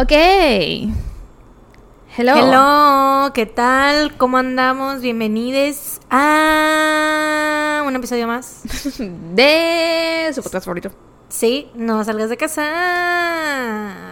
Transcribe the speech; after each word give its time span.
Ok. 0.00 0.12
Hello. 2.16 2.34
Hello, 2.36 3.32
¿qué 3.34 3.46
tal? 3.46 4.16
¿Cómo 4.16 4.36
andamos? 4.36 5.00
Bienvenidos 5.00 5.98
a 6.08 7.82
un 7.84 7.96
episodio 7.96 8.28
más. 8.28 8.62
De 9.34 10.30
su 10.32 10.40
podcast 10.44 10.66
favorito. 10.66 10.92
Sí, 11.28 11.68
no 11.74 12.04
salgas 12.04 12.30
de 12.30 12.36
casa. 12.36 12.62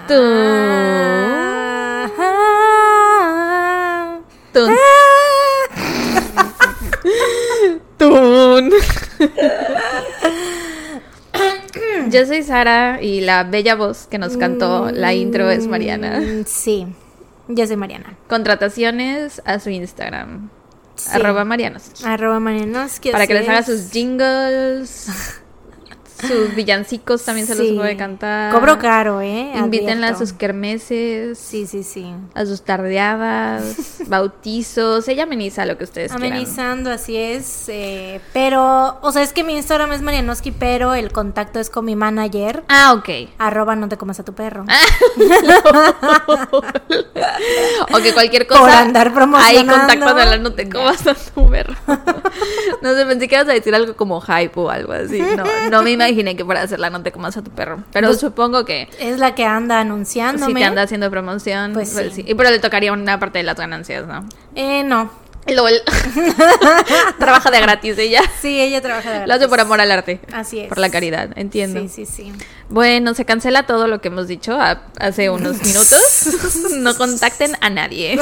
Tú. 0.08 0.14
Ah. 2.18 4.18
Tun. 4.52 4.74
Tun. 7.96 8.72
Yo 12.10 12.26
soy 12.26 12.42
Sara 12.42 13.00
y 13.02 13.20
la 13.20 13.44
bella 13.44 13.74
voz 13.74 14.06
que 14.06 14.18
nos 14.18 14.36
cantó 14.36 14.90
la 14.90 15.14
intro 15.14 15.50
es 15.50 15.66
Mariana. 15.66 16.20
Mm, 16.20 16.44
Sí, 16.46 16.86
yo 17.48 17.66
soy 17.66 17.76
Mariana. 17.76 18.16
Contrataciones 18.28 19.40
a 19.44 19.60
su 19.60 19.70
Instagram. 19.70 20.50
Sí. 20.96 21.10
Arroba 21.12 21.44
Marianos. 21.44 22.04
Arroba 22.04 22.40
Marianoski. 22.40 23.12
Para 23.12 23.26
que 23.26 23.34
les 23.34 23.48
haga 23.48 23.62
sus 23.62 23.90
jingles. 23.90 25.08
sus 26.20 26.54
villancicos 26.54 27.24
también 27.24 27.46
se 27.46 27.54
los 27.54 27.76
puede 27.76 27.96
cantar. 27.96 28.52
Cobro 28.52 28.78
caro, 28.78 29.20
¿eh? 29.20 29.52
Invítenla 29.56 30.08
a 30.08 30.16
sus 30.16 30.32
kermeses. 30.32 31.38
Sí, 31.38 31.66
sí, 31.66 31.82
sí. 31.82 32.12
A 32.34 32.46
sus 32.46 32.62
tardeadas, 32.62 33.98
bautizos. 34.06 35.08
Ella 35.08 35.24
ameniza 35.24 35.66
lo 35.66 35.76
que 35.78 35.84
ustedes 35.84 36.12
quieran. 36.12 36.32
Amenizando, 36.32 36.90
así 36.90 37.16
es. 37.16 37.68
eh, 37.68 38.20
pero, 38.32 38.98
o 39.02 39.12
sea, 39.12 39.22
es 39.22 39.32
que 39.32 39.44
mi 39.44 39.54
Instagram 39.56 39.92
es 39.92 40.02
Marianoski, 40.02 40.52
pero 40.52 40.94
el 40.94 41.12
contacto 41.12 41.58
es 41.60 41.70
con 41.70 41.84
mi 41.84 41.96
manager. 41.96 42.64
Ah, 42.68 42.94
ok. 42.94 43.08
Arroba 43.38 43.76
no 43.76 43.88
te 43.88 43.96
comas 43.96 44.18
a 44.20 44.24
tu 44.24 44.34
perro. 44.34 44.64
o 47.92 47.98
que 48.02 48.12
cualquier 48.12 48.46
cosa. 48.46 48.60
Por 48.60 48.70
andar 48.70 49.08
Ahí 49.08 49.14
promocionando. 49.14 49.72
contáctala, 49.72 50.38
no 50.38 50.52
te 50.52 50.68
comas 50.68 51.06
a 51.06 51.14
tu 51.14 51.48
perro. 51.48 51.74
no 52.82 52.94
sé, 52.94 53.06
pensé 53.06 53.28
que 53.28 53.34
ibas 53.34 53.48
a 53.48 53.52
decir 53.52 53.74
algo 53.74 53.96
como 53.96 54.20
hype 54.20 54.52
o 54.58 54.70
algo 54.70 54.92
así. 54.92 55.20
No, 55.20 55.44
no 55.70 55.82
me 55.82 55.92
imaginé 56.08 56.36
que 56.36 56.44
fuera 56.44 56.60
a 56.60 56.64
hacerla 56.64 56.90
no 56.90 57.02
te 57.02 57.12
comas 57.12 57.36
a 57.36 57.42
tu 57.42 57.50
perro. 57.50 57.82
Pero 57.92 58.08
Pues, 58.08 58.20
supongo 58.20 58.64
que 58.64 58.88
Es 58.98 59.18
la 59.18 59.34
que 59.34 59.44
anda 59.44 59.80
anunciándome. 59.80 60.46
si 60.52 60.54
te 60.54 60.64
anda 60.64 60.82
haciendo 60.82 61.10
promoción, 61.10 61.72
Pues 61.72 61.90
pues, 61.92 62.14
sí. 62.14 62.22
sí. 62.22 62.24
Y 62.30 62.34
pero 62.34 62.50
le 62.50 62.58
tocaría 62.58 62.92
una 62.92 63.18
parte 63.18 63.38
de 63.38 63.44
las 63.44 63.56
ganancias, 63.56 64.06
¿no? 64.06 64.24
Eh, 64.54 64.82
no. 64.84 65.10
LOL. 65.48 65.72
Trabaja 67.18 67.50
de 67.50 67.60
gratis 67.60 67.96
ella. 67.98 68.20
Sí, 68.40 68.60
ella 68.60 68.80
trabaja 68.82 69.10
de 69.20 69.26
Lo 69.26 69.34
hace 69.34 69.48
por 69.48 69.60
amor 69.60 69.80
al 69.80 69.90
arte. 69.92 70.20
Así 70.32 70.58
es. 70.60 70.68
Por 70.68 70.78
la 70.78 70.90
caridad, 70.90 71.30
entiendo. 71.36 71.80
Sí, 71.82 71.88
sí, 71.88 72.06
sí. 72.06 72.32
Bueno, 72.68 73.14
se 73.14 73.24
cancela 73.24 73.64
todo 73.66 73.86
lo 73.86 74.00
que 74.00 74.08
hemos 74.08 74.26
dicho 74.28 74.58
hace 74.98 75.30
unos 75.30 75.62
minutos. 75.62 76.00
no 76.78 76.96
contacten 76.96 77.52
a 77.60 77.70
nadie. 77.70 78.18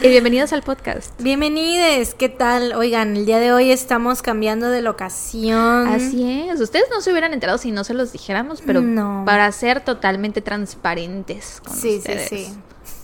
y 0.00 0.08
bienvenidos 0.08 0.52
al 0.52 0.62
podcast. 0.62 1.12
Bienvenidos, 1.20 2.14
¿qué 2.14 2.28
tal? 2.28 2.72
Oigan, 2.74 3.16
el 3.16 3.26
día 3.26 3.38
de 3.38 3.52
hoy 3.52 3.70
estamos 3.70 4.20
cambiando 4.22 4.68
de 4.70 4.82
locación. 4.82 5.86
Así 5.88 6.48
es. 6.50 6.60
Ustedes 6.60 6.86
no 6.90 7.00
se 7.00 7.10
hubieran 7.12 7.32
enterado 7.32 7.58
si 7.58 7.70
no 7.70 7.84
se 7.84 7.94
los 7.94 8.12
dijéramos, 8.12 8.62
pero 8.66 8.80
No. 8.80 9.22
para 9.24 9.50
ser 9.52 9.80
totalmente 9.84 10.40
transparentes 10.40 11.60
con 11.64 11.74
Sí, 11.76 11.80
sí, 11.92 11.96
ustedes. 11.98 12.28
sí. 12.28 12.48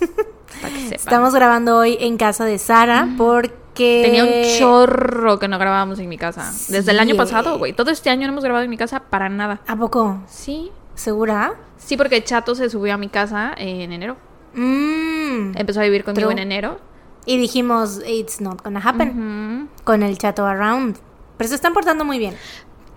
Para 0.60 0.74
que 0.74 0.80
sepan. 0.80 0.94
Estamos 0.96 1.34
grabando 1.34 1.76
hoy 1.76 1.96
en 2.00 2.16
casa 2.16 2.44
de 2.44 2.58
Sara 2.58 3.08
porque... 3.16 4.02
Tenía 4.04 4.24
un 4.24 4.58
chorro 4.58 5.38
que 5.38 5.46
no 5.46 5.58
grabábamos 5.58 5.98
en 6.00 6.08
mi 6.08 6.18
casa. 6.18 6.52
Desde 6.68 6.90
el 6.90 6.98
año 6.98 7.14
pasado, 7.16 7.58
güey. 7.58 7.72
Todo 7.72 7.90
este 7.92 8.10
año 8.10 8.26
no 8.26 8.32
hemos 8.32 8.42
grabado 8.44 8.64
en 8.64 8.70
mi 8.70 8.76
casa 8.76 9.00
para 9.00 9.28
nada. 9.28 9.60
¿A 9.68 9.76
poco? 9.76 10.20
Sí. 10.26 10.72
¿Segura? 10.96 11.54
Sí, 11.76 11.96
porque 11.96 12.24
Chato 12.24 12.56
se 12.56 12.70
subió 12.70 12.94
a 12.94 12.96
mi 12.96 13.08
casa 13.08 13.52
en 13.56 13.92
enero. 13.92 14.16
Mm. 14.54 15.56
Empezó 15.56 15.80
a 15.80 15.84
vivir 15.84 16.02
conmigo 16.02 16.28
True. 16.30 16.40
en 16.40 16.50
enero. 16.50 16.80
Y 17.24 17.36
dijimos, 17.36 18.00
it's 18.06 18.40
not 18.40 18.62
gonna 18.64 18.80
happen. 18.80 19.68
Con 19.84 20.02
el 20.02 20.18
chato 20.18 20.46
around. 20.46 20.96
Pero 21.36 21.48
se 21.48 21.54
están 21.54 21.72
portando 21.74 22.04
muy 22.04 22.18
bien. 22.18 22.34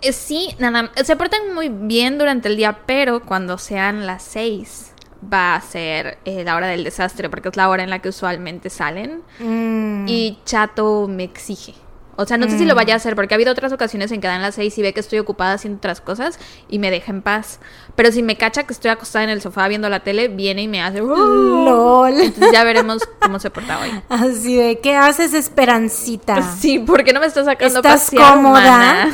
Eh, 0.02 0.14
Sí, 0.14 0.56
nada, 0.58 0.90
se 1.04 1.16
portan 1.16 1.54
muy 1.54 1.70
bien 1.70 2.18
durante 2.18 2.48
el 2.48 2.58
día, 2.58 2.80
pero 2.86 3.22
cuando 3.22 3.58
sean 3.58 4.08
las 4.08 4.24
seis 4.24 4.91
va 5.22 5.56
a 5.56 5.62
ser 5.62 6.18
eh, 6.26 6.44
la 6.44 6.56
hora 6.56 6.68
del 6.68 6.84
desastre, 6.84 7.30
porque 7.30 7.50
es 7.50 7.56
la 7.56 7.70
hora 7.70 7.84
en 7.84 7.90
la 7.90 8.00
que 8.00 8.10
usualmente 8.10 8.70
salen. 8.70 9.22
Mm. 9.40 10.08
Y 10.08 10.40
Chato 10.46 11.08
me 11.08 11.24
exige. 11.24 11.74
O 12.18 12.26
sea, 12.26 12.38
no 12.38 12.50
sé 12.50 12.58
si 12.58 12.66
lo 12.66 12.76
vaya 12.76 12.94
a 12.94 12.98
hacer, 12.98 13.16
porque 13.16 13.34
ha 13.34 13.38
habido 13.38 13.52
otras 13.52 13.72
ocasiones 13.72 14.12
en 14.12 14.22
que 14.22 14.28
dan 14.28 14.42
las 14.42 14.56
seis 14.56 14.78
y 14.78 14.82
ve 14.82 14.94
que 14.94 15.00
estoy 15.00 15.20
ocupada 15.20 15.54
haciendo 15.54 15.78
otras 15.78 16.02
cosas 16.02 16.40
y 16.70 16.78
me 16.80 16.92
deja 16.92 17.12
en 17.12 17.22
paz. 17.22 17.60
Pero 17.96 18.12
si 18.12 18.22
me 18.22 18.38
cacha 18.38 18.64
que 18.64 18.74
estoy 18.74 18.92
acostada 18.92 19.24
en 19.24 19.30
el 19.30 19.42
sofá 19.42 19.68
viendo 19.68 19.90
la 19.90 20.02
tele, 20.02 20.28
viene 20.28 20.64
y 20.64 20.68
me 20.68 20.82
hace... 20.82 21.00
LOL. 21.00 22.14
Entonces 22.20 22.52
ya 22.52 22.64
veremos 22.64 23.08
cómo 23.20 23.40
se 23.40 23.50
porta 23.50 23.80
hoy. 23.80 23.90
Así 24.10 24.56
de, 24.56 24.80
¿qué 24.80 24.96
haces, 24.96 25.34
Esperancita? 25.34 26.42
Sí, 26.62 26.80
porque 26.80 27.14
no 27.14 27.20
me 27.20 27.26
está 27.26 27.44
sacando 27.44 27.80
¿Estás 27.80 28.12
pasear, 28.12 28.34
cómoda? 28.34 29.10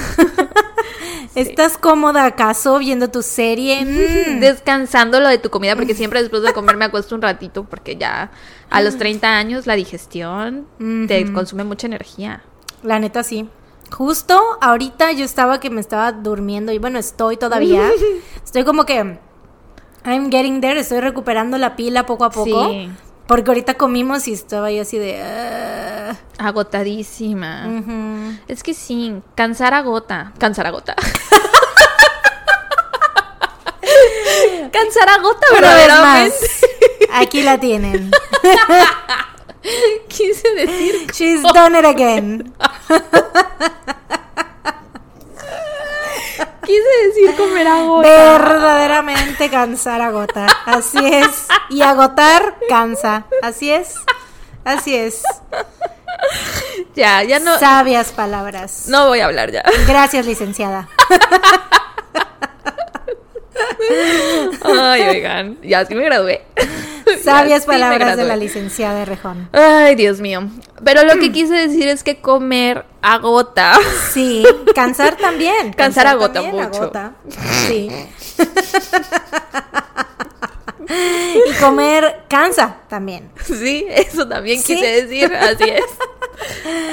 ¿Estás 1.36 1.78
cómoda 1.78 2.25
acaso 2.25 2.80
viendo 2.80 3.09
tu 3.09 3.22
serie? 3.22 3.86
Mm. 3.86 4.40
descansando 4.40 5.19
lo 5.19 5.30
de 5.30 5.38
tu 5.38 5.50
comida, 5.50 5.75
porque 5.75 5.94
siempre 5.94 6.22
después 6.22 6.41
de 6.41 6.52
comer 6.52 6.78
me 6.78 6.86
acuesto 6.86 7.16
un 7.16 7.22
ratito, 7.22 7.63
porque 7.63 7.96
ya 7.96 8.31
a 8.69 8.81
los 8.81 8.97
30 8.97 9.38
años 9.38 9.68
la 9.68 9.75
digestión 9.75 10.68
te 11.07 11.31
consume 11.31 11.63
mucha 11.63 11.88
energía. 11.88 12.44
La 12.83 12.99
neta 12.99 13.23
sí. 13.23 13.49
Justo 13.91 14.39
ahorita 14.61 15.11
yo 15.13 15.23
estaba 15.25 15.59
que 15.59 15.69
me 15.69 15.79
estaba 15.81 16.11
durmiendo 16.11 16.71
y 16.71 16.77
bueno, 16.77 16.99
estoy 16.99 17.38
todavía. 17.38 17.89
estoy 18.43 18.63
como 18.65 18.85
que 18.85 19.17
I'm 20.05 20.29
getting 20.31 20.61
there, 20.61 20.79
estoy 20.79 20.99
recuperando 20.99 21.57
la 21.57 21.75
pila 21.75 22.05
poco 22.05 22.25
a 22.25 22.29
poco. 22.29 22.69
Sí. 22.69 22.89
Porque 23.27 23.49
ahorita 23.51 23.73
comimos 23.73 24.27
y 24.29 24.33
estaba 24.33 24.71
yo 24.71 24.83
así 24.83 24.97
de 24.97 25.21
"Ah". 25.21 26.15
Agotadísima. 26.38 27.67
Es 28.47 28.63
que 28.63 28.73
sí, 28.73 29.21
cansar 29.35 29.73
agota. 29.73 30.31
Cansar 30.38 30.65
agota. 30.67 30.95
cansar 34.71 35.09
agota, 35.09 35.47
verdaderamente. 35.53 36.38
Aquí 37.13 37.41
la 37.44 37.59
tienen. 37.59 38.11
Quise 40.09 40.47
decir. 40.55 41.07
She's 41.13 41.44
done 41.53 41.75
it 41.75 41.85
again. 41.85 42.53
Quise 46.63 47.07
decir 47.07 47.35
comer 47.38 47.67
agota. 47.67 48.07
Verdaderamente 48.07 49.50
cansar 49.50 50.01
agota. 50.01 50.47
Así 50.66 51.00
es. 51.00 51.47
Y 51.69 51.81
agotar 51.81 52.56
cansa. 52.69 53.25
Así 53.41 53.72
es. 53.72 53.95
Así 54.66 54.95
es. 54.95 55.23
Ya, 56.95 57.23
ya 57.23 57.39
no. 57.39 57.57
Sabias 57.57 58.11
palabras. 58.11 58.85
No 58.88 59.07
voy 59.07 59.22
a 59.22 59.25
hablar 59.25 59.51
ya. 59.51 59.63
Gracias, 59.88 60.25
licenciada. 60.25 60.89
Ay, 64.63 65.01
oigan. 65.03 65.57
Ya 65.61 65.85
sí 65.85 65.95
me 65.95 66.03
gradué. 66.03 66.44
Sabias 67.23 67.66
palabras 67.66 68.18
de 68.18 68.23
la 68.23 68.35
licenciada 68.35 69.00
de 69.00 69.06
Rejón. 69.06 69.50
Ay, 69.53 69.95
Dios 69.95 70.19
mío. 70.19 70.50
Pero 70.84 71.03
lo 71.03 71.18
que 71.19 71.31
quise 71.31 71.53
decir 71.53 71.88
es 71.88 72.03
que 72.03 72.19
comer 72.22 72.85
agota. 73.01 73.78
Sí, 74.13 74.44
cansar 74.73 75.16
también. 75.18 75.73
Cansar 75.78 76.07
agota 76.07 76.41
también 76.41 76.56
mucho. 76.56 76.84
agota. 76.84 77.13
Sí. 77.68 77.90
y 80.90 81.53
comer 81.62 82.22
cansa 82.29 82.78
también. 82.90 83.29
Sí, 83.44 83.85
eso 83.89 84.28
también 84.28 84.59
Sí. 84.62 84.75
quise 84.75 85.03
decir. 85.03 85.34
Así 85.35 85.63
es. 85.66 85.84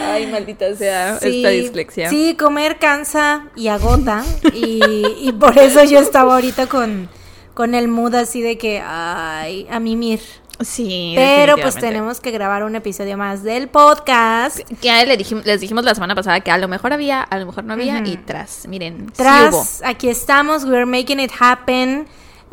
Ay, 0.03 0.27
maldita 0.27 0.75
sea 0.75 1.19
Sí, 1.21 1.37
esta 1.39 1.49
dislexia. 1.51 2.11
Sí, 2.11 2.37
comer 2.39 2.79
cansa 2.79 3.47
y 3.57 3.69
agota. 3.69 4.25
Y, 4.53 4.81
y 5.21 5.33
por 5.33 5.57
eso 5.59 5.85
yo 5.85 6.01
estaba 6.01 6.35
ahorita 6.35 6.67
con, 6.67 7.09
con 7.55 7.75
el 7.75 7.89
mood 7.89 8.15
así 8.17 8.43
de 8.43 8.59
que, 8.59 8.83
ay, 8.85 9.67
a 9.71 9.81
mimir. 9.81 10.21
Sí, 10.61 11.15
Pero 11.17 11.57
pues 11.57 11.75
tenemos 11.75 12.21
que 12.21 12.31
grabar 12.31 12.63
un 12.63 12.77
episodio 12.77 13.17
más 13.17 13.43
del 13.43 13.69
podcast. 13.69 14.59
Que 14.81 15.05
le 15.05 15.19
dijim- 15.19 15.43
les 15.45 15.61
dijimos 15.61 15.85
la 15.85 15.95
semana 15.97 16.15
pasada 16.15 16.41
que 16.41 16.51
a 16.53 16.59
lo 16.59 16.69
mejor 16.69 16.93
había, 16.93 17.23
a 17.23 17.39
lo 17.39 17.47
mejor 17.47 17.65
no 17.65 17.73
había. 17.73 17.99
Y 18.07 18.17
tras, 18.19 18.69
miren, 18.69 19.07
sí 19.09 19.13
Tras, 19.17 19.53
hubo. 19.53 19.67
aquí 19.85 20.09
estamos, 20.09 20.65
we're 20.65 20.87
making 20.87 21.19
it 21.21 21.33
happen. 21.41 22.07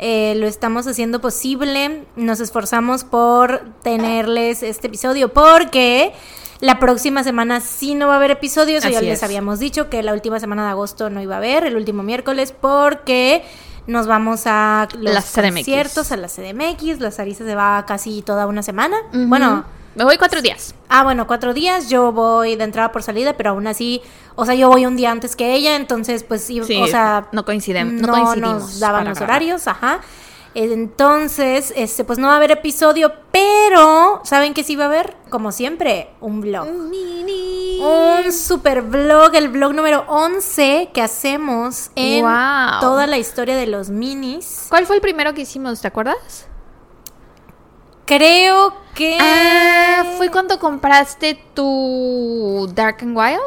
eh, 0.04 0.34
lo 0.36 0.48
estamos 0.48 0.88
haciendo 0.88 1.20
posible. 1.20 2.02
Nos 2.16 2.40
esforzamos 2.40 3.04
por 3.04 3.62
tenerles 3.84 4.64
este 4.64 4.88
episodio 4.88 5.32
porque 5.32 6.12
la 6.58 6.80
próxima 6.80 7.22
semana 7.22 7.60
sí 7.60 7.94
no 7.94 8.08
va 8.08 8.14
a 8.14 8.16
haber 8.16 8.32
episodios. 8.32 8.84
Así 8.84 8.94
ya 8.94 9.00
les 9.00 9.18
es. 9.18 9.22
habíamos 9.22 9.60
dicho 9.60 9.88
que 9.90 10.02
la 10.02 10.12
última 10.12 10.40
semana 10.40 10.64
de 10.64 10.70
agosto 10.70 11.08
no 11.08 11.22
iba 11.22 11.36
a 11.36 11.38
haber, 11.38 11.64
el 11.66 11.76
último 11.76 12.02
miércoles, 12.02 12.52
porque 12.60 13.44
nos 13.86 14.06
vamos 14.06 14.42
a 14.46 14.88
los 14.98 15.24
CDMX. 15.24 15.54
conciertos, 15.54 16.12
a 16.12 16.16
la 16.16 16.28
CDMX. 16.28 17.00
La 17.00 17.10
Sarisa 17.10 17.44
se 17.44 17.54
va 17.54 17.84
casi 17.86 18.22
toda 18.22 18.46
una 18.46 18.62
semana. 18.62 18.96
Bueno, 19.12 19.64
Me 19.94 20.04
voy 20.04 20.16
cuatro 20.16 20.40
días. 20.40 20.74
Ah, 20.88 21.02
bueno, 21.04 21.26
cuatro 21.26 21.52
días. 21.52 21.90
Yo 21.90 22.12
voy 22.12 22.56
de 22.56 22.64
entrada 22.64 22.92
por 22.92 23.02
salida, 23.02 23.34
pero 23.36 23.50
aún 23.50 23.66
así, 23.66 24.00
o 24.36 24.46
sea, 24.46 24.54
yo 24.54 24.68
voy 24.70 24.86
un 24.86 24.96
día 24.96 25.10
antes 25.10 25.36
que 25.36 25.52
ella, 25.54 25.76
entonces, 25.76 26.22
pues, 26.24 26.42
sí, 26.42 26.60
o 26.60 26.64
sea, 26.86 27.28
no 27.32 27.44
coincidem- 27.44 28.00
no 28.00 28.06
no 28.06 28.12
coincidimos 28.14 28.60
nos 28.62 28.80
daban 28.80 29.06
los 29.06 29.20
horarios, 29.20 29.66
ajá. 29.68 30.00
Entonces, 30.54 31.72
este, 31.76 32.04
pues 32.04 32.18
no 32.18 32.26
va 32.26 32.34
a 32.34 32.36
haber 32.36 32.50
episodio, 32.50 33.12
pero 33.30 34.20
¿saben 34.24 34.52
qué 34.54 34.62
sí 34.64 34.76
va 34.76 34.84
a 34.84 34.86
haber? 34.88 35.16
Como 35.30 35.50
siempre, 35.50 36.10
un 36.20 36.40
vlog. 36.42 36.66
Mini. 36.68 37.80
Un 37.80 38.32
super 38.32 38.82
vlog, 38.82 39.34
el 39.34 39.48
vlog 39.48 39.72
número 39.74 40.04
11 40.08 40.90
que 40.92 41.00
hacemos 41.02 41.90
en 41.96 42.22
Wow. 42.24 42.80
toda 42.80 43.06
la 43.06 43.18
historia 43.18 43.56
de 43.56 43.66
los 43.66 43.88
minis. 43.90 44.66
¿Cuál 44.68 44.86
fue 44.86 44.96
el 44.96 45.02
primero 45.02 45.32
que 45.34 45.40
hicimos? 45.40 45.80
¿Te 45.80 45.88
acuerdas? 45.88 46.46
Creo 48.04 48.74
que... 48.94 49.16
Ah, 49.20 50.04
fue 50.18 50.30
cuando 50.30 50.58
compraste 50.58 51.34
tu 51.54 52.68
Dark 52.74 52.98
and 53.00 53.16
Wild. 53.16 53.40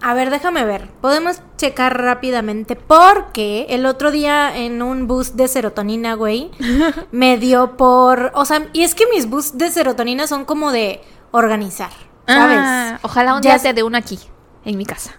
A 0.00 0.14
ver, 0.14 0.30
déjame 0.30 0.64
ver. 0.64 0.88
Podemos 1.00 1.40
checar 1.56 2.00
rápidamente 2.00 2.76
porque 2.76 3.66
el 3.70 3.84
otro 3.86 4.10
día 4.10 4.56
en 4.56 4.82
un 4.82 5.06
boost 5.06 5.34
de 5.34 5.48
serotonina, 5.48 6.14
güey, 6.14 6.50
me 7.10 7.36
dio 7.38 7.76
por... 7.76 8.30
O 8.34 8.44
sea, 8.44 8.68
y 8.72 8.82
es 8.82 8.94
que 8.94 9.06
mis 9.12 9.28
boosts 9.28 9.58
de 9.58 9.70
serotonina 9.70 10.26
son 10.26 10.44
como 10.44 10.70
de 10.70 11.00
organizar, 11.32 11.90
¿sabes? 12.26 12.58
Ah, 12.60 12.98
ojalá 13.02 13.34
un 13.34 13.42
Ya 13.42 13.54
día 13.54 13.62
te 13.62 13.74
dé 13.74 13.82
una 13.82 13.98
aquí, 13.98 14.18
en 14.64 14.78
mi 14.78 14.86
casa. 14.86 15.14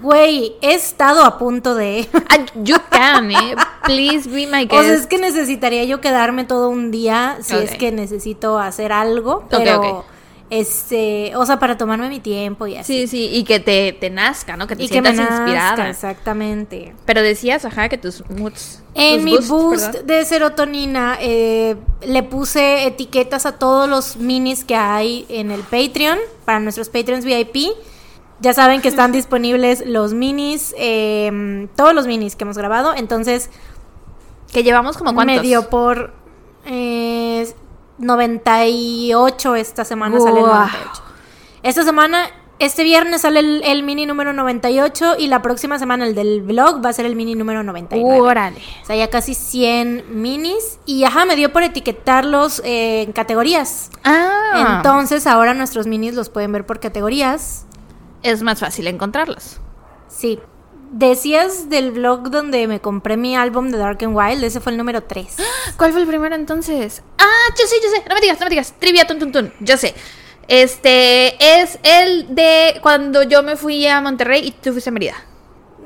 Güey, 0.00 0.56
he 0.62 0.74
estado 0.74 1.24
a 1.24 1.36
punto 1.36 1.74
de... 1.74 2.08
You 2.54 2.76
can, 2.90 3.32
eh. 3.32 3.56
Please 3.84 4.28
be 4.28 4.46
my 4.46 4.66
guest. 4.66 4.72
O 4.74 4.82
sea, 4.84 4.94
es 4.94 5.08
que 5.08 5.18
necesitaría 5.18 5.82
yo 5.84 6.00
quedarme 6.00 6.44
todo 6.44 6.68
un 6.68 6.92
día 6.92 7.38
si 7.40 7.56
es 7.56 7.74
que 7.74 7.90
necesito 7.90 8.58
hacer 8.58 8.92
algo, 8.92 9.46
pero... 9.50 10.04
Este, 10.50 11.32
o 11.36 11.46
sea, 11.46 11.60
para 11.60 11.78
tomarme 11.78 12.08
mi 12.08 12.18
tiempo 12.18 12.66
y 12.66 12.76
así. 12.76 13.02
Sí, 13.02 13.06
sí, 13.06 13.30
y 13.36 13.44
que 13.44 13.60
te, 13.60 13.92
te 13.92 14.10
nazca, 14.10 14.56
¿no? 14.56 14.66
Que 14.66 14.74
te 14.74 14.82
y 14.82 14.88
que 14.88 15.00
me 15.00 15.10
sientas 15.14 15.30
nazca, 15.30 15.44
inspirada. 15.44 15.88
exactamente. 15.88 16.92
Pero 17.06 17.22
decías, 17.22 17.64
ajá, 17.64 17.88
que 17.88 17.98
tus 17.98 18.28
moods. 18.28 18.82
En 18.94 19.16
tus 19.18 19.24
mi 19.24 19.30
boosts, 19.36 19.48
boost 19.48 19.94
de 20.06 20.24
serotonina 20.24 21.16
eh, 21.20 21.76
le 22.02 22.22
puse 22.24 22.84
etiquetas 22.86 23.46
a 23.46 23.58
todos 23.58 23.88
los 23.88 24.16
minis 24.16 24.64
que 24.64 24.74
hay 24.74 25.24
en 25.28 25.52
el 25.52 25.60
Patreon 25.60 26.18
para 26.44 26.58
nuestros 26.58 26.88
Patreons 26.88 27.24
VIP. 27.24 27.68
Ya 28.40 28.52
saben 28.52 28.80
que 28.80 28.88
están 28.88 29.12
disponibles 29.12 29.84
los 29.86 30.14
minis, 30.14 30.74
eh, 30.76 31.68
todos 31.76 31.94
los 31.94 32.08
minis 32.08 32.34
que 32.34 32.42
hemos 32.42 32.58
grabado. 32.58 32.92
Entonces 32.96 33.50
Que 34.52 34.64
llevamos 34.64 34.96
como 34.98 35.14
cuántos. 35.14 35.36
me 35.36 35.42
dio 35.42 35.70
por 35.70 36.12
eh, 36.66 37.46
98 38.00 39.54
esta 39.56 39.84
semana 39.84 40.18
sale 40.18 40.40
el 40.40 40.46
Guau. 40.46 40.66
98. 40.66 41.02
Esta 41.62 41.84
semana, 41.84 42.26
este 42.58 42.82
viernes 42.82 43.20
sale 43.20 43.40
el, 43.40 43.62
el 43.64 43.82
mini 43.82 44.06
número 44.06 44.32
98 44.32 45.16
y 45.18 45.26
la 45.26 45.42
próxima 45.42 45.78
semana 45.78 46.06
el 46.06 46.14
del 46.14 46.40
vlog 46.40 46.84
va 46.84 46.88
a 46.88 46.92
ser 46.92 47.06
el 47.06 47.14
mini 47.14 47.34
número 47.34 47.62
99. 47.62 48.20
Órale. 48.20 48.60
O 48.82 48.86
sea, 48.86 48.96
ya 48.96 49.08
casi 49.10 49.34
100 49.34 50.20
minis. 50.20 50.78
Y 50.86 51.04
ajá, 51.04 51.26
me 51.26 51.36
dio 51.36 51.52
por 51.52 51.62
etiquetarlos 51.62 52.62
eh, 52.64 53.02
en 53.02 53.12
categorías. 53.12 53.90
Ah. 54.04 54.76
Entonces, 54.78 55.26
ahora 55.26 55.54
nuestros 55.54 55.86
minis 55.86 56.14
los 56.14 56.30
pueden 56.30 56.52
ver 56.52 56.64
por 56.66 56.80
categorías. 56.80 57.66
es 58.22 58.42
más 58.42 58.58
fácil 58.60 58.86
encontrarlos. 58.86 59.60
Sí. 60.08 60.40
Decías 60.92 61.68
del 61.68 61.92
blog 61.92 62.30
donde 62.30 62.66
me 62.66 62.80
compré 62.80 63.16
mi 63.16 63.36
álbum 63.36 63.70
de 63.70 63.78
Dark 63.78 63.98
and 64.02 64.16
Wild. 64.16 64.42
Ese 64.42 64.58
fue 64.58 64.72
el 64.72 64.78
número 64.78 65.02
3. 65.02 65.36
¿Cuál 65.76 65.92
fue 65.92 66.00
el 66.00 66.08
primero 66.08 66.34
entonces? 66.34 67.02
Ah, 67.16 67.54
yo 67.56 67.66
sé, 67.66 67.76
yo 67.82 67.90
sé. 67.90 68.02
No 68.08 68.14
me 68.16 68.20
digas, 68.20 68.40
no 68.40 68.46
me 68.46 68.50
digas. 68.50 68.74
Trivia, 68.78 69.06
tun, 69.06 69.20
tun, 69.20 69.30
tun. 69.30 69.52
Yo 69.60 69.76
sé. 69.76 69.94
Este 70.48 71.60
es 71.60 71.78
el 71.84 72.34
de 72.34 72.80
cuando 72.82 73.22
yo 73.22 73.44
me 73.44 73.54
fui 73.54 73.86
a 73.86 74.00
Monterrey 74.00 74.48
y 74.48 74.50
tú 74.50 74.72
fuiste 74.72 74.90
a 74.90 74.92
Mérida. 74.92 75.14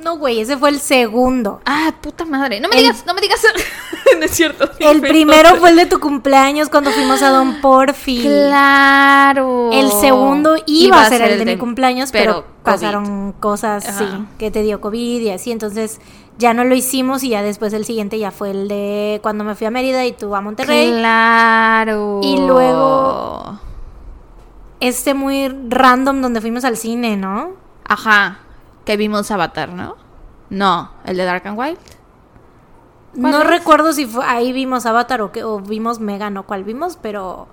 No, 0.05 0.19
güey, 0.19 0.41
ese 0.41 0.57
fue 0.59 0.69
el 0.69 0.81
segundo. 0.81 1.61
Ah, 1.65 1.95
puta 2.01 2.27
madre. 2.27 2.61
No 2.61 2.69
me 2.69 2.77
El- 2.77 2.83
digas, 2.83 3.05
no 3.07 3.15
me 3.15 3.23
digas. 3.23 3.41
no 4.19 4.25
es 4.25 4.31
cierto. 4.33 4.69
El 4.79 5.01
primero 5.01 5.57
fue 5.57 5.71
el 5.71 5.77
de 5.77 5.87
tu 5.87 5.99
cumpleaños 5.99 6.69
cuando 6.69 6.91
fuimos 6.91 7.23
a 7.23 7.31
Don 7.31 7.61
Porfi. 7.63 8.21
Claro. 8.23 9.71
El 9.73 9.91
segundo 9.91 10.57
iba, 10.67 11.01
a 11.03 11.09
ser 11.09 11.23
el 11.23 11.39
de, 11.39 11.45
mi 11.47 11.57
cumpleaños, 11.57 12.11
pero, 12.13 12.45
pasaron 12.63 13.33
cosas, 13.33 13.89
Ajá. 13.89 13.99
sí, 13.99 14.05
que 14.39 14.51
te 14.51 14.63
dio 14.63 14.81
COVID 14.81 15.23
y 15.23 15.31
así, 15.31 15.51
entonces 15.53 16.01
ya 16.37 16.53
no 16.53 16.65
lo 16.65 16.75
hicimos 16.75 17.23
y 17.23 17.31
ya 17.31 17.43
después 17.43 17.73
el 17.73 17.85
siguiente 17.85 18.19
ya 18.19 18.31
fue 18.31 18.51
el 18.51 18.69
de 18.69 19.21
cuando 19.23 19.45
me 19.45 19.55
fui 19.55 19.67
a 19.67 19.71
Mérida 19.71 20.05
y 20.05 20.13
tú 20.13 20.35
a 20.37 20.41
Monterrey. 20.43 20.91
Claro. 20.93 22.21
Y 22.23 22.37
luego- 22.39 23.59
Este 24.81 25.15
muy 25.15 25.49
random 25.69 26.21
donde 26.21 26.41
fuimos 26.43 26.65
al 26.65 26.77
cine, 26.77 27.17
¿no? 27.17 27.53
Ajá. 27.87 28.41
Que 28.85 28.97
vimos 28.97 29.31
Avatar, 29.31 29.71
¿no? 29.71 29.97
No, 30.51 30.91
el 31.05 31.17
de 31.17 31.25
Dark 31.25 31.47
and 31.47 31.59
Wild. 31.59 31.79
¿Cuál 33.19 33.33
No 33.33 33.43
es? 33.43 33.47
recuerdo 33.49 33.93
si 33.93 34.07
fue, 34.07 34.25
ahí 34.25 34.53
vimos 34.53 34.87
Avatar 34.87 35.23
o, 35.23 35.33
que, 35.33 35.43
o 35.45 35.61
vimos 35.61 36.01
Megan 36.01 36.37
o 36.37 36.45
cuál 36.45 36.65
vimos, 36.65 36.99
pero 37.01 37.47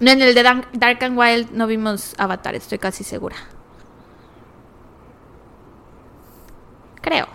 No, 0.00 0.10
en 0.12 0.22
el 0.22 0.34
de 0.34 0.42
Dark 0.42 0.98
and 1.04 1.18
Wild 1.18 1.50
no 1.52 1.66
vimos 1.66 2.14
Avatar, 2.18 2.54
estoy 2.54 2.78
casi 2.78 3.04
segura. 3.04 3.36
Creo. 7.00 7.26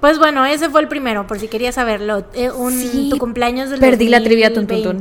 pues 0.00 0.18
bueno, 0.18 0.44
ese 0.46 0.68
fue 0.70 0.80
el 0.80 0.88
primero, 0.88 1.26
por 1.26 1.38
si 1.38 1.48
querías 1.48 1.74
saberlo. 1.74 2.24
Eh, 2.34 2.50
un, 2.50 2.72
Sí, 2.72 3.08
tu 3.10 3.18
cumpleaños 3.18 3.70
del 3.70 3.80
perdí 3.80 4.08
la 4.08 4.22
trivia, 4.22 4.52
tun, 4.52 4.66
tun, 4.66 4.82
tun. 4.82 5.00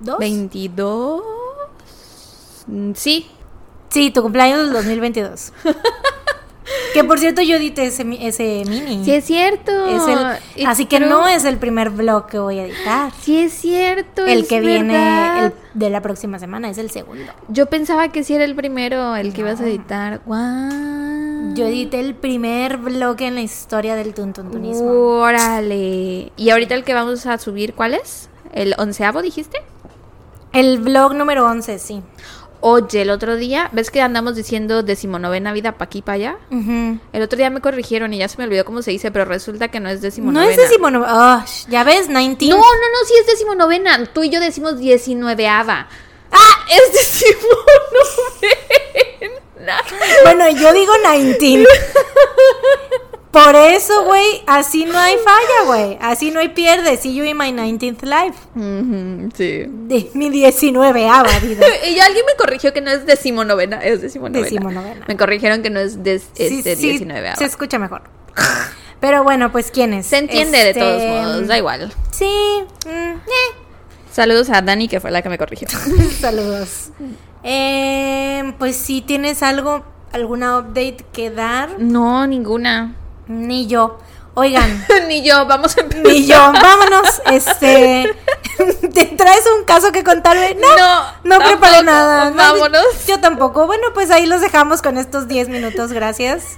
2022. 0.00 0.18
22. 0.18 1.22
Mm, 2.66 2.92
Sí. 2.94 3.30
Sí, 3.92 4.10
tu 4.10 4.22
cumpleaños 4.22 4.58
del 4.60 4.72
2022. 4.72 5.52
que 6.94 7.04
por 7.04 7.18
cierto 7.18 7.42
yo 7.42 7.56
edité 7.56 7.86
ese, 7.86 8.04
ese 8.20 8.64
mini. 8.66 9.04
Sí 9.04 9.12
es 9.12 9.24
cierto. 9.24 9.72
Es 9.86 10.08
el- 10.08 10.38
It's 10.56 10.68
así 10.68 10.86
que 10.86 10.96
true. 10.98 11.08
no 11.08 11.28
es 11.28 11.44
el 11.44 11.58
primer 11.58 11.90
vlog 11.90 12.26
que 12.26 12.38
voy 12.38 12.58
a 12.58 12.66
editar. 12.66 13.12
Sí 13.20 13.38
es 13.40 13.52
cierto. 13.52 14.24
El 14.26 14.40
es 14.42 14.48
que 14.48 14.60
viene 14.60 15.46
el 15.46 15.52
de 15.74 15.90
la 15.90 16.00
próxima 16.00 16.38
semana 16.38 16.70
es 16.70 16.78
el 16.78 16.90
segundo. 16.90 17.32
Yo 17.48 17.66
pensaba 17.66 18.08
que 18.08 18.24
sí 18.24 18.34
era 18.34 18.44
el 18.44 18.54
primero, 18.54 19.16
el 19.16 19.32
que 19.32 19.40
ibas 19.42 19.60
a 19.60 19.64
editar. 19.66 20.20
Guau. 20.24 21.54
Yo 21.54 21.66
edité 21.66 22.00
el 22.00 22.14
primer 22.14 22.78
vlog 22.78 23.20
en 23.20 23.34
la 23.34 23.42
historia 23.42 23.94
del 23.94 24.14
tuntuntunismo. 24.14 24.90
Órale. 24.90 26.32
¿Y 26.36 26.50
ahorita 26.50 26.74
el 26.74 26.84
que 26.84 26.94
vamos 26.94 27.26
a 27.26 27.36
subir, 27.38 27.74
cuál 27.74 27.94
es? 27.94 28.30
¿El 28.54 28.74
onceavo 28.78 29.20
dijiste? 29.20 29.58
El 30.52 30.78
vlog 30.78 31.14
número 31.14 31.46
11, 31.46 31.78
sí. 31.78 32.02
Oye, 32.64 33.02
el 33.02 33.10
otro 33.10 33.34
día, 33.34 33.68
¿ves 33.72 33.90
que 33.90 34.00
andamos 34.00 34.36
diciendo 34.36 34.84
decimonovena 34.84 35.52
vida 35.52 35.72
pa' 35.72 35.84
aquí 35.86 36.00
pa' 36.00 36.12
allá? 36.12 36.36
El 36.50 37.22
otro 37.22 37.36
día 37.36 37.50
me 37.50 37.60
corrigieron 37.60 38.14
y 38.14 38.18
ya 38.18 38.28
se 38.28 38.38
me 38.38 38.44
olvidó 38.44 38.64
cómo 38.64 38.82
se 38.82 38.92
dice, 38.92 39.10
pero 39.10 39.24
resulta 39.24 39.66
que 39.68 39.80
no 39.80 39.88
es 39.88 39.96
No 39.96 40.02
decimonovena. 40.02 40.48
es 40.50 40.56
decimonovena. 40.56 41.44
ya 41.68 41.82
ves, 41.82 42.06
19. 42.08 42.48
No, 42.50 42.56
no, 42.56 42.62
no, 42.64 43.06
sí 43.06 43.14
es 43.20 43.26
decimonovena. 43.26 44.06
Tú 44.12 44.22
y 44.22 44.30
yo 44.30 44.38
decimos 44.38 44.78
diecinueveava. 44.78 45.88
¡Ah! 46.30 46.66
Es 46.70 46.92
decimonovena. 46.92 47.42
Bueno, 50.24 50.50
yo 50.50 50.72
digo 50.72 50.92
19. 51.12 51.66
Por 53.32 53.56
eso, 53.56 54.04
güey, 54.04 54.42
así 54.46 54.84
no 54.84 54.98
hay 54.98 55.16
falla, 55.16 55.64
güey. 55.66 55.98
Así 56.02 56.30
no 56.30 56.40
hay 56.40 56.50
pierde. 56.50 56.98
See 56.98 57.14
you 57.14 57.24
in 57.24 57.38
my 57.38 57.50
19th 57.50 58.02
life. 58.02 58.38
Sí. 59.34 59.64
De 59.68 60.10
mi 60.12 60.28
19 60.28 60.92
vida. 60.92 61.66
Y 61.88 61.98
alguien 61.98 62.26
me 62.26 62.36
corrigió 62.36 62.74
que 62.74 62.82
no 62.82 62.90
es 62.90 63.06
decimonovena, 63.06 63.78
es 63.78 64.02
decimonovena. 64.02 64.44
Decimonovena. 64.44 65.04
Me 65.08 65.16
corrigieron 65.16 65.62
que 65.62 65.70
no 65.70 65.80
es 65.80 65.94
Sí, 65.94 65.98
este, 66.36 66.76
sí, 66.76 67.06
se 67.38 67.44
escucha 67.46 67.78
mejor. 67.78 68.02
Pero 69.00 69.24
bueno, 69.24 69.50
pues 69.50 69.70
¿quién 69.70 69.94
es? 69.94 70.06
Se 70.06 70.18
entiende 70.18 70.58
de 70.58 70.68
Este, 70.70 70.80
todos 70.80 71.02
modos, 71.02 71.48
da 71.48 71.56
igual. 71.56 71.92
Sí. 72.10 72.64
mm, 72.86 72.90
eh. 72.90 73.16
Saludos 74.12 74.50
a 74.50 74.60
Dani, 74.60 74.88
que 74.88 75.00
fue 75.00 75.10
la 75.10 75.22
que 75.22 75.30
me 75.30 75.38
corrigió. 75.38 75.66
Saludos. 76.20 76.90
Eh, 77.42 78.52
pues 78.58 78.76
si 78.76 79.00
tienes 79.00 79.42
algo, 79.42 79.84
alguna 80.12 80.58
update 80.58 80.98
que 81.12 81.30
dar, 81.30 81.80
No, 81.80 82.26
ninguna. 82.26 82.94
Ni 83.40 83.66
yo. 83.66 83.98
Oigan, 84.34 84.86
Ni 85.08 85.22
yo, 85.22 85.44
vamos 85.44 85.76
a 85.76 85.82
empezar. 85.82 86.06
ni 86.06 86.26
yo. 86.26 86.36
Vámonos. 86.38 87.20
Este, 87.30 88.16
¿te 88.94 89.04
traes 89.04 89.44
un 89.58 89.64
caso 89.64 89.92
que 89.92 90.02
contarme? 90.02 90.54
No, 90.54 90.68
No, 90.76 91.02
no 91.24 91.38
preparé 91.44 91.82
nada. 91.82 92.30
No, 92.30 92.36
Vámonos. 92.36 92.82
yo 93.06 93.20
tampoco. 93.20 93.66
Bueno, 93.66 93.88
pues 93.92 94.10
ahí 94.10 94.24
los 94.24 94.40
dejamos 94.40 94.80
con 94.80 94.96
estos 94.96 95.28
10 95.28 95.48
minutos. 95.48 95.92
Gracias. 95.92 96.44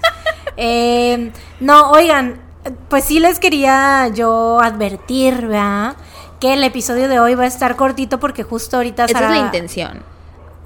Eh, 0.57 1.33
no, 1.59 1.91
oigan, 1.91 2.41
pues 2.89 3.07
sí 3.07 3.19
les 3.19 3.41
quería 3.41 4.07
yo 4.15 4.61
advertir, 4.63 5.49
¿verdad? 5.49 5.97
Que 6.39 6.53
el 6.53 6.63
episodio 6.63 7.09
de 7.09 7.19
hoy 7.19 7.35
va 7.35 7.43
a 7.43 7.47
estar 7.49 7.75
cortito 7.75 8.21
porque 8.21 8.45
justo 8.45 8.77
ahorita 8.77 9.07
Esa 9.07 9.19
es 9.19 9.31
la 9.31 9.39
intención. 9.39 10.05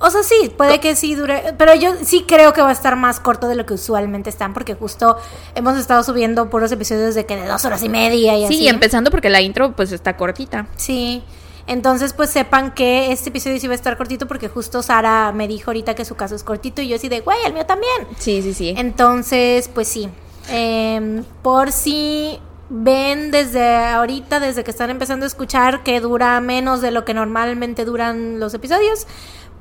O 0.01 0.11
sea, 0.11 0.23
sí, 0.23 0.53
puede 0.57 0.79
que 0.79 0.95
sí 0.95 1.15
dure, 1.17 1.55
pero 1.59 1.75
yo 1.75 1.93
sí 2.03 2.25
creo 2.27 2.53
que 2.53 2.63
va 2.63 2.69
a 2.69 2.73
estar 2.73 2.95
más 2.95 3.19
corto 3.19 3.49
de 3.49 3.57
lo 3.57 3.67
que 3.67 3.75
usualmente 3.75 4.31
están, 4.31 4.55
porque 4.55 4.75
justo 4.75 5.17
hemos 5.57 5.77
estado 5.77 6.03
subiendo 6.05 6.49
puros 6.51 6.71
episodios 6.71 7.15
de 7.17 7.27
que 7.27 7.37
de 7.37 7.47
dos 7.49 7.65
horas 7.65 7.83
y 7.83 7.89
media 7.89 8.37
y 8.37 8.41
Sí, 8.41 8.45
así. 8.55 8.63
y 8.65 8.69
empezando 8.69 9.11
porque 9.11 9.29
la 9.29 9.41
intro 9.41 9.73
pues 9.73 9.91
está 9.91 10.17
cortita. 10.17 10.69
Sí. 10.77 11.23
Entonces, 11.67 12.13
pues 12.15 12.31
sepan 12.31 12.73
que 12.73 13.13
este 13.13 13.29
episodio 13.31 13.59
sí 13.61 13.67
va 13.67 13.73
a 13.73 13.77
estar 13.77 13.97
cortito 13.99 14.27
porque 14.27 14.49
justo 14.49 14.83
Sara 14.83 15.33
me 15.33 15.47
dijo 15.49 15.71
ahorita 15.71 15.95
que 15.95 16.05
su 16.05 16.15
caso 16.15 16.35
es 16.35 16.43
cortito 16.45 16.81
y 16.81 16.89
yo 16.89 16.97
así 16.97 17.09
de, 17.09 17.21
güey, 17.21 17.37
el 17.45 17.53
mío 17.53 17.67
también. 17.67 18.07
Sí, 18.19 18.41
sí, 18.41 18.55
sí. 18.55 18.75
Entonces, 18.77 19.69
pues 19.69 19.89
sí. 19.89 20.09
Em, 20.49 21.25
por 21.43 21.73
si 21.73 22.39
ven 22.71 23.31
desde 23.31 23.77
ahorita, 23.77 24.41
desde 24.41 24.65
que 24.65 24.71
están 24.71 24.89
empezando 24.91 25.25
a 25.25 25.27
escuchar, 25.27 25.83
que 25.83 26.01
dura 26.01 26.41
menos 26.41 26.81
de 26.81 26.91
lo 26.91 27.05
que 27.05 27.13
normalmente 27.15 27.85
duran 27.85 28.41
los 28.41 28.55
episodios, 28.55 29.07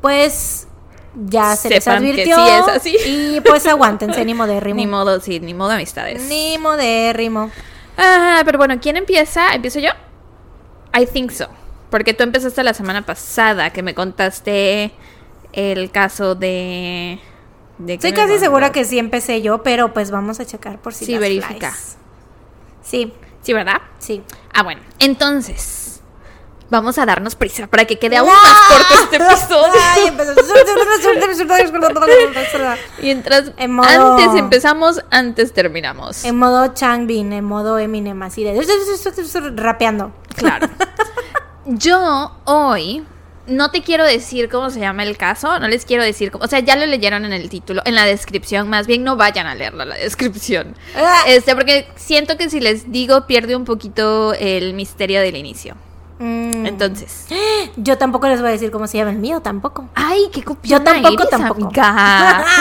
pues 0.01 0.68
ya 1.16 1.56
se 1.56 1.70
les 1.70 1.84
que 1.84 1.89
advirtió. 1.89 2.36
sí 2.36 2.42
es 2.51 2.68
así. 2.68 2.98
Y 3.06 3.42
pues 3.42 3.66
aguántense, 3.68 4.24
ni 4.25 4.34
modérrimo. 4.34 4.75
Ni 4.80 4.88
modo, 4.88 5.20
sí, 5.20 5.39
ni 5.39 5.54
modo 5.54 5.72
amistades. 5.72 6.24
Ni 6.30 6.58
modérrimo. 6.58 7.50
Ah, 7.98 8.42
pero 8.46 8.58
bueno, 8.58 8.75
¿quién 8.80 8.98
empieza? 8.98 9.54
¿Empiezo 9.54 9.80
yo? 9.80 9.89
I 10.98 11.06
think 11.06 11.32
so. 11.32 11.48
Porque 11.89 12.13
tú 12.13 12.24
empezaste 12.24 12.63
la 12.63 12.74
semana 12.74 13.06
pasada 13.06 13.72
que 13.72 13.82
me 13.82 13.96
contaste 13.96 14.92
el 15.54 15.89
caso 15.89 16.36
de... 16.36 17.20
de 17.77 17.94
Estoy 17.96 18.12
¿qué 18.12 18.22
me 18.22 18.27
casi 18.27 18.39
segura 18.39 18.72
que 18.72 18.84
sí 18.86 19.00
empecé 19.00 19.42
yo, 19.42 19.63
pero 19.63 19.94
pues 19.94 20.12
vamos 20.12 20.39
a 20.39 20.46
checar 20.46 20.80
por 20.82 20.94
si 20.94 21.06
Sí, 21.06 21.12
las 21.13 21.22
verifica. 21.22 21.72
flies. 21.72 21.98
Sí, 22.84 23.13
Sí, 23.42 23.54
¿verdad? 23.54 23.82
sí. 24.00 24.22
Ah, 24.54 24.63
bueno. 24.63 24.82
Entonces, 25.00 25.87
vamos 26.70 26.98
a 26.98 27.06
darnos 27.06 27.36
prisa 27.36 27.68
para 27.68 27.86
que 27.86 27.98
quede 28.00 28.18
aún 28.18 28.30
más 28.30 28.58
corto 28.68 29.04
este 29.04 29.16
episodio. 29.18 29.82
Ay. 29.82 30.12
Mientras 33.02 33.52
En 33.58 33.72
modo- 33.72 33.88
antes 34.18 34.40
empezamos, 34.40 35.04
antes 35.12 35.54
terminamos. 35.54 36.24
En 36.26 36.38
modo 36.38 36.74
Changbin, 36.74 37.34
en 37.34 37.46
modo 37.46 37.78
Eminem, 37.80 38.22
así 38.24 38.44
de 38.44 38.60
rapeando. 39.56 40.12
Claro. 40.36 40.68
Yo 41.66 42.32
hoy 42.46 43.04
no 43.48 43.72
te 43.72 43.82
quiero 43.82 44.04
decir 44.04 44.50
cómo 44.50 44.70
se 44.70 44.80
llama 44.80 45.04
el 45.04 45.18
caso, 45.18 45.60
no 45.60 45.68
les 45.68 45.86
quiero 45.86 46.04
decir 46.04 46.32
cómo, 46.32 46.44
o 46.44 46.48
sea, 46.48 46.60
ya 46.60 46.76
lo 46.76 46.86
leyeron 46.86 47.24
en 47.26 47.32
el 47.34 47.50
título, 47.50 47.82
en 47.86 47.96
la 47.96 48.06
descripción, 48.06 48.70
más 48.70 48.88
bien 48.88 49.04
no 49.04 49.16
vayan 49.16 49.48
a 49.48 49.56
leerlo 49.56 49.86
la 49.86 49.96
descripción. 49.96 50.76
Ah. 50.96 51.24
Este, 51.28 51.56
porque 51.56 51.88
siento 51.96 52.38
que 52.38 52.50
si 52.50 52.60
les 52.60 52.92
digo 52.92 53.26
pierde 53.26 53.56
un 53.56 53.64
poquito 53.66 54.34
el 54.34 54.74
misterio 54.74 55.22
del 55.22 55.36
inicio. 55.38 55.76
Mm, 56.20 56.66
Entonces, 56.66 57.28
yo 57.76 57.98
tampoco 57.98 58.28
les 58.28 58.40
voy 58.40 58.50
a 58.50 58.52
decir 58.54 58.72
cómo 58.72 58.88
se 58.88 58.98
llama 58.98 59.12
el 59.12 59.18
mío, 59.20 59.40
tampoco. 59.42 59.86
ay, 59.96 60.30
qué 60.34 60.44
Yo 60.64 60.82
tampoco, 60.82 61.14
eres, 61.24 61.30
tampoco. 61.30 61.66
amiga. 61.66 62.46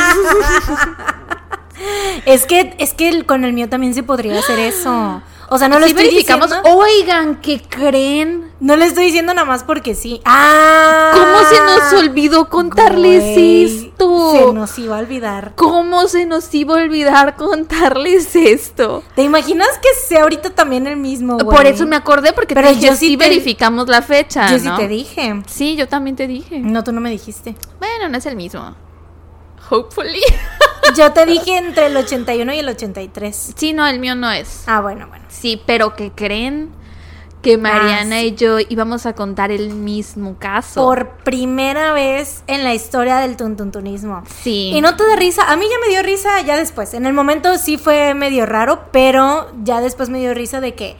Es 2.25 2.47
que, 2.47 2.75
es 2.79 2.95
que 2.95 3.09
el- 3.09 3.27
con 3.27 3.45
el 3.45 3.53
mío 3.53 3.69
también 3.69 3.93
se 3.95 4.03
podría 4.03 4.39
hacer 4.39 4.59
eso. 4.59 5.21
O 5.49 5.59
sea, 5.59 5.69
no 5.69 5.79
lo 5.79 5.87
Sí 5.87 5.93
estoy 5.93 6.07
verificamos, 6.07 6.49
diciendo. 6.50 6.71
oigan, 6.76 7.41
¿qué 7.41 7.61
creen? 7.62 8.50
No 8.59 8.75
le 8.75 8.87
estoy 8.87 9.05
diciendo 9.07 9.33
nada 9.33 9.47
más 9.47 9.62
porque 9.65 9.95
sí. 9.95 10.21
¡Ah! 10.25 11.12
¿Cómo 11.12 11.49
se 11.49 11.61
nos 11.61 12.03
olvidó 12.03 12.49
contarles 12.49 13.23
Güey, 13.23 13.65
esto? 13.87 14.33
Se 14.49 14.53
nos 14.55 14.79
iba 14.79 14.97
a 14.97 15.00
olvidar. 15.00 15.53
¿Cómo 15.55 16.09
se 16.09 16.26
nos 16.26 16.53
iba 16.55 16.75
a 16.75 16.83
olvidar 16.83 17.37
contarles 17.37 18.35
esto? 18.35 19.05
¿Te 19.15 19.23
imaginas 19.23 19.69
que 19.81 19.88
sea 20.09 20.23
ahorita 20.23 20.50
también 20.50 20.87
el 20.87 20.97
mismo, 20.97 21.35
güey? 21.38 21.57
Por 21.57 21.67
eso 21.67 21.87
me 21.87 21.97
acordé, 21.97 22.33
porque 22.33 22.55
Pero 22.55 22.69
te 22.69 22.75
dije, 22.75 22.87
yo 22.88 22.93
sí 22.95 23.11
sí 23.11 23.17
te- 23.17 23.29
verificamos 23.29 23.88
la 23.88 24.03
fecha, 24.03 24.50
Yo 24.50 24.59
sí 24.59 24.69
te 24.76 24.88
dije. 24.88 25.43
Sí, 25.47 25.76
yo 25.76 25.87
también 25.87 26.17
te 26.17 26.26
dije. 26.26 26.59
No, 26.59 26.83
tú 26.83 26.91
no 26.93 27.00
me 27.00 27.11
dijiste. 27.11 27.55
Bueno, 27.79 28.09
no 28.09 28.19
es 28.19 28.26
el 28.26 28.35
mismo. 28.37 28.75
Hopefully. 29.71 30.23
Yo 30.97 31.12
te 31.12 31.26
dije 31.26 31.57
entre 31.59 31.87
el 31.87 31.97
81 31.97 32.53
y 32.55 32.59
el 32.59 32.69
83. 32.69 33.55
sí, 33.57 33.73
no, 33.73 33.87
el 33.87 33.99
mío 33.99 34.15
no 34.15 34.31
es. 34.31 34.65
Ah, 34.67 34.81
bueno, 34.81 35.07
bueno. 35.09 35.25
Sí, 35.29 35.61
pero 35.67 35.95
que 35.95 36.11
creen 36.12 36.71
que 37.43 37.59
Mariana 37.59 38.17
Ah, 38.17 38.21
sí. 38.21 38.26
y 38.29 38.35
yo 38.35 38.59
íbamos 38.59 39.07
a 39.07 39.12
contar 39.15 39.53
el 39.53 39.71
mismo 39.71 40.37
caso. 40.38 40.83
Por 40.83 41.11
primera 41.19 41.93
vez 41.93 42.43
en 42.49 42.65
la 42.65 42.75
historia 42.75 43.19
del 43.19 43.37
tuntuntunismo. 43.37 44.23
Sí. 44.43 44.73
Y 44.75 44.81
no 44.81 44.97
te 44.97 45.07
da 45.07 45.15
risa. 45.17 45.50
A 45.53 45.57
mí 45.57 45.67
ya 45.71 45.76
me 45.81 45.88
dio 45.88 46.03
risa 46.03 46.41
ya 46.43 46.57
después. 46.57 46.93
En 46.95 47.07
el 47.07 47.12
momento 47.12 47.57
sí 47.59 47.76
fue 47.79 48.15
medio 48.15 48.47
raro, 48.47 48.85
pero 48.91 49.49
ya 49.62 49.81
después 49.81 50.09
me 50.09 50.19
dio 50.19 50.35
risa 50.35 50.61
de 50.61 50.75
que 50.75 50.97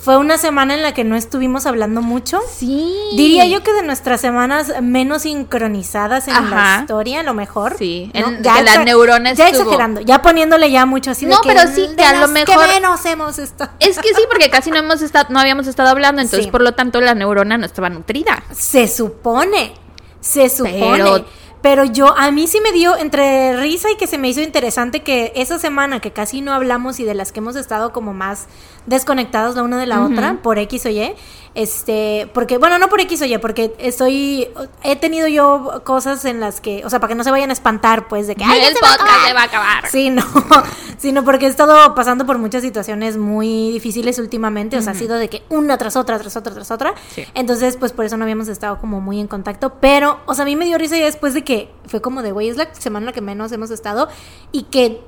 fue 0.00 0.16
una 0.16 0.38
semana 0.38 0.74
en 0.74 0.82
la 0.82 0.94
que 0.94 1.04
no 1.04 1.16
estuvimos 1.16 1.66
hablando 1.66 2.02
mucho. 2.02 2.40
Sí. 2.56 2.94
Diría 3.16 3.46
yo 3.46 3.62
que 3.62 3.72
de 3.72 3.82
nuestras 3.82 4.20
semanas 4.20 4.72
menos 4.80 5.22
sincronizadas 5.22 6.28
en 6.28 6.34
la 6.50 6.78
historia, 6.80 7.20
a 7.20 7.22
lo 7.24 7.34
mejor. 7.34 7.74
Sí, 7.78 8.10
¿no? 8.14 8.28
en- 8.28 8.36
que 8.36 8.42
la 8.48 8.60
exa- 8.74 8.84
neurona 8.84 9.32
Ya 9.32 9.46
estuvo- 9.48 9.62
exagerando, 9.64 10.00
ya 10.00 10.22
poniéndole 10.22 10.70
ya 10.70 10.86
mucho 10.86 11.10
así 11.10 11.26
de 11.26 11.32
No, 11.34 11.40
que, 11.40 11.48
pero 11.48 11.62
sí, 11.72 11.88
"Mm, 11.92 11.96
que 11.96 12.04
a 12.04 12.12
lo 12.14 12.20
las 12.20 12.30
mejor- 12.30 12.66
Que 12.66 12.72
menos 12.74 13.04
hemos 13.06 13.38
estado. 13.38 13.70
Es 13.80 13.98
que 13.98 14.08
sí, 14.14 14.22
porque 14.30 14.48
casi 14.50 14.70
no 14.70 14.78
hemos 14.78 15.02
estado, 15.02 15.26
no 15.30 15.40
habíamos 15.40 15.66
estado 15.66 15.88
hablando, 15.90 16.22
entonces 16.22 16.46
Sí. 16.46 16.50
por 16.50 16.62
lo 16.62 16.72
tanto 16.74 17.00
la 17.00 17.14
neurona 17.14 17.58
no 17.58 17.66
estaba 17.66 17.90
nutrida. 17.90 18.44
Se 18.52 18.86
supone, 18.88 19.74
se 20.20 20.48
supone. 20.48 20.78
Pero- 21.02 21.24
Pero, 21.60 21.84
yo, 21.84 22.16
a 22.16 22.30
mí 22.30 22.46
sí 22.46 22.60
me 22.60 22.70
dio 22.70 22.96
entre 22.96 23.56
risa 23.60 23.90
y 23.90 23.96
que 23.96 24.06
se 24.06 24.16
me 24.16 24.28
hizo 24.28 24.40
interesante 24.40 25.02
que 25.02 25.32
esa 25.34 25.58
semana 25.58 25.98
que 25.98 26.12
casi 26.12 26.40
no 26.40 26.52
hablamos 26.52 27.00
y 27.00 27.04
de 27.04 27.14
las 27.14 27.32
que 27.32 27.40
hemos 27.40 27.56
estado 27.56 27.92
como 27.92 28.14
más 28.14 28.46
desconectados 28.88 29.54
la 29.54 29.62
una 29.62 29.78
de 29.78 29.86
la 29.86 30.02
otra, 30.02 30.38
por 30.42 30.58
X 30.58 30.86
o 30.86 30.88
Y, 30.88 31.14
este, 31.54 32.30
porque, 32.34 32.58
bueno, 32.58 32.78
no 32.78 32.88
por 32.88 33.00
X 33.00 33.22
o 33.22 33.24
Y, 33.24 33.36
porque 33.38 33.74
estoy, 33.78 34.48
he 34.82 34.96
tenido 34.96 35.28
yo 35.28 35.82
cosas 35.84 36.24
en 36.24 36.40
las 36.40 36.60
que, 36.60 36.84
o 36.84 36.90
sea, 36.90 37.00
para 37.00 37.08
que 37.08 37.14
no 37.14 37.24
se 37.24 37.30
vayan 37.30 37.50
a 37.50 37.52
espantar, 37.52 38.08
pues, 38.08 38.26
de 38.26 38.36
que, 38.36 38.44
¡ay, 38.44 38.60
el 38.60 38.74
se 38.74 38.80
podcast 38.80 39.00
acabar". 39.00 39.26
se 39.26 39.32
va 39.34 39.40
a 39.40 39.44
acabar. 39.44 39.88
Sí, 39.88 40.10
no, 40.10 40.22
sino 40.98 41.24
porque 41.24 41.46
he 41.46 41.48
estado 41.48 41.94
pasando 41.94 42.26
por 42.26 42.38
muchas 42.38 42.62
situaciones 42.62 43.16
muy 43.16 43.72
difíciles 43.72 44.18
últimamente, 44.18 44.76
o 44.76 44.82
sea, 44.82 44.92
ha 44.92 44.96
sido 44.96 45.16
de 45.16 45.28
que 45.28 45.42
una 45.48 45.78
tras 45.78 45.96
otra, 45.96 46.18
tras 46.18 46.36
otra, 46.36 46.54
tras 46.54 46.70
otra. 46.70 46.94
Sí. 47.14 47.24
Entonces, 47.34 47.76
pues 47.76 47.92
por 47.92 48.04
eso 48.04 48.16
no 48.16 48.24
habíamos 48.24 48.48
estado 48.48 48.78
como 48.78 49.00
muy 49.00 49.20
en 49.20 49.26
contacto, 49.26 49.74
pero, 49.80 50.20
o 50.26 50.34
sea, 50.34 50.42
a 50.42 50.46
mí 50.46 50.56
me 50.56 50.64
dio 50.64 50.78
risa 50.78 50.96
ya 50.96 51.04
después 51.04 51.34
de 51.34 51.44
que 51.44 51.70
fue 51.86 52.00
como 52.00 52.22
de, 52.22 52.32
güey, 52.32 52.48
es 52.48 52.56
la 52.56 52.72
semana 52.74 53.04
en 53.04 53.06
la 53.06 53.12
que 53.12 53.20
menos 53.20 53.52
hemos 53.52 53.70
estado 53.70 54.08
y 54.52 54.64
que 54.64 55.00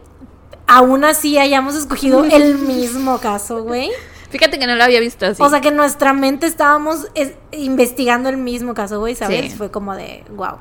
aún 0.70 1.04
así 1.04 1.36
hayamos 1.38 1.74
escogido 1.74 2.24
el 2.30 2.56
mismo 2.58 3.18
caso, 3.18 3.62
güey. 3.64 3.90
Fíjate 4.30 4.58
que 4.60 4.66
no 4.68 4.76
lo 4.76 4.84
había 4.84 5.00
visto 5.00 5.26
así. 5.26 5.42
O 5.42 5.50
sea, 5.50 5.60
que 5.60 5.68
en 5.68 5.76
nuestra 5.76 6.12
mente 6.12 6.46
estábamos 6.46 7.08
es- 7.14 7.32
investigando 7.50 8.28
el 8.28 8.36
mismo 8.36 8.74
caso, 8.74 9.00
güey, 9.00 9.16
¿sabes? 9.16 9.50
Sí. 9.52 9.58
Fue 9.58 9.70
como 9.72 9.94
de, 9.96 10.24
wow, 10.30 10.58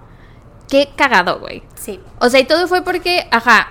Qué 0.67 0.89
cagado, 0.95 1.39
güey. 1.39 1.63
sí. 1.75 1.99
O 2.19 2.29
sea, 2.29 2.39
y 2.39 2.45
todo 2.45 2.67
fue 2.67 2.81
porque, 2.83 3.27
ajá, 3.31 3.67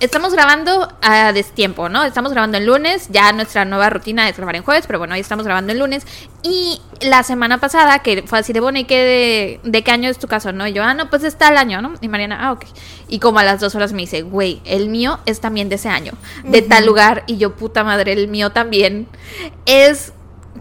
estamos 0.00 0.32
grabando 0.32 0.92
a 1.00 1.32
destiempo, 1.32 1.88
¿no? 1.88 2.04
Estamos 2.04 2.32
grabando 2.32 2.58
el 2.58 2.66
lunes, 2.66 3.08
ya 3.10 3.32
nuestra 3.32 3.64
nueva 3.64 3.88
rutina 3.90 4.28
es 4.28 4.36
grabar 4.36 4.56
en 4.56 4.62
jueves, 4.62 4.86
pero 4.86 4.98
bueno, 4.98 5.14
hoy 5.14 5.20
estamos 5.20 5.44
grabando 5.44 5.72
el 5.72 5.78
lunes. 5.78 6.06
Y 6.42 6.80
la 7.00 7.22
semana 7.22 7.58
pasada, 7.58 8.00
que 8.00 8.22
fue 8.26 8.38
así 8.38 8.52
de, 8.52 8.60
bueno, 8.60 8.78
¿y 8.78 8.84
qué 8.84 9.60
de, 9.64 9.70
de 9.70 9.82
qué 9.82 9.90
año 9.90 10.10
es 10.10 10.18
tu 10.18 10.28
caso, 10.28 10.52
no? 10.52 10.66
Y 10.66 10.72
yo, 10.72 10.82
ah, 10.82 10.94
no, 10.94 11.08
pues 11.08 11.24
está 11.24 11.48
el 11.48 11.56
año, 11.56 11.80
¿no? 11.80 11.94
Y 12.00 12.08
Mariana, 12.08 12.48
ah, 12.48 12.52
ok. 12.52 12.64
Y 13.08 13.18
como 13.18 13.38
a 13.38 13.44
las 13.44 13.60
dos 13.60 13.74
horas 13.74 13.92
me 13.92 14.02
dice, 14.02 14.22
güey, 14.22 14.60
el 14.64 14.88
mío 14.88 15.20
es 15.26 15.40
también 15.40 15.68
de 15.68 15.76
ese 15.76 15.88
año, 15.88 16.12
de 16.44 16.62
tal 16.62 16.84
lugar. 16.84 17.24
Y 17.26 17.38
yo, 17.38 17.56
puta 17.56 17.84
madre, 17.84 18.12
el 18.12 18.28
mío 18.28 18.50
también 18.50 19.08
es... 19.64 20.12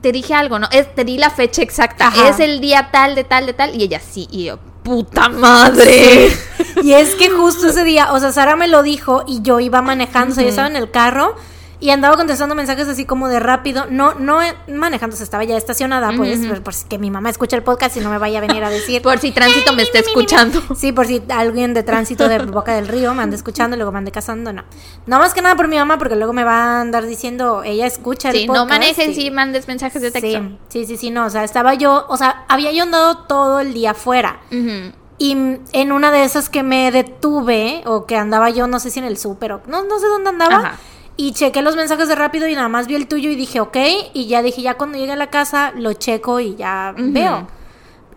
Te 0.01 0.11
dije 0.11 0.33
algo, 0.33 0.59
¿no? 0.59 0.67
Es, 0.71 0.93
te 0.93 1.05
di 1.05 1.17
la 1.17 1.29
fecha 1.29 1.61
exacta. 1.61 2.07
Ajá. 2.07 2.29
Es 2.29 2.39
el 2.39 2.59
día 2.59 2.89
tal, 2.91 3.15
de 3.15 3.23
tal, 3.23 3.45
de 3.45 3.53
tal. 3.53 3.73
Y 3.75 3.83
ella, 3.83 3.99
sí. 3.99 4.27
Y 4.29 4.43
yo, 4.43 4.59
puta 4.85 5.27
madre. 5.27 6.29
Y 6.83 6.93
es 6.93 7.15
que 7.15 7.29
justo 7.29 7.69
ese 7.69 7.83
día, 7.83 8.13
o 8.13 8.19
sea, 8.19 8.31
Sara 8.31 8.55
me 8.55 8.67
lo 8.67 8.83
dijo 8.83 9.23
y 9.25 9.41
yo 9.41 9.59
iba 9.59 9.81
manejando, 9.81 10.33
o 10.33 10.35
sea, 10.35 10.43
yo 10.43 10.49
estaba 10.49 10.67
en 10.67 10.75
el 10.75 10.91
carro 10.91 11.35
y 11.79 11.89
andaba 11.89 12.15
contestando 12.17 12.55
mensajes 12.55 12.87
así 12.87 13.05
como 13.05 13.27
de 13.27 13.39
rápido, 13.39 13.85
no, 13.89 14.13
no 14.15 14.41
eh, 14.41 14.53
manejando, 14.67 15.15
se 15.15 15.23
estaba 15.23 15.43
ya 15.43 15.57
estacionada, 15.57 16.11
pues, 16.15 16.39
Ujú. 16.39 16.47
por, 16.49 16.63
por 16.63 16.73
si 16.73 16.85
que 16.87 16.97
mi 16.97 17.11
mamá 17.11 17.29
escucha 17.29 17.55
el 17.55 17.63
podcast 17.63 17.97
y 17.97 17.99
no 17.99 18.09
me 18.09 18.17
vaya 18.17 18.37
a 18.37 18.41
venir 18.41 18.63
a 18.63 18.69
decir. 18.69 19.01
Por 19.03 19.19
si 19.19 19.31
tránsito 19.31 19.73
me 19.73 19.83
está 19.83 19.99
escuchando. 19.99 20.61
Sí, 20.75 20.91
por 20.91 21.05
si 21.07 21.21
alguien 21.29 21.73
de 21.73 21.83
tránsito 21.83 22.27
de 22.29 22.39
Boca 22.39 22.73
del 22.75 22.87
Río 22.87 23.13
me 23.13 23.23
anda 23.23 23.35
escuchando 23.35 23.75
y 23.75 23.79
luego 23.79 23.91
me 23.91 23.97
ande 23.99 24.11
casando, 24.11 24.51
no. 24.53 24.63
No 25.05 25.19
más 25.19 25.33
que 25.33 25.41
nada 25.41 25.55
por 25.55 25.67
mi 25.67 25.75
mamá, 25.77 25.97
porque 25.97 26.15
luego 26.15 26.33
me 26.33 26.43
va 26.43 26.77
a 26.77 26.81
andar 26.81 27.05
diciendo, 27.05 27.63
ella 27.63 27.85
escucha 27.85 28.29
el 28.29 28.35
Sí, 28.37 28.47
podcast. 28.47 28.63
no 28.65 28.69
manejes 28.69 29.17
y- 29.17 29.27
y 29.27 29.31
mandes 29.31 29.67
mensajes 29.67 30.01
de 30.01 30.11
texto. 30.11 30.39
Sí, 30.39 30.57
sí, 30.69 30.85
sí, 30.85 30.97
sí, 30.97 31.11
no, 31.11 31.25
o 31.25 31.29
sea, 31.29 31.43
estaba 31.43 31.73
yo, 31.73 32.05
o 32.07 32.17
sea, 32.17 32.45
había 32.47 32.71
yo 32.71 32.83
andado 32.83 33.17
todo 33.19 33.59
el 33.59 33.73
día 33.73 33.91
afuera. 33.91 34.39
Ujú. 34.51 34.93
Y 35.17 35.35
mm, 35.35 35.59
en 35.71 35.91
una 35.91 36.11
de 36.11 36.23
esas 36.23 36.49
que 36.49 36.63
me 36.63 36.91
detuve, 36.91 37.83
o 37.85 38.05
que 38.05 38.15
andaba 38.17 38.49
yo, 38.49 38.67
no 38.67 38.79
sé 38.79 38.89
si 38.91 38.99
en 38.99 39.05
el 39.05 39.17
súper, 39.17 39.53
o 39.53 39.61
no, 39.67 39.83
no 39.83 39.99
sé 39.99 40.07
dónde 40.07 40.29
andaba, 40.29 40.55
Ajá. 40.57 40.75
Y 41.17 41.31
chequé 41.33 41.61
los 41.61 41.75
mensajes 41.75 42.07
de 42.07 42.15
rápido 42.15 42.47
y 42.47 42.55
nada 42.55 42.67
más 42.67 42.87
vi 42.87 42.95
el 42.95 43.07
tuyo 43.07 43.29
y 43.29 43.35
dije, 43.35 43.59
ok, 43.59 43.77
y 44.13 44.27
ya 44.27 44.41
dije, 44.41 44.61
ya 44.61 44.75
cuando 44.75 44.97
llegue 44.97 45.13
a 45.13 45.15
la 45.17 45.29
casa 45.29 45.71
lo 45.75 45.93
checo 45.93 46.39
y 46.39 46.55
ya 46.55 46.93
veo. 46.97 47.47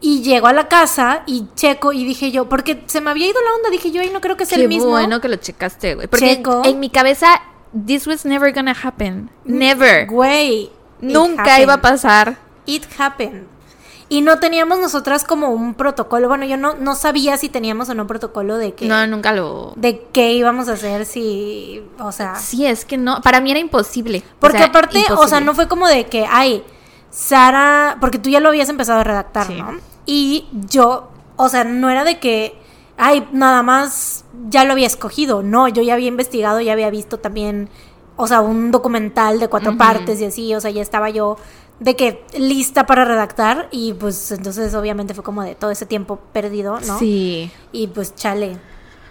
Y 0.00 0.23
llego 0.23 0.47
a 0.47 0.52
la 0.52 0.69
casa 0.69 1.23
y 1.26 1.47
checo 1.57 1.93
y 1.93 2.05
dije 2.05 2.31
yo, 2.31 2.49
porque 2.49 2.83
se 2.87 3.00
me 3.00 3.11
había 3.11 3.26
ido 3.28 3.40
la 3.43 3.55
onda, 3.57 3.71
dije 3.71 3.90
yo, 3.90 4.02
y 4.02 4.11
no 4.11 4.21
creo 4.21 4.37
que 4.37 4.47
sea 4.47 4.57
Qué 4.57 4.62
el 4.62 4.69
mismo. 4.69 4.90
bueno 4.90 5.21
que 5.21 5.28
lo 5.28 5.37
checaste, 5.37 5.97
güey. 5.97 6.07
Porque 6.07 6.37
Checo. 6.37 6.62
en 6.64 6.78
mi 6.78 6.88
cabeza, 6.88 7.40
this 7.87 8.07
was 8.07 8.25
never 8.25 8.52
gonna 8.52 8.76
happen. 8.81 9.28
Never. 9.45 10.07
Güey. 10.07 10.71
Nunca 11.00 11.61
iba 11.61 11.75
a 11.75 11.81
pasar. 11.81 12.37
It 12.67 12.85
happened. 12.99 13.47
Y 14.11 14.23
no 14.23 14.38
teníamos 14.38 14.79
nosotras 14.79 15.25
como 15.25 15.50
un 15.50 15.75
protocolo. 15.75 16.29
Bueno, 16.29 16.47
yo 16.47 16.57
no, 16.57 16.75
no 16.75 16.95
sabía 16.95 17.37
si 17.37 17.50
teníamos 17.50 17.91
o 17.91 17.95
no 17.95 18.07
protocolo 18.07 18.57
de 18.57 18.73
que. 18.73 18.87
No, 18.87 19.07
nunca 19.07 19.33
lo. 19.33 19.75
de 19.77 20.07
qué 20.12 20.33
íbamos 20.33 20.69
a 20.69 20.73
hacer 20.73 21.05
si, 21.05 21.83
o 21.99 22.11
sea, 22.11 22.37
Sí, 22.37 22.65
es 22.65 22.85
que 22.85 22.97
no. 22.97 23.21
Para 23.21 23.41
mí 23.41 23.50
era 23.50 23.61
imposible. 23.61 24.23
O 24.37 24.41
porque 24.41 24.59
sea, 24.59 24.69
aparte, 24.69 25.05
o 25.17 25.29
sea, 25.29 25.41
no 25.41 25.55
fue 25.55 25.69
como 25.69 25.87
de 25.87 26.07
que, 26.07 26.27
ay, 26.31 26.65
Sara, 27.11 27.99
porque 28.00 28.19
tú 28.19 28.31
ya 28.31 28.41
lo 28.41 28.49
habías 28.49 28.69
empezado 28.71 29.00
a 29.00 29.05
redactar, 29.05 29.47
Sí. 29.47 29.55
¿no? 29.55 29.79
Y 30.07 30.49
yo, 30.53 31.11
o 31.37 31.50
sea, 31.50 31.65
no 31.65 31.91
era 31.91 32.05
de 32.05 32.19
que, 32.19 32.59
ay, 32.97 33.29
nada 33.33 33.62
más 33.62 34.25
ya 34.49 34.65
lo 34.65 34.73
había 34.73 34.87
escogido, 34.87 35.43
no, 35.43 35.69
yo 35.69 35.83
ya 35.83 35.93
había 35.95 36.09
investigado, 36.09 36.61
ya 36.62 36.73
había 36.73 36.88
visto 36.88 37.19
también 37.19 37.69
o 38.21 38.27
sea, 38.27 38.41
un 38.41 38.73
documental 38.73 39.38
de 39.38 39.47
cuatro 39.49 39.77
partes 39.77 40.21
y 40.21 40.25
así, 40.25 40.53
o 40.53 40.61
sea, 40.61 40.73
ya 40.73 40.83
estaba 40.83 41.09
yo 41.09 41.37
de 41.80 41.97
que 41.97 42.25
lista 42.37 42.87
para 42.87 43.04
redactar 43.04 43.68
y 43.70 43.92
pues 43.92 44.32
entonces 44.32 44.75
obviamente 44.75 45.14
fue 45.14 45.25
como 45.25 45.42
de 45.42 45.54
todo 45.54 45.70
ese 45.70 45.87
tiempo 45.87 46.18
perdido, 46.32 46.80
¿no? 46.80 46.99
Sí. 46.99 47.50
Y 47.73 47.88
pues 47.88 48.14
chale. 48.14 48.58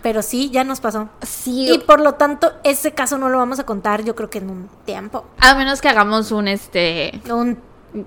Pero 0.01 0.21
sí, 0.21 0.49
ya 0.51 0.63
nos 0.63 0.79
pasó. 0.79 1.09
Sí. 1.21 1.71
Y 1.73 1.79
por 1.79 1.99
lo 1.99 2.13
tanto, 2.13 2.53
ese 2.63 2.91
caso 2.91 3.17
no 3.17 3.29
lo 3.29 3.37
vamos 3.37 3.59
a 3.59 3.65
contar, 3.65 4.03
yo 4.03 4.15
creo 4.15 4.29
que 4.29 4.37
en 4.37 4.49
un 4.49 4.69
tiempo. 4.85 5.25
a 5.39 5.55
menos 5.55 5.81
que 5.81 5.89
hagamos 5.89 6.31
un 6.31 6.47
este 6.47 7.19
Un 7.29 7.57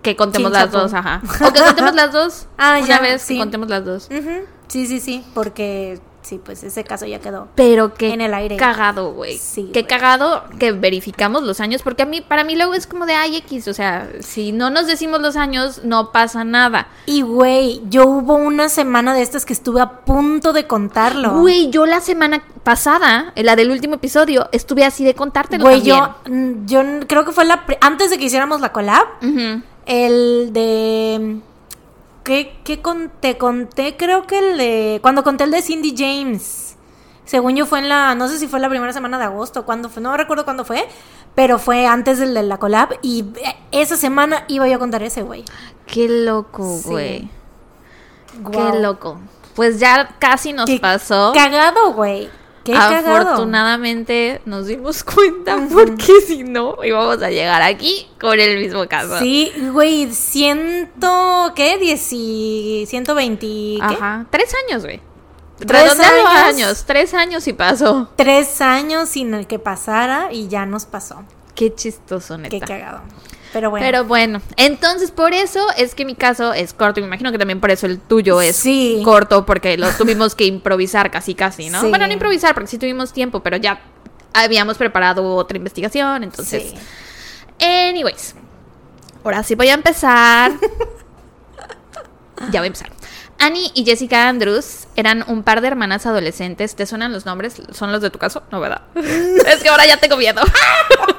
que 0.02 0.14
contemos 0.14 0.52
las 0.52 0.70
dos, 0.70 0.94
ajá. 0.94 1.20
O 1.46 1.52
que 1.52 1.60
contemos 1.60 1.94
las 1.94 2.12
dos. 2.12 2.46
Ah, 2.58 2.76
una 2.78 2.86
ya, 2.86 3.00
vez 3.00 3.22
sí. 3.22 3.34
que 3.34 3.40
contemos 3.40 3.68
las 3.68 3.84
dos. 3.84 4.08
Sí, 4.68 4.86
sí, 4.86 5.00
sí, 5.00 5.24
porque 5.34 6.00
sí, 6.30 6.40
pues 6.42 6.62
ese 6.62 6.84
caso 6.84 7.06
ya 7.06 7.18
quedó. 7.18 7.48
Pero 7.56 7.92
qué 7.94 8.12
En 8.12 8.20
el 8.20 8.32
aire. 8.34 8.56
cagado, 8.56 9.12
güey. 9.12 9.36
Sí, 9.36 9.70
qué 9.72 9.84
cagado 9.84 10.44
que 10.60 10.70
verificamos 10.70 11.42
los 11.42 11.60
años, 11.60 11.82
porque 11.82 12.04
a 12.04 12.06
mí, 12.06 12.20
para 12.20 12.44
mí 12.44 12.54
luego 12.54 12.74
es 12.74 12.86
como 12.86 13.04
de 13.04 13.14
ay 13.14 13.36
X, 13.38 13.66
o 13.66 13.74
sea, 13.74 14.08
si 14.20 14.52
no 14.52 14.70
nos 14.70 14.86
decimos 14.86 15.20
los 15.20 15.34
años, 15.34 15.82
no 15.84 16.12
pasa 16.12 16.44
nada. 16.44 16.86
Y 17.06 17.22
güey, 17.22 17.82
yo 17.88 18.06
hubo 18.06 18.34
una 18.36 18.68
semana 18.68 19.12
de 19.12 19.22
estas 19.22 19.44
que 19.44 19.52
estuve 19.52 19.80
a 19.80 20.04
punto 20.04 20.52
de 20.52 20.68
contarlo. 20.68 21.40
Güey, 21.40 21.70
yo 21.70 21.84
la 21.84 22.00
semana 22.00 22.44
pasada, 22.62 23.32
en 23.34 23.46
la 23.46 23.56
del 23.56 23.72
último 23.72 23.96
episodio, 23.96 24.48
estuve 24.52 24.84
así 24.84 25.04
de 25.04 25.14
contártelo 25.14 25.64
Güey, 25.64 25.82
yo, 25.82 26.14
mm, 26.28 26.66
yo 26.66 26.82
creo 27.08 27.24
que 27.24 27.32
fue 27.32 27.44
la 27.44 27.64
antes 27.80 28.10
de 28.10 28.18
que 28.18 28.26
hiciéramos 28.26 28.60
la 28.60 28.72
collab, 28.72 29.06
el 29.86 30.52
de 30.52 31.40
¿qué, 32.30 32.56
qué 32.62 32.80
con- 32.80 33.10
te 33.18 33.36
conté? 33.36 33.96
Creo 33.96 34.24
que 34.28 34.38
el 34.38 34.56
de 34.56 34.98
cuando 35.02 35.24
conté 35.24 35.42
el 35.44 35.50
de 35.50 35.62
Cindy 35.62 35.94
James. 35.96 36.76
Según 37.24 37.56
yo 37.56 37.66
fue 37.66 37.80
en 37.80 37.88
la, 37.88 38.14
no 38.14 38.28
sé 38.28 38.38
si 38.38 38.46
fue 38.46 38.60
la 38.60 38.68
primera 38.68 38.92
semana 38.92 39.18
de 39.18 39.24
agosto, 39.24 39.64
cuándo 39.64 39.88
fue, 39.88 40.00
no 40.02 40.16
recuerdo 40.16 40.44
cuándo 40.44 40.64
fue, 40.64 40.86
pero 41.34 41.58
fue 41.58 41.86
antes 41.86 42.18
del 42.20 42.34
de 42.34 42.42
la 42.44 42.58
collab 42.58 42.90
y 43.02 43.24
eh, 43.44 43.56
esa 43.72 43.96
semana 43.96 44.44
iba 44.48 44.68
yo 44.68 44.76
a 44.76 44.78
contar 44.78 45.02
ese, 45.02 45.22
güey. 45.22 45.44
Qué 45.86 46.08
loco, 46.08 46.78
Sí. 46.82 46.88
güey. 46.88 47.30
Qué 48.52 48.78
loco. 48.80 49.18
Pues 49.54 49.80
ya 49.80 50.16
casi 50.20 50.52
nos 50.52 50.66
Qué 50.66 50.78
pasó. 50.78 51.32
Cagado, 51.34 51.92
güey. 51.94 52.30
Qué 52.64 52.72
cagado. 52.72 53.16
Afortunadamente 53.16 54.40
nos 54.44 54.66
dimos 54.66 55.02
cuenta 55.04 55.58
porque 55.72 56.20
si 56.26 56.42
no 56.42 56.76
íbamos 56.84 57.22
a 57.22 57.30
llegar 57.30 57.62
aquí 57.62 58.08
con 58.20 58.38
el 58.38 58.58
mismo 58.58 58.86
caso. 58.86 59.18
Sí, 59.18 59.52
güey, 59.72 60.12
ciento, 60.12 61.52
¿qué? 61.56 61.78
Diez 61.78 62.08
y, 62.12 62.84
ciento 62.86 63.14
veinte, 63.14 63.46
¿qué? 63.46 63.78
Ajá. 63.80 64.26
Tres 64.30 64.52
años, 64.66 64.84
güey. 64.84 65.00
¿Tres 65.58 65.98
años? 65.98 66.26
años. 66.26 66.84
Tres 66.86 67.14
años 67.14 67.46
y 67.46 67.52
pasó. 67.52 68.10
Tres 68.16 68.60
años 68.60 69.08
sin 69.08 69.34
el 69.34 69.46
que 69.46 69.58
pasara 69.58 70.28
y 70.32 70.48
ya 70.48 70.66
nos 70.66 70.86
pasó. 70.86 71.24
Qué 71.54 71.74
chistoso, 71.74 72.38
neta. 72.38 72.50
Qué 72.50 72.60
cagado. 72.60 73.02
Pero 73.52 73.70
bueno. 73.70 73.84
Pero 73.84 74.04
bueno, 74.04 74.42
entonces 74.56 75.10
por 75.10 75.32
eso 75.34 75.66
es 75.76 75.94
que 75.94 76.04
mi 76.04 76.14
caso 76.14 76.52
es 76.52 76.72
corto. 76.72 77.00
y 77.00 77.02
Me 77.02 77.08
imagino 77.08 77.32
que 77.32 77.38
también 77.38 77.60
por 77.60 77.70
eso 77.70 77.86
el 77.86 77.98
tuyo 77.98 78.40
es 78.40 78.56
Sí. 78.56 79.02
corto, 79.04 79.44
porque 79.44 79.76
lo 79.76 79.90
tuvimos 79.90 80.34
que 80.34 80.44
improvisar 80.44 81.10
casi, 81.10 81.34
casi, 81.34 81.68
¿no? 81.68 81.80
Sí. 81.80 81.88
Bueno, 81.88 82.06
no 82.06 82.12
improvisar, 82.12 82.54
porque 82.54 82.68
sí 82.68 82.78
tuvimos 82.78 83.12
tiempo, 83.12 83.40
pero 83.42 83.56
ya 83.56 83.80
habíamos 84.32 84.76
preparado 84.78 85.34
otra 85.34 85.56
investigación, 85.56 86.22
entonces. 86.22 86.74
Sí. 87.58 87.64
Anyways, 87.66 88.36
ahora 89.24 89.42
sí 89.42 89.54
voy 89.56 89.68
a 89.68 89.74
empezar. 89.74 90.52
ya 92.52 92.60
voy 92.60 92.64
a 92.64 92.66
empezar. 92.66 92.90
Annie 93.38 93.70
y 93.74 93.84
Jessica 93.84 94.28
Andrews 94.28 94.86
eran 94.96 95.24
un 95.26 95.42
par 95.42 95.60
de 95.62 95.68
hermanas 95.68 96.04
adolescentes. 96.06 96.76
¿Te 96.76 96.84
suenan 96.84 97.10
los 97.10 97.24
nombres? 97.24 97.60
¿Son 97.72 97.90
los 97.90 98.02
de 98.02 98.10
tu 98.10 98.18
caso? 98.18 98.42
No, 98.52 98.60
¿verdad? 98.60 98.82
es 98.94 99.62
que 99.62 99.68
ahora 99.70 99.86
ya 99.86 99.96
tengo 99.96 100.16
miedo. 100.18 100.42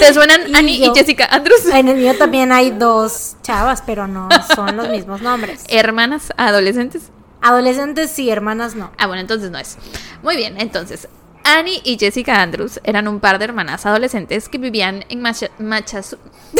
¿Te 0.00 0.14
suenan 0.14 0.48
Y 0.48 0.54
Annie 0.56 0.78
yo. 0.78 0.92
y 0.92 0.98
Jessica 0.98 1.26
Andrews? 1.30 1.66
En 1.66 1.88
el 1.88 1.96
mío 1.96 2.16
también 2.16 2.52
hay 2.52 2.70
dos 2.70 3.36
chavas, 3.42 3.82
pero 3.84 4.06
no 4.06 4.28
son 4.54 4.76
los 4.76 4.88
mismos 4.88 5.20
nombres. 5.22 5.64
Hermanas 5.68 6.32
adolescentes. 6.36 7.10
Adolescentes 7.40 8.10
sí, 8.10 8.30
hermanas 8.30 8.74
no. 8.74 8.90
Ah, 8.98 9.06
bueno, 9.06 9.20
entonces 9.20 9.50
no 9.50 9.58
es. 9.58 9.76
Muy 10.22 10.36
bien, 10.36 10.60
entonces. 10.60 11.08
Annie 11.44 11.80
y 11.84 11.96
Jessica 11.98 12.42
Andrews 12.42 12.80
eran 12.84 13.08
un 13.08 13.20
par 13.20 13.38
de 13.38 13.44
hermanas 13.46 13.86
adolescentes 13.86 14.48
que 14.48 14.58
vivían 14.58 15.04
en 15.08 15.20
Macha- 15.22 15.50
Machasu- 15.58 16.18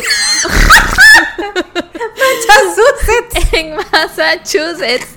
Massachusetts. 2.18 3.52
en 3.52 3.76
Massachusetts, 3.76 5.14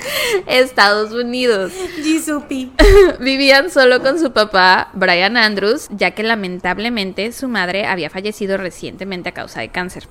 Estados 0.47 1.11
Unidos. 1.11 1.71
Jisupi. 1.95 2.71
Vivían 3.19 3.69
solo 3.69 4.01
con 4.01 4.19
su 4.19 4.31
papá, 4.31 4.89
Brian 4.93 5.37
Andrews, 5.37 5.87
ya 5.91 6.11
que 6.11 6.23
lamentablemente 6.23 7.31
su 7.31 7.47
madre 7.47 7.85
había 7.85 8.09
fallecido 8.09 8.57
recientemente 8.57 9.29
a 9.29 9.33
causa 9.33 9.61
de 9.61 9.69
cáncer. 9.69 10.07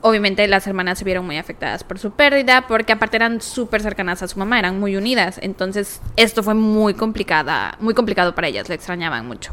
Obviamente 0.00 0.46
las 0.46 0.66
hermanas 0.66 0.98
se 0.98 1.04
vieron 1.04 1.26
muy 1.26 1.38
afectadas 1.38 1.82
por 1.82 1.98
su 1.98 2.12
pérdida, 2.12 2.66
porque 2.68 2.92
aparte 2.92 3.16
eran 3.16 3.40
súper 3.40 3.82
cercanas 3.82 4.22
a 4.22 4.28
su 4.28 4.38
mamá, 4.38 4.58
eran 4.58 4.78
muy 4.78 4.96
unidas. 4.96 5.40
Entonces 5.42 6.00
esto 6.16 6.42
fue 6.42 6.54
muy 6.54 6.94
complicada, 6.94 7.76
muy 7.80 7.94
complicado 7.94 8.34
para 8.34 8.46
ellas, 8.46 8.68
le 8.68 8.76
extrañaban 8.76 9.26
mucho. 9.26 9.52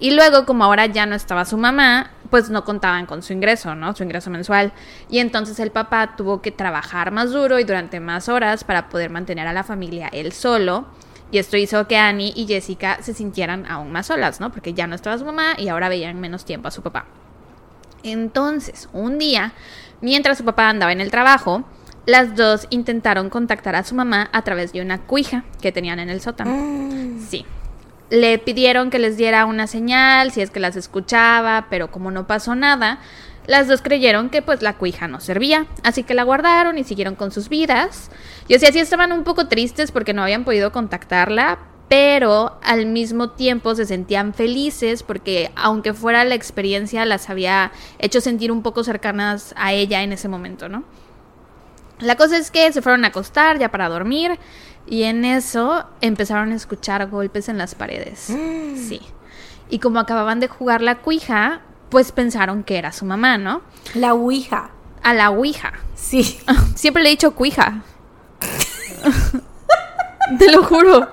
Y 0.00 0.12
luego, 0.12 0.46
como 0.46 0.64
ahora 0.64 0.86
ya 0.86 1.06
no 1.06 1.16
estaba 1.16 1.44
su 1.44 1.56
mamá, 1.56 2.12
pues 2.30 2.50
no 2.50 2.64
contaban 2.64 3.06
con 3.06 3.22
su 3.22 3.32
ingreso, 3.32 3.74
¿no? 3.74 3.94
Su 3.94 4.02
ingreso 4.02 4.30
mensual. 4.30 4.72
Y 5.10 5.18
entonces 5.18 5.58
el 5.60 5.70
papá 5.70 6.14
tuvo 6.16 6.42
que 6.42 6.50
trabajar 6.50 7.10
más 7.10 7.30
duro 7.30 7.58
y 7.58 7.64
durante 7.64 8.00
más 8.00 8.28
horas 8.28 8.64
para 8.64 8.88
poder 8.88 9.10
mantener 9.10 9.46
a 9.46 9.52
la 9.52 9.64
familia 9.64 10.08
él 10.08 10.32
solo. 10.32 10.86
Y 11.30 11.38
esto 11.38 11.56
hizo 11.56 11.86
que 11.86 11.96
Annie 11.96 12.32
y 12.34 12.46
Jessica 12.46 12.98
se 13.02 13.12
sintieran 13.12 13.66
aún 13.66 13.92
más 13.92 14.06
solas, 14.06 14.40
¿no? 14.40 14.50
Porque 14.50 14.72
ya 14.72 14.86
no 14.86 14.94
estaba 14.94 15.18
su 15.18 15.24
mamá 15.24 15.54
y 15.58 15.68
ahora 15.68 15.88
veían 15.88 16.20
menos 16.20 16.44
tiempo 16.44 16.68
a 16.68 16.70
su 16.70 16.82
papá. 16.82 17.06
Entonces, 18.02 18.88
un 18.92 19.18
día, 19.18 19.52
mientras 20.00 20.38
su 20.38 20.44
papá 20.44 20.68
andaba 20.68 20.92
en 20.92 21.00
el 21.00 21.10
trabajo, 21.10 21.64
las 22.06 22.36
dos 22.36 22.66
intentaron 22.70 23.28
contactar 23.28 23.76
a 23.76 23.84
su 23.84 23.94
mamá 23.94 24.30
a 24.32 24.42
través 24.42 24.72
de 24.72 24.80
una 24.80 25.02
cuija 25.02 25.44
que 25.60 25.72
tenían 25.72 25.98
en 25.98 26.08
el 26.08 26.22
sótano. 26.22 26.50
Mm. 26.50 27.20
Sí. 27.28 27.44
Le 28.10 28.38
pidieron 28.38 28.90
que 28.90 28.98
les 28.98 29.16
diera 29.16 29.44
una 29.44 29.66
señal 29.66 30.32
si 30.32 30.40
es 30.40 30.50
que 30.50 30.60
las 30.60 30.76
escuchaba, 30.76 31.66
pero 31.68 31.90
como 31.90 32.10
no 32.10 32.26
pasó 32.26 32.54
nada, 32.54 33.00
las 33.46 33.66
dos 33.66 33.82
creyeron 33.82 34.30
que 34.30 34.42
pues 34.42 34.62
la 34.62 34.74
cuija 34.74 35.08
no 35.08 35.20
servía, 35.20 35.66
así 35.82 36.02
que 36.02 36.14
la 36.14 36.22
guardaron 36.22 36.78
y 36.78 36.84
siguieron 36.84 37.14
con 37.14 37.32
sus 37.32 37.48
vidas. 37.48 38.10
Y 38.46 38.54
o 38.54 38.58
sea, 38.58 38.72
sí 38.72 38.78
estaban 38.78 39.10
un 39.12 39.24
poco 39.24 39.48
tristes 39.48 39.90
porque 39.90 40.12
no 40.12 40.22
habían 40.22 40.44
podido 40.44 40.70
contactarla, 40.72 41.58
pero 41.88 42.58
al 42.62 42.86
mismo 42.86 43.30
tiempo 43.30 43.74
se 43.74 43.86
sentían 43.86 44.34
felices 44.34 45.02
porque 45.02 45.50
aunque 45.56 45.94
fuera 45.94 46.24
la 46.24 46.34
experiencia 46.34 47.06
las 47.06 47.30
había 47.30 47.72
hecho 47.98 48.20
sentir 48.20 48.52
un 48.52 48.62
poco 48.62 48.84
cercanas 48.84 49.54
a 49.56 49.72
ella 49.72 50.02
en 50.02 50.12
ese 50.12 50.28
momento, 50.28 50.68
¿no? 50.68 50.84
La 52.00 52.16
cosa 52.16 52.36
es 52.36 52.50
que 52.50 52.70
se 52.72 52.82
fueron 52.82 53.04
a 53.04 53.08
acostar 53.08 53.58
ya 53.58 53.70
para 53.70 53.88
dormir 53.88 54.38
y 54.88 55.04
en 55.04 55.24
eso 55.24 55.84
empezaron 56.00 56.52
a 56.52 56.54
escuchar 56.54 57.08
golpes 57.08 57.48
en 57.48 57.58
las 57.58 57.74
paredes. 57.74 58.32
Sí. 58.88 59.00
Y 59.70 59.80
como 59.80 59.98
acababan 59.98 60.40
de 60.40 60.48
jugar 60.48 60.80
la 60.80 61.00
cuija, 61.00 61.60
pues 61.90 62.10
pensaron 62.10 62.62
que 62.64 62.78
era 62.78 62.92
su 62.92 63.04
mamá, 63.04 63.36
¿no? 63.36 63.60
La 63.94 64.14
Ouija. 64.14 64.70
A 65.02 65.12
la 65.14 65.30
ouija. 65.30 65.74
Sí. 65.94 66.40
Siempre 66.74 67.02
le 67.02 67.10
he 67.10 67.12
dicho 67.12 67.32
cuija. 67.32 67.82
Te 70.38 70.50
lo 70.52 70.62
juro. 70.62 71.08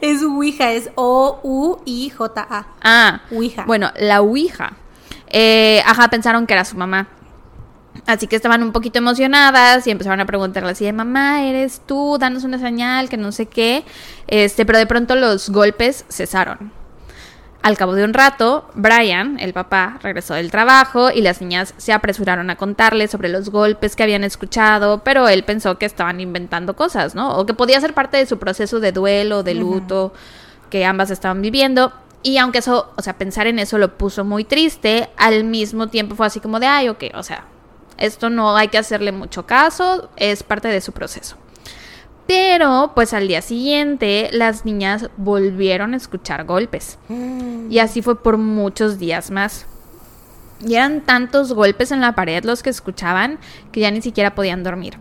Es 0.00 0.22
Ouija, 0.22 0.72
es 0.72 0.90
O-U-I-J-A. 0.94 2.66
Ah, 2.82 3.20
Ouija. 3.30 3.64
Bueno, 3.66 3.90
la 3.96 4.22
ouija. 4.22 4.72
Eh, 5.28 5.82
ajá, 5.86 6.08
pensaron 6.08 6.46
que 6.46 6.54
era 6.54 6.64
su 6.64 6.76
mamá. 6.76 7.08
Así 8.06 8.26
que 8.26 8.36
estaban 8.36 8.62
un 8.62 8.72
poquito 8.72 8.98
emocionadas 8.98 9.86
y 9.86 9.90
empezaron 9.90 10.20
a 10.20 10.26
preguntarle 10.26 10.70
así 10.70 10.84
de 10.84 10.92
mamá, 10.92 11.44
eres 11.44 11.82
tú, 11.86 12.16
danos 12.18 12.42
una 12.42 12.58
señal, 12.58 13.08
que 13.08 13.16
no 13.16 13.30
sé 13.30 13.46
qué. 13.46 13.84
Este, 14.26 14.66
pero 14.66 14.78
de 14.78 14.86
pronto 14.86 15.14
los 15.14 15.50
golpes 15.50 16.04
cesaron. 16.08 16.72
Al 17.62 17.76
cabo 17.76 17.94
de 17.94 18.02
un 18.02 18.12
rato, 18.12 18.68
Brian, 18.74 19.38
el 19.38 19.52
papá, 19.52 20.00
regresó 20.02 20.34
del 20.34 20.50
trabajo 20.50 21.12
y 21.12 21.20
las 21.20 21.40
niñas 21.40 21.74
se 21.76 21.92
apresuraron 21.92 22.50
a 22.50 22.56
contarle 22.56 23.06
sobre 23.06 23.28
los 23.28 23.50
golpes 23.50 23.94
que 23.94 24.02
habían 24.02 24.24
escuchado, 24.24 25.04
pero 25.04 25.28
él 25.28 25.44
pensó 25.44 25.78
que 25.78 25.86
estaban 25.86 26.20
inventando 26.20 26.74
cosas, 26.74 27.14
¿no? 27.14 27.38
O 27.38 27.46
que 27.46 27.54
podía 27.54 27.80
ser 27.80 27.94
parte 27.94 28.16
de 28.16 28.26
su 28.26 28.40
proceso 28.40 28.80
de 28.80 28.90
duelo, 28.90 29.44
de 29.44 29.54
luto, 29.54 30.12
que 30.70 30.84
ambas 30.84 31.12
estaban 31.12 31.40
viviendo. 31.40 31.92
Y 32.24 32.38
aunque 32.38 32.58
eso, 32.58 32.92
o 32.96 33.02
sea, 33.02 33.16
pensar 33.16 33.46
en 33.46 33.60
eso 33.60 33.78
lo 33.78 33.96
puso 33.96 34.24
muy 34.24 34.42
triste, 34.42 35.08
al 35.16 35.44
mismo 35.44 35.86
tiempo 35.86 36.16
fue 36.16 36.26
así 36.26 36.40
como 36.40 36.58
de, 36.58 36.66
ay, 36.66 36.88
ok, 36.88 37.04
o 37.14 37.22
sea, 37.22 37.44
esto 38.02 38.30
no 38.30 38.56
hay 38.56 38.68
que 38.68 38.78
hacerle 38.78 39.12
mucho 39.12 39.46
caso, 39.46 40.10
es 40.16 40.42
parte 40.42 40.68
de 40.68 40.80
su 40.80 40.92
proceso. 40.92 41.36
Pero, 42.26 42.92
pues 42.94 43.12
al 43.14 43.28
día 43.28 43.42
siguiente, 43.42 44.30
las 44.32 44.64
niñas 44.64 45.08
volvieron 45.16 45.94
a 45.94 45.96
escuchar 45.96 46.44
golpes. 46.44 46.98
Y 47.68 47.78
así 47.78 48.02
fue 48.02 48.22
por 48.22 48.38
muchos 48.38 48.98
días 48.98 49.30
más. 49.30 49.66
Y 50.64 50.74
eran 50.74 51.00
tantos 51.00 51.52
golpes 51.52 51.90
en 51.90 52.00
la 52.00 52.14
pared 52.14 52.44
los 52.44 52.62
que 52.62 52.70
escuchaban 52.70 53.38
que 53.72 53.80
ya 53.80 53.90
ni 53.90 54.02
siquiera 54.02 54.34
podían 54.34 54.62
dormir. 54.62 54.98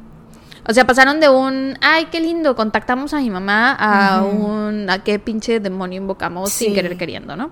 O 0.68 0.74
sea, 0.74 0.86
pasaron 0.86 1.20
de 1.20 1.30
un, 1.30 1.78
ay, 1.82 2.06
qué 2.12 2.20
lindo, 2.20 2.56
contactamos 2.56 3.14
a 3.14 3.18
mi 3.18 3.30
mamá, 3.30 3.74
a 3.74 4.24
un, 4.24 4.90
a 4.90 5.04
qué 5.04 5.18
pinche 5.18 5.60
demonio 5.60 5.98
invocamos 5.98 6.52
sin 6.52 6.74
querer 6.74 6.98
queriendo, 6.98 7.36
¿no? 7.36 7.52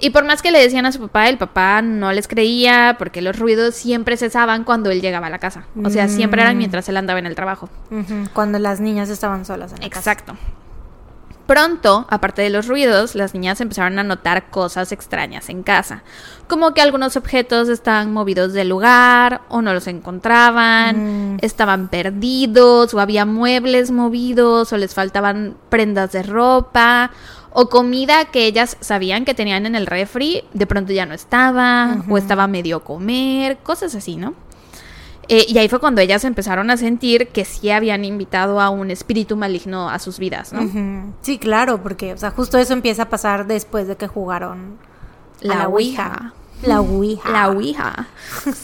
Y 0.00 0.10
por 0.10 0.24
más 0.24 0.40
que 0.40 0.50
le 0.50 0.58
decían 0.60 0.86
a 0.86 0.92
su 0.92 0.98
papá, 1.00 1.28
el 1.28 1.36
papá 1.36 1.82
no 1.82 2.10
les 2.12 2.26
creía 2.26 2.96
porque 2.98 3.20
los 3.20 3.38
ruidos 3.38 3.74
siempre 3.74 4.16
cesaban 4.16 4.64
cuando 4.64 4.90
él 4.90 5.02
llegaba 5.02 5.26
a 5.26 5.30
la 5.30 5.38
casa. 5.38 5.64
O 5.84 5.90
sea, 5.90 6.08
siempre 6.08 6.40
eran 6.40 6.54
Mm. 6.56 6.58
mientras 6.58 6.88
él 6.88 6.96
andaba 6.96 7.18
en 7.18 7.26
el 7.26 7.34
trabajo. 7.34 7.68
Cuando 8.32 8.58
las 8.58 8.80
niñas 8.80 9.10
estaban 9.10 9.44
solas 9.44 9.72
en 9.72 9.80
la 9.80 9.88
casa. 9.90 10.10
Exacto. 10.12 10.36
Pronto, 11.46 12.06
aparte 12.08 12.42
de 12.42 12.50
los 12.50 12.68
ruidos, 12.68 13.16
las 13.16 13.34
niñas 13.34 13.60
empezaron 13.60 13.98
a 13.98 14.04
notar 14.04 14.50
cosas 14.50 14.92
extrañas 14.92 15.48
en 15.48 15.64
casa, 15.64 16.04
como 16.46 16.74
que 16.74 16.80
algunos 16.80 17.16
objetos 17.16 17.68
estaban 17.68 18.12
movidos 18.12 18.52
del 18.52 18.68
lugar 18.68 19.40
o 19.48 19.60
no 19.60 19.74
los 19.74 19.88
encontraban, 19.88 21.34
Mm. 21.34 21.38
estaban 21.42 21.88
perdidos 21.88 22.94
o 22.94 23.00
había 23.00 23.24
muebles 23.26 23.90
movidos 23.90 24.72
o 24.72 24.76
les 24.76 24.94
faltaban 24.94 25.56
prendas 25.70 26.12
de 26.12 26.22
ropa 26.22 27.10
o 27.52 27.68
comida 27.68 28.26
que 28.26 28.46
ellas 28.46 28.76
sabían 28.80 29.24
que 29.24 29.34
tenían 29.34 29.66
en 29.66 29.74
el 29.74 29.86
refri, 29.86 30.44
de 30.52 30.66
pronto 30.66 30.92
ya 30.92 31.06
no 31.06 31.14
estaba 31.14 32.02
o 32.08 32.16
estaba 32.16 32.46
medio 32.46 32.84
comer, 32.84 33.58
cosas 33.58 33.94
así, 33.94 34.16
¿no? 34.16 34.34
Eh, 35.28 35.46
y 35.48 35.58
ahí 35.58 35.68
fue 35.68 35.78
cuando 35.78 36.00
ellas 36.00 36.24
empezaron 36.24 36.70
a 36.70 36.76
sentir 36.76 37.28
que 37.28 37.44
sí 37.44 37.70
habían 37.70 38.04
invitado 38.04 38.60
a 38.60 38.68
un 38.68 38.90
espíritu 38.90 39.36
maligno 39.36 39.88
a 39.88 40.00
sus 40.00 40.18
vidas, 40.18 40.52
¿no? 40.52 40.68
Sí, 41.20 41.38
claro, 41.38 41.80
porque, 41.82 42.12
o 42.12 42.16
sea, 42.16 42.32
justo 42.32 42.58
eso 42.58 42.72
empieza 42.72 43.04
a 43.04 43.08
pasar 43.08 43.46
después 43.46 43.86
de 43.86 43.96
que 43.96 44.08
jugaron 44.08 44.76
a 45.42 45.46
La 45.46 45.54
la 45.54 45.68
Ouija. 45.68 46.06
Ouija. 46.08 46.34
La 46.62 46.80
Ouija. 46.80 47.30
La 47.30 47.48
Ouija. 47.48 48.08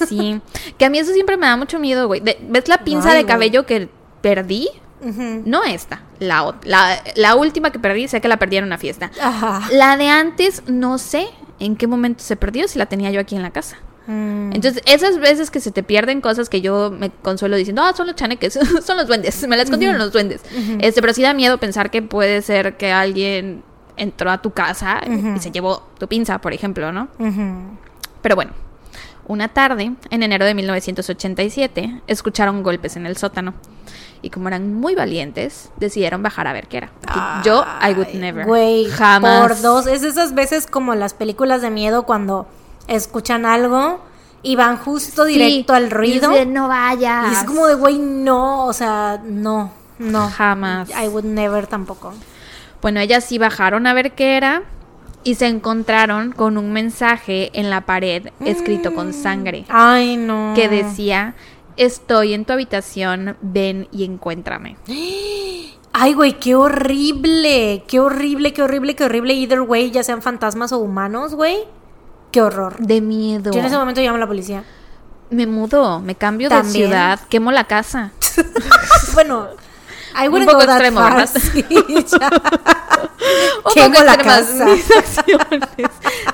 Sí. 0.08 0.40
que 0.76 0.84
a 0.84 0.90
mí 0.90 0.98
eso 0.98 1.12
siempre 1.12 1.36
me 1.36 1.46
da 1.46 1.56
mucho 1.56 1.78
miedo, 1.78 2.08
güey. 2.08 2.20
¿Ves 2.20 2.68
la 2.68 2.78
pinza 2.78 3.12
Ay, 3.12 3.18
de 3.18 3.26
cabello 3.26 3.64
que 3.64 3.88
perdí? 4.20 4.68
No 5.44 5.64
esta. 5.64 6.02
La, 6.18 6.54
la, 6.64 7.02
la 7.14 7.34
última 7.34 7.70
que 7.70 7.78
perdí, 7.78 8.08
sé 8.08 8.20
que 8.20 8.28
la 8.28 8.38
perdí 8.38 8.56
en 8.56 8.64
una 8.64 8.78
fiesta. 8.78 9.10
Ajá. 9.20 9.68
La 9.72 9.96
de 9.96 10.08
antes, 10.08 10.62
no 10.66 10.98
sé 10.98 11.28
en 11.58 11.76
qué 11.76 11.86
momento 11.86 12.22
se 12.22 12.36
perdió, 12.36 12.68
si 12.68 12.78
la 12.78 12.86
tenía 12.86 13.10
yo 13.10 13.20
aquí 13.20 13.36
en 13.36 13.42
la 13.42 13.50
casa. 13.50 13.78
Mm. 14.06 14.52
Entonces, 14.54 14.82
esas 14.86 15.18
veces 15.18 15.50
que 15.50 15.60
se 15.60 15.70
te 15.70 15.82
pierden 15.82 16.20
cosas 16.20 16.48
que 16.48 16.60
yo 16.60 16.90
me 16.90 17.10
consuelo 17.10 17.56
diciendo, 17.56 17.82
ah, 17.82 17.92
son 17.94 18.06
los 18.06 18.16
chaneques, 18.16 18.58
son 18.84 18.96
los 18.96 19.06
duendes, 19.06 19.46
me 19.48 19.56
las 19.56 19.64
escondieron 19.64 19.98
los 19.98 20.12
duendes. 20.12 20.42
este, 20.80 21.00
pero 21.00 21.12
sí 21.12 21.22
da 21.22 21.34
miedo 21.34 21.58
pensar 21.58 21.90
que 21.90 22.02
puede 22.02 22.42
ser 22.42 22.76
que 22.76 22.92
alguien 22.92 23.62
entró 23.96 24.30
a 24.30 24.42
tu 24.42 24.50
casa 24.52 25.00
y 25.06 25.40
se 25.40 25.50
llevó 25.50 25.82
tu 25.98 26.06
pinza, 26.06 26.38
por 26.40 26.52
ejemplo, 26.52 26.92
¿no? 26.92 27.08
Pero 28.22 28.34
bueno, 28.34 28.52
una 29.26 29.48
tarde, 29.48 29.92
en 30.10 30.22
enero 30.22 30.44
de 30.44 30.54
1987, 30.54 32.02
escucharon 32.06 32.62
golpes 32.62 32.96
en 32.96 33.06
el 33.06 33.16
sótano. 33.16 33.54
Y 34.22 34.30
como 34.30 34.48
eran 34.48 34.74
muy 34.74 34.94
valientes, 34.94 35.70
decidieron 35.76 36.22
bajar 36.22 36.46
a 36.46 36.52
ver 36.52 36.66
qué 36.68 36.78
era. 36.78 36.90
Yo, 37.44 37.64
I 37.86 37.92
would 37.94 38.08
never. 38.14 38.46
Güey, 38.46 38.86
jamás. 38.90 39.40
por 39.42 39.60
dos. 39.60 39.86
Es 39.86 40.02
esas 40.02 40.34
veces 40.34 40.66
como 40.66 40.92
en 40.92 41.00
las 41.00 41.14
películas 41.14 41.62
de 41.62 41.70
miedo 41.70 42.04
cuando 42.04 42.46
escuchan 42.88 43.44
algo 43.46 44.00
y 44.42 44.56
van 44.56 44.76
justo 44.78 45.24
Sí, 45.26 45.32
directo 45.34 45.74
al 45.74 45.86
y 45.86 45.90
ruido. 45.90 46.30
dicen, 46.30 46.52
no 46.52 46.68
vayas. 46.68 47.30
Y 47.30 47.34
es 47.34 47.44
como 47.44 47.66
de, 47.66 47.74
güey, 47.74 47.98
no, 47.98 48.64
o 48.66 48.72
sea, 48.72 49.20
no, 49.24 49.72
no. 49.98 50.28
Jamás. 50.30 50.88
I 50.90 51.08
would 51.08 51.24
never 51.24 51.66
tampoco. 51.66 52.12
Bueno, 52.82 53.00
ellas 53.00 53.24
sí 53.24 53.38
bajaron 53.38 53.86
a 53.86 53.92
ver 53.94 54.12
qué 54.12 54.36
era 54.36 54.62
y 55.24 55.34
se 55.34 55.48
encontraron 55.48 56.30
con 56.30 56.56
un 56.56 56.72
mensaje 56.72 57.50
en 57.58 57.68
la 57.70 57.80
pared 57.80 58.28
escrito 58.44 58.94
con 58.94 59.12
sangre 59.12 59.64
Ay, 59.68 60.16
no. 60.16 60.52
que 60.54 60.68
decía, 60.68 61.34
estoy 61.76 62.34
en 62.34 62.44
tu 62.44 62.52
habitación, 62.52 63.36
ven 63.40 63.88
y 63.92 64.04
encuéntrame. 64.04 64.76
Ay, 65.98 66.12
güey, 66.12 66.38
qué 66.38 66.54
horrible. 66.54 67.84
Qué 67.88 68.00
horrible, 68.00 68.52
qué 68.52 68.62
horrible, 68.62 68.94
qué 68.94 69.04
horrible. 69.04 69.32
Either 69.32 69.62
way, 69.62 69.90
ya 69.90 70.02
sean 70.02 70.20
fantasmas 70.20 70.72
o 70.72 70.78
humanos, 70.78 71.34
güey. 71.34 71.56
Qué 72.32 72.42
horror. 72.42 72.76
De 72.78 73.00
miedo. 73.00 73.50
Yo 73.50 73.60
en 73.60 73.64
ese 73.64 73.78
momento 73.78 74.02
llamo 74.02 74.16
a 74.16 74.20
la 74.20 74.26
policía. 74.26 74.62
Me 75.30 75.46
mudo, 75.46 76.00
me 76.00 76.14
cambio 76.14 76.50
de 76.50 76.62
ciudad, 76.64 77.18
quemo 77.30 77.50
la 77.50 77.64
casa. 77.64 78.12
bueno, 79.14 79.48
I 80.22 80.28
Un 80.28 80.46
poco 80.46 80.62
extremo. 80.62 81.00
¿verdad? 81.02 81.28
Sí, 81.28 81.64
ya. 81.68 82.30
Un 83.64 83.72
Quemo 83.74 83.94
poco 83.94 84.02
extremas 84.02 84.50
mis 84.54 84.90
acciones. 84.96 85.60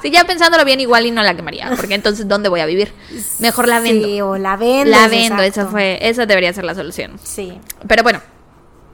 Sí, 0.02 0.10
ya 0.10 0.24
pensándolo 0.24 0.64
bien, 0.64 0.80
igual 0.80 1.06
y 1.06 1.10
no 1.10 1.22
la 1.22 1.34
quemaría, 1.34 1.72
porque 1.76 1.94
entonces 1.94 2.28
¿dónde 2.28 2.48
voy 2.48 2.60
a 2.60 2.66
vivir? 2.66 2.92
Mejor 3.38 3.68
la 3.68 3.80
vendo. 3.80 4.06
Sí, 4.06 4.20
o 4.20 4.36
la 4.36 4.56
vendo. 4.56 4.90
la 4.90 5.08
vendo, 5.08 5.42
esa 5.42 5.66
fue, 5.66 5.98
esa 6.02 6.26
debería 6.26 6.52
ser 6.52 6.64
la 6.64 6.74
solución. 6.74 7.18
Sí. 7.22 7.58
Pero 7.88 8.02
bueno, 8.02 8.20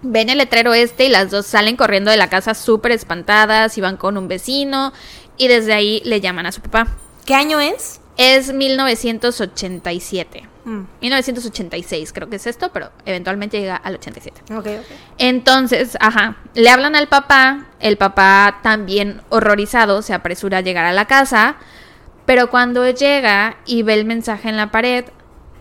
ven 0.02 0.28
el 0.28 0.38
letrero 0.38 0.74
este 0.74 1.06
y 1.06 1.08
las 1.08 1.30
dos 1.30 1.46
salen 1.46 1.76
corriendo 1.76 2.10
de 2.10 2.16
la 2.16 2.28
casa 2.30 2.54
súper 2.54 2.92
espantadas 2.92 3.76
y 3.78 3.80
van 3.80 3.96
con 3.96 4.16
un 4.16 4.28
vecino 4.28 4.92
y 5.36 5.48
desde 5.48 5.72
ahí 5.74 6.00
le 6.04 6.20
llaman 6.20 6.46
a 6.46 6.52
su 6.52 6.60
papá. 6.60 6.86
¿Qué 7.24 7.34
año 7.34 7.60
es? 7.60 8.00
Es 8.16 8.52
1987. 8.52 10.48
Mm, 10.68 10.86
1986 11.00 12.12
creo 12.12 12.28
que 12.28 12.36
es 12.36 12.46
esto, 12.46 12.70
pero 12.72 12.90
eventualmente 13.06 13.58
llega 13.58 13.76
al 13.76 13.94
87. 13.94 14.42
ok, 14.52 14.58
ok. 14.58 14.66
Entonces, 15.18 15.96
ajá, 16.00 16.36
le 16.54 16.68
hablan 16.68 16.94
al 16.94 17.08
papá, 17.08 17.66
el 17.80 17.96
papá 17.96 18.60
también 18.62 19.22
horrorizado 19.30 20.02
se 20.02 20.12
apresura 20.14 20.58
a 20.58 20.60
llegar 20.60 20.84
a 20.84 20.92
la 20.92 21.06
casa, 21.06 21.56
pero 22.26 22.50
cuando 22.50 22.88
llega 22.90 23.56
y 23.64 23.82
ve 23.82 23.94
el 23.94 24.04
mensaje 24.04 24.48
en 24.50 24.56
la 24.56 24.70
pared, 24.70 25.06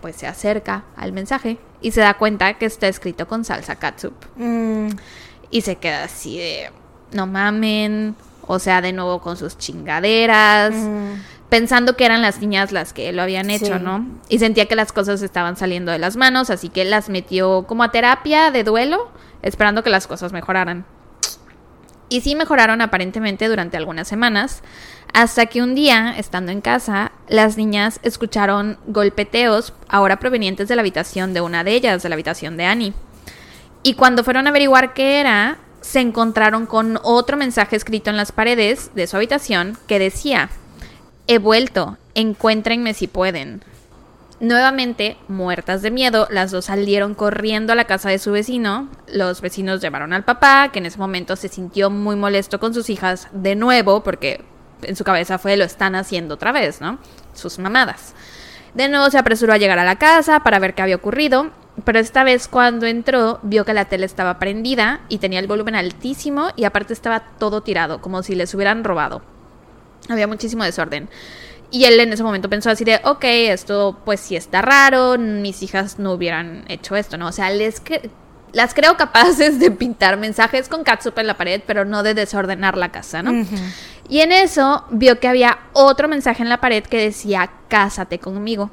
pues 0.02 0.16
se 0.16 0.26
acerca 0.26 0.84
al 0.96 1.12
mensaje 1.12 1.58
y 1.80 1.92
se 1.92 2.00
da 2.00 2.14
cuenta 2.14 2.54
que 2.54 2.66
está 2.66 2.88
escrito 2.88 3.26
con 3.26 3.44
salsa 3.44 3.76
catsup. 3.76 4.12
Mm, 4.36 4.88
Y 5.50 5.62
se 5.62 5.76
queda 5.76 6.04
así 6.04 6.36
de, 6.36 6.70
no 7.12 7.26
mamen, 7.26 8.14
o 8.46 8.58
sea, 8.58 8.82
de 8.82 8.92
nuevo 8.92 9.20
con 9.20 9.38
sus 9.38 9.56
chingaderas, 9.56 10.74
mm. 10.74 11.12
Pensando 11.48 11.96
que 11.96 12.04
eran 12.04 12.22
las 12.22 12.40
niñas 12.40 12.72
las 12.72 12.92
que 12.92 13.12
lo 13.12 13.22
habían 13.22 13.50
hecho, 13.50 13.78
Sí. 13.78 13.82
¿no? 13.82 14.06
Y 14.28 14.38
sentía 14.38 14.66
que 14.66 14.76
las 14.76 14.92
cosas 14.92 15.22
estaban 15.22 15.56
saliendo 15.56 15.92
de 15.92 15.98
las 15.98 16.16
manos, 16.16 16.50
así 16.50 16.68
que 16.68 16.84
las 16.84 17.08
metió 17.08 17.64
como 17.66 17.82
a 17.82 17.90
terapia 17.90 18.50
de 18.50 18.64
duelo, 18.64 19.10
esperando 19.42 19.82
que 19.82 19.90
las 19.90 20.06
cosas 20.06 20.32
mejoraran. 20.32 20.84
Y 22.10 22.22
sí 22.22 22.34
mejoraron 22.34 22.80
aparentemente 22.80 23.48
durante 23.48 23.76
algunas 23.76 24.08
semanas, 24.08 24.62
hasta 25.12 25.46
que 25.46 25.62
un 25.62 25.74
día, 25.74 26.14
estando 26.16 26.52
en 26.52 26.60
casa, 26.60 27.12
las 27.28 27.56
niñas 27.56 28.00
escucharon 28.02 28.78
golpeteos, 28.86 29.74
ahora 29.88 30.18
provenientes 30.18 30.68
de 30.68 30.76
la 30.76 30.80
habitación 30.82 31.34
de 31.34 31.40
una 31.40 31.64
de 31.64 31.72
ellas, 31.72 32.02
de 32.02 32.08
la 32.08 32.14
habitación 32.14 32.56
de 32.56 32.64
Annie. 32.66 32.94
Y 33.82 33.94
cuando 33.94 34.24
fueron 34.24 34.46
a 34.46 34.50
averiguar 34.50 34.92
qué 34.92 35.20
era, 35.20 35.58
se 35.80 36.00
encontraron 36.00 36.66
con 36.66 36.98
otro 37.02 37.36
mensaje 37.36 37.76
escrito 37.76 38.10
en 38.10 38.16
las 38.16 38.32
paredes 38.32 38.90
de 38.94 39.06
su 39.06 39.16
habitación 39.16 39.78
que 39.86 39.98
decía, 39.98 40.50
he 41.28 41.38
vuelto, 41.38 41.98
encuéntrenme 42.14 42.94
si 42.94 43.06
pueden. 43.06 43.62
Nuevamente, 44.40 45.16
muertas 45.28 45.82
de 45.82 45.90
miedo, 45.90 46.26
las 46.30 46.50
dos 46.50 46.64
salieron 46.64 47.14
corriendo 47.14 47.72
a 47.72 47.76
la 47.76 47.84
casa 47.84 48.08
de 48.08 48.18
su 48.18 48.32
vecino. 48.32 48.88
Los 49.08 49.40
vecinos 49.40 49.80
llevaron 49.80 50.12
al 50.12 50.24
papá, 50.24 50.70
que 50.72 50.78
en 50.78 50.86
ese 50.86 50.98
momento 50.98 51.36
se 51.36 51.48
sintió 51.48 51.90
muy 51.90 52.16
molesto 52.16 52.58
con 52.58 52.72
sus 52.72 52.88
hijas 52.88 53.28
de 53.32 53.56
nuevo, 53.56 54.02
porque 54.02 54.42
en 54.82 54.96
su 54.96 55.04
cabeza 55.04 55.38
fue 55.38 55.56
lo 55.56 55.64
están 55.64 55.96
haciendo 55.96 56.34
otra 56.34 56.50
vez, 56.50 56.80
¿no? 56.80 56.98
Sus 57.34 57.58
mamadas. 57.58 58.14
De 58.74 58.88
nuevo 58.88 59.10
se 59.10 59.18
apresuró 59.18 59.52
a 59.52 59.58
llegar 59.58 59.78
a 59.78 59.84
la 59.84 59.96
casa 59.96 60.40
para 60.40 60.58
ver 60.60 60.74
qué 60.74 60.82
había 60.82 60.96
ocurrido, 60.96 61.50
pero 61.84 61.98
esta 61.98 62.24
vez 62.24 62.48
cuando 62.48 62.86
entró 62.86 63.40
vio 63.42 63.64
que 63.66 63.74
la 63.74 63.86
tele 63.86 64.06
estaba 64.06 64.38
prendida 64.38 65.00
y 65.08 65.18
tenía 65.18 65.40
el 65.40 65.46
volumen 65.46 65.74
altísimo 65.74 66.50
y 66.56 66.64
aparte 66.64 66.92
estaba 66.92 67.20
todo 67.38 67.62
tirado, 67.62 68.00
como 68.00 68.22
si 68.22 68.34
les 68.34 68.54
hubieran 68.54 68.84
robado. 68.84 69.20
Había 70.08 70.26
muchísimo 70.26 70.64
desorden. 70.64 71.08
Y 71.70 71.84
él 71.84 72.00
en 72.00 72.12
ese 72.12 72.22
momento 72.22 72.48
pensó 72.48 72.70
así 72.70 72.84
de, 72.84 73.00
ok, 73.04 73.24
esto 73.24 73.98
pues 74.04 74.20
sí 74.20 74.36
está 74.36 74.62
raro, 74.62 75.18
mis 75.18 75.62
hijas 75.62 75.98
no 75.98 76.12
hubieran 76.12 76.64
hecho 76.68 76.96
esto, 76.96 77.18
¿no? 77.18 77.26
O 77.28 77.32
sea, 77.32 77.50
les 77.50 77.84
cre- 77.84 78.08
las 78.52 78.72
creo 78.72 78.96
capaces 78.96 79.58
de 79.60 79.70
pintar 79.70 80.16
mensajes 80.16 80.70
con 80.70 80.82
catsup 80.82 81.18
en 81.18 81.26
la 81.26 81.36
pared, 81.36 81.60
pero 81.66 81.84
no 81.84 82.02
de 82.02 82.14
desordenar 82.14 82.78
la 82.78 82.90
casa, 82.90 83.22
¿no? 83.22 83.32
Y 84.08 84.20
en 84.20 84.32
eso 84.32 84.84
vio 84.90 85.20
que 85.20 85.28
había 85.28 85.58
otro 85.74 86.08
mensaje 86.08 86.42
en 86.42 86.48
la 86.48 86.58
pared 86.62 86.82
que 86.82 87.02
decía, 87.02 87.50
cásate 87.68 88.18
conmigo. 88.18 88.70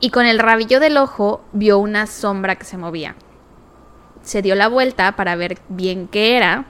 Y 0.00 0.10
con 0.10 0.26
el 0.26 0.40
rabillo 0.40 0.80
del 0.80 0.96
ojo 0.96 1.44
vio 1.52 1.78
una 1.78 2.08
sombra 2.08 2.56
que 2.56 2.64
se 2.64 2.76
movía. 2.76 3.14
Se 4.22 4.42
dio 4.42 4.56
la 4.56 4.66
vuelta 4.66 5.12
para 5.14 5.36
ver 5.36 5.58
bien 5.68 6.08
qué 6.08 6.36
era 6.36 6.64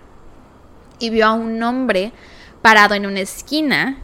y 0.98 1.08
vio 1.08 1.26
a 1.26 1.32
un 1.32 1.62
hombre 1.62 2.12
parado 2.66 2.96
en 2.96 3.06
una 3.06 3.20
esquina 3.20 3.96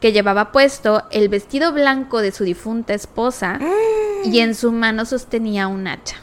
que 0.00 0.12
llevaba 0.12 0.50
puesto 0.50 1.02
el 1.10 1.28
vestido 1.28 1.72
blanco 1.72 2.22
de 2.22 2.32
su 2.32 2.42
difunta 2.42 2.94
esposa 2.94 3.58
y 4.24 4.38
en 4.38 4.54
su 4.54 4.72
mano 4.72 5.04
sostenía 5.04 5.68
un 5.68 5.86
hacha. 5.86 6.16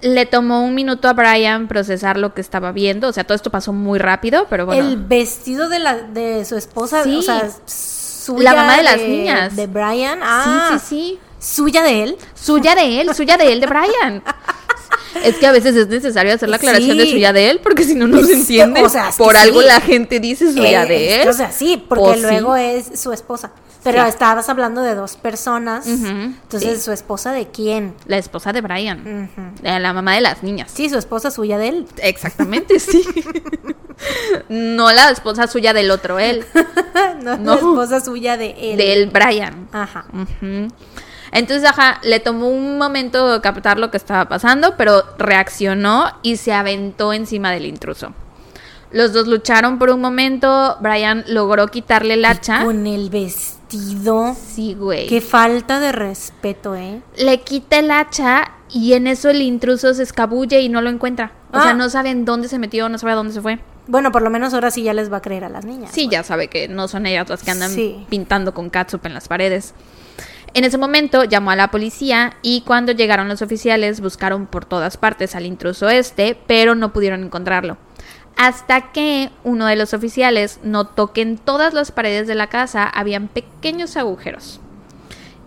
Le 0.00 0.26
tomó 0.26 0.64
un 0.64 0.74
minuto 0.74 1.06
a 1.06 1.12
Brian 1.12 1.68
procesar 1.68 2.16
lo 2.18 2.34
que 2.34 2.40
estaba 2.40 2.72
viendo, 2.72 3.06
o 3.06 3.12
sea, 3.12 3.22
todo 3.22 3.36
esto 3.36 3.50
pasó 3.50 3.72
muy 3.72 4.00
rápido, 4.00 4.48
pero 4.50 4.66
bueno. 4.66 4.84
El 4.88 4.96
vestido 4.96 5.68
de 5.68 5.78
la 5.78 5.94
de 5.98 6.44
su 6.44 6.56
esposa, 6.56 7.04
Sí. 7.04 7.14
o 7.18 7.22
sea, 7.22 7.48
suya 7.64 8.42
La 8.52 8.56
mamá 8.56 8.76
de 8.78 8.82
las 8.82 8.96
niñas. 9.00 9.54
De 9.54 9.68
Brian. 9.68 10.18
Ah, 10.20 10.70
Sí, 10.72 10.78
sí, 10.80 10.86
sí. 10.88 11.18
Suya 11.56 11.84
de 11.84 12.02
él. 12.02 12.16
Suya 12.34 12.74
de 12.74 13.00
él, 13.02 13.14
suya 13.14 13.36
de 13.36 13.52
él, 13.52 13.60
de 13.60 13.66
Brian. 13.68 14.24
Es 15.22 15.36
que 15.36 15.46
a 15.46 15.52
veces 15.52 15.76
es 15.76 15.88
necesario 15.88 16.34
hacer 16.34 16.48
la 16.48 16.56
aclaración 16.56 16.96
de 16.98 17.06
suya 17.10 17.32
de 17.32 17.50
él, 17.50 17.60
porque 17.62 17.84
si 17.84 17.94
no, 17.94 18.06
no 18.06 18.22
se 18.22 18.34
entiende. 18.34 18.82
o 18.82 18.88
sea, 18.88 19.10
es 19.10 19.16
que 19.16 19.22
Por 19.24 19.36
algo 19.36 19.60
sí. 19.60 19.66
la 19.66 19.80
gente 19.80 20.20
dice 20.20 20.52
suya 20.52 20.84
Eh, 20.84 20.88
de 20.88 21.22
él. 21.22 21.28
O 21.28 21.32
sea, 21.32 21.52
sí, 21.52 21.82
porque 21.88 22.04
Pues 22.04 22.16
sí. 22.20 22.22
luego 22.22 22.56
es 22.56 22.98
su 23.00 23.12
esposa. 23.12 23.52
Pero 23.82 24.02
estabas 24.06 24.48
hablando 24.48 24.80
de 24.80 24.94
dos 24.94 25.16
personas. 25.16 25.86
Entonces. 25.86 26.82
¿su 26.82 26.90
esposa 26.90 27.32
de 27.32 27.48
quién? 27.48 27.94
La 28.06 28.16
esposa 28.16 28.52
de 28.54 28.62
Brian. 28.62 29.28
La 29.62 29.92
mamá 29.92 30.14
de 30.14 30.22
las 30.22 30.42
niñas. 30.42 30.70
Sí, 30.74 30.88
su 30.88 30.96
esposa 30.96 31.30
suya 31.30 31.58
de 31.58 31.68
él. 31.68 31.86
Exactamente, 31.98 32.80
sí. 32.80 33.04
no 34.48 34.90
la 34.92 35.10
esposa 35.10 35.46
suya 35.46 35.72
del 35.74 35.90
otro 35.90 36.18
él. 36.18 36.44
no, 37.22 37.36
No. 37.44 37.52
la 37.52 37.54
esposa 37.56 38.00
suya 38.00 38.36
de 38.38 38.54
él. 38.58 38.76
Del 38.78 39.10
Brian. 39.10 39.68
Ajá. 39.72 40.06
Ujú. 40.12 40.68
Entonces, 41.34 41.68
ajá, 41.68 42.00
le 42.04 42.20
tomó 42.20 42.48
un 42.48 42.78
momento 42.78 43.42
captar 43.42 43.78
lo 43.78 43.90
que 43.90 43.96
estaba 43.98 44.28
pasando, 44.28 44.76
pero 44.78 45.02
reaccionó 45.18 46.06
y 46.22 46.36
se 46.36 46.52
aventó 46.54 47.12
encima 47.12 47.50
del 47.50 47.66
intruso. 47.66 48.12
Los 48.92 49.12
dos 49.12 49.26
lucharon 49.26 49.78
por 49.80 49.90
un 49.90 50.00
momento. 50.00 50.76
Brian 50.80 51.24
logró 51.26 51.66
quitarle 51.66 52.14
el 52.14 52.24
hacha. 52.24 52.64
Con 52.64 52.86
el 52.86 53.10
vestido. 53.10 54.36
Sí, 54.40 54.74
güey. 54.74 55.08
Qué 55.08 55.20
falta 55.20 55.80
de 55.80 55.90
respeto, 55.90 56.76
¿eh? 56.76 57.02
Le 57.16 57.40
quita 57.40 57.80
el 57.80 57.90
hacha 57.90 58.52
y 58.70 58.92
en 58.92 59.08
eso 59.08 59.30
el 59.30 59.42
intruso 59.42 59.92
se 59.94 60.04
escabulle 60.04 60.60
y 60.60 60.68
no 60.68 60.80
lo 60.80 60.90
encuentra. 60.90 61.32
O 61.52 61.60
sea, 61.60 61.70
Ah. 61.70 61.74
no 61.74 61.90
saben 61.90 62.24
dónde 62.24 62.46
se 62.48 62.58
metió, 62.60 62.88
no 62.88 62.98
sabe 62.98 63.12
a 63.12 63.16
dónde 63.16 63.32
se 63.32 63.40
fue. 63.42 63.58
Bueno, 63.88 64.12
por 64.12 64.22
lo 64.22 64.30
menos 64.30 64.54
ahora 64.54 64.70
sí 64.70 64.82
ya 64.84 64.94
les 64.94 65.12
va 65.12 65.16
a 65.18 65.22
creer 65.22 65.42
a 65.44 65.48
las 65.48 65.64
niñas. 65.64 65.90
Sí, 65.92 66.08
ya 66.08 66.22
sabe 66.22 66.46
que 66.48 66.68
no 66.68 66.86
son 66.86 67.06
ellas 67.06 67.28
las 67.28 67.42
que 67.42 67.50
andan 67.50 67.70
Sí. 67.72 68.06
pintando 68.08 68.54
con 68.54 68.70
catsup 68.70 69.04
en 69.06 69.14
las 69.14 69.26
paredes. 69.26 69.74
En 70.54 70.62
ese 70.62 70.78
momento 70.78 71.24
llamó 71.24 71.50
a 71.50 71.56
la 71.56 71.72
policía 71.72 72.36
y 72.40 72.60
cuando 72.60 72.92
llegaron 72.92 73.28
los 73.28 73.42
oficiales 73.42 74.00
buscaron 74.00 74.46
por 74.46 74.64
todas 74.64 74.96
partes 74.96 75.34
al 75.34 75.46
intruso 75.46 75.88
este, 75.88 76.38
pero 76.46 76.76
no 76.76 76.92
pudieron 76.92 77.24
encontrarlo. 77.24 77.76
Hasta 78.36 78.92
que 78.92 79.30
uno 79.42 79.66
de 79.66 79.74
los 79.74 79.94
oficiales 79.94 80.60
notó 80.62 81.12
que 81.12 81.22
en 81.22 81.38
todas 81.38 81.74
las 81.74 81.90
paredes 81.90 82.28
de 82.28 82.36
la 82.36 82.46
casa 82.46 82.84
habían 82.84 83.26
pequeños 83.26 83.96
agujeros. 83.96 84.60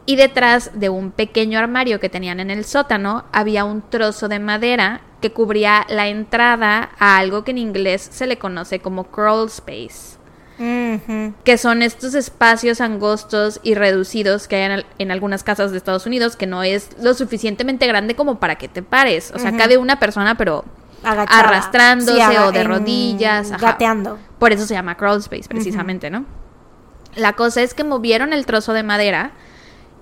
Y 0.06 0.18
detrás 0.18 0.72
de 0.74 0.90
un 0.90 1.12
pequeño 1.12 1.58
armario 1.58 2.02
que 2.02 2.10
tenían 2.10 2.42
en 2.42 2.52
el 2.52 2.66
sótano 2.66 3.24
había 3.32 3.64
un 3.64 3.84
trozo 3.90 4.28
de 4.28 4.40
madera 4.40 5.02
que 5.22 5.32
cubría 5.32 5.86
la 5.88 6.10
entrada 6.10 6.90
a 7.00 7.18
algo 7.18 7.46
que 7.46 7.52
en 7.52 7.60
inglés 7.60 8.10
se 8.12 8.28
le 8.28 8.38
conoce 8.38 8.80
como 8.80 9.06
crawl 9.06 9.48
space 9.48 10.17
Que 10.58 11.58
son 11.58 11.82
estos 11.84 12.16
espacios 12.16 12.82
angostos 12.82 13.60
y 13.64 13.76
reducidos 13.76 14.48
que 14.48 14.56
hay 14.56 14.64
en, 14.64 14.72
al- 14.72 14.86
en 14.98 15.12
algunas 15.12 15.44
casas 15.44 15.72
de 15.72 15.78
Estados 15.78 16.06
Unidos, 16.06 16.36
que 16.36 16.48
no 16.48 16.64
es 16.64 16.90
lo 17.02 17.14
suficientemente 17.14 17.86
grande 17.88 18.16
como 18.16 18.40
para 18.40 18.56
que 18.56 18.68
te 18.68 18.82
pares. 18.82 19.32
O 19.36 19.40
sea, 19.40 19.56
cabe 19.56 19.78
una 19.78 20.00
persona, 20.00 20.36
pero 20.36 20.66
Agachada. 21.04 21.40
arrastrándose 21.42 22.18
Sí, 22.20 22.38
o 22.38 22.52
de 22.52 22.62
en- 22.62 22.68
rodillas. 22.68 23.52
ajá. 23.52 23.68
Gateando. 23.74 24.18
Por 24.40 24.52
eso 24.52 24.66
se 24.66 24.74
llama 24.74 24.96
crawl 24.96 25.20
space, 25.20 25.48
precisamente, 25.48 26.10
¿no? 26.10 26.26
La 27.16 27.34
cosa 27.34 27.62
es 27.62 27.74
que 27.74 27.84
movieron 27.84 28.34
el 28.34 28.46
trozo 28.46 28.74
de 28.74 28.84
madera 28.84 29.32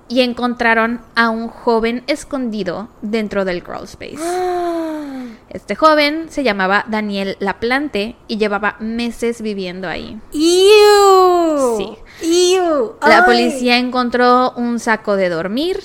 y 0.08 0.22
encontraron 0.22 1.02
a 1.16 1.30
un 1.30 1.48
joven 1.48 2.04
escondido 2.08 2.90
dentro 3.02 3.46
del 3.46 3.64
crawl 3.64 3.86
space. 3.86 4.18
Este 5.50 5.76
joven 5.76 6.28
se 6.30 6.44
llamaba 6.44 6.86
Daniel 6.90 7.38
Laplante 7.40 8.18
y 8.28 8.38
llevaba 8.38 8.76
meses 8.80 9.42
viviendo 9.42 9.88
ahí. 9.88 10.20
¡Iu! 10.34 11.78
Sí. 11.78 11.98
¡Iu! 12.26 12.96
La 13.08 13.26
policía 13.26 13.78
encontró 13.78 14.52
un 14.58 14.80
saco 14.80 15.16
de 15.16 15.30
dormir, 15.30 15.80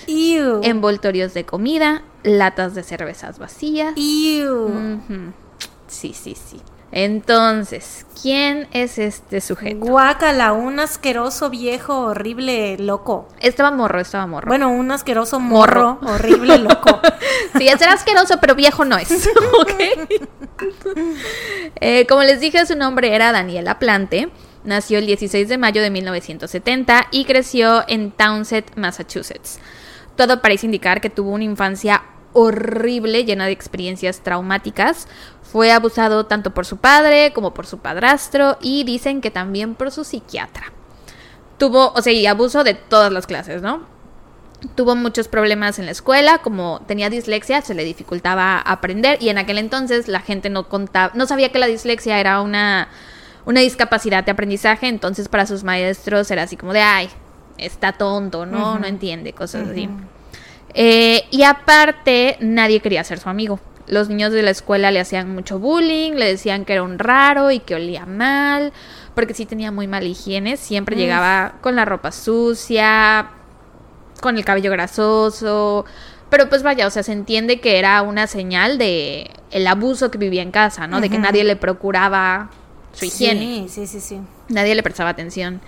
envoltorios 0.64 1.34
de 1.34 1.44
comida, 1.44 2.02
latas 2.24 2.74
de 2.74 2.82
cervezas 2.82 3.38
vacías. 3.38 3.92
Ujú. 3.96 5.32
Sí, 5.86 6.14
sí, 6.14 6.34
sí. 6.34 6.60
Entonces, 6.92 8.04
¿quién 8.20 8.66
es 8.72 8.98
este 8.98 9.40
sujeto? 9.40 9.86
Guácala, 9.86 10.52
un 10.52 10.80
asqueroso 10.80 11.48
viejo 11.48 12.00
horrible 12.00 12.76
loco. 12.78 13.28
Estaba 13.40 13.70
morro, 13.70 14.00
estaba 14.00 14.26
morro. 14.26 14.48
Bueno, 14.48 14.70
un 14.70 14.90
asqueroso 14.90 15.38
morro, 15.38 15.98
Morro. 16.00 16.14
horrible 16.14 16.58
loco. 16.58 17.00
Sí, 17.58 17.66
es 17.66 17.82
asqueroso, 17.82 18.38
pero 18.40 18.54
viejo 18.54 18.84
no 18.84 18.96
es. 18.96 19.10
¿ok? 19.60 19.72
Eh, 21.80 22.06
como 22.06 22.22
les 22.22 22.40
dije, 22.40 22.64
su 22.66 22.76
nombre 22.76 23.14
era 23.14 23.32
Daniela 23.32 23.78
Plante. 23.78 24.28
Nació 24.64 24.98
el 24.98 25.06
16 25.06 25.48
de 25.48 25.58
mayo 25.58 25.80
de 25.80 25.90
1970 25.90 27.06
y 27.10 27.24
creció 27.24 27.82
en 27.88 28.10
Townsend, 28.12 28.76
Massachusetts. 28.76 29.58
Todo 30.16 30.42
parece 30.42 30.66
indicar 30.66 31.00
que 31.00 31.08
tuvo 31.08 31.30
una 31.30 31.44
infancia 31.44 32.02
horrible, 32.32 33.24
llena 33.24 33.46
de 33.46 33.52
experiencias 33.52 34.20
traumáticas. 34.20 35.08
Fue 35.42 35.72
abusado 35.72 36.26
tanto 36.26 36.52
por 36.52 36.66
su 36.66 36.76
padre 36.76 37.32
como 37.32 37.52
por 37.54 37.66
su 37.66 37.78
padrastro 37.78 38.58
y 38.60 38.84
dicen 38.84 39.20
que 39.20 39.30
también 39.30 39.74
por 39.74 39.90
su 39.90 40.04
psiquiatra. 40.04 40.72
Tuvo, 41.58 41.92
o 41.92 42.02
sea, 42.02 42.12
y 42.12 42.26
abuso 42.26 42.64
de 42.64 42.74
todas 42.74 43.12
las 43.12 43.26
clases, 43.26 43.62
¿no? 43.62 43.82
Tuvo 44.74 44.94
muchos 44.94 45.28
problemas 45.28 45.78
en 45.78 45.86
la 45.86 45.92
escuela, 45.92 46.38
como 46.38 46.82
tenía 46.86 47.10
dislexia, 47.10 47.62
se 47.62 47.74
le 47.74 47.84
dificultaba 47.84 48.58
aprender 48.58 49.18
y 49.22 49.30
en 49.30 49.38
aquel 49.38 49.58
entonces 49.58 50.06
la 50.06 50.20
gente 50.20 50.50
no 50.50 50.68
contaba, 50.68 51.12
no 51.14 51.26
sabía 51.26 51.50
que 51.50 51.58
la 51.58 51.66
dislexia 51.66 52.20
era 52.20 52.42
una, 52.42 52.88
una 53.46 53.60
discapacidad 53.60 54.22
de 54.22 54.32
aprendizaje, 54.32 54.86
entonces 54.88 55.28
para 55.28 55.46
sus 55.46 55.64
maestros 55.64 56.30
era 56.30 56.42
así 56.42 56.56
como 56.56 56.74
de, 56.74 56.82
ay, 56.82 57.08
está 57.56 57.92
tonto, 57.92 58.46
¿no? 58.46 58.78
No 58.78 58.86
entiende, 58.86 59.32
cosas 59.32 59.68
así. 59.68 59.88
Eh, 60.74 61.24
y 61.30 61.42
aparte, 61.42 62.36
nadie 62.40 62.80
quería 62.80 63.04
ser 63.04 63.18
su 63.18 63.28
amigo. 63.28 63.60
Los 63.86 64.08
niños 64.08 64.32
de 64.32 64.42
la 64.42 64.50
escuela 64.50 64.90
le 64.90 65.00
hacían 65.00 65.34
mucho 65.34 65.58
bullying, 65.58 66.12
le 66.12 66.26
decían 66.26 66.64
que 66.64 66.74
era 66.74 66.82
un 66.82 66.98
raro 66.98 67.50
y 67.50 67.58
que 67.58 67.74
olía 67.74 68.06
mal, 68.06 68.72
porque 69.14 69.34
sí 69.34 69.46
tenía 69.46 69.72
muy 69.72 69.88
mala 69.88 70.06
higiene, 70.06 70.56
siempre 70.56 70.96
llegaba 70.96 71.54
con 71.60 71.74
la 71.74 71.84
ropa 71.84 72.12
sucia, 72.12 73.30
con 74.20 74.36
el 74.36 74.44
cabello 74.44 74.70
grasoso, 74.70 75.84
pero 76.30 76.48
pues 76.48 76.62
vaya, 76.62 76.86
o 76.86 76.90
sea, 76.90 77.02
se 77.02 77.12
entiende 77.12 77.60
que 77.60 77.78
era 77.78 78.00
una 78.02 78.28
señal 78.28 78.78
de 78.78 79.30
el 79.50 79.66
abuso 79.66 80.12
que 80.12 80.18
vivía 80.18 80.42
en 80.42 80.52
casa, 80.52 80.86
¿no? 80.86 81.00
De 81.00 81.10
que 81.10 81.18
nadie 81.18 81.42
le 81.42 81.56
procuraba 81.56 82.50
su 82.92 83.06
higiene. 83.06 83.66
Sí, 83.68 83.86
sí, 83.86 83.86
sí, 83.88 84.00
sí. 84.00 84.20
Nadie 84.48 84.76
le 84.76 84.84
prestaba 84.84 85.10
atención. 85.10 85.60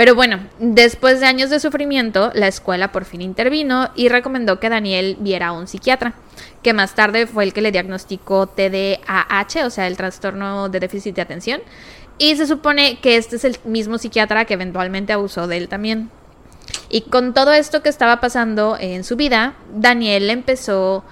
Pero 0.00 0.14
bueno, 0.14 0.40
después 0.58 1.20
de 1.20 1.26
años 1.26 1.50
de 1.50 1.60
sufrimiento, 1.60 2.30
la 2.32 2.48
escuela 2.48 2.90
por 2.90 3.04
fin 3.04 3.20
intervino 3.20 3.90
y 3.94 4.08
recomendó 4.08 4.58
que 4.58 4.70
Daniel 4.70 5.18
viera 5.20 5.48
a 5.48 5.52
un 5.52 5.66
psiquiatra, 5.66 6.14
que 6.62 6.72
más 6.72 6.94
tarde 6.94 7.26
fue 7.26 7.44
el 7.44 7.52
que 7.52 7.60
le 7.60 7.70
diagnosticó 7.70 8.46
TDAH, 8.46 9.66
o 9.66 9.68
sea, 9.68 9.86
el 9.86 9.98
trastorno 9.98 10.70
de 10.70 10.80
déficit 10.80 11.16
de 11.16 11.20
atención. 11.20 11.60
Y 12.16 12.34
se 12.36 12.46
supone 12.46 12.98
que 13.00 13.16
este 13.16 13.36
es 13.36 13.44
el 13.44 13.58
mismo 13.66 13.98
psiquiatra 13.98 14.46
que 14.46 14.54
eventualmente 14.54 15.12
abusó 15.12 15.46
de 15.46 15.58
él 15.58 15.68
también. 15.68 16.08
Y 16.88 17.02
con 17.02 17.34
todo 17.34 17.52
esto 17.52 17.82
que 17.82 17.90
estaba 17.90 18.22
pasando 18.22 18.78
en 18.80 19.04
su 19.04 19.16
vida, 19.16 19.52
Daniel 19.70 20.30
empezó 20.30 21.04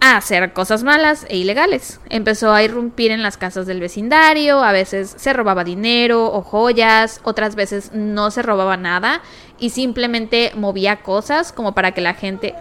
a 0.00 0.16
hacer 0.16 0.52
cosas 0.52 0.82
malas 0.82 1.26
e 1.28 1.36
ilegales. 1.36 2.00
Empezó 2.08 2.52
a 2.52 2.62
irrumpir 2.62 3.10
en 3.10 3.22
las 3.22 3.36
casas 3.36 3.66
del 3.66 3.80
vecindario, 3.80 4.62
a 4.62 4.72
veces 4.72 5.14
se 5.18 5.32
robaba 5.32 5.62
dinero 5.62 6.24
o 6.32 6.42
joyas, 6.42 7.20
otras 7.22 7.54
veces 7.54 7.90
no 7.92 8.30
se 8.30 8.42
robaba 8.42 8.76
nada 8.76 9.20
y 9.58 9.70
simplemente 9.70 10.52
movía 10.56 11.02
cosas 11.02 11.52
como 11.52 11.74
para 11.74 11.92
que 11.92 12.00
la 12.00 12.14
gente... 12.14 12.54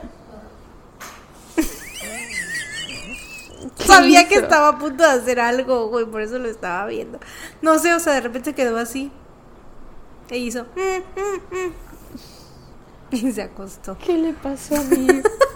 Sabía 3.78 4.28
que 4.28 4.36
estaba 4.36 4.68
a 4.70 4.78
punto 4.78 5.04
de 5.04 5.10
hacer 5.10 5.40
algo, 5.40 5.88
güey, 5.88 6.06
por 6.06 6.22
eso 6.22 6.38
lo 6.38 6.50
estaba 6.50 6.86
viendo. 6.86 7.20
No 7.62 7.80
sé, 7.80 7.94
o 7.94 8.00
sea, 8.00 8.14
de 8.14 8.22
repente 8.22 8.54
quedó 8.54 8.78
así. 8.78 9.12
E 10.30 10.38
hizo. 10.38 10.66
"Mm, 10.76 11.20
mm, 11.20 11.66
mm". 11.66 11.74
Y 13.12 13.32
se 13.32 13.42
acostó. 13.42 13.98
¿Qué 13.98 14.18
le 14.18 14.34
pasó 14.34 14.76
a 14.76 14.84
mí? 14.84 15.08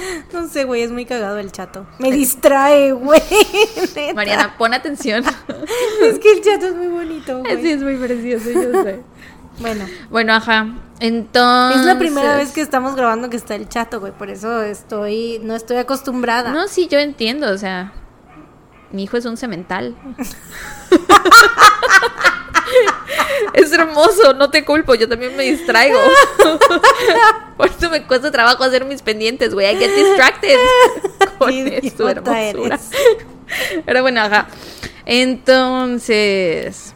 No 0.32 0.48
sé, 0.48 0.64
güey, 0.64 0.82
es 0.82 0.90
muy 0.90 1.04
cagado 1.04 1.38
el 1.38 1.52
chato. 1.52 1.86
Me 1.98 2.10
distrae, 2.12 2.92
güey. 2.92 3.22
Mariana, 4.14 4.56
pon 4.58 4.74
atención. 4.74 5.24
Es 6.02 6.18
que 6.18 6.32
el 6.32 6.42
chato 6.42 6.66
es 6.66 6.74
muy 6.74 6.88
bonito, 6.88 7.40
güey. 7.40 7.60
Sí, 7.60 7.70
es 7.72 7.82
muy 7.82 7.96
precioso, 7.96 8.50
yo 8.50 8.82
sé. 8.82 9.00
Bueno, 9.58 9.86
Bueno, 10.10 10.34
ajá. 10.34 10.68
Entonces... 11.00 11.80
es 11.80 11.86
la 11.86 11.98
primera 11.98 12.36
vez 12.36 12.52
que 12.52 12.60
estamos 12.60 12.94
grabando 12.94 13.30
que 13.30 13.36
está 13.36 13.54
el 13.54 13.68
chato, 13.68 14.00
güey. 14.00 14.12
Por 14.12 14.30
eso 14.30 14.62
estoy, 14.62 15.40
no 15.42 15.54
estoy 15.54 15.78
acostumbrada. 15.78 16.52
No, 16.52 16.68
sí, 16.68 16.88
yo 16.88 16.98
entiendo, 16.98 17.50
o 17.50 17.58
sea, 17.58 17.92
mi 18.92 19.04
hijo 19.04 19.16
es 19.16 19.24
un 19.24 19.36
cemental. 19.36 19.96
Es 23.54 23.72
hermoso, 23.72 24.34
no 24.34 24.50
te 24.50 24.64
culpo, 24.64 24.94
yo 24.94 25.08
también 25.08 25.36
me 25.36 25.44
distraigo. 25.44 25.98
Por 27.56 27.68
eso 27.68 27.90
me 27.90 28.06
cuesta 28.06 28.30
trabajo 28.30 28.64
hacer 28.64 28.84
mis 28.84 29.02
pendientes, 29.02 29.54
güey. 29.54 29.74
I 29.74 29.78
get 29.78 29.94
distracted 29.94 30.58
con 31.38 31.52
idiota 31.52 32.10
hermosura. 32.10 32.50
eres. 32.50 32.90
Pero 33.84 34.02
bueno, 34.02 34.20
ajá. 34.20 34.48
Entonces, 35.06 36.94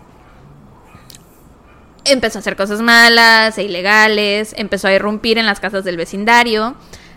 empezó 2.05 2.38
a 2.38 2.40
hacer 2.40 2.57
cosas 2.57 2.83
malas 2.83 3.57
e 3.59 3.62
ilegales, 3.62 4.55
empezó 4.57 4.88
a 4.88 4.93
irrumpir 4.93 5.38
en 5.38 5.47
las 5.47 5.61
casas 5.61 5.85
del 5.85 5.97
vecindario. 5.97 6.75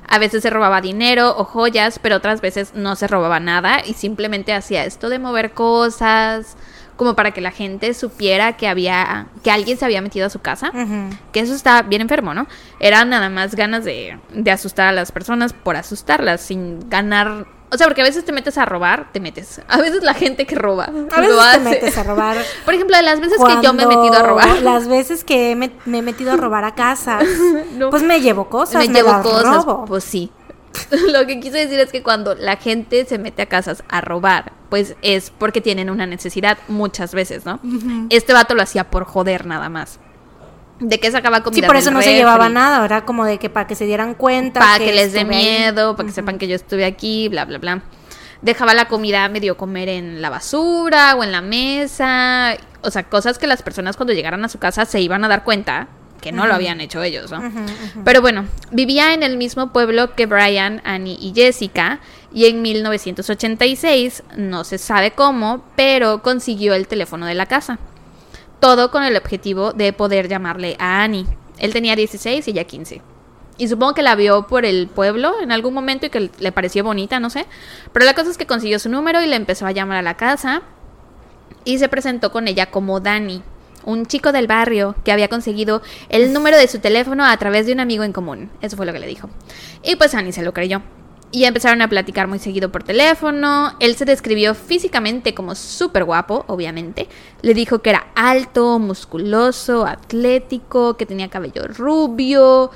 A 0.07 0.19
veces 0.19 0.43
se 0.43 0.49
robaba 0.49 0.81
dinero 0.81 1.35
o 1.37 1.45
joyas, 1.45 1.99
pero 1.99 2.17
otras 2.17 2.41
veces 2.41 2.73
no 2.75 2.95
se 2.95 3.07
robaba 3.07 3.39
nada 3.39 3.81
y 3.85 3.93
simplemente 3.93 4.53
hacía 4.53 4.85
esto 4.85 5.09
de 5.09 5.17
mover 5.17 5.51
cosas, 5.53 6.57
como 6.95 7.15
para 7.15 7.31
que 7.31 7.41
la 7.41 7.51
gente 7.51 7.93
supiera 7.93 8.53
que 8.57 8.67
había 8.67 9.27
que 9.43 9.51
alguien 9.51 9.77
se 9.77 9.85
había 9.85 10.01
metido 10.01 10.25
a 10.27 10.29
su 10.29 10.39
casa, 10.39 10.71
que 11.31 11.39
eso 11.39 11.53
está 11.53 11.81
bien 11.81 12.01
enfermo, 12.01 12.33
¿no? 12.33 12.47
Era 12.79 13.03
nada 13.05 13.29
más 13.29 13.55
ganas 13.55 13.83
de, 13.83 14.17
de 14.33 14.51
asustar 14.51 14.87
a 14.87 14.91
las 14.91 15.11
personas 15.11 15.53
por 15.53 15.75
asustarlas, 15.75 16.41
sin 16.41 16.89
ganar, 16.89 17.45
o 17.71 17.77
sea, 17.77 17.87
porque 17.87 18.01
a 18.01 18.05
veces 18.05 18.23
te 18.23 18.31
metes 18.31 18.59
a 18.59 18.65
robar, 18.65 19.11
te 19.11 19.19
metes. 19.19 19.59
A 19.67 19.77
veces 19.81 20.03
la 20.03 20.13
gente 20.13 20.45
que 20.45 20.53
roba 20.53 20.85
A 20.85 20.91
lo 20.91 21.37
veces 21.37 21.53
te 21.53 21.59
metes 21.59 21.97
a 21.97 22.03
robar. 22.03 22.37
Por 22.65 22.75
ejemplo, 22.75 22.95
de 22.95 23.01
las 23.01 23.19
veces 23.19 23.39
que 23.39 23.65
yo 23.65 23.73
me 23.73 23.83
he 23.83 23.87
metido 23.87 24.13
a 24.13 24.21
robar. 24.21 24.61
Las 24.61 24.87
veces 24.87 25.23
que 25.23 25.55
me, 25.55 25.71
me 25.85 25.97
he 25.97 26.01
metido 26.03 26.33
a 26.33 26.37
robar 26.37 26.65
a 26.65 26.75
casas. 26.75 27.23
No. 27.73 27.89
Pues 27.89 28.03
me 28.03 28.21
llevo 28.21 28.49
cosas. 28.49 28.83
me 28.83 28.87
Me, 28.87 28.93
llevo 28.93 29.09
las 29.09 29.23
cosas, 29.23 29.65
robo. 29.65 29.85
pues 29.85 30.03
sí. 30.03 30.31
Lo 31.11 31.25
que 31.25 31.39
quise 31.39 31.57
decir 31.57 31.79
es 31.79 31.91
que 31.91 32.03
cuando 32.03 32.35
la 32.35 32.57
gente 32.57 33.05
se 33.05 33.17
mete 33.17 33.43
a 33.43 33.45
casas 33.47 33.83
a 33.89 34.01
robar, 34.01 34.53
pues 34.69 34.95
es 35.01 35.31
porque 35.31 35.61
tienen 35.61 35.89
una 35.89 36.05
necesidad 36.05 36.57
muchas 36.67 37.13
veces, 37.13 37.45
¿no? 37.45 37.59
Este 38.09 38.33
vato 38.33 38.55
lo 38.55 38.63
hacía 38.63 38.89
por 38.89 39.05
joder 39.05 39.45
nada 39.45 39.69
más. 39.69 39.99
De 40.79 40.99
que 40.99 41.11
sacaba 41.11 41.43
comida 41.43 41.61
Sí, 41.61 41.67
por 41.67 41.75
eso 41.75 41.85
del 41.85 41.93
no 41.95 42.01
se 42.01 42.15
llevaba 42.15 42.49
nada. 42.49 42.83
Era 42.83 43.05
como 43.05 43.25
de 43.25 43.37
que 43.37 43.49
para 43.49 43.67
que 43.67 43.75
se 43.75 43.85
dieran 43.85 44.15
cuenta. 44.15 44.59
Para 44.59 44.79
que, 44.79 44.91
les 44.91 45.13
dé 45.13 45.19
ahí. 45.19 45.25
miedo, 45.25 45.95
para 45.95 46.07
que 46.07 46.13
sepan 46.13 46.37
que 46.37 46.47
yo 46.47 46.55
estuve 46.55 46.85
aquí, 46.85 47.29
bla, 47.29 47.45
bla, 47.45 47.59
bla. 47.59 47.83
Dejaba 48.41 48.73
la 48.73 48.87
comida 48.87 49.29
medio 49.29 49.55
comer 49.55 49.87
en 49.87 50.21
la 50.21 50.29
basura 50.29 51.15
o 51.15 51.23
en 51.23 51.31
la 51.31 51.41
mesa. 51.41 52.57
O 52.81 52.91
sea, 52.91 53.03
cosas 53.03 53.37
que 53.37 53.47
las 53.47 53.61
personas 53.61 53.95
cuando 53.95 54.13
llegaran 54.13 54.43
a 54.43 54.49
su 54.49 54.59
casa 54.59 54.85
se 54.85 54.99
iban 54.99 55.23
a 55.23 55.29
dar 55.29 55.43
cuenta 55.43 55.87
que 56.23 56.31
no 56.31 56.47
lo 56.47 56.53
habían 56.53 56.79
hecho 56.79 57.03
ellos, 57.03 57.29
¿no? 57.29 57.51
Pero 58.05 58.21
bueno, 58.21 58.45
vivía 58.71 59.13
en 59.13 59.23
el 59.23 59.35
mismo 59.35 59.73
pueblo 59.73 60.15
que 60.15 60.25
Brian, 60.25 60.81
Annie 60.85 61.17
y 61.19 61.33
Jessica 61.35 61.99
y 62.33 62.45
en 62.45 62.61
1986, 62.61 64.23
no 64.37 64.63
se 64.63 64.77
sabe 64.77 65.11
cómo, 65.11 65.65
pero 65.75 66.23
consiguió 66.23 66.73
el 66.75 66.87
teléfono 66.87 67.25
de 67.25 67.35
la 67.35 67.45
casa. 67.45 67.77
Todo 68.61 68.89
con 68.89 69.03
el 69.03 69.17
objetivo 69.17 69.73
de 69.73 69.91
poder 69.91 70.29
llamarle 70.29 70.77
a 70.79 71.03
Annie. 71.03 71.27
Él 71.59 71.73
tenía 71.73 71.97
16 71.97 72.47
y 72.47 72.51
ella 72.51 72.63
15. 72.63 73.01
Y 73.57 73.67
supongo 73.67 73.93
que 73.93 74.01
la 74.01 74.15
vio 74.15 74.47
por 74.47 74.63
el 74.63 74.87
pueblo 74.87 75.33
en 75.41 75.51
algún 75.51 75.73
momento 75.73 76.05
y 76.05 76.09
que 76.09 76.31
le 76.39 76.51
pareció 76.53 76.85
bonita, 76.85 77.19
no 77.19 77.29
sé. 77.29 77.45
Pero 77.91 78.05
la 78.05 78.15
cosa 78.15 78.31
es 78.31 78.37
que 78.37 78.47
consiguió 78.47 78.79
su 78.79 78.89
número 78.89 79.21
y 79.21 79.27
le 79.27 79.35
empezó 79.35 79.67
a 79.67 79.71
llamar 79.71 79.97
a 79.97 80.01
la 80.01 80.15
casa. 80.15 80.61
Y 81.65 81.79
se 81.79 81.89
presentó 81.89 82.31
con 82.31 82.47
ella 82.47 82.71
como 82.71 83.01
Dani, 83.01 83.43
un 83.85 84.05
chico 84.05 84.31
del 84.31 84.47
barrio 84.47 84.95
que 85.03 85.11
había 85.11 85.27
conseguido 85.27 85.81
el 86.09 86.33
número 86.33 86.57
de 86.57 86.67
su 86.67 86.79
teléfono 86.79 87.25
a 87.25 87.35
través 87.37 87.65
de 87.65 87.73
un 87.73 87.79
amigo 87.79 88.03
en 88.03 88.13
común. 88.13 88.49
Eso 88.61 88.77
fue 88.77 88.85
lo 88.85 88.93
que 88.93 88.99
le 88.99 89.07
dijo. 89.07 89.29
Y 89.83 89.95
pues 89.95 90.13
Annie 90.15 90.31
se 90.31 90.43
lo 90.43 90.53
creyó. 90.53 90.81
Y 91.31 91.45
empezaron 91.45 91.81
a 91.81 91.87
platicar 91.87 92.27
muy 92.27 92.37
seguido 92.37 92.71
por 92.71 92.83
teléfono. 92.83 93.75
Él 93.79 93.95
se 93.95 94.05
describió 94.05 94.53
físicamente 94.53 95.33
como 95.33 95.55
súper 95.55 96.03
guapo, 96.03 96.45
obviamente. 96.47 97.09
Le 97.41 97.55
dijo 97.55 97.79
que 97.79 97.89
era 97.89 98.05
alto, 98.13 98.77
musculoso, 98.77 99.87
atlético, 99.87 100.95
que 100.95 101.07
tenía 101.07 101.29
cabello 101.29 101.63
rubio. 101.69 102.69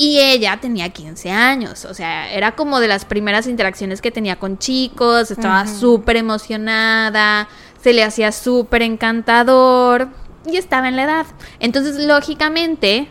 Y 0.00 0.18
ella 0.18 0.58
tenía 0.58 0.88
15 0.88 1.30
años, 1.30 1.84
o 1.84 1.92
sea, 1.92 2.32
era 2.32 2.52
como 2.52 2.80
de 2.80 2.88
las 2.88 3.04
primeras 3.04 3.46
interacciones 3.46 4.00
que 4.00 4.10
tenía 4.10 4.36
con 4.36 4.56
chicos, 4.56 5.30
estaba 5.30 5.66
súper 5.66 6.16
emocionada, 6.16 7.48
se 7.82 7.92
le 7.92 8.04
hacía 8.04 8.32
súper 8.32 8.82
encantador 8.82 10.08
y 10.46 10.56
estaba 10.56 10.88
en 10.88 10.96
la 10.96 11.04
edad. 11.04 11.26
Entonces, 11.58 12.04
lógicamente, 12.04 13.08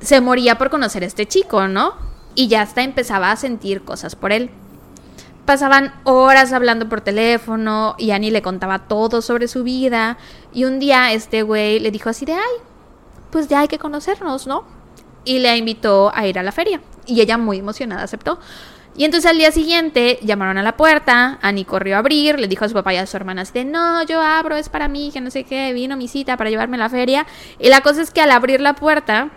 se 0.00 0.20
moría 0.20 0.58
por 0.58 0.70
conocer 0.70 1.02
a 1.02 1.06
este 1.06 1.26
chico, 1.26 1.68
¿no? 1.68 1.94
Y 2.34 2.48
ya 2.48 2.62
hasta 2.62 2.82
empezaba 2.82 3.30
a 3.30 3.36
sentir 3.36 3.82
cosas 3.82 4.16
por 4.16 4.32
él. 4.32 4.50
Pasaban 5.46 5.94
horas 6.04 6.52
hablando 6.52 6.88
por 6.88 7.00
teléfono 7.02 7.94
y 7.98 8.12
Annie 8.12 8.30
le 8.30 8.42
contaba 8.42 8.88
todo 8.88 9.22
sobre 9.22 9.46
su 9.46 9.62
vida. 9.62 10.18
Y 10.52 10.64
un 10.64 10.78
día 10.78 11.12
este 11.12 11.42
güey 11.42 11.80
le 11.80 11.90
dijo 11.90 12.08
así 12.08 12.24
de, 12.24 12.32
ay, 12.32 12.56
pues 13.30 13.48
ya 13.48 13.60
hay 13.60 13.68
que 13.68 13.78
conocernos, 13.78 14.46
¿no? 14.46 14.64
Y 15.24 15.38
le 15.38 15.56
invitó 15.56 16.12
a 16.14 16.26
ir 16.26 16.38
a 16.38 16.42
la 16.42 16.52
feria. 16.52 16.80
Y 17.06 17.20
ella 17.20 17.38
muy 17.38 17.58
emocionada 17.58 18.02
aceptó. 18.02 18.38
Y 18.96 19.04
entonces 19.04 19.28
al 19.28 19.38
día 19.38 19.50
siguiente 19.50 20.18
llamaron 20.22 20.56
a 20.58 20.62
la 20.62 20.76
puerta, 20.76 21.38
Annie 21.42 21.64
corrió 21.64 21.96
a 21.96 21.98
abrir, 21.98 22.38
le 22.38 22.46
dijo 22.46 22.64
a 22.64 22.68
su 22.68 22.74
papá 22.74 22.94
y 22.94 22.96
a 22.98 23.06
su 23.06 23.16
hermana 23.16 23.42
así 23.42 23.52
de, 23.52 23.64
no, 23.64 24.04
yo 24.04 24.22
abro, 24.22 24.56
es 24.56 24.68
para 24.68 24.86
mí, 24.86 25.10
que 25.12 25.20
no 25.20 25.30
sé 25.30 25.44
qué, 25.44 25.72
vino 25.72 25.96
mi 25.96 26.06
cita 26.06 26.36
para 26.36 26.48
llevarme 26.48 26.76
a 26.76 26.80
la 26.80 26.88
feria. 26.88 27.26
Y 27.58 27.68
la 27.68 27.80
cosa 27.80 28.02
es 28.02 28.10
que 28.12 28.20
al 28.20 28.30
abrir 28.30 28.60
la 28.60 28.74
puerta, 28.74 29.30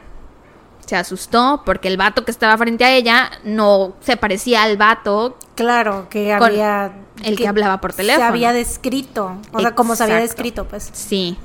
se 0.86 0.96
asustó 0.96 1.64
porque 1.66 1.90
el 1.90 1.98
vato 1.98 2.24
que 2.24 2.32
estaba 2.32 2.58
frente 2.58 2.86
a 2.86 2.94
ella 2.94 3.30
no 3.44 3.96
se 4.00 4.16
parecía 4.16 4.64
al 4.64 4.78
vato 4.78 5.38
Claro, 5.56 6.08
que 6.10 6.32
había. 6.32 6.94
el 7.24 7.36
que 7.36 7.48
hablaba 7.48 7.82
por 7.82 7.94
teléfono. 7.94 8.26
Se 8.26 8.30
había 8.30 8.54
descrito. 8.54 9.38
O 9.52 9.60
sea, 9.60 9.76
como 9.76 9.96
se 9.96 10.04
había 10.04 10.18
descrito, 10.18 10.66
pues. 10.66 10.90
Sí. 10.94 11.38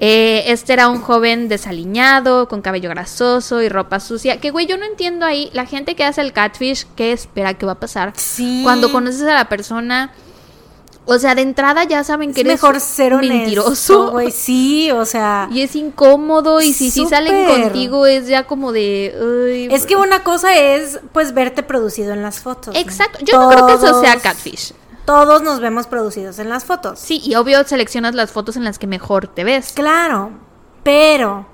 Eh, 0.00 0.44
este 0.52 0.72
era 0.74 0.88
un 0.88 1.00
joven 1.00 1.48
desaliñado, 1.48 2.46
con 2.48 2.62
cabello 2.62 2.88
grasoso 2.88 3.60
y 3.62 3.68
ropa 3.68 3.98
sucia. 3.98 4.38
Que, 4.38 4.50
güey, 4.52 4.66
yo 4.66 4.76
no 4.78 4.84
entiendo 4.84 5.26
ahí. 5.26 5.50
La 5.52 5.66
gente 5.66 5.96
que 5.96 6.04
hace 6.04 6.20
el 6.20 6.32
catfish, 6.32 6.86
¿qué 6.94 7.10
espera 7.12 7.54
que 7.54 7.66
va 7.66 7.72
a 7.72 7.80
pasar? 7.80 8.12
Sí. 8.16 8.60
Cuando 8.62 8.92
conoces 8.92 9.22
a 9.22 9.34
la 9.34 9.48
persona. 9.48 10.12
O 11.10 11.18
sea, 11.18 11.34
de 11.34 11.40
entrada 11.40 11.84
ya 11.84 12.04
saben 12.04 12.34
que 12.34 12.42
Es 12.42 12.46
eres 12.46 12.62
mejor 12.62 12.80
ser 12.80 13.14
honesto, 13.14 13.34
mentiroso. 13.34 14.10
güey. 14.10 14.30
Sí, 14.30 14.90
o 14.92 15.06
sea. 15.06 15.48
Y 15.52 15.62
es 15.62 15.74
incómodo. 15.74 16.60
Y 16.60 16.74
si 16.74 16.90
sí 16.90 17.06
salen 17.08 17.46
contigo, 17.46 18.04
es 18.06 18.28
ya 18.28 18.46
como 18.46 18.72
de. 18.72 19.14
"Ay, 19.18 19.68
Es 19.74 19.86
que 19.86 19.96
una 19.96 20.22
cosa 20.22 20.54
es, 20.56 21.00
pues, 21.12 21.32
verte 21.32 21.62
producido 21.62 22.12
en 22.12 22.22
las 22.22 22.40
fotos. 22.40 22.74
¿no? 22.74 22.78
Exacto. 22.80 23.18
Yo 23.24 23.40
no 23.40 23.48
creo 23.48 23.66
que 23.66 23.72
eso 23.72 24.00
sea 24.02 24.16
catfish. 24.20 24.74
Todos 25.08 25.40
nos 25.42 25.58
vemos 25.60 25.86
producidos 25.86 26.38
en 26.38 26.50
las 26.50 26.64
fotos. 26.66 26.98
Sí, 26.98 27.20
y 27.24 27.34
obvio 27.34 27.64
seleccionas 27.64 28.14
las 28.14 28.30
fotos 28.30 28.56
en 28.58 28.64
las 28.64 28.78
que 28.78 28.86
mejor 28.86 29.26
te 29.26 29.42
ves. 29.42 29.72
Claro, 29.74 30.32
pero, 30.82 31.46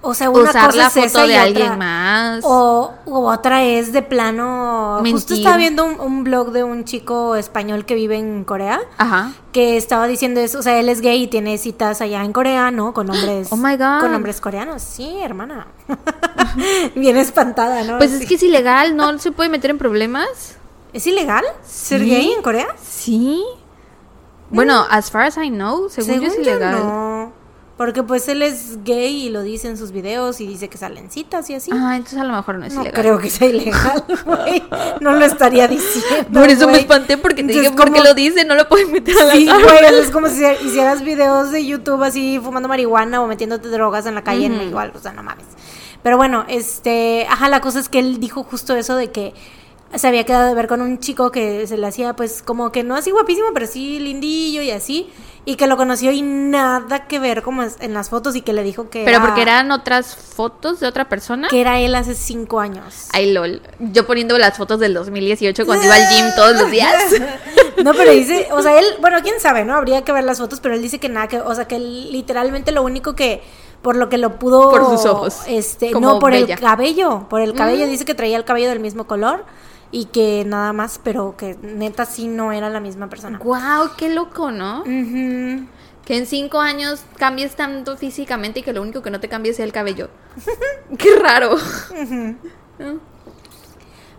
o 0.00 0.14
sea, 0.14 0.30
una 0.30 0.48
Usar 0.48 0.66
cosa 0.66 0.78
la 0.78 0.86
es 0.86 0.92
foto 0.94 1.06
esa 1.06 1.24
y 1.26 1.28
de 1.28 1.36
alguien 1.36 1.66
otra- 1.66 1.76
más. 1.76 2.40
O, 2.44 2.94
otra 3.04 3.62
es 3.62 3.92
de 3.92 4.00
plano. 4.00 5.00
Justo 5.00 5.02
Mentir. 5.02 5.36
estaba 5.36 5.56
viendo 5.58 5.84
un, 5.84 6.00
un 6.00 6.24
blog 6.24 6.50
de 6.52 6.64
un 6.64 6.84
chico 6.84 7.36
español 7.36 7.84
que 7.84 7.94
vive 7.94 8.16
en 8.16 8.42
Corea 8.44 8.80
Ajá. 8.96 9.32
que 9.52 9.76
estaba 9.76 10.06
diciendo 10.06 10.40
eso. 10.40 10.58
O 10.58 10.62
sea, 10.62 10.80
él 10.80 10.88
es 10.88 11.02
gay 11.02 11.24
y 11.24 11.26
tiene 11.26 11.58
citas 11.58 12.00
allá 12.00 12.24
en 12.24 12.32
Corea, 12.32 12.70
¿no? 12.70 12.94
Con 12.94 13.10
hombres. 13.10 13.48
Oh 13.52 13.56
my 13.56 13.76
God. 13.76 14.00
Con 14.00 14.14
hombres 14.14 14.40
coreanos. 14.40 14.80
Sí, 14.82 15.14
hermana. 15.22 15.66
Bien 16.94 17.16
espantada, 17.18 17.82
¿no? 17.84 17.98
Pues 17.98 18.12
es 18.12 18.26
que 18.26 18.36
es 18.36 18.42
ilegal, 18.42 18.96
¿no 18.96 19.18
se 19.18 19.30
puede 19.30 19.50
meter 19.50 19.70
en 19.70 19.78
problemas? 19.78 20.56
¿Es 20.94 21.06
ilegal 21.06 21.44
ser 21.62 22.00
Sí. 22.00 22.08
gay 22.08 22.32
en 22.32 22.40
Corea? 22.42 22.68
Sí. 22.82 23.44
Bueno, 24.50 24.86
as 24.90 25.10
far 25.10 25.22
as 25.22 25.36
I 25.36 25.50
know, 25.50 25.88
según, 25.90 26.20
yo 26.20 26.26
es 26.28 26.36
yo 26.36 26.42
ilegal. 26.42 26.78
no. 26.78 27.44
Porque 27.76 28.04
pues 28.04 28.28
él 28.28 28.40
es 28.42 28.84
gay 28.84 29.26
y 29.26 29.30
lo 29.30 29.42
dice 29.42 29.66
en 29.66 29.76
sus 29.76 29.90
videos 29.90 30.40
y 30.40 30.46
dice 30.46 30.68
que 30.68 30.78
salen 30.78 31.10
citas 31.10 31.50
y 31.50 31.54
así. 31.56 31.72
Ah, 31.74 31.96
entonces 31.96 32.20
a 32.20 32.24
lo 32.24 32.32
mejor 32.32 32.56
no 32.58 32.66
es 32.66 32.72
no 32.74 32.82
ilegal. 32.82 33.00
creo 33.02 33.18
que 33.18 33.30
sea 33.30 33.48
ilegal, 33.48 34.04
güey. 34.24 34.62
No 35.00 35.10
lo 35.14 35.24
estaría 35.24 35.66
diciendo. 35.66 36.38
Por 36.40 36.48
eso 36.48 36.68
me 36.68 36.78
espanté 36.78 37.18
porque 37.18 37.42
te 37.42 37.50
Entonces, 37.50 37.62
dije, 37.64 37.74
porque 37.76 37.98
¿cómo- 37.98 38.04
lo 38.04 38.14
dice, 38.14 38.44
no 38.44 38.54
lo 38.54 38.68
pueden 38.68 38.92
meter 38.92 39.18
a 39.18 39.24
la 39.24 39.32
Sí, 39.32 39.46
güey, 39.46 39.94
es 40.00 40.10
como 40.12 40.28
si 40.28 40.44
hicieras 40.64 41.02
videos 41.02 41.50
de 41.50 41.66
YouTube 41.66 42.00
así 42.04 42.38
fumando 42.40 42.68
marihuana 42.68 43.20
o 43.20 43.26
metiéndote 43.26 43.66
drogas 43.68 44.06
en 44.06 44.14
la 44.14 44.22
calle, 44.22 44.48
no, 44.48 44.62
igual, 44.62 44.92
o 44.94 45.00
sea, 45.00 45.12
no 45.12 45.24
mames. 45.24 45.46
Pero 46.04 46.16
bueno, 46.16 46.44
este, 46.46 47.26
ajá, 47.28 47.48
la 47.48 47.60
cosa 47.60 47.80
es 47.80 47.88
que 47.88 47.98
él 47.98 48.20
dijo 48.20 48.44
justo 48.44 48.76
eso 48.76 48.94
de 48.94 49.10
que 49.10 49.34
se 49.96 50.08
había 50.08 50.24
quedado 50.24 50.48
de 50.48 50.54
ver 50.54 50.66
con 50.68 50.80
un 50.82 50.98
chico 50.98 51.30
que 51.30 51.66
se 51.66 51.76
le 51.76 51.86
hacía 51.86 52.14
pues 52.14 52.42
como 52.42 52.72
que 52.72 52.82
no 52.82 52.94
así 52.96 53.10
guapísimo, 53.10 53.48
pero 53.54 53.66
sí 53.66 53.98
lindillo 54.00 54.62
y 54.62 54.70
así, 54.70 55.10
y 55.44 55.56
que 55.56 55.66
lo 55.66 55.76
conoció 55.76 56.10
y 56.10 56.22
nada 56.22 57.06
que 57.06 57.18
ver 57.18 57.42
como 57.42 57.62
en 57.62 57.94
las 57.94 58.08
fotos 58.10 58.34
y 58.36 58.40
que 58.42 58.52
le 58.52 58.62
dijo 58.62 58.88
que 58.90 59.04
Pero 59.04 59.18
era, 59.18 59.26
porque 59.26 59.42
eran 59.42 59.70
otras 59.72 60.16
fotos 60.16 60.80
de 60.80 60.86
otra 60.86 61.08
persona. 61.08 61.48
que 61.48 61.60
era 61.60 61.78
él 61.80 61.94
hace 61.94 62.14
cinco 62.14 62.60
años. 62.60 63.08
Ay, 63.12 63.32
lol. 63.32 63.62
Yo 63.78 64.06
poniendo 64.06 64.36
las 64.38 64.56
fotos 64.56 64.80
del 64.80 64.94
2018 64.94 65.66
cuando 65.66 65.84
iba 65.84 65.94
al 65.94 66.08
gym 66.08 66.26
todos 66.36 66.56
los 66.60 66.70
días. 66.70 66.94
No, 67.82 67.92
pero 67.92 68.12
dice, 68.12 68.46
o 68.52 68.62
sea, 68.62 68.78
él, 68.78 68.86
bueno, 69.00 69.18
quién 69.22 69.40
sabe, 69.40 69.64
¿no? 69.64 69.74
Habría 69.74 70.02
que 70.04 70.12
ver 70.12 70.22
las 70.22 70.38
fotos, 70.38 70.60
pero 70.60 70.76
él 70.76 70.80
dice 70.80 71.00
que 71.00 71.08
nada, 71.08 71.26
que, 71.26 71.40
o 71.40 71.54
sea, 71.56 71.66
que 71.66 71.74
él, 71.74 72.12
literalmente 72.12 72.70
lo 72.70 72.84
único 72.84 73.14
que, 73.16 73.42
por 73.82 73.96
lo 73.96 74.08
que 74.08 74.16
lo 74.16 74.38
pudo... 74.38 74.70
Por 74.70 74.86
sus 74.86 75.04
ojos. 75.06 75.38
Este, 75.48 75.90
Como 75.90 76.06
no, 76.12 76.18
por 76.20 76.30
bella. 76.30 76.54
el 76.54 76.60
cabello, 76.60 77.26
por 77.28 77.40
el 77.40 77.52
cabello, 77.52 77.86
Mm. 77.86 77.90
dice 77.90 78.04
que 78.04 78.14
traía 78.14 78.36
el 78.36 78.44
cabello 78.44 78.68
del 78.68 78.78
mismo 78.78 79.08
color 79.08 79.44
y 79.94 80.06
que 80.06 80.44
nada 80.44 80.72
más, 80.72 81.00
pero 81.04 81.36
que 81.36 81.56
neta 81.62 82.04
sí 82.04 82.26
no 82.26 82.50
era 82.50 82.68
la 82.68 82.80
misma 82.80 83.08
persona. 83.08 83.38
Wow, 83.38 83.90
qué 83.96 84.12
loco, 84.12 84.50
¿no? 84.50 84.80
Ujú. 84.80 85.68
Que 86.04 86.16
en 86.18 86.26
cinco 86.26 86.58
años 86.58 87.04
cambies 87.16 87.54
tanto 87.54 87.96
físicamente 87.96 88.58
y 88.58 88.62
que 88.64 88.72
lo 88.72 88.82
único 88.82 89.02
que 89.02 89.12
no 89.12 89.20
te 89.20 89.28
cambie 89.28 89.54
sea 89.54 89.64
el 89.64 89.70
cabello. 89.70 90.10
qué 90.98 91.16
raro. 91.22 91.56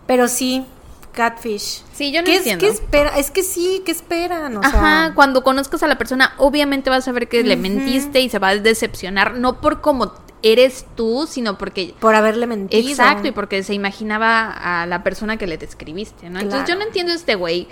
Pero 0.08 0.30
sí, 0.30 0.66
catfish. 1.12 1.84
Sí, 1.92 2.14
yo 2.14 2.22
no 2.22 2.26
¿Qué, 2.26 2.36
es, 2.36 2.38
entiendo. 2.38 2.66
¿Qué 2.66 2.72
espera? 2.72 3.18
Es 3.18 3.30
que 3.30 3.44
sí, 3.44 3.82
¿qué 3.86 3.92
esperan? 3.92 4.56
O 4.56 4.62
Ajá, 4.62 4.72
sea, 4.72 5.12
cuando 5.14 5.44
conozcas 5.44 5.84
a 5.84 5.88
la 5.88 5.98
persona, 5.98 6.36
obviamente 6.38 6.90
vas 6.90 7.06
a 7.10 7.12
ver 7.12 7.28
que 7.28 7.44
le 7.44 7.58
mentiste 7.58 8.22
y 8.22 8.30
se 8.30 8.40
va 8.40 8.48
a 8.48 8.56
decepcionar, 8.56 9.34
no 9.34 9.60
por 9.60 9.82
cómo 9.82 10.14
eres 10.46 10.86
tú, 10.96 11.26
sino 11.28 11.58
porque... 11.58 11.96
Por 12.00 12.14
haberle 12.14 12.46
mentido. 12.46 12.88
Exacto, 12.88 13.28
y 13.28 13.32
porque 13.32 13.64
se 13.64 13.74
imaginaba 13.74 14.52
a 14.52 14.86
la 14.86 15.02
persona 15.02 15.38
que 15.38 15.48
le 15.48 15.58
describiste, 15.58 16.30
¿no? 16.30 16.40
Entonces 16.40 16.70
yo 16.70 16.76
no 16.76 16.84
entiendo 16.84 17.12
este 17.14 17.34
güey 17.34 17.68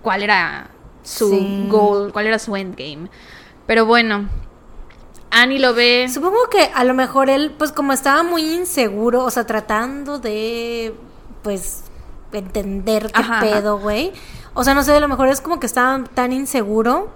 cuál 0.00 0.22
era 0.22 0.70
su 1.02 1.28
Sí. 1.28 1.66
goal, 1.68 2.12
cuál 2.14 2.26
era 2.26 2.38
su 2.38 2.56
endgame. 2.56 3.10
Pero 3.66 3.84
bueno, 3.84 4.26
Annie 5.30 5.58
lo 5.58 5.74
ve... 5.74 6.08
Supongo 6.08 6.48
que 6.50 6.70
a 6.74 6.82
lo 6.84 6.94
mejor 6.94 7.28
él, 7.28 7.54
pues 7.58 7.72
como 7.72 7.92
estaba 7.92 8.22
muy 8.22 8.54
inseguro, 8.54 9.22
o 9.22 9.30
sea, 9.30 9.44
tratando 9.44 10.18
de, 10.18 10.94
pues, 11.42 11.84
entender 12.32 13.12
qué 13.12 13.20
ajá. 13.20 13.40
pedo, 13.40 13.78
güey. 13.78 14.12
O 14.54 14.64
sea, 14.64 14.72
no 14.72 14.82
sé, 14.82 14.92
a 14.92 15.00
lo 15.00 15.08
mejor 15.08 15.28
es 15.28 15.42
como 15.42 15.60
que 15.60 15.66
estaba 15.66 16.02
tan 16.14 16.32
inseguro 16.32 17.10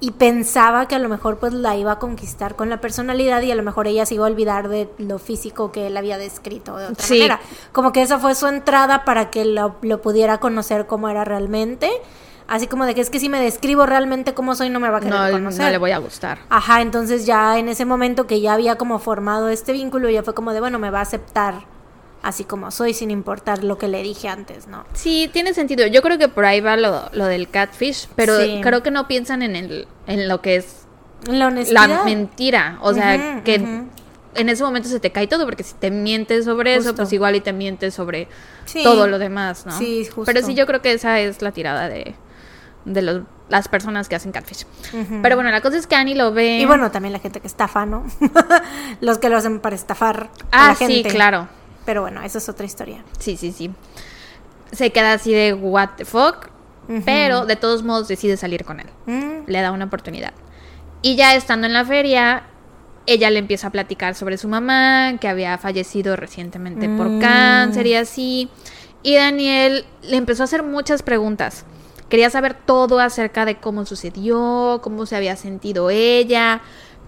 y 0.00 0.12
pensaba 0.12 0.88
que 0.88 0.94
a 0.94 0.98
lo 0.98 1.08
mejor 1.10 1.38
pues 1.38 1.52
la 1.52 1.76
iba 1.76 1.92
a 1.92 1.98
conquistar 1.98 2.56
con 2.56 2.70
la 2.70 2.80
personalidad 2.80 3.42
y 3.42 3.50
a 3.50 3.54
lo 3.54 3.62
mejor 3.62 3.86
ella 3.86 4.06
se 4.06 4.14
iba 4.14 4.26
a 4.26 4.30
olvidar 4.30 4.68
de 4.68 4.88
lo 4.98 5.18
físico 5.18 5.72
que 5.72 5.86
él 5.88 5.96
había 5.96 6.16
descrito 6.16 6.76
de 6.78 6.86
otra 6.86 7.04
Sí. 7.04 7.18
manera. 7.18 7.40
Como 7.72 7.92
que 7.92 8.00
esa 8.02 8.18
fue 8.18 8.34
su 8.34 8.46
entrada 8.46 9.04
para 9.04 9.30
que 9.30 9.44
lo, 9.44 9.76
lo 9.82 10.00
pudiera 10.00 10.38
conocer 10.38 10.86
como 10.86 11.08
era 11.10 11.24
realmente. 11.24 11.90
Así 12.48 12.66
como 12.66 12.84
de 12.84 12.94
que 12.96 13.00
es 13.00 13.10
que 13.10 13.20
si 13.20 13.28
me 13.28 13.40
describo 13.40 13.86
realmente 13.86 14.34
cómo 14.34 14.56
soy 14.56 14.70
no 14.70 14.80
me 14.80 14.88
va 14.90 14.96
a 14.98 15.00
querer 15.00 15.20
No, 15.20 15.30
conocer. 15.30 15.66
no 15.66 15.70
le 15.70 15.78
voy 15.78 15.92
a 15.92 15.98
gustar. 15.98 16.38
Ajá, 16.48 16.80
entonces 16.80 17.24
ya 17.26 17.58
en 17.58 17.68
ese 17.68 17.84
momento 17.84 18.26
que 18.26 18.40
ya 18.40 18.54
había 18.54 18.74
como 18.76 18.98
formado 18.98 19.48
este 19.50 19.72
vínculo, 19.72 20.08
ya 20.10 20.22
fue 20.24 20.34
como 20.34 20.52
de, 20.52 20.58
bueno, 20.60 20.78
me 20.80 20.90
va 20.90 20.98
a 20.98 21.02
aceptar 21.02 21.66
así 22.22 22.44
como 22.44 22.70
soy, 22.70 22.92
sin 22.94 23.10
importar 23.10 23.64
lo 23.64 23.78
que 23.78 23.88
le 23.88 24.02
dije 24.02 24.28
antes, 24.28 24.66
¿no? 24.66 24.84
Sí, 24.92 25.30
tiene 25.32 25.54
sentido. 25.54 25.86
Yo 25.86 26.02
creo 26.02 26.18
que 26.18 26.28
por 26.28 26.44
ahí 26.44 26.60
va 26.60 26.76
lo, 26.76 27.08
lo 27.12 27.24
del 27.26 27.48
catfish, 27.48 28.08
pero 28.16 28.38
Sí. 28.40 28.60
creo 28.62 28.82
que 28.82 28.90
no 28.90 29.08
piensan 29.08 29.42
en, 29.42 29.56
el, 29.56 29.88
en 30.06 30.28
lo 30.28 30.40
que 30.42 30.56
es 30.56 30.84
La 31.26 31.50
la 31.50 32.04
mentira. 32.04 32.78
O 32.82 32.92
sea, 32.92 33.42
que 33.42 33.54
en 34.34 34.48
ese 34.48 34.62
momento 34.62 34.88
se 34.88 35.00
te 35.00 35.10
cae 35.12 35.26
todo, 35.26 35.44
porque 35.44 35.62
si 35.64 35.74
te 35.74 35.90
mientes 35.90 36.44
sobre 36.44 36.74
eso, 36.74 36.94
pues 36.94 37.12
igual 37.12 37.36
y 37.36 37.40
te 37.40 37.52
mientes 37.52 37.94
sobre 37.94 38.28
Sí. 38.66 38.82
todo 38.84 39.06
lo 39.08 39.18
demás, 39.18 39.66
¿no? 39.66 39.72
Sí, 39.76 40.04
justo. 40.04 40.24
Pero 40.24 40.44
sí, 40.46 40.54
yo 40.54 40.66
creo 40.66 40.80
que 40.82 40.92
esa 40.92 41.18
es 41.20 41.42
la 41.42 41.50
tirada 41.52 41.88
de, 41.88 42.14
de 42.84 43.02
los- 43.02 43.22
las 43.48 43.66
personas 43.66 44.08
que 44.08 44.14
hacen 44.14 44.30
catfish. 44.30 44.64
Pero 45.22 45.34
bueno, 45.34 45.50
la 45.50 45.60
cosa 45.60 45.76
es 45.76 45.88
que 45.88 45.96
Annie 45.96 46.14
lo 46.14 46.32
ve. 46.32 46.58
Y 46.58 46.66
bueno, 46.66 46.90
también 46.92 47.12
la 47.12 47.18
gente 47.18 47.40
que 47.40 47.48
estafa, 47.48 47.84
¿no? 47.86 48.04
Los 49.00 49.18
que 49.18 49.28
lo 49.28 49.36
hacen 49.38 49.58
para 49.58 49.74
estafar 49.74 50.30
a 50.52 50.66
ah, 50.66 50.68
la 50.68 50.74
sí, 50.76 50.86
gente. 50.86 51.08
claro. 51.08 51.48
Pero 51.84 52.02
bueno, 52.02 52.22
esa 52.22 52.38
es 52.38 52.48
otra 52.48 52.66
historia. 52.66 53.04
Sí, 53.18 53.36
sí, 53.36 53.52
sí. 53.52 53.70
Se 54.72 54.90
queda 54.90 55.14
así 55.14 55.32
de 55.32 55.54
what 55.54 55.90
the 55.96 56.04
fuck, 56.04 56.48
pero 57.04 57.46
de 57.46 57.56
todos 57.56 57.82
modos 57.82 58.08
decide 58.08 58.36
salir 58.36 58.64
con 58.64 58.80
él. 58.80 58.86
Mm, 59.06 59.48
le 59.48 59.60
da 59.60 59.70
una 59.72 59.84
oportunidad. 59.86 60.32
Y 61.02 61.16
ya 61.16 61.34
estando 61.34 61.66
en 61.66 61.72
la 61.72 61.84
feria, 61.84 62.44
ella 63.06 63.30
le 63.30 63.38
empieza 63.38 63.68
a 63.68 63.70
platicar 63.70 64.14
sobre 64.14 64.36
su 64.38 64.48
mamá, 64.48 65.14
que 65.20 65.28
había 65.28 65.56
fallecido 65.58 66.16
recientemente 66.16 66.88
por 66.88 67.08
Mm. 67.08 67.20
cáncer 67.20 67.86
y 67.86 67.94
así. 67.94 68.50
Y 69.02 69.14
Daniel 69.16 69.84
le 70.02 70.16
empezó 70.16 70.42
a 70.42 70.44
hacer 70.44 70.62
muchas 70.62 71.02
preguntas. 71.02 71.64
Quería 72.08 72.28
saber 72.28 72.54
todo 72.54 72.98
acerca 73.00 73.44
de 73.44 73.56
cómo 73.58 73.86
sucedió, 73.86 74.80
cómo 74.82 75.06
se 75.06 75.16
había 75.16 75.36
sentido 75.36 75.90
ella. 75.90 76.60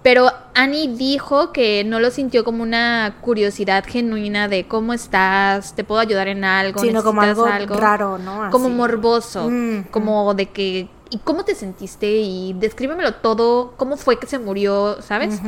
Pero 0.03 0.31
Annie 0.55 0.89
dijo 0.89 1.53
que 1.53 1.85
no 1.85 2.01
lo 2.01 2.11
sintió 2.11 2.45
como 2.45 2.63
una 2.63 3.17
curiosidad 3.21 3.85
genuina 3.87 4.49
de 4.49 4.67
cómo 4.67 4.93
estás, 4.93 5.75
te 5.75 5.85
puedo 5.85 6.01
ayudar 6.01 6.29
en 6.29 6.45
algo, 6.45 6.81
Sino 6.81 7.05
como 7.05 7.21
algo, 7.21 7.47
raro, 7.77 8.19
¿no? 8.19 8.51
como 8.51 8.69
morboso, 8.69 9.49
Mm, 9.49 9.85
como 9.91 10.35
de 10.35 10.47
que 10.47 10.89
¿y 11.13 11.19
cómo 11.19 11.45
te 11.45 11.55
sentiste? 11.55 12.07
y 12.11 12.55
descríbemelo 12.55 13.15
todo, 13.15 13.75
cómo 13.77 13.97
fue 13.97 14.19
que 14.19 14.27
se 14.27 14.39
murió, 14.39 14.97
¿sabes? 15.03 15.41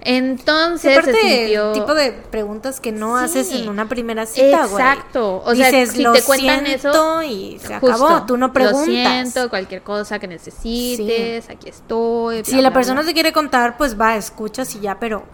Entonces 0.00 0.80
Sí, 0.92 0.98
aparte, 0.98 1.12
se 1.12 1.36
sintió 1.38 1.72
tipo 1.72 1.94
de 1.94 2.12
preguntas 2.12 2.80
que 2.80 2.92
no 2.92 3.18
Sí. 3.18 3.24
haces 3.24 3.52
en 3.52 3.68
una 3.68 3.88
primera 3.88 4.26
cita, 4.26 4.66
güey. 4.66 4.82
Exacto. 4.82 5.42
O 5.44 5.54
sea, 5.54 5.66
Dices, 5.70 5.92
si 5.92 6.02
"Lo 6.02 6.12
te 6.12 6.22
cuentan 6.22 6.66
eso, 6.66 6.90
siento", 6.92 7.22
y 7.22 7.58
se 7.58 7.78
justo, 7.78 8.04
acabó. 8.06 8.26
Tú 8.26 8.36
no 8.36 8.52
preguntas. 8.52 8.86
Lo 8.86 8.92
siento, 8.92 9.48
cualquier 9.50 9.82
cosa 9.82 10.18
que 10.18 10.28
necesites, 10.28 11.48
aquí 11.50 11.68
estoy. 11.68 12.44
Si 12.44 12.52
bla, 12.52 12.62
la 12.62 12.72
persona 12.72 13.00
bla. 13.02 13.08
te 13.08 13.14
quiere 13.14 13.32
contar, 13.32 13.76
pues 13.76 13.98
va, 14.00 14.16
escuchas 14.16 14.74
y 14.76 14.80
ya, 14.80 14.98
pero 14.98 15.24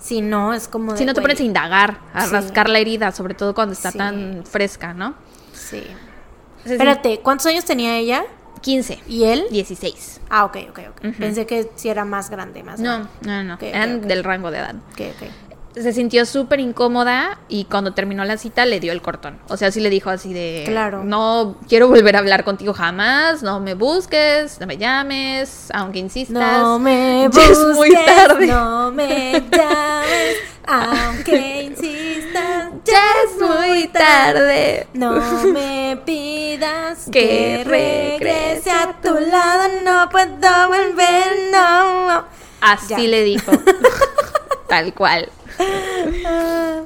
si 0.00 0.20
no, 0.20 0.52
es 0.52 0.68
como 0.68 0.92
de, 0.92 0.98
si 0.98 1.04
no 1.04 1.14
te 1.14 1.20
pones 1.20 1.40
a 1.40 1.42
indagar, 1.42 2.00
a 2.12 2.26
rascar 2.26 2.68
la 2.68 2.78
herida, 2.78 3.12
sobre 3.12 3.34
todo 3.34 3.54
cuando 3.54 3.72
está 3.72 3.92
tan 3.92 4.44
fresca, 4.44 4.92
¿no? 4.94 5.14
Sí. 5.52 5.82
Espérate, 6.64 7.20
¿cuántos 7.20 7.46
años 7.46 7.64
tenía 7.64 7.96
ella? 7.96 8.24
15, 8.66 8.98
¿Y 9.06 9.22
él? 9.24 9.46
16. 9.52 10.20
Ah, 10.28 10.44
ok, 10.44 10.56
ok, 10.70 10.78
ok. 10.90 11.04
Ujú. 11.04 11.12
Pensé 11.20 11.46
que 11.46 11.70
si 11.76 11.88
era 11.88 12.04
más 12.04 12.30
grande, 12.30 12.64
más 12.64 12.80
No, 12.80 12.90
grande. 12.90 13.08
no, 13.22 13.44
no, 13.44 13.54
Ok, 13.54 13.62
ok, 13.62 13.68
eran 13.68 13.96
ok. 13.98 14.02
del 14.06 14.24
rango 14.24 14.50
de 14.50 14.58
edad. 14.58 14.74
Ok, 14.92 15.02
ok. 15.14 15.28
Se 15.76 15.92
sintió 15.92 16.24
súper 16.24 16.58
incómoda 16.60 17.38
y 17.48 17.64
cuando 17.66 17.92
terminó 17.92 18.24
la 18.24 18.38
cita 18.38 18.64
le 18.64 18.80
dio 18.80 18.92
el 18.92 19.02
cortón. 19.02 19.38
O 19.48 19.56
sea, 19.56 19.70
sí 19.70 19.80
le 19.80 19.90
dijo 19.90 20.08
así 20.10 20.32
de... 20.32 20.64
Claro. 20.66 21.04
No 21.04 21.56
quiero 21.68 21.88
volver 21.88 22.16
a 22.16 22.20
hablar 22.20 22.44
contigo 22.44 22.72
jamás, 22.72 23.42
no 23.42 23.60
me 23.60 23.74
busques, 23.74 24.58
no 24.58 24.66
me 24.66 24.78
llames, 24.78 25.68
aunque 25.74 25.98
insistas. 25.98 26.58
No 26.62 26.78
me 26.78 27.22
ya 27.32 27.40
busques, 27.40 27.50
es 27.58 27.76
muy 27.76 27.94
tarde. 27.94 28.46
no 28.46 28.90
me 28.92 29.32
llames, 29.32 30.36
aunque 30.66 31.62
insistas, 31.64 32.70
Ya 32.84 33.02
es 33.24 33.40
muy 33.40 33.88
tarde. 33.88 34.86
No 34.94 35.12
me 35.52 35.98
pidas 36.06 37.04
Que 37.10 37.10
que, 37.10 37.64
regrese 37.64 38.18
regrese 38.18 38.70
a 38.70 38.92
tu 39.02 39.12
lado, 39.14 39.68
no 39.84 40.08
puedo 40.08 40.68
volver, 40.68 41.50
no. 41.52 42.24
Así 42.60 42.88
Ya. 42.88 42.98
le 42.98 43.22
dijo. 43.24 43.52
Tal 44.68 44.94
cual. 44.94 45.28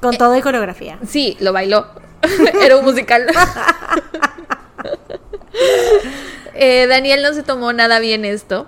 Con 0.00 0.16
todo 0.18 0.36
y 0.36 0.42
coreografía. 0.42 0.98
Sí, 1.06 1.36
lo 1.40 1.52
bailó. 1.52 1.86
Era 2.62 2.76
un 2.76 2.84
musical. 2.84 3.26
Eh, 6.58 6.86
Daniel 6.86 7.20
no 7.22 7.34
se 7.34 7.42
tomó 7.42 7.74
nada 7.74 7.98
bien 7.98 8.24
esto, 8.24 8.66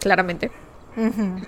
claramente. 0.00 0.50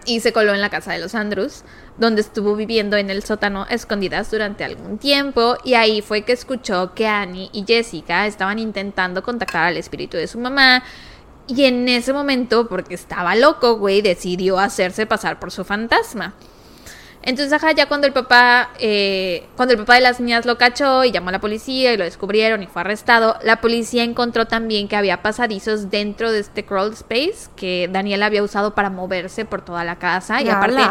Y 0.07 0.21
se 0.21 0.33
coló 0.33 0.55
en 0.55 0.61
la 0.61 0.71
casa 0.71 0.93
de 0.93 1.01
los 1.01 1.17
Andrews, 1.17 1.65
donde 1.99 2.21
estuvo 2.21 2.55
viviendo 2.55 2.97
en 2.97 3.11
el 3.11 3.25
sótano 3.25 3.67
a 3.69 3.75
escondidas 3.75 4.31
durante 4.31 4.63
algún 4.63 4.99
tiempo 4.99 5.57
y 5.65 5.75
ahí 5.75 6.01
fue 6.03 6.23
que 6.23 6.33
escuchó 6.33 6.95
que 6.95 7.09
Annie 7.09 7.51
y 7.53 7.65
Jessica 7.67 8.29
estaban 8.29 8.61
intentando 8.61 9.25
contactar 9.25 9.67
al 9.67 9.77
espíritu 9.77 10.17
de 10.17 10.29
su 10.29 10.39
mamá 10.39 10.85
y 11.49 11.65
en 11.65 11.89
ese 11.89 12.13
momento, 12.13 12.69
porque 12.69 12.95
estaba 12.95 13.35
loco, 13.35 13.77
güey, 13.77 14.03
decidió 14.03 14.61
hacerse 14.61 15.07
pasar 15.07 15.41
por 15.41 15.51
su 15.51 15.65
fantasma. 15.65 16.35
Entonces, 17.23 17.53
ajá, 17.53 17.73
ya 17.73 17.87
cuando 17.87 18.07
el 18.07 18.13
papá, 18.15 18.71
eh, 18.79 19.47
cuando 19.57 19.73
el 19.75 19.79
papá 19.81 19.95
de 19.97 20.01
las 20.01 20.21
niñas 20.21 20.47
lo 20.47 20.57
cachó 20.57 21.05
y 21.05 21.11
llamó 21.13 21.29
a 21.29 21.33
la 21.33 21.41
policía 21.41 21.93
y 21.93 21.97
lo 21.99 22.05
descubrieron 22.05 22.63
y 22.63 22.67
fue 22.67 22.81
arrestado, 22.81 23.37
la 23.43 23.61
policía 23.61 24.03
encontró 24.05 24.47
también 24.47 24.89
que 24.89 24.97
había 24.97 25.21
pasadizos 25.23 25.91
dentro 25.91 26.33
de 26.33 26.39
este 26.41 26.65
crawl 26.65 26.93
space 26.95 27.51
que 27.57 27.89
Daniel 27.93 28.23
había 28.23 28.43
usado 28.43 28.75
para 28.75 28.89
moverse 28.89 29.45
por 29.45 29.63
toda 29.63 29.85
la 29.85 29.97
casa 29.99 30.41
y 30.41 30.49
aparte 30.49 30.83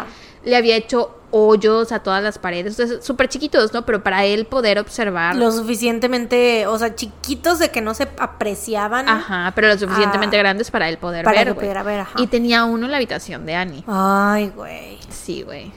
le 0.44 0.56
había 0.56 0.76
hecho 0.76 1.16
hoyos 1.32 1.92
a 1.92 2.00
todas 2.00 2.22
las 2.24 2.38
paredes, 2.38 2.78
entonces 2.78 3.04
súper 3.04 3.28
chiquitos, 3.28 3.72
¿no? 3.72 3.84
Pero 3.84 4.02
para 4.02 4.24
él 4.24 4.46
poder 4.46 4.78
observar, 4.78 5.36
Lo 5.36 5.52
suficientemente, 5.52 6.66
o 6.66 6.78
sea, 6.78 6.94
chiquitos 6.94 7.58
de 7.58 7.70
que 7.70 7.80
no 7.80 7.92
se 7.94 8.08
apreciaban. 8.18 9.08
ajá, 9.08 9.52
pero 9.54 9.68
lo 9.68 9.78
suficientemente 9.78 10.36
Ah, 10.36 10.40
grandes 10.40 10.70
para 10.70 10.88
él 10.88 10.96
poder 10.98 11.24
para 11.24 11.36
ver, 11.38 11.46
que 11.48 11.52
güey. 11.52 11.64
pudiera 11.66 11.82
ver, 11.82 12.00
ajá. 12.00 12.20
Y 12.20 12.26
tenía 12.28 12.64
uno 12.64 12.86
en 12.86 12.90
la 12.92 12.96
habitación 12.96 13.46
de 13.46 13.54
Annie. 13.54 13.84
Ay, 13.86 14.50
güey. 14.56 14.98
Sí, 15.08 15.42
güey. 15.42 15.70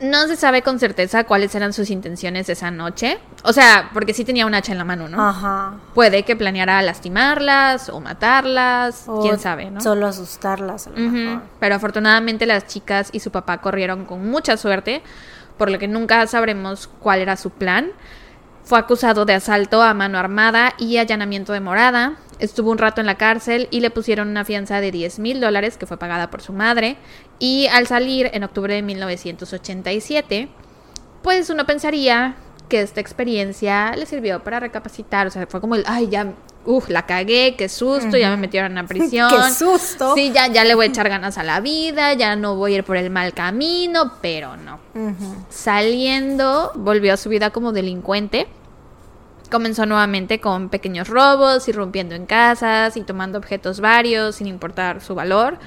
No 0.00 0.26
se 0.28 0.36
sabe 0.36 0.62
con 0.62 0.78
certeza 0.78 1.24
cuáles 1.24 1.54
eran 1.54 1.72
sus 1.72 1.90
intenciones 1.90 2.48
esa 2.48 2.70
noche. 2.70 3.18
O 3.44 3.52
sea, 3.52 3.90
porque 3.92 4.14
sí 4.14 4.24
tenía 4.24 4.46
un 4.46 4.54
hacha 4.54 4.72
en 4.72 4.78
la 4.78 4.84
mano, 4.84 5.08
¿no? 5.08 5.28
Ajá. 5.28 5.74
Puede 5.94 6.22
que 6.22 6.36
planeara 6.36 6.80
lastimarlas 6.80 7.90
o 7.90 8.00
matarlas, 8.00 9.04
O 9.06 9.20
quién 9.20 9.38
sabe, 9.38 9.70
¿no? 9.70 9.80
Solo 9.80 10.06
asustarlas 10.06 10.86
a 10.86 10.90
lo 10.90 10.96
mejor. 10.96 11.42
Pero 11.58 11.74
afortunadamente 11.74 12.46
las 12.46 12.66
chicas 12.66 13.10
y 13.12 13.20
su 13.20 13.30
papá 13.30 13.58
corrieron 13.58 14.06
con 14.06 14.26
mucha 14.28 14.56
suerte, 14.56 15.02
por 15.58 15.70
lo 15.70 15.78
que 15.78 15.88
nunca 15.88 16.26
sabremos 16.26 16.88
cuál 17.00 17.20
era 17.20 17.36
su 17.36 17.50
plan. 17.50 17.92
Fue 18.64 18.78
acusado 18.78 19.24
de 19.24 19.34
asalto 19.34 19.82
a 19.82 19.94
mano 19.94 20.18
armada 20.18 20.74
y 20.78 20.98
allanamiento 20.98 21.52
de 21.52 21.60
morada. 21.60 22.18
Estuvo 22.38 22.70
un 22.70 22.78
rato 22.78 23.00
en 23.00 23.06
la 23.06 23.16
cárcel 23.16 23.68
y 23.70 23.80
le 23.80 23.90
pusieron 23.90 24.28
una 24.28 24.44
fianza 24.44 24.80
de 24.80 24.90
10 24.90 25.18
mil 25.18 25.40
dólares 25.40 25.76
que 25.76 25.86
fue 25.86 25.98
pagada 25.98 26.30
por 26.30 26.40
su 26.40 26.52
madre. 26.52 26.96
Y 27.38 27.66
al 27.66 27.86
salir 27.86 28.30
en 28.32 28.44
octubre 28.44 28.74
de 28.74 28.82
1987, 28.82 30.48
pues 31.22 31.50
uno 31.50 31.66
pensaría 31.66 32.36
que 32.68 32.80
esta 32.80 33.00
experiencia 33.00 33.94
le 33.96 34.06
sirvió 34.06 34.42
para 34.42 34.60
recapacitar. 34.60 35.26
O 35.26 35.30
sea, 35.30 35.46
fue 35.46 35.60
como 35.60 35.74
el, 35.74 35.84
ay, 35.86 36.08
ya, 36.08 36.32
uff, 36.64 36.88
la 36.88 37.06
cagué, 37.06 37.54
qué 37.56 37.68
susto, 37.68 38.16
ya 38.16 38.30
me 38.30 38.36
metieron 38.36 38.76
a 38.78 38.86
prisión. 38.86 39.30
¡Qué 39.30 39.50
susto! 39.54 40.14
Sí, 40.14 40.32
ya, 40.32 40.48
ya 40.48 40.64
le 40.64 40.74
voy 40.74 40.86
a 40.86 40.88
echar 40.88 41.08
ganas 41.08 41.38
a 41.38 41.42
la 41.42 41.60
vida, 41.60 42.14
ya 42.14 42.36
no 42.36 42.56
voy 42.56 42.74
a 42.74 42.76
ir 42.78 42.84
por 42.84 42.96
el 42.96 43.10
mal 43.10 43.32
camino, 43.32 44.12
pero 44.20 44.56
no. 44.56 44.78
Saliendo, 45.48 46.72
volvió 46.74 47.14
a 47.14 47.16
su 47.16 47.28
vida 47.28 47.50
como 47.50 47.72
delincuente. 47.72 48.48
Comenzó 49.50 49.84
nuevamente 49.84 50.40
con 50.40 50.68
pequeños 50.68 51.08
robos, 51.08 51.66
irrumpiendo 51.68 52.14
en 52.14 52.26
casas 52.26 52.96
y 52.96 53.02
tomando 53.02 53.38
objetos 53.38 53.80
varios 53.80 54.36
sin 54.36 54.46
importar 54.46 55.00
su 55.00 55.14
valor. 55.16 55.58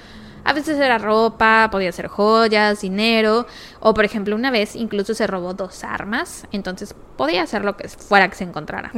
A 0.46 0.54
veces 0.54 0.78
era 0.78 0.98
ropa, 0.98 1.70
podía 1.72 1.92
ser 1.92 2.08
joyas, 2.08 2.82
dinero, 2.82 3.48
o 3.80 3.94
por 3.94 4.06
ejemplo 4.06 4.36
una 4.36 4.52
vez 4.52 4.76
incluso 4.76 5.14
se 5.14 5.26
robó 5.26 5.54
dos 5.54 5.84
armas, 5.84 6.48
entonces 6.52 6.96
podía 7.18 7.46
ser 7.48 7.64
lo 7.64 7.78
que 7.78 7.88
fuera 7.88 8.30
que 8.30 8.36
se 8.36 8.44
encontrara. 8.44 8.92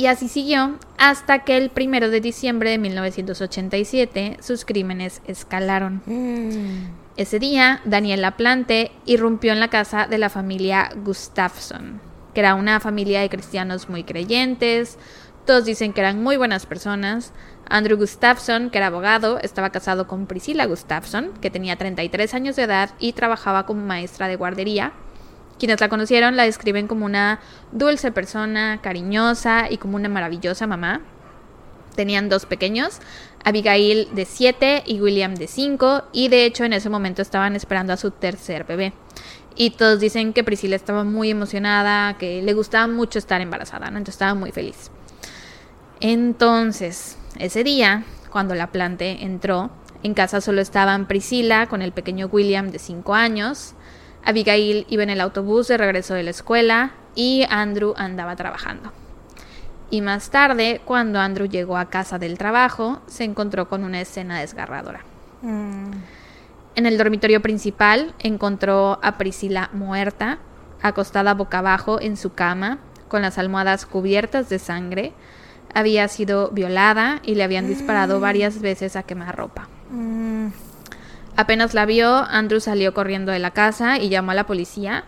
Y 0.00 0.06
así 0.06 0.28
siguió 0.28 0.78
hasta 0.96 1.40
que 1.40 1.58
el 1.58 1.68
primero 1.68 2.08
de 2.08 2.22
diciembre 2.22 2.70
de 2.70 2.78
1987 2.78 4.38
sus 4.40 4.64
crímenes 4.64 5.20
escalaron. 5.26 6.00
Mm. 6.06 6.88
Ese 7.18 7.38
día, 7.38 7.82
Daniel 7.84 8.22
Laplante 8.22 8.92
irrumpió 9.04 9.52
en 9.52 9.60
la 9.60 9.68
casa 9.68 10.06
de 10.06 10.16
la 10.16 10.30
familia 10.30 10.90
Gustafsson, 11.04 12.00
que 12.32 12.40
era 12.40 12.54
una 12.54 12.80
familia 12.80 13.20
de 13.20 13.28
cristianos 13.28 13.90
muy 13.90 14.02
creyentes. 14.02 14.96
Todos 15.44 15.66
dicen 15.66 15.92
que 15.92 16.00
eran 16.00 16.22
muy 16.22 16.38
buenas 16.38 16.64
personas. 16.64 17.34
Andrew 17.68 17.98
Gustafsson, 17.98 18.70
que 18.70 18.78
era 18.78 18.86
abogado, 18.86 19.38
estaba 19.40 19.68
casado 19.68 20.06
con 20.06 20.24
Priscilla 20.24 20.64
Gustafsson, 20.64 21.32
que 21.42 21.50
tenía 21.50 21.76
33 21.76 22.32
años 22.32 22.56
de 22.56 22.62
edad 22.62 22.88
y 23.00 23.12
trabajaba 23.12 23.66
como 23.66 23.84
maestra 23.84 24.28
de 24.28 24.36
guardería. 24.36 24.94
Quienes 25.60 25.78
la 25.80 25.90
conocieron 25.90 26.36
la 26.36 26.44
describen 26.44 26.88
como 26.88 27.04
una 27.04 27.38
dulce 27.70 28.10
persona, 28.10 28.80
cariñosa 28.82 29.70
y 29.70 29.76
como 29.76 29.96
una 29.96 30.08
maravillosa 30.08 30.66
mamá. 30.66 31.02
Tenían 31.94 32.30
dos 32.30 32.46
pequeños, 32.46 32.98
Abigail 33.44 34.08
de 34.14 34.24
7 34.24 34.84
y 34.86 35.02
William 35.02 35.34
de 35.34 35.46
5, 35.46 36.04
y 36.12 36.28
de 36.28 36.46
hecho 36.46 36.64
en 36.64 36.72
ese 36.72 36.88
momento 36.88 37.20
estaban 37.20 37.56
esperando 37.56 37.92
a 37.92 37.98
su 37.98 38.10
tercer 38.10 38.64
bebé. 38.64 38.94
Y 39.54 39.70
todos 39.70 40.00
dicen 40.00 40.32
que 40.32 40.44
Priscila 40.44 40.76
estaba 40.76 41.04
muy 41.04 41.30
emocionada, 41.30 42.16
que 42.16 42.40
le 42.40 42.54
gustaba 42.54 42.86
mucho 42.86 43.18
estar 43.18 43.42
embarazada, 43.42 43.90
¿no? 43.90 43.98
Entonces 43.98 44.14
estaba 44.14 44.34
muy 44.34 44.52
feliz. 44.52 44.90
Entonces, 46.00 47.18
ese 47.38 47.64
día, 47.64 48.04
cuando 48.30 48.54
la 48.54 48.68
plante 48.68 49.24
entró, 49.24 49.70
en 50.02 50.14
casa 50.14 50.40
solo 50.40 50.62
estaban 50.62 51.06
Priscila 51.06 51.66
con 51.66 51.82
el 51.82 51.92
pequeño 51.92 52.28
William 52.32 52.70
de 52.70 52.78
5 52.78 53.14
años, 53.14 53.74
Abigail 54.24 54.86
iba 54.88 55.02
en 55.02 55.10
el 55.10 55.20
autobús 55.20 55.68
de 55.68 55.76
regreso 55.76 56.14
de 56.14 56.22
la 56.22 56.30
escuela 56.30 56.92
y 57.14 57.44
Andrew 57.48 57.94
andaba 57.96 58.36
trabajando. 58.36 58.92
Y 59.90 60.02
más 60.02 60.30
tarde, 60.30 60.80
cuando 60.84 61.18
Andrew 61.18 61.48
llegó 61.48 61.76
a 61.76 61.90
casa 61.90 62.18
del 62.18 62.38
trabajo, 62.38 63.00
se 63.06 63.24
encontró 63.24 63.68
con 63.68 63.82
una 63.82 64.00
escena 64.00 64.40
desgarradora. 64.40 65.00
Mm. 65.42 65.90
En 66.76 66.86
el 66.86 66.96
dormitorio 66.96 67.42
principal 67.42 68.14
encontró 68.20 69.00
a 69.02 69.18
Priscila 69.18 69.68
muerta, 69.72 70.38
acostada 70.80 71.34
boca 71.34 71.58
abajo 71.58 72.00
en 72.00 72.16
su 72.16 72.34
cama, 72.34 72.78
con 73.08 73.22
las 73.22 73.38
almohadas 73.38 73.84
cubiertas 73.84 74.48
de 74.48 74.60
sangre. 74.60 75.12
Había 75.74 76.06
sido 76.06 76.50
violada 76.50 77.20
y 77.24 77.34
le 77.34 77.42
habían 77.42 77.66
disparado 77.66 78.20
varias 78.20 78.60
veces 78.60 78.94
a 78.94 79.02
quemarropa. 79.02 79.68
Mm. 79.90 80.48
Apenas 81.40 81.72
la 81.72 81.86
vio, 81.86 82.16
Andrew 82.16 82.60
salió 82.60 82.92
corriendo 82.92 83.32
de 83.32 83.38
la 83.38 83.50
casa 83.52 83.98
y 83.98 84.10
llamó 84.10 84.32
a 84.32 84.34
la 84.34 84.44
policía. 84.46 85.04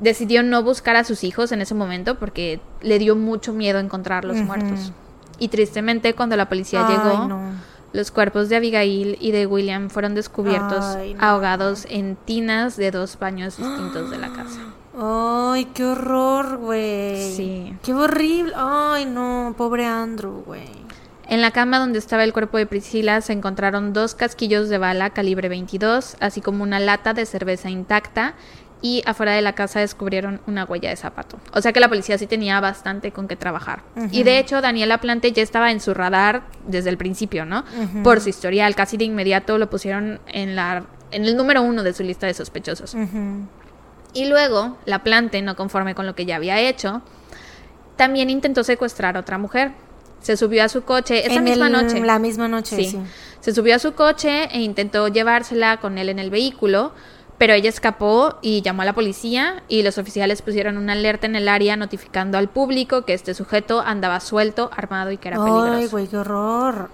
Decidió 0.00 0.42
no 0.42 0.62
buscar 0.62 0.96
a 0.96 1.04
sus 1.04 1.22
hijos 1.22 1.52
en 1.52 1.60
ese 1.60 1.74
momento 1.74 2.14
porque 2.18 2.60
le 2.80 2.98
dio 2.98 3.14
mucho 3.14 3.52
miedo 3.52 3.78
encontrarlos 3.78 4.38
muertos. 4.38 4.92
Y 5.38 5.48
tristemente, 5.48 6.14
cuando 6.14 6.34
la 6.34 6.48
policía 6.48 6.86
Ay, 6.86 6.96
llegó, 6.96 7.28
no. 7.28 7.40
los 7.92 8.10
cuerpos 8.10 8.48
de 8.48 8.56
Abigail 8.56 9.18
y 9.20 9.32
de 9.32 9.44
William 9.44 9.90
fueron 9.90 10.14
descubiertos 10.14 10.82
Ay, 10.82 11.12
no. 11.12 11.22
ahogados 11.22 11.86
en 11.90 12.16
tinas 12.16 12.78
de 12.78 12.90
dos 12.90 13.18
baños 13.18 13.58
distintos 13.58 14.10
de 14.10 14.16
la 14.16 14.32
casa. 14.32 14.60
Ay, 14.98 15.66
qué 15.74 15.84
horror, 15.84 16.56
güey. 16.56 17.34
Sí. 17.34 17.76
Qué 17.82 17.92
horrible. 17.92 18.54
Ay, 18.56 19.04
no, 19.04 19.54
pobre 19.58 19.84
Andrew, 19.84 20.42
güey. 20.46 20.85
En 21.28 21.40
la 21.40 21.50
cama 21.50 21.78
donde 21.78 21.98
estaba 21.98 22.24
el 22.24 22.32
cuerpo 22.32 22.56
de 22.56 22.66
Priscila 22.66 23.20
se 23.20 23.32
encontraron 23.32 23.92
dos 23.92 24.14
casquillos 24.14 24.68
de 24.68 24.78
bala 24.78 25.10
calibre 25.10 25.48
22, 25.48 26.16
así 26.20 26.40
como 26.40 26.62
una 26.62 26.78
lata 26.78 27.14
de 27.14 27.26
cerveza 27.26 27.68
intacta 27.68 28.34
y 28.82 29.02
afuera 29.06 29.32
de 29.32 29.42
la 29.42 29.54
casa 29.54 29.80
descubrieron 29.80 30.40
una 30.46 30.64
huella 30.64 30.90
de 30.90 30.96
zapato. 30.96 31.38
O 31.52 31.60
sea 31.60 31.72
que 31.72 31.80
la 31.80 31.88
policía 31.88 32.18
sí 32.18 32.26
tenía 32.26 32.60
bastante 32.60 33.10
con 33.10 33.26
qué 33.26 33.34
trabajar. 33.34 33.82
Y 34.12 34.22
de 34.22 34.38
hecho 34.38 34.60
Daniela 34.60 34.98
Plante 34.98 35.32
ya 35.32 35.42
estaba 35.42 35.72
en 35.72 35.80
su 35.80 35.94
radar 35.94 36.42
desde 36.66 36.90
el 36.90 36.98
principio, 36.98 37.44
¿no? 37.44 37.64
Por 38.04 38.20
su 38.20 38.28
historial, 38.28 38.74
casi 38.76 38.96
de 38.96 39.04
inmediato 39.04 39.58
lo 39.58 39.68
pusieron 39.68 40.20
en 40.26 40.54
la 40.54 40.84
en 41.12 41.24
el 41.24 41.36
número 41.36 41.62
uno 41.62 41.82
de 41.82 41.92
su 41.92 42.02
lista 42.02 42.26
de 42.26 42.34
sospechosos. 42.34 42.96
Y 44.12 44.26
luego, 44.28 44.76
la 44.86 45.02
plante, 45.02 45.42
no 45.42 45.56
conforme 45.56 45.94
con 45.94 46.06
lo 46.06 46.14
que 46.14 46.26
ya 46.26 46.36
había 46.36 46.60
hecho, 46.60 47.02
también 47.96 48.30
intentó 48.30 48.64
secuestrar 48.64 49.16
a 49.16 49.20
otra 49.20 49.38
mujer. 49.38 49.72
Se 50.26 50.36
subió 50.36 50.64
a 50.64 50.68
su 50.68 50.82
coche 50.82 51.24
esa 51.24 51.36
En 51.36 51.44
misma 51.44 51.66
el- 51.68 51.72
noche. 51.72 52.00
La 52.00 52.18
misma 52.18 52.48
noche, 52.48 52.74
sí. 52.74 52.84
Sí. 52.86 52.98
Se 53.40 53.54
subió 53.54 53.76
a 53.76 53.78
su 53.78 53.94
coche 53.94 54.48
e 54.50 54.60
intentó 54.60 55.06
llevársela 55.06 55.76
con 55.76 55.98
él 55.98 56.08
en 56.08 56.18
el 56.18 56.30
vehículo, 56.30 56.90
pero 57.38 57.52
ella 57.52 57.68
escapó 57.68 58.38
y 58.42 58.60
llamó 58.62 58.82
a 58.82 58.86
la 58.86 58.92
policía 58.92 59.62
y 59.68 59.84
los 59.84 59.98
oficiales 59.98 60.42
pusieron 60.42 60.78
una 60.78 60.94
alerta 60.94 61.26
en 61.26 61.36
el 61.36 61.48
área 61.48 61.76
notificando 61.76 62.38
al 62.38 62.48
público 62.48 63.02
que 63.04 63.14
este 63.14 63.34
sujeto 63.34 63.80
andaba 63.80 64.18
suelto, 64.18 64.68
armado 64.76 65.12
y 65.12 65.18
que 65.18 65.28
era 65.28 65.36
Ay, 65.38 65.44
peligroso. 65.44 65.90
güey, 65.92 66.06
qué 66.08 66.16
horror. 66.16 66.90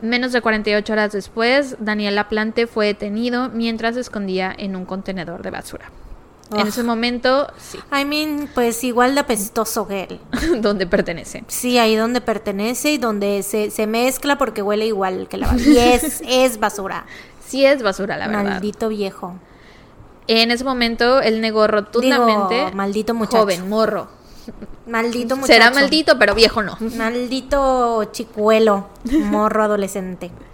Menos 0.00 0.30
de 0.32 0.40
48 0.40 0.92
horas 0.92 1.12
después, 1.12 1.76
Daniel 1.80 2.14
Laplante 2.16 2.66
fue 2.68 2.86
detenido 2.86 3.48
mientras 3.48 3.94
se 3.94 4.02
escondía 4.02 4.54
en 4.56 4.76
un 4.76 4.84
contenedor 4.84 5.42
de 5.42 5.50
basura. 5.50 5.90
En 6.60 6.66
ese 6.66 6.82
momento, 6.82 7.46
sí, 7.58 7.78
I 7.92 8.04
mean, 8.04 8.48
pues 8.54 8.82
igual 8.84 9.14
de 9.14 9.20
apestoso 9.20 9.86
que 9.86 10.04
él. 10.04 10.20
donde 10.62 10.86
pertenece. 10.86 11.44
Sí, 11.48 11.78
ahí 11.78 11.96
donde 11.96 12.20
pertenece 12.20 12.92
y 12.92 12.98
donde 12.98 13.42
se, 13.42 13.70
se 13.70 13.86
mezcla 13.86 14.38
porque 14.38 14.62
huele 14.62 14.86
igual 14.86 15.28
que 15.28 15.36
la 15.36 15.48
basura. 15.48 15.70
Y 15.70 15.78
es, 15.78 16.22
es 16.28 16.60
basura. 16.60 17.06
Sí 17.46 17.64
es 17.64 17.82
basura, 17.82 18.16
la 18.16 18.28
verdad. 18.28 18.44
Maldito 18.44 18.88
viejo. 18.88 19.34
En 20.28 20.50
ese 20.50 20.64
momento, 20.64 21.20
él 21.20 21.40
negó 21.40 21.66
rotundamente. 21.66 22.54
Digo, 22.54 22.72
maldito 22.72 23.14
muchacho. 23.14 23.38
Joven, 23.38 23.68
morro. 23.68 24.08
Maldito 24.86 25.36
muchacho. 25.36 25.52
Será 25.52 25.70
maldito, 25.70 26.18
pero 26.18 26.34
viejo 26.34 26.62
no. 26.62 26.76
Maldito 26.96 28.04
chicuelo, 28.12 28.88
morro 29.10 29.64
adolescente. 29.64 30.30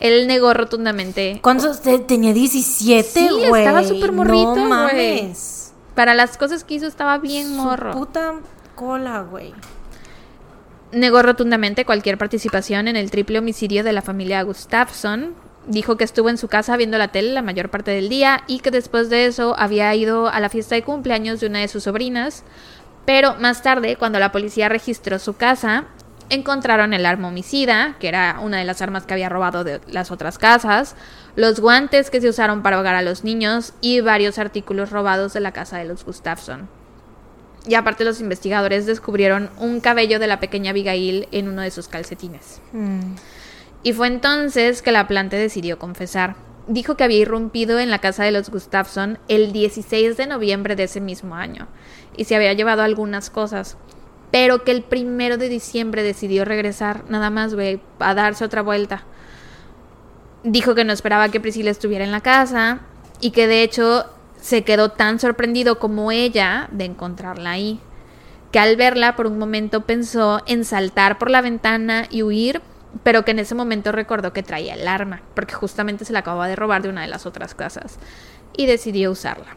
Él 0.00 0.26
negó 0.26 0.52
rotundamente. 0.54 1.38
¿Cuántos? 1.42 1.80
te- 1.82 1.98
Tenía 2.00 2.32
17, 2.32 3.02
Sí, 3.08 3.28
güey. 3.48 3.62
estaba 3.62 3.84
súper 3.84 4.12
morrito, 4.12 4.56
No 4.56 4.68
mames. 4.68 5.72
Para 5.94 6.14
las 6.14 6.36
cosas 6.36 6.64
que 6.64 6.74
hizo 6.74 6.86
estaba 6.86 7.18
bien 7.18 7.46
Su 7.48 7.62
morro. 7.62 7.92
puta 7.92 8.34
cola, 8.74 9.20
güey. 9.22 9.54
Negó 10.92 11.22
rotundamente 11.22 11.84
cualquier 11.84 12.18
participación 12.18 12.86
en 12.88 12.96
el 12.96 13.10
triple 13.10 13.38
homicidio 13.40 13.82
de 13.82 13.92
la 13.92 14.02
familia 14.02 14.42
Gustafsson. 14.42 15.34
Dijo 15.66 15.96
que 15.96 16.04
estuvo 16.04 16.28
en 16.28 16.38
su 16.38 16.46
casa 16.48 16.76
viendo 16.76 16.98
la 16.98 17.08
tele 17.08 17.32
la 17.32 17.42
mayor 17.42 17.70
parte 17.70 17.90
del 17.90 18.08
día 18.08 18.44
y 18.46 18.60
que 18.60 18.70
después 18.70 19.08
de 19.10 19.26
eso 19.26 19.54
había 19.58 19.94
ido 19.94 20.28
a 20.28 20.38
la 20.40 20.48
fiesta 20.50 20.74
de 20.74 20.82
cumpleaños 20.84 21.40
de 21.40 21.46
una 21.46 21.60
de 21.60 21.68
sus 21.68 21.84
sobrinas. 21.84 22.44
Pero 23.06 23.34
más 23.40 23.62
tarde, 23.62 23.96
cuando 23.96 24.18
la 24.18 24.30
policía 24.32 24.68
registró 24.68 25.18
su 25.18 25.34
casa, 25.36 25.84
encontraron 26.30 26.92
el 26.92 27.06
arma 27.06 27.28
homicida, 27.28 27.96
que 27.98 28.08
era 28.08 28.38
una 28.42 28.58
de 28.58 28.64
las 28.64 28.82
armas 28.82 29.04
que 29.04 29.14
había 29.14 29.28
robado 29.28 29.64
de 29.64 29.80
las 29.88 30.10
otras 30.10 30.38
casas, 30.38 30.96
los 31.36 31.60
guantes 31.60 32.10
que 32.10 32.20
se 32.20 32.28
usaron 32.28 32.62
para 32.62 32.76
ahogar 32.76 32.94
a 32.94 33.02
los 33.02 33.24
niños 33.24 33.72
y 33.80 34.00
varios 34.00 34.38
artículos 34.38 34.90
robados 34.90 35.32
de 35.32 35.40
la 35.40 35.52
casa 35.52 35.78
de 35.78 35.84
los 35.84 36.04
Gustafsson. 36.04 36.68
Y 37.66 37.74
aparte 37.74 38.04
los 38.04 38.20
investigadores 38.20 38.86
descubrieron 38.86 39.50
un 39.58 39.80
cabello 39.80 40.18
de 40.18 40.26
la 40.26 40.40
pequeña 40.40 40.70
Abigail 40.70 41.28
en 41.32 41.48
uno 41.48 41.62
de 41.62 41.70
sus 41.70 41.88
calcetines. 41.88 42.60
Mm. 42.72 43.14
Y 43.82 43.92
fue 43.92 44.06
entonces 44.06 44.82
que 44.82 44.92
la 44.92 45.06
planta 45.06 45.36
decidió 45.36 45.78
confesar. 45.78 46.36
Dijo 46.66 46.96
que 46.96 47.04
había 47.04 47.18
irrumpido 47.18 47.78
en 47.78 47.90
la 47.90 47.98
casa 47.98 48.24
de 48.24 48.32
los 48.32 48.50
Gustafsson 48.50 49.18
el 49.28 49.52
16 49.52 50.16
de 50.16 50.26
noviembre 50.26 50.76
de 50.76 50.84
ese 50.84 51.00
mismo 51.00 51.34
año 51.34 51.68
y 52.16 52.24
se 52.24 52.36
había 52.36 52.52
llevado 52.52 52.82
algunas 52.82 53.28
cosas, 53.28 53.76
pero 54.30 54.64
que 54.64 54.72
el 54.72 54.82
primero 54.82 55.36
de 55.38 55.48
diciembre 55.48 56.02
decidió 56.02 56.44
regresar 56.44 57.04
nada 57.08 57.30
más, 57.30 57.54
güey, 57.54 57.80
a 57.98 58.14
darse 58.14 58.44
otra 58.44 58.62
vuelta. 58.62 59.04
Dijo 60.42 60.74
que 60.74 60.84
no 60.84 60.92
esperaba 60.92 61.28
que 61.28 61.40
Priscila 61.40 61.70
estuviera 61.70 62.04
en 62.04 62.12
la 62.12 62.20
casa 62.20 62.80
y 63.20 63.30
que 63.30 63.46
de 63.46 63.62
hecho 63.62 64.06
se 64.40 64.62
quedó 64.62 64.90
tan 64.90 65.18
sorprendido 65.18 65.78
como 65.78 66.12
ella 66.12 66.68
de 66.70 66.84
encontrarla 66.84 67.52
ahí, 67.52 67.80
que 68.52 68.58
al 68.58 68.76
verla 68.76 69.16
por 69.16 69.26
un 69.26 69.38
momento 69.38 69.86
pensó 69.86 70.42
en 70.46 70.66
saltar 70.66 71.18
por 71.18 71.30
la 71.30 71.40
ventana 71.40 72.06
y 72.10 72.22
huir, 72.22 72.60
pero 73.02 73.24
que 73.24 73.30
en 73.30 73.38
ese 73.38 73.54
momento 73.54 73.90
recordó 73.90 74.32
que 74.32 74.42
traía 74.42 74.74
el 74.74 74.86
arma, 74.86 75.22
porque 75.34 75.54
justamente 75.54 76.04
se 76.04 76.12
la 76.12 76.18
acababa 76.18 76.46
de 76.46 76.56
robar 76.56 76.82
de 76.82 76.90
una 76.90 77.00
de 77.00 77.08
las 77.08 77.24
otras 77.24 77.54
casas, 77.54 77.98
y 78.54 78.66
decidió 78.66 79.10
usarla. 79.10 79.56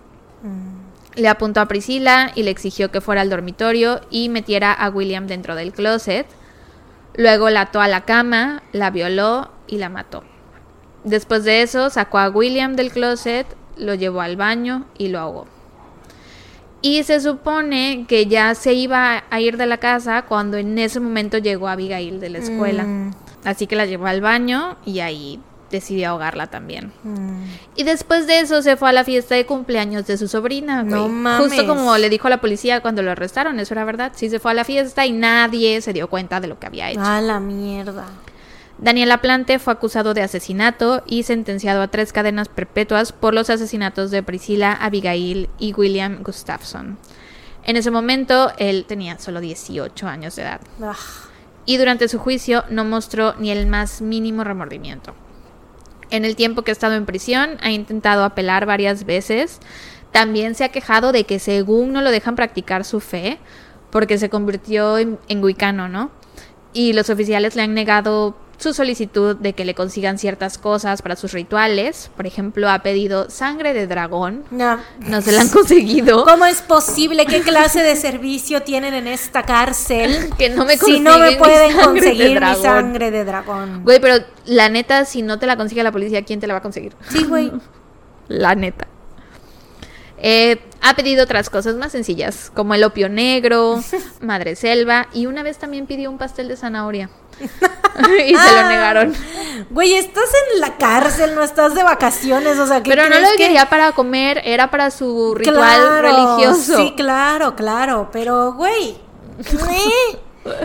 Le 1.18 1.28
apuntó 1.28 1.60
a 1.60 1.68
Priscila 1.68 2.32
y 2.36 2.44
le 2.44 2.52
exigió 2.52 2.92
que 2.92 3.02
fuera 3.02 3.22
al 3.22 3.30
dormitorio 3.30 4.02
y 4.10 4.30
metiera 4.30 4.72
a 4.72 4.90
William 4.90 5.28
dentro 5.28 5.56
del 5.56 5.74
closet. 5.74 6.28
Luego 7.16 7.50
la 7.50 7.62
ató 7.62 7.82
a 7.82 7.88
la 7.88 8.02
cama, 8.06 8.64
la 8.72 8.92
violó 8.92 9.50
y 9.68 9.78
la 9.78 9.90
mató. 9.90 10.24
Después 11.04 11.44
de 11.44 11.64
eso 11.64 11.90
sacó 11.90 12.20
a 12.20 12.30
William 12.30 12.76
del 12.76 12.92
closet, 12.92 13.48
lo 13.78 13.96
llevó 13.96 14.22
al 14.22 14.38
baño 14.38 14.86
y 14.98 15.08
lo 15.08 15.20
ahogó. 15.20 15.48
Y 16.82 17.02
se 17.04 17.20
supone 17.20 18.06
que 18.08 18.28
ya 18.28 18.54
se 18.54 18.74
iba 18.74 19.24
a 19.30 19.42
ir 19.42 19.58
de 19.58 19.66
la 19.66 19.78
casa 19.78 20.22
cuando 20.24 20.58
en 20.58 20.78
ese 20.78 21.00
momento 21.00 21.40
llegó 21.40 21.68
Abigail 21.68 22.20
de 22.20 22.30
la 22.30 22.38
escuela. 22.38 22.84
Mm. 22.84 23.14
Así 23.44 23.66
que 23.66 23.76
la 23.76 23.86
llevó 23.86 24.06
al 24.06 24.22
baño 24.22 24.78
y 24.86 25.00
ahí 25.00 25.40
decidió 25.72 26.10
ahogarla 26.10 26.48
también. 26.48 26.92
Mm. 27.04 27.44
Y 27.76 27.84
después 27.84 28.28
de 28.28 28.40
eso 28.40 28.62
se 28.62 28.78
fue 28.78 28.90
a 28.90 28.94
la 28.94 29.04
fiesta 29.04 29.36
de 29.36 29.46
cumpleaños 29.46 30.08
de 30.08 30.18
su 30.18 30.28
sobrina. 30.28 30.84
güey. 30.84 30.94
No 30.94 31.10
mames. 31.10 31.48
Justo 31.48 31.68
como 31.68 31.98
le 31.98 32.10
dijo 32.10 32.28
a 32.28 32.30
la 32.30 32.42
policía 32.42 32.82
cuando 32.82 33.02
lo 33.02 33.12
arrestaron, 33.12 33.60
eso 33.60 33.74
era 33.74 33.86
verdad. 33.86 34.12
Sí, 34.16 34.30
se 34.30 34.40
fue 34.40 34.52
a 34.52 34.54
la 34.54 34.64
fiesta 34.64 35.06
y 35.06 35.12
nadie 35.12 35.82
se 35.82 35.94
dio 35.94 36.08
cuenta 36.10 36.40
de 36.40 36.48
lo 36.48 36.60
que 36.60 36.68
había 36.68 36.92
hecho. 36.92 37.02
A 37.04 37.22
la 37.22 37.40
mierda. 37.40 38.06
Daniel 38.80 39.12
Aplante 39.12 39.58
fue 39.58 39.74
acusado 39.74 40.14
de 40.14 40.22
asesinato 40.22 41.02
y 41.08 41.24
sentenciado 41.24 41.82
a 41.82 41.88
tres 41.88 42.14
cadenas 42.14 42.48
perpetuas 42.48 43.12
por 43.12 43.34
los 43.34 43.50
asesinatos 43.50 44.12
de 44.12 44.22
Priscilla, 44.22 44.72
Abigail 44.74 45.50
y 45.58 45.74
William 45.74 46.22
Gustafson. 46.22 46.98
En 47.64 47.76
ese 47.76 47.90
momento 47.90 48.52
él 48.60 48.86
tenía 48.88 49.18
solo 49.18 49.40
18 49.42 50.08
años 50.08 50.36
de 50.36 50.44
edad 50.44 50.62
Ah, 50.82 50.96
y 51.66 51.78
durante 51.78 52.08
su 52.08 52.20
juicio 52.20 52.64
no 52.70 52.86
mostró 52.86 53.34
ni 53.40 53.50
el 53.52 53.66
más 53.68 54.00
mínimo 54.00 54.44
remordimiento. 54.44 55.16
En 56.10 56.26
el 56.26 56.36
tiempo 56.36 56.62
que 56.62 56.72
ha 56.72 56.74
estado 56.74 56.96
en 56.96 57.06
prisión 57.06 57.58
ha 57.62 57.72
intentado 57.72 58.24
apelar 58.24 58.66
varias 58.66 59.06
veces. 59.06 59.60
También 60.12 60.56
se 60.56 60.64
ha 60.64 60.70
quejado 60.70 61.12
de 61.12 61.26
que 61.26 61.40
según 61.40 61.92
no 61.92 62.02
lo 62.02 62.12
dejan 62.12 62.36
practicar 62.36 62.86
su 62.86 63.00
fe 63.00 63.38
porque 63.92 64.18
se 64.18 64.30
convirtió 64.30 64.98
en, 64.98 65.20
en 65.28 65.44
wicano, 65.44 65.90
¿no? 65.90 66.12
Y 66.74 66.94
los 66.94 67.10
oficiales 67.10 67.56
le 67.56 67.64
han 67.64 67.74
negado 67.74 68.36
su 68.58 68.74
solicitud 68.74 69.36
de 69.36 69.54
que 69.54 69.66
le 69.66 69.76
consigan 69.76 70.18
ciertas 70.18 70.58
cosas 70.58 71.02
para 71.02 71.16
sus 71.16 71.32
rituales. 71.32 72.10
Por 72.16 72.26
ejemplo, 72.26 72.70
ha 72.70 72.80
pedido 72.80 73.30
sangre 73.30 73.74
de 73.74 73.88
dragón. 73.88 74.44
no. 74.52 74.80
No 75.00 75.22
se 75.22 75.32
la 75.32 75.42
han 75.42 75.50
conseguido. 75.50 76.26
¿Cómo 76.26 76.46
es 76.46 76.62
posible? 76.62 77.26
¿Qué 77.26 77.42
clase 77.42 77.82
de 77.82 77.96
servicio 77.96 78.64
tienen 78.64 78.94
en 78.94 79.08
esta 79.08 79.44
cárcel? 79.44 80.32
Que 80.38 80.50
no 80.50 80.66
me 80.66 80.78
si 80.78 81.00
no 81.00 81.18
me 81.18 81.38
consiguen 81.38 81.38
mi 81.38 81.38
pueden 81.38 81.78
conseguir 81.78 82.42
mi 82.42 82.56
sangre 82.56 83.12
de 83.12 83.26
dragón. 83.26 83.84
Güey, 83.84 84.00
pero 84.00 84.24
la 84.46 84.70
neta, 84.70 85.06
si 85.06 85.22
no 85.22 85.40
te 85.40 85.46
la 85.46 85.56
consigue 85.58 85.84
la 85.84 85.92
policía, 85.92 86.24
¿quién 86.24 86.40
te 86.40 86.48
la 86.48 86.54
va 86.54 86.60
a 86.60 86.62
conseguir? 86.64 86.96
Sí, 87.10 87.24
güey. 87.24 87.52
La 88.28 88.56
neta. 88.56 88.88
Eh, 90.18 90.60
ha 90.82 90.96
pedido 90.96 91.24
otras 91.24 91.50
cosas 91.50 91.76
más 91.76 91.92
sencillas, 91.92 92.52
como 92.54 92.74
el 92.74 92.84
opio 92.84 93.08
negro, 93.08 93.82
madre 94.22 94.56
selva, 94.56 95.08
y 95.14 95.28
una 95.28 95.44
vez 95.44 95.58
también 95.58 95.86
pidió 95.86 96.10
un 96.10 96.18
pastel 96.18 96.48
de 96.48 96.58
zanahoria. 96.58 97.10
y 98.28 98.36
se 98.36 98.38
Ah. 98.38 98.62
lo 98.62 98.70
negaron. 98.70 99.14
Güey, 99.70 99.94
estás 99.96 100.30
en 100.54 100.62
la 100.62 100.78
cárcel, 100.78 101.36
no 101.36 101.44
estás 101.44 101.74
de 101.76 101.84
vacaciones, 101.84 102.58
o 102.60 102.68
sea, 102.68 102.82
¿qué 102.84 102.90
Pero 102.92 103.10
no 103.10 103.20
lo 103.20 103.28
que- 103.32 103.38
quería 103.38 103.70
para 103.70 103.92
comer, 103.92 104.42
era 104.46 104.70
para 104.70 104.92
su 104.92 105.34
ritual 105.36 105.56
Claro, 105.58 106.02
religioso. 106.02 106.78
Sí, 106.78 106.94
claro, 106.96 107.56
claro, 107.56 108.10
pero 108.12 108.54
güey. 108.54 108.98
eh. 109.40 110.20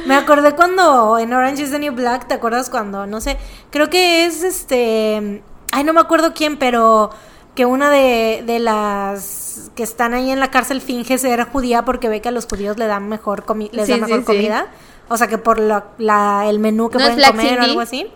Me 0.06 0.14
acordé 0.14 0.54
cuando 0.54 1.18
en 1.18 1.32
Orange 1.32 1.62
is 1.64 1.70
the 1.72 1.78
New 1.78 1.92
Black, 1.92 2.28
¿te 2.28 2.34
acuerdas 2.34 2.70
cuando? 2.70 3.06
No 3.06 3.20
sé, 3.20 3.36
creo 3.70 3.90
que 3.90 4.26
es 4.26 4.42
este. 4.44 5.42
Ay, 5.72 5.84
no 5.84 5.92
me 5.92 6.00
acuerdo 6.00 6.34
quién, 6.34 6.56
pero 6.58 7.10
que 7.56 7.66
una 7.66 7.90
de, 7.90 8.44
de 8.46 8.60
las 8.60 9.70
que 9.74 9.82
están 9.82 10.14
ahí 10.14 10.30
en 10.30 10.38
la 10.40 10.50
cárcel 10.50 10.80
finge 10.80 11.18
ser 11.18 11.44
judía 11.50 11.84
porque 11.84 12.08
ve 12.08 12.20
que 12.20 12.28
a 12.28 12.32
los 12.32 12.46
judíos 12.46 12.78
le 12.78 12.86
dan 12.86 13.08
mejor 13.08 13.44
comi- 13.44 13.70
les 13.72 13.86
Sí, 13.86 13.92
da 13.92 13.98
mejor 14.06 14.20
sí, 14.20 14.24
sí. 14.26 14.32
O 15.12 15.16
sea, 15.16 15.26
que 15.28 15.38
por 15.38 15.58
la, 15.60 15.88
la- 15.98 16.46
el 16.48 16.58
menú 16.58 16.88
que 16.88 16.98
¿No 16.98 17.04
pueden 17.04 17.16
Black 17.16 17.30
comer 17.36 17.58
o 17.60 17.62
algo 17.62 17.80
así. 17.80 18.06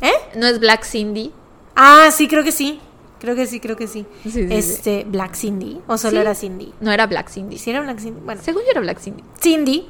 ¿Eh? 0.00 0.12
No 0.36 0.46
es 0.46 0.60
Black 0.60 0.84
Cindy. 0.84 1.32
Ah, 1.74 2.10
sí, 2.12 2.28
creo 2.28 2.44
que 2.44 2.52
sí. 2.52 2.80
Creo 3.20 3.34
que 3.34 3.46
sí, 3.46 3.58
creo 3.58 3.76
que 3.76 3.88
sí. 3.88 4.06
Sí, 4.22 4.30
sí, 4.30 4.46
sí. 4.48 4.54
este, 4.54 5.04
Black 5.08 5.34
Cindy. 5.34 5.80
O 5.88 5.98
solo 5.98 6.20
era 6.20 6.34
Cindy. 6.36 6.72
No 6.80 6.92
era 6.92 7.06
Black 7.06 7.28
Cindy. 7.30 7.58
Sí, 7.58 7.70
era 7.70 7.80
Black 7.80 7.98
Cindy. 7.98 8.20
Bueno, 8.24 8.40
Según 8.44 8.62
yo 8.62 8.70
era 8.70 8.80
Black 8.80 9.00
Cindy. 9.00 9.24
Cindy. 9.40 9.88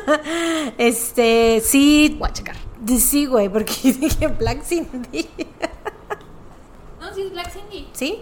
este, 0.78 1.60
sí. 1.64 2.16
Voy 2.18 2.28
a 2.28 2.32
checar. 2.32 2.56
Sí, 2.98 3.26
güey, 3.26 3.48
porque 3.48 3.74
dije 3.92 4.26
Black 4.26 4.62
Cindy. 4.64 5.28
No, 7.00 7.14
sí 7.14 7.22
es 7.22 7.30
Black 7.30 7.52
Cindy. 7.52 7.88
¿Sí? 7.92 8.18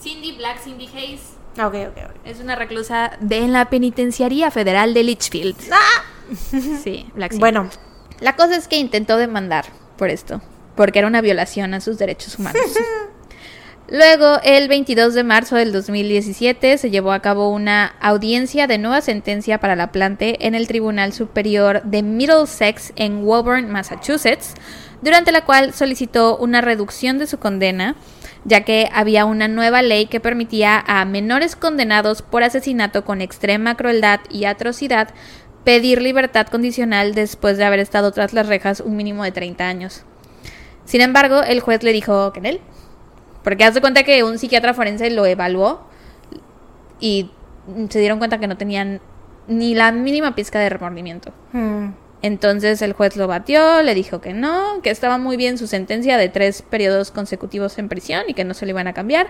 Cindy 0.00 0.32
Black 0.36 0.60
Cindy 0.62 0.86
Hayes. 0.94 1.20
Ok, 1.58 1.74
ok, 1.74 1.96
ok. 1.96 2.16
Es 2.24 2.40
una 2.40 2.56
reclusa 2.56 3.12
de 3.20 3.46
la 3.48 3.70
penitenciaría 3.70 4.50
federal 4.50 4.94
de 4.94 5.04
Litchfield. 5.04 5.56
Sí, 6.82 7.06
Black. 7.14 7.36
Bueno, 7.38 7.68
La 8.20 8.34
cosa 8.34 8.56
es 8.56 8.66
que 8.66 8.76
intentó 8.78 9.18
demandar 9.18 9.66
por 9.98 10.08
esto, 10.08 10.40
porque 10.74 10.98
era 11.00 11.08
una 11.08 11.20
violación 11.20 11.74
a 11.74 11.80
sus 11.80 11.98
derechos 11.98 12.38
humanos. 12.38 12.62
Luego, 13.88 14.40
el 14.42 14.66
22 14.68 15.12
de 15.12 15.24
marzo 15.24 15.56
del 15.56 15.70
2017, 15.70 16.78
se 16.78 16.90
llevó 16.90 17.12
a 17.12 17.20
cabo 17.20 17.50
una 17.50 17.94
audiencia 18.00 18.66
de 18.66 18.78
nueva 18.78 19.02
sentencia 19.02 19.60
para 19.60 19.76
la 19.76 19.92
plante 19.92 20.46
en 20.46 20.54
el 20.54 20.66
Tribunal 20.66 21.12
Superior 21.12 21.82
de 21.82 22.02
Middlesex 22.02 22.94
en 22.96 23.24
Woburn, 23.24 23.70
Massachusetts, 23.70 24.54
durante 25.02 25.32
la 25.32 25.44
cual 25.44 25.74
solicitó 25.74 26.38
una 26.38 26.62
reducción 26.62 27.18
de 27.18 27.26
su 27.26 27.38
condena, 27.38 27.94
ya 28.44 28.62
que 28.62 28.88
había 28.92 29.24
una 29.24 29.48
nueva 29.48 29.82
ley 29.82 30.06
que 30.06 30.20
permitía 30.20 30.82
a 30.86 31.04
menores 31.04 31.56
condenados 31.56 32.22
por 32.22 32.42
asesinato 32.42 33.04
con 33.04 33.20
extrema 33.20 33.76
crueldad 33.76 34.20
y 34.30 34.44
atrocidad 34.44 35.08
pedir 35.64 36.02
libertad 36.02 36.46
condicional 36.46 37.14
después 37.14 37.56
de 37.56 37.64
haber 37.64 37.80
estado 37.80 38.12
tras 38.12 38.32
las 38.34 38.46
rejas 38.46 38.80
un 38.80 38.96
mínimo 38.96 39.24
de 39.24 39.32
30 39.32 39.66
años. 39.66 40.04
Sin 40.84 41.00
embargo, 41.00 41.42
el 41.42 41.60
juez 41.60 41.82
le 41.82 41.92
dijo 41.92 42.32
que 42.32 42.40
en 42.40 42.46
él. 42.46 42.60
Porque 43.42 43.64
haz 43.64 43.74
de 43.74 43.80
cuenta 43.80 44.04
que 44.04 44.24
un 44.24 44.38
psiquiatra 44.38 44.74
forense 44.74 45.10
lo 45.10 45.26
evaluó 45.26 45.86
y 47.00 47.30
se 47.88 47.98
dieron 47.98 48.18
cuenta 48.18 48.38
que 48.38 48.46
no 48.46 48.56
tenían 48.56 49.00
ni 49.48 49.74
la 49.74 49.92
mínima 49.92 50.34
pizca 50.34 50.58
de 50.58 50.68
remordimiento. 50.70 51.32
hmm, 51.52 51.88
Entonces 52.24 52.80
el 52.80 52.94
juez 52.94 53.18
lo 53.18 53.26
batió, 53.26 53.82
le 53.82 53.94
dijo 53.94 54.22
que 54.22 54.32
no, 54.32 54.80
que 54.80 54.88
estaba 54.88 55.18
muy 55.18 55.36
bien 55.36 55.58
su 55.58 55.66
sentencia 55.66 56.16
de 56.16 56.30
tres 56.30 56.62
periodos 56.62 57.10
consecutivos 57.10 57.76
en 57.76 57.90
prisión 57.90 58.22
y 58.28 58.32
que 58.32 58.44
no 58.44 58.54
se 58.54 58.64
le 58.64 58.70
iban 58.70 58.86
a 58.86 58.94
cambiar 58.94 59.26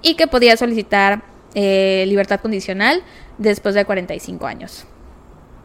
y 0.00 0.14
que 0.14 0.28
podía 0.28 0.56
solicitar 0.56 1.24
eh, 1.54 2.06
libertad 2.08 2.40
condicional 2.40 3.02
después 3.36 3.74
de 3.74 3.84
45 3.84 4.46
años. 4.46 4.86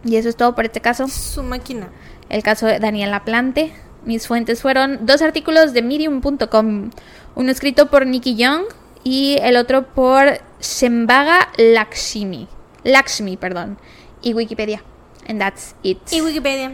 Y 0.04 0.18
eso 0.18 0.28
es 0.28 0.36
todo 0.36 0.56
por 0.56 0.66
este 0.66 0.82
caso. 0.82 1.08
su 1.08 1.42
máquina. 1.42 1.88
El 2.28 2.44
caso 2.44 2.66
de 2.66 2.80
Daniela 2.80 3.24
Plante. 3.24 3.72
Mis 4.04 4.28
fuentes 4.28 4.62
fueron 4.62 5.06
dos 5.06 5.22
artículos 5.22 5.72
de 5.72 5.84
medium.com, 5.84 6.90
uno 7.36 7.50
escrito 7.50 7.90
por 7.90 8.06
Nicky 8.06 8.36
Young 8.36 8.64
y 9.06 9.38
el 9.42 9.56
otro 9.56 9.94
por 9.94 10.42
Shembaga 10.60 11.48
Lakshmi. 11.56 12.50
Lakshmi, 12.84 13.38
perdón. 13.38 13.78
Y 14.22 14.34
Wikipedia. 14.34 14.84
And 15.28 15.40
that's 15.40 15.76
it. 15.84 15.98
Y 16.12 16.22
Wikipedia. 16.22 16.74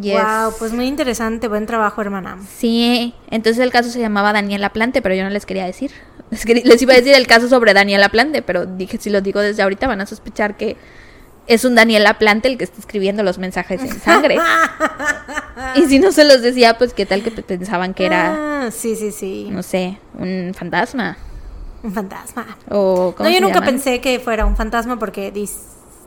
Yes. 0.00 0.14
Wow, 0.22 0.54
pues 0.58 0.72
muy 0.72 0.86
interesante, 0.86 1.46
buen 1.46 1.66
trabajo, 1.66 2.00
hermana. 2.00 2.38
Sí, 2.58 3.14
entonces 3.30 3.62
el 3.62 3.70
caso 3.70 3.90
se 3.90 4.00
llamaba 4.00 4.32
Daniela 4.32 4.72
Plante, 4.72 5.02
pero 5.02 5.14
yo 5.14 5.22
no 5.22 5.30
les 5.30 5.46
quería 5.46 5.64
decir. 5.66 5.92
Les, 6.30 6.44
quería- 6.46 6.64
les 6.64 6.80
iba 6.82 6.94
a 6.94 6.96
decir 6.96 7.12
el 7.14 7.26
caso 7.26 7.48
sobre 7.48 7.74
Daniela 7.74 8.08
Plante, 8.08 8.40
pero 8.42 8.64
dije, 8.66 8.96
si 8.98 9.10
lo 9.10 9.20
digo 9.20 9.40
desde 9.40 9.62
ahorita 9.62 9.86
van 9.86 10.00
a 10.00 10.06
sospechar 10.06 10.56
que 10.56 10.76
es 11.46 11.64
un 11.66 11.74
Daniela 11.74 12.18
Plante 12.18 12.48
el 12.48 12.56
que 12.58 12.64
está 12.64 12.80
escribiendo 12.80 13.22
los 13.22 13.38
mensajes 13.38 13.82
en 13.82 14.00
sangre. 14.00 14.38
y 15.76 15.82
si 15.82 15.98
no 15.98 16.10
se 16.12 16.24
los 16.24 16.40
decía, 16.42 16.76
pues 16.78 16.94
qué 16.94 17.06
tal 17.06 17.22
que 17.22 17.30
pensaban 17.30 17.94
que 17.94 18.06
era, 18.06 18.64
Ah, 18.66 18.70
sí, 18.70 18.96
sí, 18.96 19.12
sí. 19.12 19.48
no 19.50 19.62
sé, 19.62 19.98
un 20.18 20.52
fantasma. 20.56 21.16
Un 21.82 21.92
fantasma. 21.92 22.46
O, 22.70 23.14
¿cómo 23.16 23.28
No, 23.28 23.34
yo 23.34 23.40
nunca 23.42 23.56
llaman? 23.56 23.74
pensé 23.74 24.00
que 24.00 24.18
fuera 24.18 24.46
un 24.46 24.56
fantasma 24.56 24.98
porque 24.98 25.30
this 25.30 25.52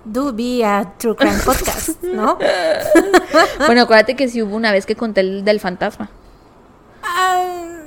do 0.07 0.33
be 0.33 0.63
a 0.65 0.93
true 0.97 1.15
crime 1.15 1.37
podcast, 1.43 2.01
¿no? 2.03 2.37
Bueno, 3.65 3.81
acuérdate 3.83 4.15
que 4.15 4.27
sí 4.27 4.41
hubo 4.41 4.55
una 4.55 4.71
vez 4.71 4.85
que 4.85 4.95
conté 4.95 5.21
el 5.21 5.43
del 5.45 5.59
fantasma. 5.59 6.09
Ah, 7.03 7.43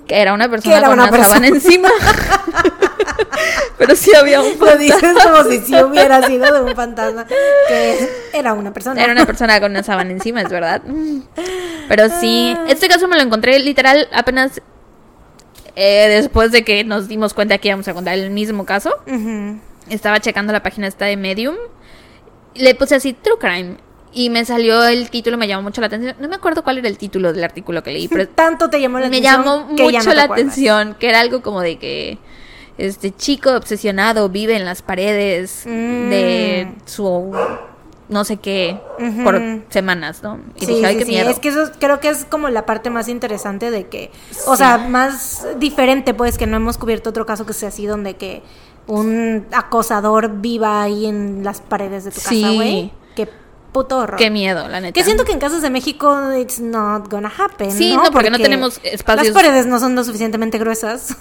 Que 0.07 0.21
era 0.21 0.33
una 0.35 0.49
persona 0.49 0.79
era 0.79 0.89
con 0.89 0.99
una 1.01 1.25
sábana 1.25 1.49
encima. 1.49 1.89
Pero 3.79 3.97
sí 3.97 4.15
había 4.15 4.41
un 4.43 4.51
Lo 4.59 4.67
fantasma. 4.67 4.77
dices 4.83 5.15
como 5.25 5.45
si 5.51 5.59
sí 5.61 5.75
hubiera 5.83 6.23
sido 6.27 6.53
de 6.53 6.61
un 6.61 6.77
fantasma, 6.77 7.27
que 7.27 8.09
era 8.33 8.53
una 8.53 8.73
persona. 8.73 9.03
Era 9.03 9.13
una 9.13 9.27
persona 9.27 9.61
con 9.61 9.71
una 9.71 9.83
sábana 9.83 10.11
encima, 10.11 10.43
es 10.43 10.51
verdad. 10.51 10.83
Pero 11.89 12.09
sí, 12.21 12.57
este 12.69 12.89
caso 12.89 13.09
me 13.09 13.17
lo 13.17 13.23
encontré 13.23 13.59
literal 13.59 14.09
apenas 14.13 14.61
eh, 15.77 16.09
después 16.09 16.53
de 16.53 16.63
que 16.65 16.85
nos 16.85 17.09
dimos 17.09 17.33
cuenta 17.35 17.59
que 17.59 17.69
íbamos 17.69 17.89
a 17.89 17.95
contar 17.95 18.15
el 18.15 18.31
mismo 18.31 18.65
caso. 18.67 18.95
Estaba 19.89 20.21
checando 20.21 20.53
la 20.53 20.63
página 20.63 20.87
esta 20.87 21.07
de 21.07 21.17
Medium. 21.17 21.57
Le 22.55 22.75
puse 22.75 22.95
así 22.97 23.13
True 23.13 23.39
Crime. 23.39 23.77
Y 24.13 24.29
me 24.29 24.45
salió 24.45 24.85
el 24.87 25.09
título, 25.09 25.39
me 25.39 25.47
llamó 25.47 25.63
mucho 25.63 25.81
la 25.81 25.87
atención. 25.87 26.17
No 26.19 26.29
me 26.29 26.35
acuerdo 26.35 26.65
cuál 26.65 26.79
era 26.79 26.89
el 26.89 26.99
título 26.99 27.33
del 27.33 27.45
artículo 27.45 27.83
que 27.85 27.93
leí, 27.93 28.09
pero 28.09 28.27
Tanto 28.29 28.69
te 28.69 28.81
llamó 28.81 28.99
la 28.99 29.09
me 29.09 29.19
atención. 29.19 29.45
llamó 29.45 29.69
que 29.77 29.93
ya 29.93 29.99
mucho 30.01 30.09
no 30.11 30.15
la 30.17 30.23
acuerdas. 30.25 30.47
atención. 30.47 30.97
Que 30.99 31.09
era 31.09 31.21
algo 31.21 31.43
como 31.43 31.61
de 31.61 31.79
que 31.79 32.19
este 32.77 33.15
chico 33.15 33.53
obsesionado 33.55 34.29
vive 34.29 34.57
en 34.57 34.65
las 34.65 34.83
paredes 34.83 35.63
Mm. 35.67 36.11
de 36.11 36.73
su 36.87 37.33
no 38.09 38.25
sé 38.25 38.39
qué 38.39 38.77
por 39.23 39.41
semanas, 39.69 40.25
¿no? 40.25 40.41
Y 40.57 40.67
Sí, 40.67 40.75
dije, 40.75 40.87
ay, 40.87 40.93
sí, 40.95 40.99
qué 40.99 41.05
sí. 41.05 41.11
miedo. 41.13 41.31
Es 41.31 41.39
que 41.39 41.49
eso 41.51 41.63
es- 41.63 41.73
creo 41.79 42.01
que 42.01 42.09
es 42.09 42.25
como 42.25 42.49
la 42.49 42.67
parte 42.67 42.91
más 42.91 43.07
interesante 43.09 43.71
de 43.71 43.87
que, 43.87 44.11
o 44.49 44.57
sea, 44.57 44.79
más 44.79 45.47
diferente, 45.61 46.13
pues, 46.15 46.37
que 46.37 46.49
no 46.49 46.57
hemos 46.57 46.77
cubierto 46.77 47.11
otro 47.11 47.25
caso 47.27 47.47
que 47.47 47.53
sea 47.53 47.69
así, 47.69 47.87
donde 47.87 48.17
que 48.17 48.43
un 48.87 49.47
acosador 49.53 50.41
viva 50.41 50.83
ahí 50.83 51.07
en 51.07 51.45
las 51.45 51.61
paredes 51.61 52.05
de 52.05 52.11
tu 52.11 52.21
Sí. 52.21 52.43
casa, 52.43 52.55
güey. 52.55 52.93
Que 53.15 53.29
puto 53.73 53.99
horror. 53.99 54.17
Qué 54.19 54.31
miedo, 54.31 54.69
la 54.69 54.81
neta. 54.81 54.93
Que 54.93 55.05
siento 55.05 55.25
que 55.25 55.33
en 55.33 55.39
casas 55.39 55.63
de 55.63 55.71
México 55.71 56.33
it's 56.39 56.59
not 56.61 57.09
gonna 57.11 57.31
happen. 57.37 57.71
Sí, 57.71 57.95
no, 57.95 58.05
no, 58.05 58.11
porque 58.11 58.31
no 58.31 58.39
tenemos 58.39 58.81
espacios- 58.83 59.29
Las 59.35 59.35
paredes 59.45 59.67
no 59.67 59.79
son 59.79 59.95
lo 59.95 60.03
suficientemente 60.05 60.59
gruesas. 60.59 61.17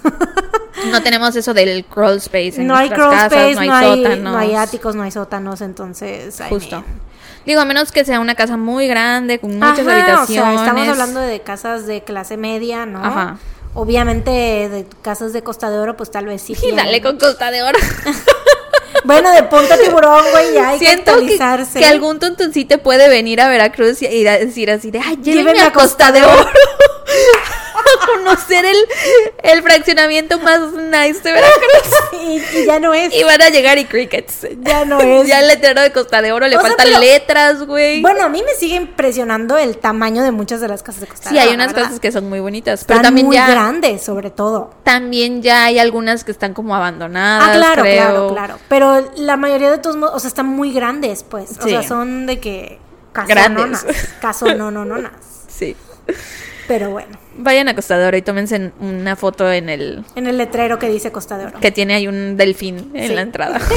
No 0.90 1.02
tenemos 1.02 1.36
eso 1.36 1.52
del 1.52 1.84
crawl 1.84 2.16
space 2.16 2.60
en 2.60 2.66
no 2.66 2.74
hay 2.74 2.88
nuestras 2.88 3.08
crawl 3.08 3.14
casas, 3.30 3.32
space, 3.50 3.54
no 3.54 3.60
hay 3.60 3.68
no 3.68 3.74
hay, 3.76 4.02
sótanos. 4.02 4.32
no 4.32 4.38
hay 4.38 4.54
áticos, 4.54 4.94
no 4.96 5.02
hay 5.02 5.10
sótanos, 5.10 5.60
entonces. 5.60 6.40
I 6.40 6.44
Justo. 6.48 6.76
mean, 6.80 6.84
Digo, 7.46 7.60
a 7.60 7.64
menos 7.64 7.90
que 7.92 8.04
sea 8.04 8.20
una 8.20 8.34
casa 8.34 8.56
muy 8.56 8.86
grande, 8.86 9.38
con 9.38 9.54
muchas 9.54 9.80
Ajá, 9.80 9.92
habitaciones. 9.92 10.30
O 10.30 10.54
sea, 10.56 10.64
estamos 10.66 10.88
hablando 10.88 11.20
de 11.20 11.40
casas 11.40 11.86
de 11.86 12.02
clase 12.02 12.36
media, 12.36 12.84
¿no? 12.86 13.04
Ajá. 13.04 13.36
Obviamente 13.74 14.30
de 14.30 14.86
casas 15.02 15.32
de 15.32 15.42
Costa 15.42 15.70
de 15.70 15.78
Oro, 15.78 15.96
pues 15.96 16.10
tal 16.10 16.26
vez 16.26 16.42
sí. 16.42 16.54
Y 16.62 16.72
dale 16.76 17.00
con 17.00 17.18
costa 17.18 17.50
de 17.50 17.62
oro. 17.62 17.78
Bueno, 19.04 19.32
de 19.32 19.44
punta 19.44 19.78
tiburón, 19.78 20.22
güey, 20.30 20.52
ya 20.52 20.70
hay 20.70 20.78
Siento 20.78 21.04
que 21.04 21.04
que, 21.04 21.10
actualizarse. 21.34 21.78
que 21.78 21.86
algún 21.86 22.18
tontoncito 22.18 22.78
puede 22.78 23.08
venir 23.08 23.40
a 23.40 23.48
Veracruz 23.48 24.02
y, 24.02 24.06
y 24.06 24.24
decir 24.24 24.70
así 24.70 24.90
de, 24.90 24.98
ay, 24.98 25.16
llévenme 25.16 25.52
Llévenme 25.52 25.60
a 25.62 25.66
a 25.68 25.72
Costa 25.72 26.12
de 26.12 26.22
Oro. 26.22 26.50
conocer 28.06 28.64
el, 28.64 28.76
el 29.42 29.62
fraccionamiento 29.62 30.38
más 30.40 30.60
nice 30.72 31.20
de 31.22 31.32
Veracruz. 31.32 31.94
y, 32.54 32.58
y 32.58 32.66
ya 32.66 32.80
no 32.80 32.92
es. 32.94 33.14
y 33.14 33.22
van 33.24 33.40
a 33.42 33.48
llegar 33.48 33.78
y 33.78 33.84
crickets. 33.84 34.46
Ya 34.60 34.84
no 34.84 35.00
es. 35.00 35.26
Ya 35.28 35.40
el 35.40 35.48
letrero 35.48 35.80
de 35.80 35.92
Costa 35.92 36.22
de 36.22 36.32
Oro 36.32 36.46
le 36.48 36.56
O 36.56 36.60
sea, 36.60 36.68
faltan 36.70 36.86
pero- 36.88 37.00
letras, 37.00 37.62
güey. 37.64 38.00
Bueno, 38.02 38.24
a 38.24 38.28
mí 38.28 38.42
me 38.44 38.54
sigue 38.54 38.76
impresionando 38.76 39.56
el 39.58 39.78
tamaño 39.78 40.22
de 40.22 40.30
muchas 40.30 40.60
de 40.60 40.68
las 40.68 40.82
casas 40.82 41.02
de 41.02 41.06
Costa 41.06 41.28
sí, 41.28 41.34
de 41.34 41.40
hay 41.40 41.46
Oro, 41.48 41.54
unas 41.56 41.66
la 41.68 41.72
verdad. 41.72 41.88
cosas 41.88 42.00
que 42.00 42.12
son 42.12 42.28
muy 42.28 42.40
bonitas, 42.40 42.80
Están 42.80 42.96
pero 42.98 43.02
también 43.08 43.26
muy 43.26 43.36
ya 43.36 43.48
grandes, 43.50 44.02
sobre 44.02 44.30
todo. 44.30 44.74
también 44.84 45.42
ya 45.42 45.64
hay 45.64 45.78
algunas 45.78 46.24
que 46.24 46.30
están 46.32 46.54
como 46.54 46.74
abandonadas, 46.74 47.48
Ah, 47.50 47.52
claro, 47.56 47.82
creo. 47.82 47.94
claro, 48.02 48.28
claro. 48.34 48.58
Pero 48.68 49.10
la 49.16 49.36
mayoría 49.36 49.70
de 49.70 49.78
tus, 49.78 49.96
mo- 49.96 50.10
o 50.12 50.18
sea, 50.18 50.28
están 50.28 50.46
muy 50.46 50.72
grandes, 50.72 51.22
pues. 51.22 51.50
O 51.58 51.62
Sí. 51.62 51.70
sea, 51.70 51.82
son 51.82 52.26
de 52.26 52.40
que 52.40 52.78
Grandes. 53.14 53.80
casononas, 53.80 53.86
casononononas. 54.20 55.12
Sí. 55.48 55.76
Pero 56.70 56.90
bueno, 56.90 57.18
Vayan 57.36 57.66
a 57.68 57.74
Costa 57.74 57.98
de 57.98 58.06
Oro 58.06 58.16
y 58.16 58.22
tómense 58.22 58.70
una 58.78 59.16
foto 59.16 59.50
en 59.50 59.68
el 59.68 60.04
en 60.14 60.28
el 60.28 60.38
letrero 60.38 60.78
que 60.78 60.88
dice 60.88 61.10
Costa 61.10 61.36
de 61.36 61.46
Oro. 61.46 61.58
que 61.58 61.72
tiene 61.72 61.94
ahí 61.94 62.06
un 62.06 62.36
delfín 62.36 62.92
en 62.94 63.08
Sí. 63.08 63.14
la 63.16 63.22
entrada. 63.22 63.58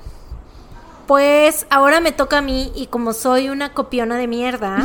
pues 1.08 1.66
ahora 1.70 2.00
me 2.00 2.12
toca 2.14 2.38
a 2.38 2.42
mí 2.42 2.72
y 2.76 2.88
como 2.88 3.12
soy 3.14 3.50
una 3.50 3.74
copiona 3.74 4.16
de 4.18 4.28
mierda, 4.28 4.78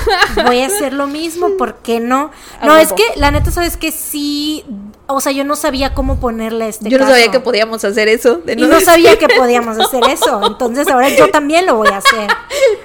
voy 0.46 0.60
a 0.62 0.66
hacer 0.68 0.94
lo 0.94 1.06
mismo, 1.08 1.56
¿por 1.58 1.74
qué 1.82 2.00
no? 2.00 2.30
No, 2.64 2.76
es 2.76 2.92
que 2.94 3.02
la 3.16 3.30
neta 3.32 3.50
sabes 3.50 3.76
que 3.76 3.90
sí, 3.92 4.64
o 5.08 5.20
sea, 5.20 5.32
yo 5.32 5.44
no 5.44 5.56
sabía 5.56 5.92
cómo 5.94 6.18
ponerle 6.20 6.68
este 6.68 6.88
Yo 6.88 6.98
no 6.98 7.06
sabía 7.06 7.30
que 7.30 7.40
podíamos 7.40 7.84
hacer 7.84 8.08
eso. 8.08 8.36
de 8.36 8.54
Y 8.54 8.56
no 8.56 8.68
decir- 8.68 8.84
sabía 8.86 9.18
que 9.18 9.28
podíamos 9.28 9.78
hacer 9.78 10.02
eso. 10.08 10.40
Entonces 10.46 10.88
ahora 10.88 11.08
yo 11.10 11.30
también 11.30 11.66
lo 11.66 11.74
voy 11.76 11.88
a 11.88 11.98
hacer. 11.98 12.28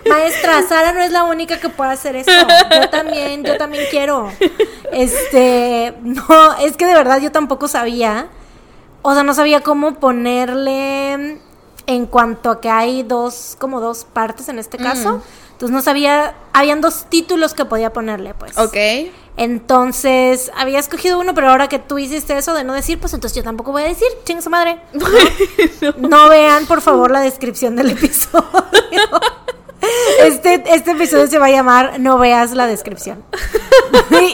Maestra, 0.10 0.62
Sara 0.68 0.92
no 0.94 1.00
es 1.02 1.12
la 1.12 1.24
única 1.24 1.60
que 1.60 1.70
puede 1.70 1.92
hacer 1.92 2.16
eso. 2.18 2.32
Yo 2.32 2.90
también, 2.90 3.44
yo 3.44 3.58
también 3.58 3.86
quiero. 3.90 4.30
Este, 4.92 5.94
no, 6.02 6.58
es 6.60 6.76
que 6.76 6.86
de 6.86 6.94
verdad 6.96 7.20
yo 7.22 7.32
tampoco 7.32 7.68
sabía. 7.68 8.28
O 9.04 9.14
sea, 9.14 9.24
no 9.24 9.34
sabía 9.34 9.62
cómo 9.62 9.96
ponerle 9.96 11.40
en 11.86 12.06
cuanto 12.08 12.50
a 12.52 12.60
que 12.60 12.70
hay 12.70 13.04
dos, 13.04 13.56
como 13.60 13.80
dos 13.80 14.06
partes 14.06 14.50
en 14.50 14.60
este 14.60 14.78
caso. 14.78 15.22
Entonces 15.52 15.74
no 15.74 15.82
sabía, 15.82 16.36
habían 16.54 16.82
dos 16.82 17.06
títulos 17.10 17.54
que 17.54 17.64
podía 17.66 17.94
ponerle, 17.94 18.34
pues. 18.34 18.58
Ok. 18.58 18.76
Entonces, 19.38 20.52
había 20.56 20.80
escogido 20.80 21.20
uno, 21.20 21.34
pero 21.36 21.50
ahora 21.50 21.70
que 21.70 21.78
tú 21.80 22.00
hiciste 22.00 22.36
eso 22.38 22.54
de 22.56 22.64
no 22.64 22.74
decir, 22.74 23.00
pues 23.00 23.14
entonces 23.14 23.36
yo 23.38 23.44
tampoco 23.44 23.72
voy 23.72 23.84
a 23.84 23.88
decir, 23.88 24.08
chinga 24.26 24.42
su 24.42 24.50
madre. 24.50 24.80
¿no? 24.94 25.06
No 26.10 26.28
vean, 26.30 26.66
por 26.66 26.82
favor, 26.82 27.12
la 27.12 27.22
descripción 27.22 27.76
del 27.76 27.92
episodio. 27.92 28.44
Este, 30.20 30.64
este 30.74 30.92
episodio 30.92 31.28
se 31.28 31.38
va 31.38 31.46
a 31.46 31.52
llamar 31.52 32.00
No 32.00 32.18
veas 32.18 32.52
la 32.54 32.66
descripción. 32.68 33.24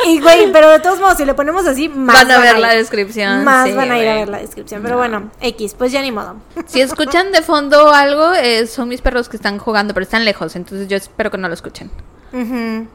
Y, 0.07 0.19
güey, 0.21 0.51
pero 0.51 0.69
de 0.69 0.79
todos 0.79 0.99
modos, 0.99 1.17
si 1.17 1.25
le 1.25 1.33
ponemos 1.33 1.67
así, 1.67 1.89
más 1.89 2.15
Van 2.15 2.31
a 2.31 2.39
ver 2.39 2.55
ir. 2.55 2.61
la 2.61 2.73
descripción, 2.73 3.43
Más 3.43 3.67
sí, 3.67 3.75
van 3.75 3.91
a 3.91 3.99
ir 3.99 4.07
a 4.07 4.15
ver 4.15 4.29
la 4.29 4.37
descripción. 4.39 4.81
Pero 4.81 4.97
bueno, 4.97 5.29
X, 5.41 5.75
pues 5.77 5.91
ya 5.91 6.01
ni 6.01 6.11
modo. 6.11 6.37
Si 6.65 6.81
escuchan 6.81 7.31
de 7.31 7.41
fondo 7.41 7.91
algo, 7.91 8.33
eh, 8.33 8.65
son 8.67 8.87
mis 8.87 9.01
perros 9.01 9.29
que 9.29 9.35
están 9.35 9.59
jugando, 9.59 9.93
pero 9.93 10.05
están 10.05 10.23
lejos, 10.25 10.55
entonces 10.55 10.87
yo 10.87 10.97
espero 10.97 11.29
que 11.29 11.37
no 11.37 11.47
lo 11.49 11.53
escuchen. 11.53 11.91
Eh, 12.33 12.87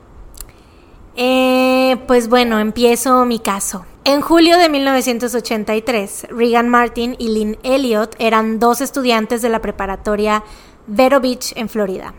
pues 2.09 2.29
bueno, 2.29 2.59
empiezo 2.59 3.25
mi 3.27 3.39
caso. 3.39 3.85
En 4.05 4.23
julio 4.23 4.57
de 4.59 4.71
1983, 4.71 6.29
Regan 6.31 6.69
Martin 6.71 7.15
y 7.19 7.29
Lynn 7.29 7.59
Elliott 7.63 8.17
eran 8.19 8.59
dos 8.59 8.81
estudiantes 8.81 9.43
de 9.43 9.51
la 9.51 9.61
preparatoria 9.61 10.43
Vero 10.87 11.21
Beach 11.21 11.53
en 11.55 11.69
Florida. 11.69 12.15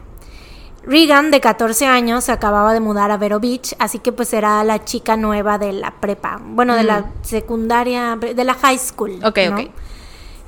Regan, 0.83 1.31
de 1.31 1.41
14 1.41 1.87
años, 1.87 2.23
se 2.23 2.31
acababa 2.31 2.73
de 2.73 2.79
mudar 2.79 3.09
a 3.09 3.17
Vero 3.17 3.39
Beach, 3.39 3.75
así 3.79 3.97
que 3.97 4.11
pues 4.11 4.31
era 4.31 4.63
la 4.63 4.85
chica 4.85 5.17
nueva 5.17 5.57
de 5.57 5.73
la 5.73 5.91
prepa, 5.99 6.39
bueno, 6.41 6.75
de 6.75 6.83
la 6.83 7.11
secundaria, 7.23 8.15
de 8.15 8.43
la 8.43 8.53
high 8.53 8.77
school. 8.77 9.19
Ok, 9.25 9.39
¿no? 9.49 9.55
ok. 9.55 9.69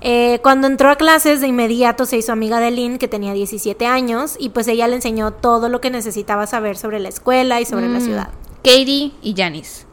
Eh, 0.01 0.39
cuando 0.41 0.67
entró 0.67 0.89
a 0.89 0.95
clases, 0.95 1.41
de 1.41 1.47
inmediato 1.47 2.05
se 2.05 2.17
hizo 2.17 2.31
amiga 2.31 2.59
de 2.59 2.71
Lynn, 2.71 2.97
que 2.97 3.07
tenía 3.07 3.33
17 3.33 3.85
años, 3.87 4.35
y 4.39 4.49
pues 4.49 4.67
ella 4.67 4.87
le 4.87 4.95
enseñó 4.95 5.31
todo 5.31 5.67
lo 5.67 5.81
que 5.81 5.89
necesitaba 5.89 6.47
saber 6.47 6.77
sobre 6.77 6.99
la 6.99 7.09
escuela 7.09 7.59
y 7.59 7.65
sobre 7.65 7.89
la 7.89 7.99
Mm. 7.99 8.03
ciudad. 8.03 8.29
Katie 8.63 9.11
y 9.21 9.33
Janice. 9.35 9.85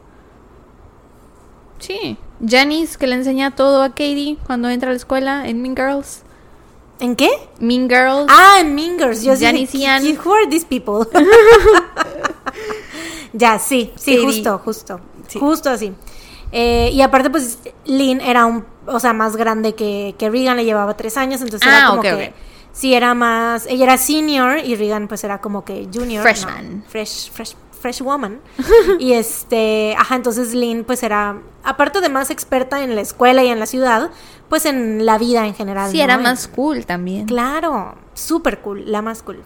Sí. 1.79 2.17
Janice 2.45 2.97
que 2.97 3.07
le 3.07 3.15
enseña 3.15 3.51
todo 3.55 3.81
a 3.83 3.89
Katie 3.89 4.37
cuando 4.45 4.69
entra 4.69 4.89
a 4.89 4.91
la 4.93 4.97
escuela 4.97 5.47
en 5.47 5.61
Mean 5.61 5.75
Girls. 5.75 6.21
¿En 6.99 7.15
qué? 7.15 7.29
Mean 7.59 7.89
Girls. 7.89 8.27
Ah, 8.29 8.61
en. 8.63 9.21
Yo 9.23 9.35
sí 9.35 9.39
de- 9.39 9.45
Janice 9.45 9.77
y 9.77 9.85
Ann. 9.85 10.03
Who 10.23 10.33
are 10.33 10.47
these 10.47 10.65
people? 10.65 11.07
ya, 13.33 13.59
sí, 13.59 13.91
sí, 13.95 14.15
Katie. 14.15 14.25
justo, 14.25 14.57
justo. 14.59 14.99
Sí. 15.27 15.39
Justo 15.39 15.69
así. 15.69 15.93
Eh, 16.51 16.89
y 16.93 17.01
aparte, 17.01 17.29
pues, 17.29 17.59
Lynn 17.85 18.21
era 18.21 18.45
un, 18.45 18.65
o 18.87 18.99
sea, 18.99 19.13
más 19.13 19.35
grande 19.35 19.75
que, 19.75 20.15
que 20.17 20.29
Regan, 20.29 20.57
le 20.57 20.65
llevaba 20.65 20.97
tres 20.97 21.15
años, 21.15 21.41
entonces 21.41 21.67
Ah, 21.71 21.77
era 21.77 21.87
como 21.89 21.99
ok, 21.99 22.03
que, 22.03 22.13
ok. 22.29 22.33
sí, 22.73 22.93
era 22.95 23.13
más, 23.13 23.67
ella 23.67 23.83
era 23.83 23.97
senior 23.97 24.57
y 24.57 24.75
Regan, 24.75 25.07
pues, 25.07 25.23
era 25.23 25.39
como 25.41 25.63
que 25.63 25.87
junior. 25.93 26.23
Freshman. 26.23 26.79
no, 26.79 26.83
fresh, 26.89 27.29
fresh, 27.31 27.53
fresh 27.79 28.01
woman. 28.01 28.39
y 28.99 29.13
este, 29.13 29.95
ajá, 29.97 30.15
entonces 30.15 30.53
Lynn, 30.53 30.83
pues, 30.83 31.03
era, 31.03 31.41
aparte 31.63 32.01
de 32.01 32.09
más 32.09 32.29
experta 32.29 32.83
en 32.83 32.95
la 32.95 33.01
escuela 33.01 33.43
y 33.43 33.47
en 33.47 33.59
la 33.59 33.65
ciudad, 33.65 34.11
pues, 34.49 34.65
en 34.65 35.05
la 35.05 35.17
vida 35.17 35.45
en 35.47 35.55
general. 35.55 35.91
sí, 35.91 35.97
¿no? 35.97 36.03
era 36.03 36.17
más 36.17 36.47
cool 36.47 36.85
también. 36.85 37.25
Claro, 37.25 37.95
súper 38.13 38.59
cool, 38.59 38.91
la 38.91 39.01
más 39.01 39.23
cool. 39.23 39.43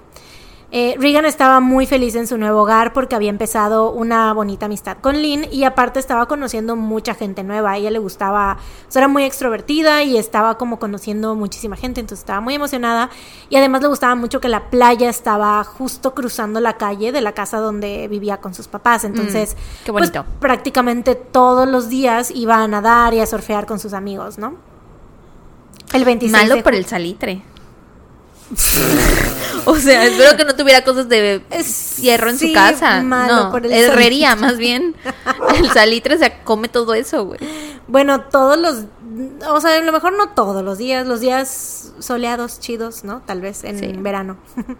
Eh, 0.76 0.95
Regan 0.97 1.26
estaba 1.26 1.59
muy 1.59 1.86
feliz 1.86 2.15
en 2.15 2.26
su 2.26 2.36
nuevo 2.39 2.63
hogar 2.63 2.93
porque 2.93 3.13
había 3.13 3.30
empezado 3.30 3.91
una 3.91 4.34
bonita 4.34 4.65
amistad 4.65 4.97
con 4.99 5.21
Lynn 5.21 5.45
y 5.51 5.65
aparte 5.65 5.99
estaba 5.99 6.26
conociendo 6.26 6.76
mucha 6.76 7.13
gente 7.13 7.43
nueva. 7.43 7.74
A 7.74 7.78
ella 7.78 7.91
le 7.91 7.99
gustaba, 7.99 8.57
o 8.89 8.91
sea, 8.91 9.01
era 9.01 9.07
muy 9.07 9.24
extrovertida 9.24 10.01
y 10.01 10.17
estaba 10.17 10.57
como 10.57 10.80
conociendo 10.80 11.36
muchísima 11.36 11.76
gente, 11.76 11.99
entonces 11.99 12.24
estaba 12.24 12.41
muy 12.41 12.55
emocionada 12.55 13.11
y 13.51 13.55
además 13.57 13.84
le 13.84 13.89
gustaba 13.89 14.15
mucho 14.15 14.41
que 14.41 14.49
la 14.49 14.71
playa 14.71 15.11
estaba 15.11 15.63
justo 15.63 16.15
cruzando 16.15 16.59
la 16.59 16.74
calle 16.74 17.11
de 17.11 17.21
la 17.21 17.34
casa 17.34 17.59
donde 17.59 18.07
vivía 18.07 18.38
con 18.38 18.55
sus 18.55 18.67
papás. 18.67 19.03
Entonces, 19.03 19.53
Mm, 19.53 19.86
qué 19.86 19.91
pues, 19.91 20.11
prácticamente 20.39 21.13
todos 21.13 21.67
los 21.67 21.88
días 21.88 22.32
iba 22.32 22.63
a 22.63 22.67
nadar 22.67 23.13
y 23.13 23.19
a 23.19 23.28
surfear 23.28 23.67
con 23.67 23.78
sus 23.78 23.93
amigos, 23.93 24.39
¿no? 24.39 24.55
El 25.93 26.03
26 26.03 26.32
Malo 26.32 26.55
de 26.55 26.63
por 26.63 26.74
el 26.74 26.88
salitre. 26.88 27.43
o 29.66 29.76
sea, 29.76 30.06
espero 30.06 30.38
que 30.38 30.45
no 30.45 30.56
tuviera 30.56 30.84
cosas 30.84 31.08
de 31.10 31.41
hierro 31.99 32.30
en 32.30 32.38
sí, 32.38 32.49
su 32.49 32.54
casa. 32.54 33.01
malo 33.01 33.45
no, 33.45 33.51
por 33.51 33.66
el 33.66 33.72
herrería 33.72 34.30
salitre. 34.30 34.47
más 34.47 34.58
bien. 34.58 34.95
El 35.58 35.70
salitre 35.72 36.18
se 36.18 36.34
come 36.43 36.68
todo 36.68 36.93
eso, 36.93 37.26
güey. 37.26 37.39
Bueno, 37.88 38.22
todos 38.22 38.58
los, 38.58 38.86
o 39.49 39.62
sea, 39.62 39.76
a 39.78 39.80
lo 39.82 39.91
mejor 39.91 40.14
no 40.18 40.30
todos 40.30 40.64
los 40.64 40.78
días, 40.78 41.06
los 41.08 41.20
días 41.20 41.93
soleados, 41.99 42.60
chidos, 42.60 43.04
¿no? 43.04 43.22
Tal 43.26 43.41
vez 43.41 43.64
en 43.64 43.80
Sí. 43.80 43.93
verano. 43.97 44.38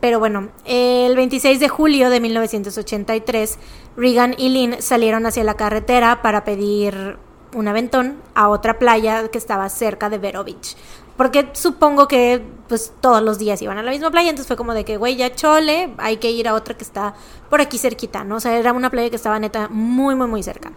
Pero 0.00 0.20
bueno, 0.20 0.50
el 0.64 1.16
26 1.16 1.58
de 1.58 1.68
julio 1.68 2.08
de 2.08 2.20
1983, 2.20 3.58
Regan 3.96 4.34
y 4.38 4.50
Lynn 4.50 4.80
salieron 4.80 5.26
hacia 5.26 5.42
la 5.42 5.54
carretera 5.54 6.22
para 6.22 6.44
pedir 6.44 7.16
un 7.54 7.66
aventón 7.66 8.16
a 8.34 8.48
otra 8.48 8.78
playa 8.78 9.26
que 9.28 9.38
estaba 9.38 9.68
cerca 9.70 10.08
de 10.08 10.18
Vero 10.18 10.44
Beach. 10.44 10.76
Porque 11.18 11.50
supongo 11.52 12.08
que 12.08 12.42
pues 12.68 12.92
todos 13.00 13.20
los 13.22 13.38
días 13.38 13.60
iban 13.60 13.76
a 13.76 13.82
la 13.82 13.90
misma 13.90 14.10
playa, 14.10 14.30
entonces 14.30 14.46
fue 14.46 14.56
como 14.56 14.72
de 14.72 14.84
que, 14.84 14.96
güey, 14.96 15.16
ya 15.16 15.34
chole, 15.34 15.92
hay 15.98 16.18
que 16.18 16.30
ir 16.30 16.46
a 16.48 16.54
otra 16.54 16.74
que 16.76 16.84
está 16.84 17.14
por 17.50 17.60
aquí 17.60 17.76
cerquita, 17.76 18.22
¿no? 18.24 18.36
O 18.36 18.40
sea, 18.40 18.56
era 18.56 18.72
una 18.72 18.88
playa 18.88 19.10
que 19.10 19.16
estaba 19.16 19.38
neta 19.38 19.68
muy, 19.68 20.14
muy, 20.14 20.28
muy 20.28 20.42
cerca. 20.42 20.70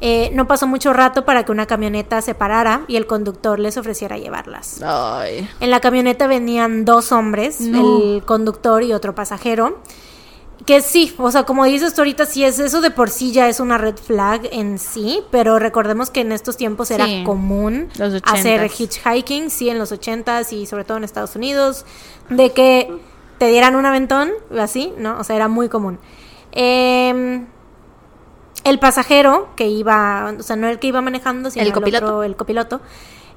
Eh, 0.00 0.30
no 0.34 0.46
pasó 0.46 0.66
mucho 0.66 0.92
rato 0.92 1.24
para 1.24 1.44
que 1.44 1.52
una 1.52 1.66
camioneta 1.66 2.20
se 2.22 2.34
parara 2.34 2.82
y 2.88 2.96
el 2.96 3.06
conductor 3.06 3.58
les 3.58 3.76
ofreciera 3.76 4.18
llevarlas. 4.18 4.82
Ay. 4.82 5.48
En 5.60 5.70
la 5.70 5.80
camioneta 5.80 6.26
venían 6.26 6.84
dos 6.84 7.12
hombres, 7.12 7.60
No. 7.60 7.98
el 8.14 8.24
conductor 8.24 8.82
y 8.82 8.92
otro 8.92 9.14
pasajero. 9.14 9.78
Que 10.66 10.80
sí, 10.80 11.14
o 11.18 11.30
sea, 11.30 11.42
como 11.44 11.64
dices 11.64 11.94
tú 11.94 12.02
ahorita, 12.02 12.26
sí 12.26 12.44
es 12.44 12.58
eso 12.58 12.80
de 12.80 12.90
por 12.90 13.10
sí 13.10 13.32
ya 13.32 13.48
es 13.48 13.58
una 13.58 13.78
red 13.78 13.96
flag 13.96 14.42
en 14.52 14.78
sí, 14.78 15.20
pero 15.30 15.58
recordemos 15.58 16.10
que 16.10 16.20
en 16.20 16.30
estos 16.30 16.56
tiempos 16.56 16.90
era 16.90 17.06
Sí, 17.06 17.24
común 17.24 17.88
hacer 18.24 18.70
hitchhiking, 18.70 19.50
sí, 19.50 19.70
en 19.70 19.78
los 19.78 19.90
ochentas 19.90 20.52
y 20.52 20.66
sobre 20.66 20.84
todo 20.84 20.98
en 20.98 21.04
Estados 21.04 21.34
Unidos, 21.34 21.84
de 22.28 22.52
que 22.52 22.92
te 23.38 23.48
dieran 23.48 23.74
un 23.74 23.86
aventón, 23.86 24.30
así, 24.56 24.92
¿no? 24.98 25.18
O 25.18 25.24
sea, 25.24 25.34
era 25.34 25.48
muy 25.48 25.68
común. 25.68 25.98
Em, 26.52 27.46
el 28.64 28.78
pasajero 28.78 29.48
que 29.56 29.66
iba, 29.66 30.32
o 30.38 30.42
sea, 30.42 30.54
no 30.54 30.68
el 30.68 30.78
que 30.78 30.86
iba 30.86 31.00
manejando, 31.00 31.50
sino 31.50 31.62
El 31.62 31.68
el, 31.68 31.74
copiloto. 31.74 32.04
otro, 32.06 32.22
el 32.22 32.36
copiloto, 32.36 32.80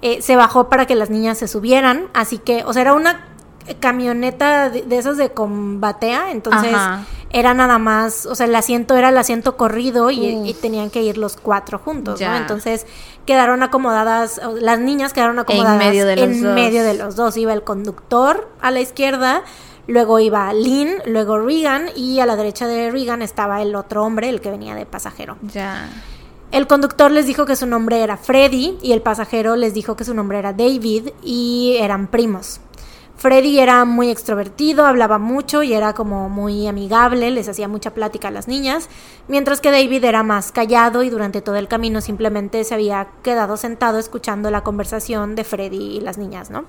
eh, 0.04 0.22
se 0.22 0.36
bajó 0.36 0.70
para 0.70 0.86
que 0.86 0.94
las 0.96 1.10
niñas 1.10 1.40
se 1.40 1.48
subieran, 1.48 2.08
así 2.14 2.38
que, 2.38 2.64
o 2.66 2.74
sea, 2.74 2.84
era 2.84 2.94
una 2.94 3.35
camioneta 3.80 4.70
de, 4.70 4.84
de 4.84 4.98
esas 4.98 5.18
de 5.18 5.32
combatea, 5.32 6.32
entonces 6.32 6.74
Ajá. 6.74 7.06
era 7.32 7.54
nada 7.54 7.80
más, 7.80 8.26
o 8.26 8.36
sea, 8.36 8.46
el 8.46 8.56
asiento 8.56 8.96
era 8.96 9.10
el 9.10 9.18
asiento 9.18 9.58
corrido 9.58 10.12
y, 10.12 10.56
tenían 10.62 10.90
que 10.90 11.02
ir 11.02 11.18
los 11.18 11.36
cuatro 11.38 11.80
juntos, 11.80 12.22
¿no? 12.22 12.36
Entonces 12.36 12.86
quedaron 13.26 13.64
acomodadas, 13.64 14.40
las 14.60 14.80
niñas 14.80 15.14
quedaron 15.14 15.40
acomodadas 15.40 15.78
medio 15.78 16.06
de 16.06 16.16
los 16.16 16.26
en 16.26 16.44
dos. 16.44 16.56
medio 16.56 16.84
de 16.84 16.94
los 16.94 17.16
dos. 17.16 17.38
Iba 17.38 17.54
el 17.54 17.64
conductor 17.64 18.50
a 18.62 18.72
la 18.72 18.82
izquierda, 18.82 19.44
luego 19.88 20.20
iba 20.20 20.52
Lynn, 20.54 21.02
luego 21.06 21.40
Regan 21.40 21.90
y 21.96 22.20
a 22.20 22.26
la 22.26 22.36
derecha 22.36 22.68
de 22.68 22.92
Regan 22.92 23.22
estaba 23.22 23.62
el 23.62 23.76
otro 23.76 24.04
hombre, 24.04 24.30
el 24.30 24.42
que 24.42 24.52
venía 24.52 24.76
de 24.76 24.86
pasajero. 24.86 25.38
Ya. 25.54 25.90
El 26.52 26.68
conductor 26.68 27.12
les 27.12 27.26
dijo 27.26 27.46
que 27.46 27.56
su 27.56 27.66
nombre 27.66 28.02
era 28.02 28.18
Freddy 28.18 28.78
y 28.82 28.94
el 28.94 29.02
pasajero 29.02 29.56
les 29.56 29.74
dijo 29.74 29.96
que 29.96 30.06
su 30.06 30.14
nombre 30.14 30.40
era 30.40 30.54
David 30.54 31.10
y 31.22 31.78
eran 31.80 32.08
primos. 32.08 32.62
Freddy 33.26 33.58
era 33.58 33.86
muy 33.86 34.12
extrovertido, 34.12 34.86
hablaba 34.86 35.18
mucho 35.18 35.64
y 35.64 35.74
era 35.74 35.94
como 35.94 36.30
muy 36.30 36.68
amigable, 36.68 37.32
les 37.32 37.50
hacía 37.50 37.68
mucha 37.68 37.92
plática 37.96 38.28
a 38.28 38.32
las 38.32 38.48
niñas, 38.48 38.88
mientras 39.28 39.62
que 39.62 39.72
David 39.72 40.04
era 40.04 40.22
más 40.22 40.52
callado 40.52 41.02
y 41.02 41.10
durante 41.10 41.42
todo 41.42 41.56
el 41.56 41.68
camino 41.68 42.02
simplemente 42.02 42.64
se 42.64 42.76
había 42.76 43.08
quedado 43.24 43.58
sentado 43.58 43.98
escuchando 43.98 44.52
la 44.52 44.64
conversación 44.64 45.34
de 45.34 45.44
Freddy 45.44 45.98
y 45.98 46.02
las 46.02 46.20
niñas, 46.20 46.52
¿no? 46.52 46.66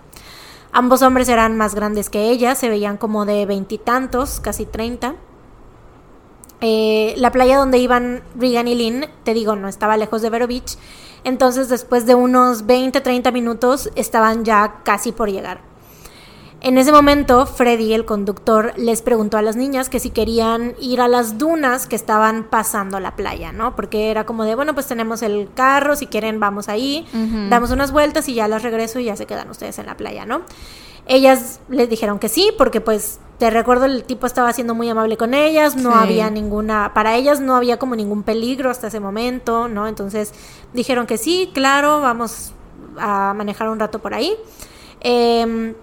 Ambos 0.73 1.03
hombres 1.03 1.29
eran 1.29 1.59
más 1.59 1.75
grandes 1.75 2.09
que 2.09 2.31
ella, 2.31 2.55
se 2.55 2.71
veían 2.71 2.97
como 2.97 3.27
de 3.27 3.45
veintitantos, 3.45 4.41
casi 4.41 4.65
treinta. 4.65 5.15
Eh, 6.63 7.13
la 7.19 7.33
playa 7.33 7.59
donde 7.59 7.77
iban 7.77 8.23
Regan 8.35 8.67
y 8.67 8.75
Lynn, 8.77 9.05
te 9.25 9.35
digo, 9.35 9.57
no 9.57 9.69
estaba 9.69 9.99
lejos 9.99 10.23
de 10.23 10.31
Vero 10.31 10.47
Beach. 10.47 10.79
Entonces, 11.23 11.69
después 11.69 12.07
de 12.07 12.15
unos 12.15 12.65
20, 12.65 13.03
30 13.03 13.31
minutos, 13.31 13.91
estaban 13.95 14.47
ya 14.47 14.81
casi 14.85 15.13
por 15.13 15.31
llegar. 15.31 15.76
En 16.63 16.79
ese 16.79 16.91
momento, 16.91 17.45
Freddy, 17.47 17.93
el 17.93 18.07
conductor, 18.07 18.73
les 18.77 19.03
preguntó 19.03 19.37
a 19.37 19.43
las 19.43 19.57
niñas 19.57 19.89
que 19.91 20.01
si 20.01 20.11
querían 20.11 20.75
ir 20.81 21.01
a 21.03 21.07
las 21.07 21.37
dunas 21.39 21.87
que 21.87 21.97
estaban 21.97 22.45
pasando 22.45 22.99
la 22.99 23.15
playa, 23.15 23.53
¿no? 23.53 23.77
Porque 23.77 24.11
era 24.11 24.25
como 24.25 24.45
de, 24.45 24.55
bueno, 24.55 24.73
pues 24.75 24.87
tenemos 24.87 25.21
el 25.23 25.49
carro, 25.55 25.97
si 25.97 26.07
quieren 26.07 26.41
vamos 26.41 26.69
ahí, 26.69 27.07
damos 27.51 27.71
unas 27.71 27.93
vueltas 27.93 28.29
y 28.29 28.35
ya 28.35 28.49
las 28.49 28.63
regreso 28.63 28.99
y 28.99 29.05
ya 29.05 29.17
se 29.17 29.27
quedan 29.27 29.51
ustedes 29.51 29.79
en 29.79 29.87
la 29.87 29.97
playa, 29.97 30.25
¿no? 30.25 30.43
Ellas 31.07 31.61
les 31.69 31.89
dijeron 31.89 32.19
que 32.19 32.29
sí, 32.29 32.51
porque 32.59 32.81
pues 32.81 33.21
te 33.39 33.51
recuerdo 33.51 33.85
el 33.85 34.03
tipo 34.05 34.27
estaba 34.27 34.53
siendo 34.53 34.75
muy 34.75 34.89
amable 34.89 35.17
con 35.19 35.35
ellas, 35.35 35.77
no 35.77 35.93
Sí. 35.93 35.99
había 36.01 36.31
ninguna, 36.31 36.95
para 36.95 37.15
ellas 37.17 37.39
no 37.39 37.55
había 37.55 37.79
como 37.79 37.95
ningún 37.95 38.23
peligro 38.25 38.71
hasta 38.71 38.87
ese 38.89 38.99
momento, 38.99 39.69
¿no? 39.69 39.87
Entonces 39.87 40.33
dijeron 40.73 41.07
que 41.07 41.19
sí, 41.19 41.51
claro, 41.55 42.01
vamos 42.01 42.55
a 42.99 43.35
manejar 43.37 43.69
un 43.69 43.79
rato 43.79 44.01
por 44.01 44.15
ahí. 44.15 44.33
Em, 45.01 45.75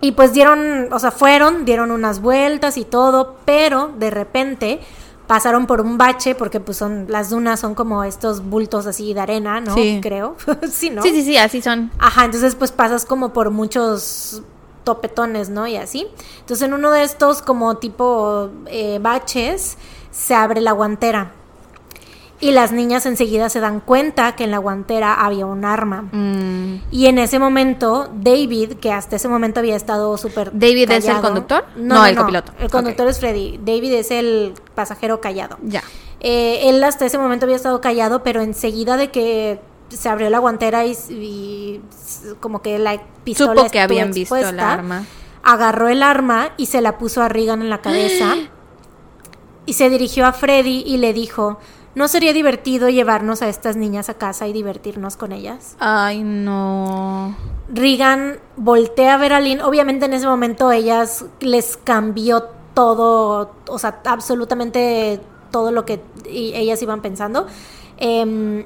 y 0.00 0.12
pues 0.12 0.32
dieron, 0.32 0.92
o 0.92 0.98
sea, 0.98 1.10
fueron, 1.10 1.64
dieron 1.64 1.90
unas 1.90 2.20
vueltas 2.20 2.76
y 2.76 2.84
todo, 2.84 3.36
pero 3.44 3.92
de 3.98 4.10
repente 4.10 4.80
pasaron 5.26 5.66
por 5.66 5.80
un 5.80 5.96
bache, 5.98 6.34
porque 6.34 6.58
pues 6.58 6.78
son, 6.78 7.06
las 7.08 7.30
dunas 7.30 7.60
son 7.60 7.74
como 7.74 8.02
estos 8.02 8.42
bultos 8.42 8.86
así 8.86 9.14
de 9.14 9.20
arena, 9.20 9.60
¿no? 9.60 9.74
Sí. 9.74 10.00
Creo. 10.02 10.36
sí, 10.70 10.90
¿no? 10.90 11.02
Sí, 11.02 11.10
sí, 11.10 11.22
sí, 11.22 11.36
así 11.36 11.62
son. 11.62 11.92
Ajá, 11.98 12.24
entonces 12.24 12.54
pues 12.54 12.72
pasas 12.72 13.04
como 13.04 13.32
por 13.32 13.50
muchos 13.50 14.42
topetones, 14.84 15.50
¿no? 15.50 15.66
Y 15.66 15.76
así. 15.76 16.08
Entonces 16.40 16.66
en 16.66 16.74
uno 16.74 16.90
de 16.90 17.04
estos 17.04 17.42
como 17.42 17.76
tipo 17.76 18.50
eh, 18.66 18.98
baches 19.00 19.76
se 20.10 20.34
abre 20.34 20.60
la 20.60 20.72
guantera. 20.72 21.32
Y 22.42 22.52
las 22.52 22.72
niñas 22.72 23.04
enseguida 23.04 23.50
se 23.50 23.60
dan 23.60 23.80
cuenta 23.80 24.34
que 24.34 24.44
en 24.44 24.50
la 24.50 24.58
guantera 24.58 25.12
había 25.12 25.44
un 25.44 25.64
arma. 25.64 26.02
Mm. 26.10 26.82
Y 26.90 27.06
en 27.06 27.18
ese 27.18 27.38
momento, 27.38 28.08
David, 28.14 28.74
que 28.74 28.92
hasta 28.92 29.16
ese 29.16 29.28
momento 29.28 29.60
había 29.60 29.76
estado 29.76 30.16
súper. 30.16 30.50
¿David 30.52 30.90
es 30.90 31.06
el 31.06 31.20
conductor? 31.20 31.64
No, 31.76 31.94
No, 31.94 31.94
no, 31.96 32.06
el 32.06 32.14
no. 32.14 32.20
copiloto. 32.22 32.52
El 32.58 32.70
conductor 32.70 33.06
es 33.08 33.20
Freddy. 33.20 33.60
David 33.62 33.92
es 33.92 34.10
el 34.10 34.54
pasajero 34.74 35.20
callado. 35.20 35.58
Ya. 35.62 35.82
Eh, 36.20 36.68
él 36.68 36.82
hasta 36.82 37.04
ese 37.06 37.18
momento 37.18 37.44
había 37.44 37.56
estado 37.56 37.80
callado, 37.80 38.22
pero 38.22 38.40
enseguida 38.40 38.96
de 38.96 39.10
que 39.10 39.60
se 39.88 40.08
abrió 40.08 40.30
la 40.30 40.38
guantera 40.38 40.84
y, 40.86 41.80
como 42.40 42.62
que 42.62 42.78
la 42.78 43.02
pistola 43.24 43.54
Supo 43.54 43.70
que 43.70 43.80
habían 43.80 44.12
visto 44.12 44.36
el 44.36 44.60
arma. 44.60 45.04
Agarró 45.42 45.88
el 45.88 46.02
arma 46.02 46.52
y 46.56 46.66
se 46.66 46.80
la 46.80 46.98
puso 46.98 47.22
a 47.22 47.28
Regan 47.28 47.62
en 47.62 47.70
la 47.70 47.80
cabeza 47.80 48.36
y 49.66 49.72
se 49.72 49.88
dirigió 49.88 50.26
a 50.26 50.32
Freddy 50.32 50.82
y 50.86 50.98
le 50.98 51.12
dijo, 51.12 51.58
¿no 51.94 52.08
sería 52.08 52.32
divertido 52.32 52.88
llevarnos 52.88 53.42
a 53.42 53.48
estas 53.48 53.76
niñas 53.76 54.08
a 54.08 54.14
casa 54.14 54.46
y 54.46 54.52
divertirnos 54.52 55.16
con 55.16 55.32
ellas? 55.32 55.76
Ay, 55.78 56.22
no. 56.22 57.36
Regan 57.68 58.38
voltea 58.56 59.14
a 59.14 59.16
ver 59.16 59.32
a 59.32 59.40
Lynn. 59.40 59.60
Obviamente 59.60 60.06
en 60.06 60.12
ese 60.12 60.26
momento 60.26 60.70
ellas 60.72 61.24
les 61.40 61.76
cambió 61.76 62.44
todo, 62.74 63.52
o 63.68 63.78
sea, 63.78 64.00
absolutamente 64.04 65.20
todo 65.50 65.72
lo 65.72 65.84
que 65.84 66.00
ellas 66.26 66.80
iban 66.82 67.02
pensando. 67.02 67.46
Em, 67.96 68.64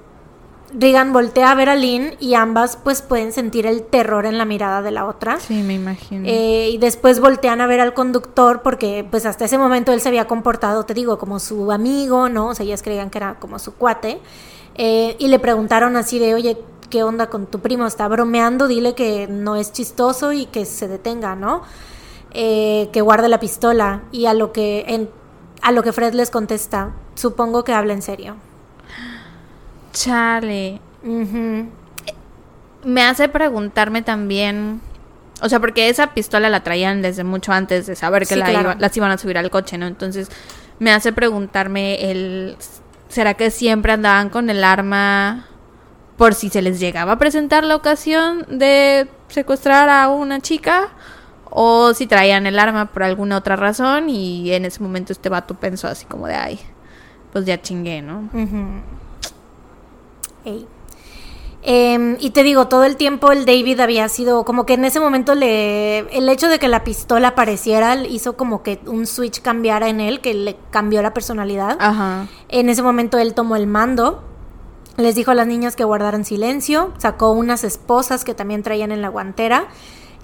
Regan 0.77 1.13
voltea 1.13 1.53
a 1.53 1.55
ver 1.55 1.69
a 1.69 1.77
Lynn 1.77 2.15
y 2.19 2.35
ambas 2.35 2.77
pues 2.83 3.01
pueden 3.01 3.33
sentir 3.33 3.65
el 3.67 3.83
terror 3.85 4.27
en 4.27 4.39
la 4.39 4.45
mirada 4.45 4.83
de 4.83 4.91
la 4.91 5.07
otra. 5.07 5.39
Sí, 5.39 5.63
me 5.63 5.75
imagino. 5.75 6.25
Eh, 6.27 6.71
y 6.73 6.79
después 6.79 7.21
voltean 7.21 7.61
a 7.61 7.67
ver 7.69 7.81
al 7.81 7.95
conductor 7.95 8.63
porque 8.63 9.07
pues 9.09 9.25
hasta 9.25 9.45
ese 9.45 9.57
momento 9.57 9.93
él 9.93 10.01
se 10.01 10.09
había 10.09 10.27
comportado, 10.27 10.85
te 10.85 10.93
digo, 10.95 11.17
como 11.19 11.39
su 11.39 11.71
amigo, 11.71 12.29
¿no? 12.29 12.49
O 12.49 12.55
sea, 12.55 12.65
ellas 12.67 12.83
creían 12.83 13.11
que 13.11 13.19
era 13.19 13.37
como 13.39 13.59
su 13.61 13.75
cuate. 13.75 14.19
Eh, 14.75 15.15
y 15.21 15.29
le 15.29 15.39
preguntaron 15.39 15.97
así 15.97 16.19
de, 16.19 16.35
oye, 16.35 16.59
¿qué 16.91 17.05
onda 17.05 17.29
con 17.29 17.47
tu 17.47 17.61
primo? 17.61 17.87
Está 17.87 18.09
bromeando, 18.09 18.67
dile 18.67 18.95
que 18.97 19.29
no 19.29 19.55
es 19.55 19.73
chistoso 19.73 20.33
y 20.33 20.47
que 20.47 20.65
se 20.65 20.89
detenga, 20.89 21.37
¿no? 21.37 21.63
Eh, 22.33 22.89
que 22.93 23.01
guarde 23.01 23.29
la 23.29 23.39
pistola. 23.39 24.03
Y 24.11 24.27
a 24.27 24.35
lo 24.35 24.51
que, 24.53 24.85
en- 24.89 25.09
a 25.63 25.71
lo 25.71 25.85
que 25.85 25.93
Fred 25.93 26.15
les 26.15 26.31
contesta, 26.31 26.91
supongo 27.15 27.63
que 27.63 27.73
habla 27.73 27.93
en 27.93 28.03
serio. 28.03 28.35
Chale. 29.95 30.81
Me 32.85 33.03
hace 33.03 33.29
preguntarme 33.29 34.03
también. 34.03 34.81
O 35.41 35.49
sea, 35.49 35.59
porque 35.61 35.89
esa 35.89 36.09
pistola 36.15 36.49
la 36.49 36.63
traían 36.63 37.01
desde 37.03 37.25
mucho 37.25 37.53
antes 37.53 37.87
de 37.87 37.97
saber 37.97 38.23
que 38.23 38.35
Sí, 38.35 38.37
la 38.37 38.47
claro. 38.47 38.71
iba- 38.73 38.75
las 38.81 38.97
iban 38.97 39.11
a 39.11 39.19
subir 39.19 39.39
al 39.39 39.51
coche, 39.51 39.79
¿no? 39.79 39.87
Entonces, 39.87 40.29
me 40.79 40.91
hace 40.93 41.13
preguntarme 41.13 42.11
el. 42.11 42.57
¿Será 43.09 43.35
que 43.35 43.51
siempre 43.51 43.93
andaban 43.93 44.29
con 44.29 44.51
el 44.51 44.63
arma 44.65 45.47
por 46.17 46.35
si 46.35 46.49
se 46.51 46.63
les 46.63 46.79
llegaba 46.81 47.13
a 47.13 47.19
presentar 47.19 47.65
la 47.65 47.77
ocasión 47.77 48.45
de 48.49 49.09
secuestrar 49.29 49.89
a 49.89 50.09
una 50.09 50.41
chica? 50.41 50.89
O 51.57 51.95
si 51.95 52.07
traían 52.09 52.47
el 52.47 52.59
arma 52.59 52.87
por 52.87 53.05
alguna 53.05 53.37
otra 53.37 53.55
razón 53.57 54.11
y 54.11 54.53
en 54.53 54.65
ese 54.65 54.83
momento 54.83 55.13
este 55.13 55.29
vato 55.29 55.55
pensó 55.55 55.87
así 55.87 56.05
como 56.05 56.27
de, 56.27 56.35
ay, 56.35 56.59
pues 57.33 57.45
ya 57.45 57.61
chingué, 57.63 58.03
¿no? 58.03 58.29
Em, 61.67 62.19
y 62.21 62.31
te 62.31 62.43
digo, 62.43 62.69
todo 62.69 62.85
el 62.85 62.97
tiempo 62.97 63.33
el 63.33 63.47
David 63.47 63.81
había 63.81 64.07
sido 64.11 64.45
como 64.45 64.67
que 64.67 64.75
en 64.75 64.85
ese 64.85 65.01
momento 65.01 65.35
le 65.35 66.01
el 66.15 66.29
hecho 66.29 66.49
de 66.49 66.59
que 66.59 66.69
la 66.69 66.85
pistola 66.85 67.29
apareciera 67.29 67.97
hizo 68.05 68.37
como 68.37 68.63
que 68.63 68.81
un 68.87 69.07
switch 69.07 69.41
cambiara 69.41 69.89
en 69.89 70.01
él, 70.01 70.21
que 70.21 70.35
le 70.35 70.57
cambió 70.71 71.01
la 71.01 71.15
personalidad. 71.15 71.79
Ajá. 71.81 72.27
En 72.49 72.69
ese 72.69 72.83
momento 72.83 73.17
él 73.17 73.33
tomó 73.33 73.57
el 73.57 73.67
mando, 73.67 74.23
les 74.99 75.15
dijo 75.15 75.31
a 75.31 75.35
las 75.35 75.47
niñas 75.47 75.75
que 75.75 75.85
guardaran 75.85 76.27
silencio, 76.27 76.93
sacó 76.99 77.31
unas 77.31 77.65
esposas 77.65 78.25
que 78.25 78.35
también 78.35 78.63
traían 78.63 78.93
en 78.93 79.01
la 79.01 79.09
guantera 79.09 79.69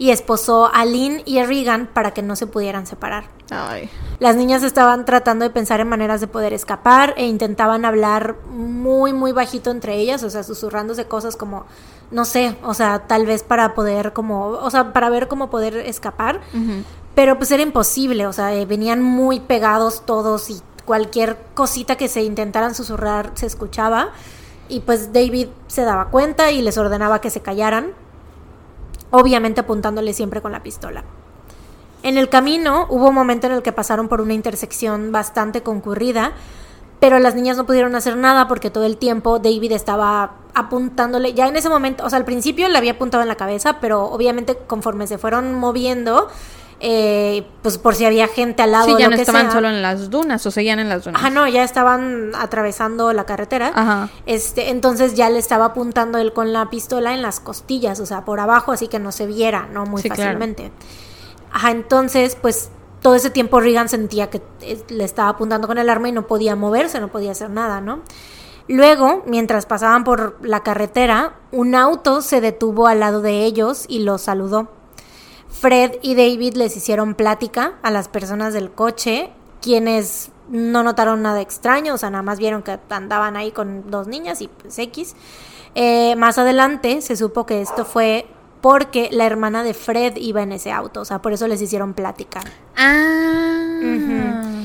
y 0.00 0.12
esposó 0.12 0.70
a 0.72 0.86
Lynn 0.86 1.20
y 1.26 1.40
a 1.40 1.46
Regan 1.46 1.86
para 1.86 2.12
que 2.12 2.22
no 2.22 2.34
se 2.34 2.46
pudieran 2.46 2.86
separar. 2.86 3.24
Ay. 3.50 3.90
Las 4.18 4.34
niñas 4.34 4.62
estaban 4.62 5.04
tratando 5.04 5.44
de 5.44 5.50
pensar 5.50 5.78
en 5.80 5.88
maneras 5.88 6.22
de 6.22 6.26
poder 6.26 6.54
escapar 6.54 7.12
e 7.18 7.26
intentaban 7.26 7.84
hablar 7.84 8.36
muy, 8.48 9.12
muy 9.12 9.32
bajito 9.32 9.70
entre 9.70 9.96
ellas, 9.96 10.22
o 10.22 10.30
sea, 10.30 10.42
susurrándose 10.42 11.04
cosas 11.04 11.36
como, 11.36 11.66
no 12.10 12.24
sé, 12.24 12.56
o 12.62 12.72
sea, 12.72 13.00
tal 13.08 13.26
vez 13.26 13.42
para 13.42 13.74
poder 13.74 14.14
como, 14.14 14.46
o 14.46 14.70
sea, 14.70 14.94
para 14.94 15.10
ver 15.10 15.28
cómo 15.28 15.50
poder 15.50 15.76
escapar, 15.76 16.40
pero 17.14 17.36
pues 17.36 17.50
era 17.50 17.62
imposible, 17.62 18.26
o 18.26 18.32
sea, 18.32 18.54
eh, 18.54 18.64
venían 18.64 19.02
muy 19.02 19.40
pegados 19.40 20.06
todos 20.06 20.48
y 20.48 20.62
cualquier 20.86 21.36
cosita 21.52 21.96
que 21.96 22.08
se 22.08 22.22
intentaran 22.22 22.74
susurrar 22.74 23.32
se 23.34 23.44
escuchaba 23.44 24.12
y 24.66 24.80
pues 24.80 25.12
David 25.12 25.48
se 25.66 25.82
daba 25.82 26.06
cuenta 26.06 26.52
y 26.52 26.62
les 26.62 26.78
ordenaba 26.78 27.20
que 27.20 27.28
se 27.28 27.42
callaran, 27.42 27.92
obviamente 29.10 29.60
apuntándole 29.60 30.12
siempre 30.12 30.40
con 30.40 30.52
la 30.52 30.62
pistola. 30.62 31.04
En 32.02 32.16
el 32.16 32.28
camino 32.28 32.86
hubo 32.88 33.08
un 33.08 33.14
momento 33.14 33.46
en 33.46 33.52
el 33.52 33.62
que 33.62 33.72
pasaron 33.72 34.08
por 34.08 34.20
una 34.20 34.32
intersección 34.32 35.12
bastante 35.12 35.62
concurrida, 35.62 36.32
pero 36.98 37.18
las 37.18 37.34
niñas 37.34 37.56
no 37.56 37.66
pudieron 37.66 37.94
hacer 37.94 38.16
nada 38.16 38.48
porque 38.48 38.70
todo 38.70 38.84
el 38.84 38.96
tiempo 38.96 39.38
David 39.38 39.72
estaba 39.72 40.32
apuntándole, 40.54 41.34
ya 41.34 41.48
en 41.48 41.56
ese 41.56 41.68
momento, 41.68 42.04
o 42.04 42.10
sea, 42.10 42.18
al 42.18 42.24
principio 42.24 42.68
le 42.68 42.76
había 42.76 42.92
apuntado 42.92 43.22
en 43.22 43.28
la 43.28 43.36
cabeza, 43.36 43.80
pero 43.80 44.04
obviamente 44.04 44.56
conforme 44.66 45.06
se 45.06 45.18
fueron 45.18 45.54
moviendo, 45.54 46.28
eh, 46.80 47.46
pues 47.62 47.76
por 47.78 47.94
si 47.94 48.04
había 48.06 48.26
gente 48.26 48.62
al 48.62 48.72
lado. 48.72 48.86
Sí, 48.86 48.94
ya 48.98 49.04
lo 49.04 49.10
no 49.10 49.16
que 49.16 49.22
estaban 49.22 49.42
sea. 49.46 49.52
solo 49.52 49.68
en 49.68 49.82
las 49.82 50.08
dunas 50.10 50.44
o 50.46 50.50
seguían 50.50 50.78
en 50.78 50.88
las 50.88 51.04
dunas. 51.04 51.20
Ajá, 51.20 51.30
no, 51.30 51.46
ya 51.46 51.62
estaban 51.62 52.32
atravesando 52.34 53.12
la 53.12 53.24
carretera. 53.26 53.70
Ajá. 53.74 54.08
Este, 54.26 54.70
entonces 54.70 55.14
ya 55.14 55.28
le 55.30 55.38
estaba 55.38 55.66
apuntando 55.66 56.18
él 56.18 56.32
con 56.32 56.52
la 56.52 56.70
pistola 56.70 57.12
en 57.14 57.22
las 57.22 57.38
costillas, 57.40 58.00
o 58.00 58.06
sea, 58.06 58.24
por 58.24 58.40
abajo, 58.40 58.72
así 58.72 58.88
que 58.88 58.98
no 58.98 59.12
se 59.12 59.26
viera, 59.26 59.68
¿no? 59.72 59.84
Muy 59.84 60.00
Sí, 60.02 60.08
claro. 60.08 60.22
fácilmente. 60.24 60.72
Ajá, 61.52 61.70
entonces, 61.70 62.36
pues 62.40 62.70
todo 63.02 63.14
ese 63.14 63.30
tiempo 63.30 63.60
Regan 63.60 63.88
sentía 63.88 64.30
que 64.30 64.40
eh, 64.62 64.82
le 64.88 65.04
estaba 65.04 65.30
apuntando 65.30 65.66
con 65.68 65.78
el 65.78 65.88
arma 65.90 66.08
y 66.08 66.12
no 66.12 66.26
podía 66.26 66.56
moverse, 66.56 67.00
no 67.00 67.08
podía 67.08 67.32
hacer 67.32 67.50
nada, 67.50 67.80
¿no? 67.80 68.00
Luego, 68.68 69.22
mientras 69.26 69.66
pasaban 69.66 70.04
por 70.04 70.36
la 70.46 70.62
carretera, 70.62 71.34
un 71.50 71.74
auto 71.74 72.22
se 72.22 72.40
detuvo 72.40 72.86
al 72.86 73.00
lado 73.00 73.20
de 73.20 73.44
ellos 73.44 73.84
y 73.88 74.00
los 74.00 74.22
saludó. 74.22 74.68
Fred 75.50 75.96
y 76.02 76.14
David 76.14 76.54
les 76.54 76.76
hicieron 76.76 77.14
plática 77.14 77.74
a 77.82 77.90
las 77.90 78.08
personas 78.08 78.54
del 78.54 78.70
coche, 78.70 79.30
quienes 79.60 80.30
no 80.48 80.82
notaron 80.82 81.22
nada 81.22 81.40
extraño, 81.40 81.94
o 81.94 81.98
sea, 81.98 82.10
nada 82.10 82.22
más 82.22 82.38
vieron 82.38 82.62
que 82.62 82.78
andaban 82.88 83.36
ahí 83.36 83.52
con 83.52 83.90
dos 83.90 84.06
niñas 84.06 84.40
y 84.40 84.48
pues 84.48 84.78
X. 84.78 85.14
Eh, 85.74 86.16
más 86.16 86.38
adelante 86.38 87.00
se 87.02 87.16
supo 87.16 87.46
que 87.46 87.60
esto 87.60 87.84
fue 87.84 88.26
porque 88.60 89.08
la 89.12 89.26
hermana 89.26 89.62
de 89.62 89.74
Fred 89.74 90.16
iba 90.16 90.42
en 90.42 90.52
ese 90.52 90.72
auto, 90.72 91.00
o 91.00 91.04
sea, 91.04 91.22
por 91.22 91.32
eso 91.32 91.46
les 91.46 91.62
hicieron 91.62 91.94
plática. 91.94 92.40
Ah. 92.76 93.80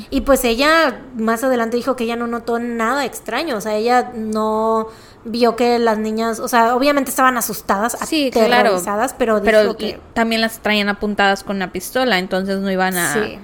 Y 0.09 0.21
pues 0.21 0.43
ella 0.43 1.01
más 1.17 1.43
adelante 1.43 1.77
dijo 1.77 1.95
que 1.95 2.05
ella 2.05 2.15
no 2.15 2.27
notó 2.27 2.59
nada 2.59 3.05
extraño, 3.05 3.57
o 3.57 3.61
sea, 3.61 3.75
ella 3.75 4.11
no 4.15 4.88
vio 5.26 5.55
que 5.55 5.80
las 5.80 5.97
niñas, 5.97 6.39
o 6.39 6.47
sea, 6.47 6.76
obviamente 6.76 7.09
estaban 7.09 7.38
asustadas, 7.38 7.97
Sí, 8.07 8.30
claro. 8.32 8.53
aterrorizadas, 8.53 9.13
pero 9.17 9.39
dijo 9.41 9.45
Pero 9.45 9.78
que 9.78 9.99
también 10.13 10.41
las 10.41 10.59
traían 10.59 10.88
apuntadas 10.88 11.43
con 11.43 11.57
una 11.57 11.71
pistola, 11.71 12.19
entonces 12.19 12.59
no 12.59 12.71
iban 12.71 12.95
a, 12.95 13.13
sí. 13.13 13.39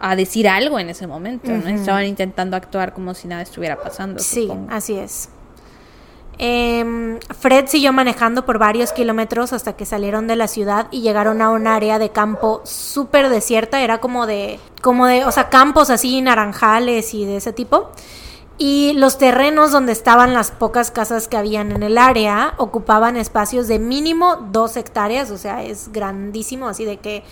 a 0.00 0.16
decir 0.16 0.48
algo 0.48 0.78
en 0.78 0.90
ese 0.90 1.06
momento, 1.06 1.50
¿no? 1.50 1.68
Estaban 1.68 2.04
intentando 2.06 2.56
actuar 2.56 2.92
como 2.92 3.14
si 3.14 3.28
nada 3.28 3.42
estuviera 3.42 3.80
pasando. 3.80 4.18
Sí, 4.18 4.42
supongo. 4.42 4.66
así 4.70 4.98
es. 4.98 5.28
Em, 6.42 7.18
Fred 7.38 7.66
siguió 7.66 7.92
manejando 7.92 8.46
por 8.46 8.58
varios 8.58 8.92
kilómetros 8.92 9.52
hasta 9.52 9.74
que 9.74 9.84
salieron 9.84 10.26
de 10.26 10.36
la 10.36 10.48
ciudad 10.48 10.86
y 10.90 11.02
llegaron 11.02 11.42
a 11.42 11.50
un 11.50 11.66
área 11.66 11.98
de 11.98 12.08
campo 12.10 12.62
súper 12.64 13.28
desierta. 13.28 13.82
Era 13.82 13.98
como 13.98 14.26
de, 14.26 14.58
como 14.80 15.06
de, 15.06 15.24
o 15.26 15.32
sea, 15.32 15.50
campos 15.50 15.90
así 15.90 16.22
naranjales 16.22 17.12
y 17.12 17.26
de 17.26 17.36
ese 17.36 17.52
tipo. 17.52 17.90
Y 18.62 18.92
los 18.92 19.16
terrenos 19.16 19.72
donde 19.72 19.92
estaban 19.92 20.34
las 20.34 20.50
pocas 20.50 20.90
casas 20.90 21.28
que 21.28 21.38
habían 21.38 21.72
en 21.72 21.82
el 21.82 21.96
área 21.96 22.52
ocupaban 22.58 23.16
espacios 23.16 23.68
de 23.68 23.78
mínimo 23.78 24.36
dos 24.52 24.76
hectáreas, 24.76 25.30
o 25.30 25.38
sea, 25.38 25.64
es 25.64 25.90
grandísimo, 25.92 26.68
así 26.68 26.84
de 26.84 26.98
que, 26.98 27.22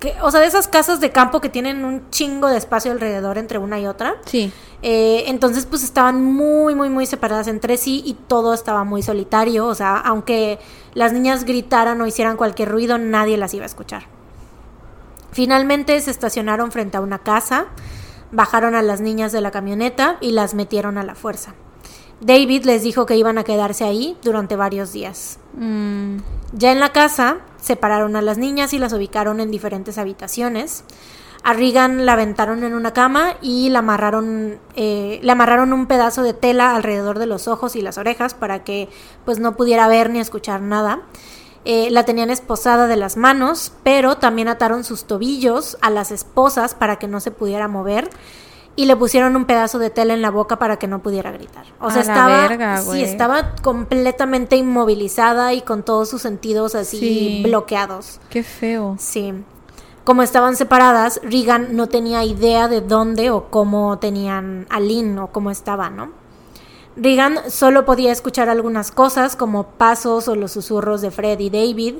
que 0.00 0.14
o 0.22 0.30
sea, 0.30 0.40
de 0.40 0.46
esas 0.46 0.66
casas 0.66 0.98
de 1.00 1.10
campo 1.10 1.42
que 1.42 1.50
tienen 1.50 1.84
un 1.84 2.08
chingo 2.08 2.48
de 2.48 2.56
espacio 2.56 2.90
alrededor 2.90 3.36
entre 3.36 3.58
una 3.58 3.78
y 3.78 3.86
otra. 3.86 4.14
Sí. 4.24 4.50
Eh, 4.80 5.24
entonces, 5.26 5.66
pues 5.66 5.82
estaban 5.82 6.24
muy, 6.24 6.74
muy, 6.74 6.88
muy 6.88 7.04
separadas 7.04 7.48
entre 7.48 7.76
sí 7.76 8.02
y 8.06 8.14
todo 8.14 8.54
estaba 8.54 8.82
muy 8.84 9.02
solitario. 9.02 9.66
O 9.66 9.74
sea, 9.74 9.98
aunque 9.98 10.58
las 10.94 11.12
niñas 11.12 11.44
gritaran 11.44 12.00
o 12.00 12.06
hicieran 12.06 12.38
cualquier 12.38 12.70
ruido, 12.70 12.96
nadie 12.96 13.36
las 13.36 13.52
iba 13.52 13.64
a 13.64 13.66
escuchar. 13.66 14.04
Finalmente 15.32 16.00
se 16.00 16.10
estacionaron 16.10 16.72
frente 16.72 16.96
a 16.96 17.02
una 17.02 17.18
casa, 17.18 17.66
bajaron 18.32 18.74
a 18.74 18.82
las 18.82 19.00
niñas 19.00 19.32
de 19.32 19.40
la 19.40 19.50
camioneta 19.50 20.16
y 20.20 20.32
las 20.32 20.54
metieron 20.54 20.98
a 20.98 21.04
la 21.04 21.14
fuerza. 21.14 21.54
David 22.20 22.64
les 22.64 22.82
dijo 22.82 23.06
que 23.06 23.16
iban 23.16 23.38
a 23.38 23.44
quedarse 23.44 23.84
ahí 23.84 24.16
durante 24.22 24.56
varios 24.56 24.92
días. 24.92 25.38
Mm, 25.54 26.18
Ya 26.52 26.72
en 26.72 26.80
la 26.80 26.92
casa, 26.92 27.38
separaron 27.60 28.16
a 28.16 28.22
las 28.22 28.38
niñas 28.38 28.72
y 28.72 28.78
las 28.78 28.94
ubicaron 28.94 29.38
en 29.38 29.50
diferentes 29.50 29.98
habitaciones. 29.98 30.82
A 31.44 31.52
Regan 31.52 32.06
la 32.06 32.14
aventaron 32.14 32.64
en 32.64 32.74
una 32.74 32.92
cama 32.92 33.34
y 33.42 33.68
la 33.68 33.80
amarraron, 33.80 34.58
eh, 34.74 35.20
le 35.22 35.32
amarraron 35.32 35.72
un 35.72 35.86
pedazo 35.86 36.22
de 36.22 36.32
tela 36.34 36.74
alrededor 36.74 37.18
de 37.18 37.26
los 37.26 37.46
ojos 37.48 37.76
y 37.76 37.82
las 37.82 37.98
orejas 37.98 38.34
para 38.34 38.64
que 38.64 38.88
pues 39.24 39.38
no 39.38 39.56
pudiera 39.56 39.86
ver 39.88 40.10
ni 40.10 40.18
escuchar 40.18 40.62
nada. 40.62 41.02
Eh, 41.70 41.90
la 41.90 42.04
tenían 42.04 42.30
esposada 42.30 42.86
de 42.86 42.96
las 42.96 43.18
manos, 43.18 43.72
pero 43.82 44.16
también 44.16 44.48
ataron 44.48 44.84
sus 44.84 45.04
tobillos 45.04 45.76
a 45.82 45.90
las 45.90 46.10
esposas 46.10 46.74
para 46.74 46.98
que 46.98 47.08
no 47.08 47.20
se 47.20 47.30
pudiera 47.30 47.68
mover 47.68 48.08
y 48.74 48.86
le 48.86 48.96
pusieron 48.96 49.36
un 49.36 49.44
pedazo 49.44 49.78
de 49.78 49.90
tela 49.90 50.14
en 50.14 50.22
la 50.22 50.30
boca 50.30 50.58
para 50.58 50.78
que 50.78 50.86
no 50.86 51.00
pudiera 51.02 51.30
gritar. 51.30 51.66
O 51.78 51.90
sea, 51.90 51.98
A 51.98 52.02
estaba, 52.02 52.48
verga, 52.48 52.78
sí, 52.78 52.86
güey. 52.86 53.02
estaba 53.02 53.54
completamente 53.60 54.56
inmovilizada 54.56 55.52
y 55.52 55.60
con 55.60 55.82
todos 55.82 56.08
sus 56.08 56.22
sentidos 56.22 56.74
así 56.74 56.98
Sí. 56.98 57.42
bloqueados. 57.44 58.18
qué 58.30 58.42
feo. 58.42 58.96
Sí. 58.98 59.34
Como 60.04 60.22
estaban 60.22 60.56
separadas, 60.56 61.20
Regan 61.22 61.76
no 61.76 61.88
tenía 61.90 62.24
idea 62.24 62.66
de 62.68 62.80
dónde 62.80 63.30
o 63.30 63.50
cómo 63.50 63.98
tenían 63.98 64.66
a 64.70 64.80
Lynn 64.80 65.18
o 65.18 65.26
cómo 65.32 65.50
estaba, 65.50 65.90
¿no? 65.90 66.12
Regan 67.00 67.38
solo 67.48 67.84
podía 67.84 68.10
escuchar 68.10 68.48
algunas 68.48 68.90
cosas 68.90 69.36
como 69.36 69.68
pasos 69.68 70.26
o 70.26 70.34
los 70.34 70.50
susurros 70.50 71.00
de 71.00 71.12
Fred 71.12 71.38
y 71.38 71.48
David, 71.48 71.94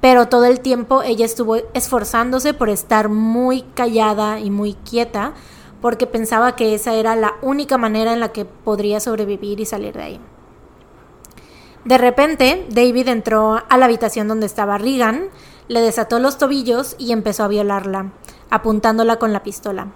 pero 0.00 0.28
todo 0.28 0.44
el 0.44 0.60
tiempo 0.60 1.02
ella 1.02 1.24
estuvo 1.24 1.56
esforzándose 1.74 2.54
por 2.54 2.68
estar 2.68 3.08
muy 3.08 3.62
callada 3.74 4.38
y 4.38 4.50
muy 4.50 4.74
quieta 4.74 5.32
porque 5.80 6.06
pensaba 6.06 6.54
que 6.54 6.72
esa 6.72 6.94
era 6.94 7.16
la 7.16 7.34
única 7.42 7.78
manera 7.78 8.12
en 8.12 8.20
la 8.20 8.30
que 8.30 8.44
podría 8.44 9.00
sobrevivir 9.00 9.58
y 9.58 9.66
salir 9.66 9.94
de 9.94 10.02
ahí. 10.02 10.20
De 11.84 11.98
repente, 11.98 12.64
David 12.70 13.08
entró 13.08 13.60
a 13.68 13.76
la 13.76 13.86
habitación 13.86 14.28
donde 14.28 14.46
estaba 14.46 14.78
Regan, 14.78 15.30
le 15.66 15.80
desató 15.80 16.20
los 16.20 16.38
tobillos 16.38 16.94
y 16.96 17.10
empezó 17.10 17.42
a 17.42 17.48
violarla, 17.48 18.12
apuntándola 18.50 19.18
con 19.18 19.32
la 19.32 19.42
pistola. 19.42 19.88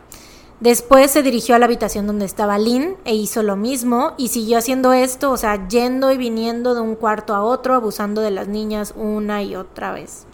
Después 0.61 1.12
se 1.12 1.22
dirigió 1.22 1.54
a 1.54 1.59
la 1.61 1.66
habitación 1.66 2.06
donde 2.09 2.24
estaba 2.24 2.59
Lynn 2.59 2.96
e 3.04 3.14
hizo 3.14 3.44
lo 3.44 3.54
mismo 3.54 4.14
y 4.16 4.28
siguió 4.28 4.59
haciendo 4.59 4.92
esto, 4.92 5.30
o 5.30 5.36
sea, 5.36 5.68
yendo 5.68 6.11
y 6.11 6.16
viniendo 6.16 6.74
de 6.74 6.80
un 6.80 6.96
cuarto 6.96 7.34
a 7.34 7.44
otro, 7.44 7.74
abusando 7.74 8.22
de 8.22 8.32
las 8.32 8.48
niñas 8.48 8.92
una 8.96 9.42
y 9.42 9.54
otra 9.54 9.92
vez. 9.92 10.26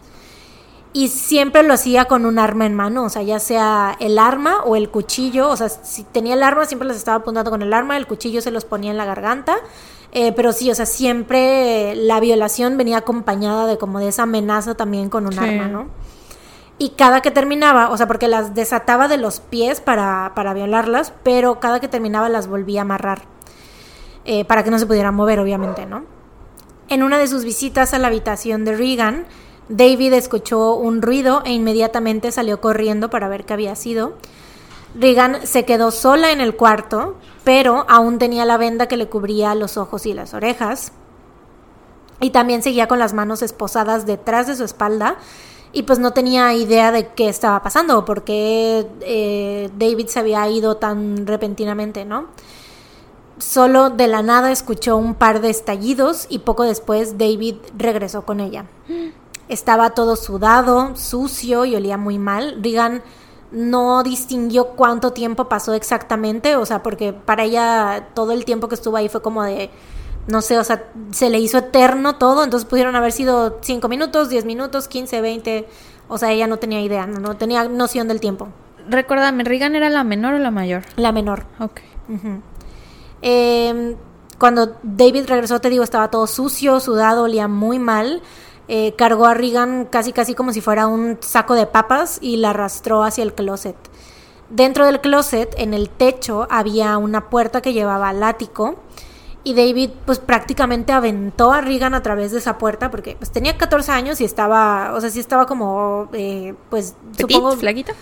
Y 0.93 1.09
siempre 1.09 1.61
lo 1.61 1.73
hacía 1.73 2.05
con 2.05 2.25
un 2.25 2.39
arma 2.39 2.65
en 2.65 2.73
mano, 2.73 3.03
o 3.03 3.09
sea, 3.09 3.21
ya 3.21 3.37
sea 3.39 3.95
el 3.99 4.17
arma 4.17 4.63
o 4.63 4.75
el 4.75 4.89
cuchillo, 4.89 5.49
o 5.49 5.57
sea, 5.57 5.69
si 5.69 6.03
tenía 6.03 6.33
el 6.33 6.41
arma 6.41 6.65
siempre 6.65 6.87
las 6.87 6.97
estaba 6.97 7.17
apuntando 7.17 7.51
con 7.51 7.61
el 7.61 7.73
arma, 7.73 7.95
el 7.97 8.07
cuchillo 8.07 8.41
se 8.41 8.49
los 8.49 8.65
ponía 8.65 8.91
en 8.91 8.97
la 8.97 9.05
garganta, 9.05 9.57
eh, 10.11 10.31
pero 10.31 10.53
sí, 10.53 10.71
o 10.71 10.75
sea, 10.75 10.85
siempre 10.85 11.93
la 11.95 12.19
violación 12.21 12.77
venía 12.77 12.97
acompañada 12.99 13.67
de 13.67 13.77
como 13.77 13.99
de 13.99 14.07
esa 14.07 14.23
amenaza 14.23 14.73
también 14.75 15.09
con 15.09 15.25
un 15.27 15.33
Sí. 15.33 15.39
arma, 15.39 15.67
¿no? 15.67 15.87
Y 16.77 16.89
cada 16.89 17.21
que 17.21 17.31
terminaba, 17.31 17.89
o 17.89 17.97
sea, 17.97 18.07
porque 18.07 18.27
las 18.27 18.53
desataba 18.53 19.07
de 19.07 19.17
los 19.17 19.39
pies 19.39 19.79
para, 19.79 20.33
para 20.35 20.53
violarlas, 20.53 21.13
pero 21.23 21.59
cada 21.59 21.79
que 21.79 21.87
terminaba 21.87 22.27
las 22.29 22.47
volvía 22.47 22.81
a 22.81 22.83
amarrar. 22.83 23.23
eh, 24.25 24.43
para 24.43 24.63
que 24.63 24.71
no 24.71 24.79
se 24.79 24.87
pudieran 24.87 25.13
mover, 25.15 25.39
obviamente, 25.39 25.85
¿no? 25.85 26.03
En 26.89 27.03
una 27.03 27.17
de 27.17 27.27
sus 27.27 27.45
visitas 27.45 27.93
a 27.93 27.99
la 27.99 28.07
habitación 28.07 28.65
de 28.65 28.75
Regan, 28.75 29.25
David 29.69 30.13
escuchó 30.13 30.75
un 30.75 31.01
ruido 31.01 31.41
e 31.45 31.53
inmediatamente 31.53 32.31
salió 32.31 32.59
corriendo 32.59 33.09
para 33.09 33.27
ver 33.29 33.45
qué 33.45 33.53
había 33.53 33.75
sido. 33.75 34.13
Regan 34.95 35.45
se 35.45 35.65
quedó 35.65 35.91
sola 35.91 36.31
en 36.31 36.41
el 36.41 36.55
cuarto, 36.55 37.15
pero 37.43 37.85
aún 37.89 38.17
tenía 38.17 38.45
la 38.45 38.57
venda 38.57 38.87
que 38.87 38.97
le 38.97 39.07
cubría 39.07 39.53
los 39.55 39.77
ojos 39.77 40.05
y 40.05 40.13
las 40.13 40.33
orejas. 40.33 40.91
Y 42.19 42.29
también 42.29 42.63
seguía 42.63 42.87
con 42.87 42.97
las 42.99 43.13
manos 43.13 43.41
esposadas 43.41 44.05
detrás 44.05 44.47
de 44.47 44.55
su 44.55 44.63
espalda 44.63 45.17
y 45.75 45.83
pues 45.83 45.99
no 45.99 46.13
tenía 46.13 46.53
idea 46.53 46.93
de 46.93 47.09
qué 47.09 47.27
estaba 47.27 47.61
pasando 47.61 47.99
o 47.99 48.05
por 48.05 48.23
qué 48.23 48.87
eh, 49.01 49.69
David 49.77 50.07
se 50.07 50.19
había 50.19 50.47
ido 50.49 50.77
tan 50.77 51.27
repentinamente, 51.27 52.05
¿no? 52.05 52.27
Solo 53.39 53.89
de 53.89 54.07
la 54.07 54.21
nada 54.21 54.53
escuchó 54.53 54.95
un 54.95 55.15
par 55.15 55.41
de 55.41 55.49
estallidos 55.49 56.27
y 56.29 56.39
poco 56.39 56.63
después 56.63 57.17
David 57.17 57.57
regresó 57.77 58.23
con 58.23 58.39
ella. 58.39 58.67
Estaba 59.49 59.89
todo 59.89 60.15
sudado, 60.15 60.95
sucio 60.95 61.65
y 61.65 61.75
olía 61.75 61.97
muy 61.97 62.19
mal. 62.19 62.63
Regan 62.63 63.03
no 63.51 64.01
distinguió 64.01 64.67
cuánto 64.77 65.11
tiempo 65.11 65.49
pasó 65.49 65.73
exactamente, 65.73 66.55
o 66.55 66.65
sea, 66.65 66.83
porque 66.83 67.11
para 67.11 67.43
ella 67.43 68.11
todo 68.13 68.31
el 68.31 68.45
tiempo 68.45 68.69
que 68.69 68.75
estuvo 68.75 68.95
ahí 68.95 69.09
fue 69.09 69.21
como 69.21 69.43
de, 69.43 69.69
no 70.27 70.41
sé, 70.41 70.57
o 70.57 70.63
sea, 70.63 70.89
se 71.11 71.29
le 71.29 71.39
hizo 71.39 71.59
eterno 71.59 72.15
todo, 72.15 72.43
entonces 72.43 72.67
pudieron 72.67 72.95
haber 72.95 73.11
sido 73.11 73.59
5 73.61 73.87
minutos, 73.87 74.29
10 74.29 74.45
minutos, 74.45 74.87
15, 74.87 75.21
20, 75.21 75.67
o 76.07 76.17
sea, 76.17 76.31
ella 76.31 76.47
no 76.47 76.57
tenía 76.57 76.81
idea, 76.81 77.05
no, 77.05 77.19
no 77.19 77.37
tenía 77.37 77.63
noción 77.65 78.07
del 78.07 78.19
tiempo. 78.19 78.47
Recuérdame, 78.87 79.43
¿Regan 79.43 79.75
era 79.75 79.89
la 79.89 80.03
menor 80.03 80.35
o 80.35 80.39
la 80.39 80.51
mayor? 80.51 80.83
La 80.95 81.11
menor. 81.11 81.45
Ok. 81.59 81.81
Eh, 83.21 83.95
cuando 84.37 84.75
David 84.83 85.25
regresó, 85.27 85.59
te 85.59 85.69
digo, 85.69 85.83
estaba 85.83 86.11
todo 86.11 86.27
sucio, 86.27 86.79
sudado, 86.79 87.23
olía 87.23 87.47
muy 87.47 87.79
mal. 87.79 88.21
eh, 88.67 88.95
cargó 88.97 89.25
a 89.27 89.35
Regan 89.35 89.85
casi 89.85 90.11
casi 90.11 90.33
como 90.33 90.51
si 90.51 90.59
fuera 90.59 90.87
un 90.87 91.17
saco 91.21 91.53
de 91.53 91.67
papas 91.67 92.17
y 92.21 92.37
la 92.37 92.49
arrastró 92.49 93.03
hacia 93.03 93.23
el 93.23 93.33
closet. 93.35 93.75
Dentro 94.49 94.85
del 94.85 95.01
closet, 95.01 95.53
en 95.57 95.73
el 95.75 95.89
techo, 95.89 96.47
había 96.49 96.97
una 96.97 97.29
puerta 97.29 97.61
que 97.61 97.73
llevaba 97.73 98.09
al 98.09 98.23
ático 98.23 98.75
y 99.45 99.53
David 99.53 99.91
pues 100.05 100.17
prácticamente 100.19 100.91
aventó 100.91 101.53
a 101.53 101.61
Regan 101.61 101.93
a 101.93 102.01
través 102.01 102.31
de 102.31 102.39
esa 102.39 102.57
puerta 102.57 102.89
porque 102.91 103.15
pues 103.17 103.31
tenía 103.31 103.55
14 103.57 103.91
años 103.91 104.19
y 104.19 104.25
estaba, 104.25 104.91
o 104.93 104.99
sea, 104.99 105.09
sí 105.11 105.19
estaba 105.19 105.45
como, 105.45 106.09
eh, 106.13 106.55
pues 106.69 106.95
¿Petit, 107.15 107.37
supongo... 107.37 107.55
flaquita? 107.55 107.93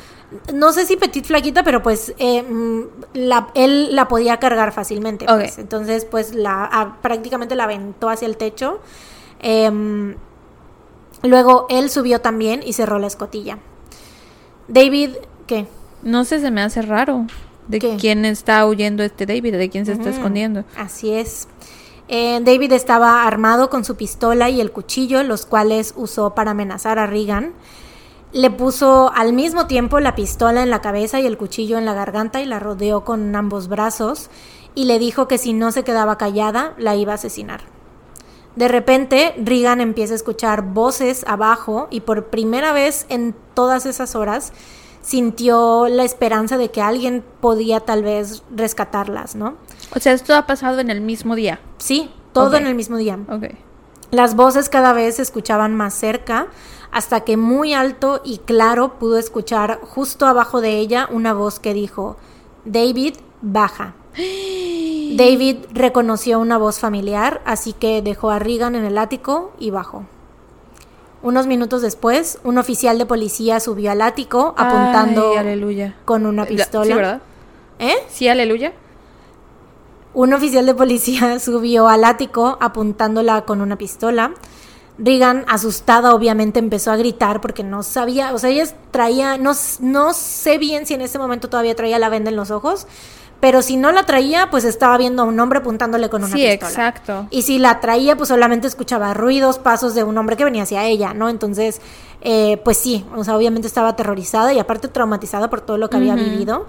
No 0.53 0.71
sé 0.71 0.85
si 0.87 0.95
petit 0.95 1.25
flaquita, 1.25 1.61
pero 1.61 1.83
pues 1.83 2.13
eh, 2.17 2.41
mm, 2.41 2.81
la, 3.13 3.49
él 3.53 3.93
la 3.95 4.07
podía 4.07 4.37
cargar 4.37 4.71
fácilmente. 4.71 5.25
Pues. 5.25 5.59
Entonces 5.59 6.05
pues 6.05 6.33
la, 6.33 6.63
a- 6.63 7.01
prácticamente 7.01 7.55
la 7.55 7.65
aventó 7.65 8.09
hacia 8.09 8.25
el 8.25 8.37
techo. 8.37 8.79
Em, 9.41 10.15
luego 11.23 11.65
él 11.69 11.89
subió 11.89 12.21
también 12.21 12.61
y 12.65 12.71
cerró 12.73 12.99
la 12.99 13.07
escotilla. 13.07 13.57
David, 14.69 15.11
¿qué? 15.45 15.67
No 16.03 16.23
sé, 16.23 16.39
se 16.39 16.51
me 16.51 16.61
hace 16.61 16.81
raro. 16.81 17.25
¿De 17.67 17.79
¿Qué? 17.79 17.97
quién 17.97 18.25
está 18.25 18.65
huyendo 18.67 19.03
este 19.03 19.25
David? 19.25 19.55
¿De 19.57 19.69
quién 19.69 19.85
se 19.85 19.93
está 19.93 20.09
Ujú, 20.09 20.17
escondiendo? 20.17 20.65
Así 20.75 21.11
es. 21.13 21.47
Eh, 22.07 22.39
David 22.43 22.73
estaba 22.73 23.25
armado 23.25 23.69
con 23.69 23.85
su 23.85 23.95
pistola 23.95 24.49
y 24.49 24.59
el 24.61 24.71
cuchillo, 24.71 25.23
los 25.23 25.45
cuales 25.45 25.93
usó 25.97 26.35
para 26.35 26.51
amenazar 26.51 26.99
a 26.99 27.07
Regan. 27.07 27.53
Le 28.33 28.49
puso 28.51 29.11
al 29.15 29.33
mismo 29.33 29.67
tiempo 29.67 29.99
la 29.99 30.15
pistola 30.15 30.63
en 30.63 30.69
la 30.69 30.81
cabeza 30.81 31.19
y 31.19 31.25
el 31.25 31.37
cuchillo 31.37 31.77
en 31.77 31.85
la 31.85 31.93
garganta 31.93 32.41
y 32.41 32.45
la 32.45 32.59
rodeó 32.59 33.05
con 33.05 33.35
ambos 33.35 33.67
brazos 33.67 34.29
y 34.75 34.85
le 34.85 34.99
dijo 34.99 35.27
que 35.27 35.37
si 35.37 35.53
no 35.53 35.71
se 35.71 35.83
quedaba 35.83 36.17
callada 36.17 36.73
la 36.77 36.95
iba 36.95 37.11
a 37.13 37.15
asesinar. 37.15 37.61
De 38.55 38.67
repente, 38.67 39.33
Regan 39.37 39.81
empieza 39.81 40.13
a 40.13 40.15
escuchar 40.15 40.61
voces 40.63 41.23
abajo 41.27 41.87
y 41.89 42.01
por 42.01 42.27
primera 42.27 42.73
vez 42.73 43.05
en 43.09 43.35
todas 43.53 43.85
esas 43.85 44.15
horas 44.15 44.51
sintió 45.03 45.87
la 45.89 46.03
esperanza 46.03 46.57
de 46.57 46.71
que 46.71 46.81
alguien 46.81 47.23
podía 47.41 47.81
tal 47.81 48.01
vez 48.01 48.41
rescatarlas, 48.55 49.35
¿no? 49.35 49.55
O 49.95 49.99
sea, 49.99 50.13
esto 50.13 50.33
ha 50.35 50.47
pasado 50.47 50.79
en 50.79 50.89
el 50.89 51.01
mismo 51.01 51.35
día. 51.35 51.59
Sí, 51.77 52.09
todo 52.31 52.55
en 52.55 52.65
el 52.65 52.73
mismo 52.73 52.97
día. 52.97 53.19
Ok. 53.29 53.53
Las 54.09 54.35
voces 54.35 54.69
cada 54.69 54.93
vez 54.93 55.17
se 55.17 55.21
escuchaban 55.21 55.75
más 55.75 55.93
cerca, 55.93 56.47
hasta 56.91 57.21
que 57.21 57.37
muy 57.37 57.73
alto 57.73 58.21
y 58.23 58.37
claro 58.39 58.99
pudo 58.99 59.17
escuchar 59.17 59.79
justo 59.81 60.25
abajo 60.25 60.61
de 60.61 60.77
ella 60.77 61.07
una 61.11 61.33
voz 61.33 61.59
que 61.59 61.73
dijo, 61.73 62.17
David, 62.65 63.15
baja. 63.41 63.95
David 64.15 65.57
reconoció 65.73 66.39
una 66.39 66.57
voz 66.57 66.79
familiar, 66.79 67.41
así 67.45 67.73
que 67.73 68.01
dejó 68.01 68.29
a 68.29 68.39
Regan 68.39 68.75
en 68.75 68.85
el 68.85 68.97
ático 68.97 69.51
y 69.59 69.71
bajó. 69.71 70.05
Unos 71.23 71.47
minutos 71.47 71.81
después, 71.81 72.37
un 72.43 72.57
oficial 72.57 72.97
de 72.97 73.05
policía 73.05 73.59
subió 73.59 73.91
al 73.91 74.01
ático 74.01 74.53
apuntando 74.57 75.33
Ay, 75.37 75.93
con 76.05 76.25
una 76.25 76.43
La- 76.43 76.47
pistola. 76.49 76.85
Sí, 76.85 76.93
¿verdad? 76.93 77.21
¿Eh? 77.79 77.95
Sí, 78.09 78.27
aleluya. 78.27 78.73
Un 80.13 80.33
oficial 80.33 80.65
de 80.65 80.75
policía 80.75 81.39
subió 81.39 81.87
al 81.87 82.03
ático 82.03 82.57
apuntándola 82.59 83.45
con 83.45 83.61
una 83.61 83.77
pistola. 83.77 84.33
Regan, 84.99 85.43
asustada, 85.47 86.13
obviamente 86.13 86.59
empezó 86.59 86.91
a 86.91 86.97
gritar 86.97 87.41
porque 87.41 87.63
no 87.63 87.81
sabía, 87.81 88.31
o 88.31 88.37
sea, 88.37 88.51
ella 88.51 88.65
traía, 88.91 89.39
no, 89.39 89.53
no 89.79 90.13
sé 90.13 90.59
bien 90.59 90.85
si 90.85 90.93
en 90.93 91.01
ese 91.01 91.17
momento 91.17 91.49
todavía 91.49 91.73
traía 91.75 91.97
la 91.97 92.09
venda 92.09 92.29
en 92.29 92.35
los 92.35 92.51
ojos, 92.51 92.85
pero 93.43 93.61
si 93.61 93.75
no 93.75 93.91
la 93.91 94.05
traía, 94.05 94.49
pues 94.49 94.63
estaba 94.63 94.97
viendo 94.97 95.21
a 95.23 95.25
un 95.25 95.37
hombre 95.37 95.59
apuntándole 95.59 96.09
con 96.09 96.23
una 96.23 96.33
Sí, 96.33 96.45
pistola. 96.47 96.69
exacto. 96.69 97.27
Y 97.29 97.41
si 97.41 97.59
la 97.59 97.81
traía, 97.81 98.15
pues 98.15 98.29
solamente 98.29 98.67
escuchaba 98.67 99.13
ruidos, 99.13 99.59
pasos 99.59 99.93
de 99.95 100.03
un 100.05 100.17
hombre 100.17 100.37
que 100.37 100.45
venía 100.45 100.63
hacia 100.63 100.85
ella, 100.85 101.13
¿no? 101.13 101.27
Entonces, 101.27 101.81
eh, 102.21 102.55
pues 102.63 102.77
sí, 102.77 103.05
o 103.13 103.21
sea, 103.25 103.35
obviamente 103.35 103.67
estaba 103.67 103.89
aterrorizada 103.89 104.53
y 104.53 104.59
aparte 104.59 104.87
traumatizada 104.87 105.49
por 105.49 105.59
todo 105.59 105.77
lo 105.77 105.89
que 105.89 105.97
había 105.97 106.15
vivido. 106.15 106.67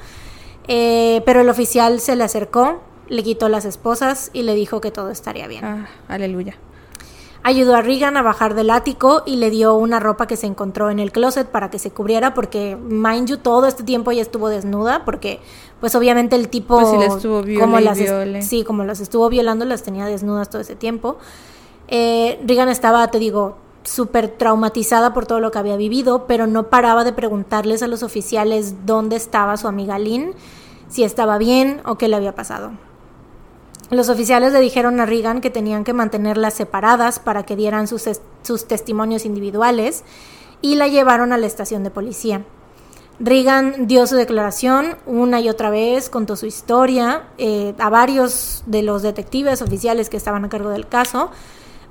Eh, 0.67 1.23
pero 1.25 1.43
el 1.43 1.49
oficial 1.49 2.01
se 2.01 2.17
le 2.17 2.25
acercó, 2.25 2.83
le 3.07 3.23
quitó 3.23 3.49
las 3.49 3.67
esposas 3.67 4.31
y 4.33 4.43
le 4.43 4.57
dijo 4.57 4.81
que 4.81 4.91
todo 4.91 5.11
estaría 5.11 5.47
bien. 5.47 5.65
Ah, 5.65 5.87
aleluya. 6.09 6.57
Ayudó 7.47 7.77
a 7.77 7.83
Regan 7.83 8.17
a 8.17 8.23
bajar 8.23 8.55
del 8.55 8.71
ático 8.71 9.23
y 9.27 9.37
le 9.37 9.51
dio 9.51 9.75
una 9.75 10.01
ropa 10.01 10.27
que 10.27 10.35
se 10.35 10.47
encontró 10.47 10.89
en 10.89 10.99
el 10.99 11.13
closet 11.13 11.47
para 11.47 11.69
que 11.69 11.79
se 11.79 11.91
cubriera 11.91 12.33
porque, 12.33 12.75
mind 12.75 13.29
you, 13.29 13.37
todo 13.37 13.67
este 13.67 13.83
tiempo 13.83 14.11
ella 14.11 14.23
estuvo 14.23 14.49
desnuda 14.49 15.05
porque, 15.05 15.41
pues 15.79 15.95
obviamente 15.95 16.37
el 16.37 16.49
tipo... 16.49 16.77
Pues 16.79 16.89
sí, 16.89 16.97
la 16.97 17.15
estuvo 17.15 17.43
como 17.61 17.81
las. 17.81 17.99
Sí, 18.41 18.65
como 18.65 18.85
las 18.85 19.01
estuvo 19.01 19.29
violando, 19.29 19.67
las 19.67 19.83
tenía 19.83 20.07
desnudas 20.07 20.49
todo 20.49 20.63
ese 20.63 20.75
tiempo. 20.75 21.19
Eh, 21.89 22.41
Regan 22.47 22.71
estaba, 22.71 23.07
te 23.09 23.19
digo, 23.19 23.59
súper 23.83 24.29
traumatizada 24.29 25.13
por 25.13 25.27
todo 25.27 25.41
lo 25.41 25.51
que 25.51 25.59
había 25.59 25.77
vivido, 25.77 26.27
pero 26.27 26.47
no 26.47 26.71
paraba 26.71 27.05
de 27.05 27.13
preguntarles 27.13 27.83
a 27.83 27.89
los 27.89 28.03
oficiales 28.03 28.87
dónde 28.87 29.17
estaba 29.17 29.59
su 29.59 29.69
amiga 29.69 29.99
Lynn, 29.99 30.33
si 30.89 31.05
estaba 31.05 31.37
bien 31.37 31.83
o 31.85 31.99
qué 31.99 32.09
le 32.09 32.17
había 32.17 32.35
pasado. 32.35 32.73
Los 33.91 34.09
oficiales 34.09 34.53
le 34.53 34.61
dijeron 34.61 34.99
a 35.01 35.07
Regan 35.07 35.41
que 35.41 35.51
tenían 35.51 35.85
que 35.85 35.93
mantenerlas 35.93 36.55
separadas 36.55 37.19
para 37.19 37.45
que 37.45 37.57
dieran 37.57 37.87
sus, 37.87 38.09
sus 38.43 38.67
testimonios 38.67 39.25
individuales 39.25 40.05
y 40.63 40.77
la 40.77 40.89
llevaron 40.89 41.33
a 41.33 41.39
la 41.39 41.47
estación 41.47 41.85
de 41.85 41.91
policía. 41.91 42.43
Regan 43.21 43.87
dio 43.87 44.07
su 44.07 44.17
declaración 44.17 44.97
una 45.07 45.41
y 45.41 45.49
otra 45.49 45.71
vez, 45.71 46.09
contó 46.09 46.35
su 46.37 46.47
historia 46.47 47.25
eh, 47.39 47.75
a 47.79 47.89
varios 47.89 48.65
de 48.67 48.83
los 48.83 49.03
detectives 49.03 49.63
oficiales 49.63 50.11
que 50.11 50.17
estaban 50.17 50.45
a 50.45 50.49
cargo 50.49 50.71
del 50.71 50.89
caso, 50.89 51.31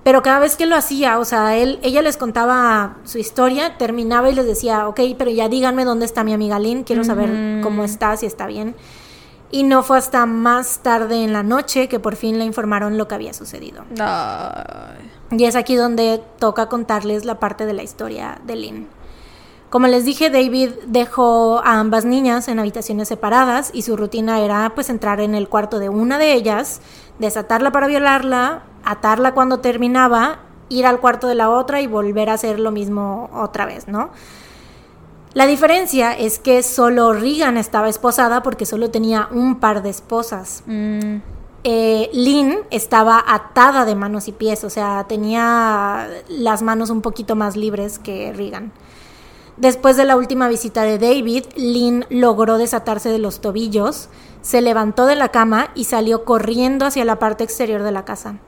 pero 0.04 0.22
cada 0.22 0.40
vez 0.40 0.58
que 0.58 0.66
lo 0.66 0.76
hacía, 0.76 1.18
o 1.20 1.24
sea, 1.24 1.56
él, 1.56 1.80
ella 1.82 2.02
les 2.02 2.18
contaba 2.18 2.98
su 3.06 3.20
historia, 3.20 3.78
terminaba 3.78 4.30
y 4.30 4.36
les 4.36 4.46
decía, 4.46 4.90
ok, 4.90 5.00
pero 5.18 5.32
ya 5.32 5.48
díganme 5.48 5.86
dónde 5.86 6.06
está 6.06 6.26
mi 6.26 6.34
amiga 6.34 6.60
Lynn, 6.60 6.84
quiero 6.84 7.06
saber 7.06 7.62
cómo 7.62 7.86
está, 7.86 8.18
si 8.18 8.26
está 8.26 8.46
bien. 8.46 8.76
Y 9.54 9.62
no 9.62 9.84
fue 9.84 10.00
hasta 10.00 10.26
más 10.26 10.80
tarde 10.80 11.24
en 11.24 11.32
la 11.32 11.44
noche 11.44 11.88
que 11.88 12.00
por 12.00 12.16
fin 12.16 12.40
le 12.40 12.44
informaron 12.44 12.98
lo 12.98 13.08
que 13.08 13.14
había 13.14 13.34
sucedido. 13.34 13.86
Ay. 14.00 15.12
Y 15.30 15.46
es 15.46 15.56
aquí 15.56 15.76
donde 15.76 16.24
toca 16.40 16.70
contarles 16.70 17.24
la 17.24 17.40
parte 17.40 17.68
de 17.68 17.74
la 17.74 17.84
historia 17.84 18.42
de 18.48 18.56
Lynn. 18.56 18.88
Como 19.70 19.86
les 19.86 20.06
dije, 20.06 20.32
David 20.32 20.72
dejó 20.88 21.62
a 21.64 21.80
ambas 21.80 22.04
niñas 22.04 22.48
en 22.48 22.58
habitaciones 22.58 23.08
separadas 23.08 23.70
y 23.76 23.84
su 23.84 23.96
rutina 23.96 24.40
era 24.40 24.72
pues 24.74 24.90
entrar 24.90 25.20
en 25.20 25.36
el 25.36 25.48
cuarto 25.48 25.78
de 25.78 25.90
una 25.90 26.18
de 26.18 26.34
ellas, 26.34 26.82
desatarla 27.20 27.72
para 27.72 27.86
violarla, 27.86 28.64
atarla 28.84 29.36
cuando 29.36 29.60
terminaba, 29.60 30.40
ir 30.70 30.88
al 30.88 31.00
cuarto 31.00 31.28
de 31.28 31.36
la 31.36 31.52
otra 31.52 31.80
y 31.80 31.86
volver 31.86 32.32
a 32.32 32.34
hacer 32.34 32.60
lo 32.60 32.72
mismo 32.72 33.30
otra 33.36 33.68
vez, 33.68 33.88
¿no? 33.88 34.10
La 35.34 35.48
diferencia 35.48 36.14
es 36.14 36.38
que 36.38 36.62
solo 36.62 37.12
Regan 37.14 37.58
estaba 37.58 37.90
esposada 37.90 38.44
porque 38.44 38.66
solo 38.66 38.92
tenía 38.92 39.30
un 39.32 39.60
par 39.60 39.82
de 39.82 39.90
esposas 39.90 40.64
Mm, 40.68 41.22
eh, 41.64 42.10
Lynn 42.14 42.60
estaba 42.72 43.24
atada 43.26 43.86
de 43.86 43.96
manos 43.96 44.28
y 44.28 44.34
pies, 44.34 44.64
o 44.64 44.70
sea, 44.70 45.06
tenía 45.08 46.10
las 46.28 46.62
manos 46.62 46.90
un 46.90 47.02
poquito 47.02 47.36
más 47.36 47.56
libres 47.56 48.00
que 48.00 48.34
Regan. 48.34 48.72
Después 49.56 49.96
de 49.98 50.04
la 50.04 50.18
última 50.18 50.48
visita 50.48 50.84
de 50.84 50.98
David, 50.98 51.46
Lynn 51.56 52.06
logró 52.10 52.58
desatarse 52.58 53.10
de 53.10 53.20
los 53.20 53.40
tobillos, 53.40 54.10
se 54.42 54.62
levantó 54.62 55.06
de 55.06 55.16
la 55.16 55.30
cama 55.30 55.70
y 55.74 55.86
salió 55.86 56.26
corriendo 56.26 56.86
hacia 56.86 57.06
la 57.06 57.18
parte 57.18 57.44
exterior 57.44 57.84
de 57.84 57.92
la 57.92 58.04
casa. 58.04 58.40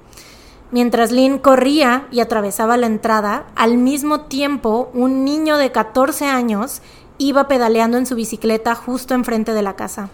Mientras 0.72 1.12
Lynn 1.12 1.38
corría 1.38 2.08
y 2.12 2.20
atravesaba 2.20 2.76
la 2.76 2.88
entrada, 2.88 3.46
al 3.56 3.78
mismo 3.78 4.22
tiempo 4.22 4.90
un 4.94 5.24
niño 5.24 5.58
de 5.58 5.72
14 5.72 6.26
años 6.26 6.82
iba 7.18 7.48
pedaleando 7.48 7.98
en 7.98 8.06
su 8.06 8.16
bicicleta 8.16 8.76
justo 8.76 9.14
enfrente 9.14 9.54
de 9.54 9.62
la 9.62 9.76
casa. 9.76 10.10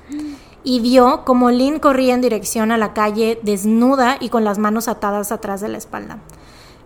Y 0.64 0.80
vio 0.82 1.24
como 1.26 1.50
Lynn 1.50 1.80
corría 1.80 2.14
en 2.14 2.22
dirección 2.22 2.72
a 2.72 2.78
la 2.78 2.94
calle 2.94 3.40
desnuda 3.42 4.18
y 4.20 4.30
con 4.30 4.44
las 4.44 4.60
manos 4.60 4.88
atadas 4.88 5.32
atrás 5.32 5.62
de 5.62 5.70
la 5.70 5.78
espalda, 5.78 6.20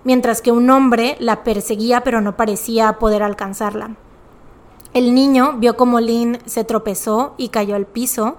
mientras 0.03 0.41
que 0.41 0.51
un 0.51 0.69
hombre 0.69 1.17
la 1.19 1.43
perseguía 1.43 2.01
pero 2.01 2.21
no 2.21 2.37
parecía 2.37 2.93
poder 2.93 3.23
alcanzarla. 3.23 3.95
El 4.95 5.13
niño 5.13 5.55
vio 5.57 5.76
como 5.76 5.99
Lynn 5.99 6.39
se 6.45 6.63
tropezó 6.63 7.34
y 7.35 7.49
cayó 7.49 7.76
al 7.76 7.85
piso 7.85 8.38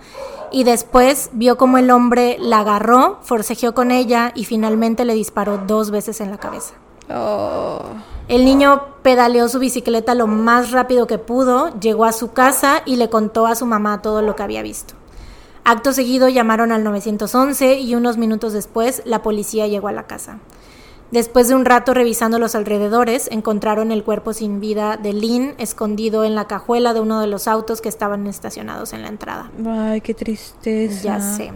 y 0.51 0.65
después 0.65 1.29
vio 1.33 1.59
como 1.59 1.77
el 1.77 1.91
hombre 1.91 2.39
la 2.41 2.61
agarró, 2.61 3.19
forcejeó 3.21 3.75
con 3.75 3.91
ella 3.91 4.33
y 4.35 4.47
finalmente 4.47 5.05
le 5.05 5.13
disparó 5.13 5.61
dos 5.67 5.91
veces 5.91 6.23
en 6.23 6.31
la 6.31 6.39
cabeza. 6.39 6.73
oh. 7.15 7.81
El 8.29 8.47
niño 8.47 8.85
pedaleó 9.03 9.51
su 9.51 9.59
bicicleta 9.59 10.15
lo 10.15 10.27
más 10.27 10.71
rápido 10.71 11.07
que 11.07 11.19
pudo, 11.19 11.79
llegó 11.79 12.07
a 12.07 12.13
su 12.13 12.33
casa 12.33 12.81
y 12.87 12.97
le 12.97 13.11
contó 13.11 13.47
a 13.47 13.55
su 13.55 13.67
mamá 13.67 14.01
todo 14.01 14.23
lo 14.23 14.35
que 14.35 14.43
había 14.43 14.63
visto. 14.63 14.95
Acto 15.63 15.93
seguido 15.93 16.27
llamaron 16.31 16.73
al 16.73 16.83
911 16.85 17.81
y 17.81 17.95
unos 17.95 18.17
minutos 18.17 18.55
después 18.55 19.03
la 19.05 19.21
policía 19.21 19.67
llegó 19.67 19.89
a 19.89 19.93
la 19.93 20.07
casa. 20.07 20.39
Después 21.11 21.47
de 21.49 21.55
un 21.55 21.65
rato 21.65 21.95
revisando 21.95 22.39
los 22.39 22.57
alrededores, 22.57 23.29
encontraron 23.31 23.93
el 23.93 24.03
cuerpo 24.03 24.33
sin 24.33 24.61
vida 24.61 24.97
de 24.97 25.13
Lynn 25.13 25.55
escondido 25.59 26.25
en 26.25 26.35
la 26.35 26.47
cajuela 26.47 26.95
de 26.95 27.01
uno 27.01 27.21
de 27.21 27.29
los 27.29 27.47
autos 27.47 27.81
que 27.81 27.89
estaban 27.89 28.27
estacionados 28.27 28.93
en 28.93 29.03
la 29.03 29.09
entrada. 29.09 29.51
Ay, 29.65 30.01
qué 30.01 30.15
tristeza. 30.15 31.03
Ya 31.03 31.21
sé. 31.21 31.53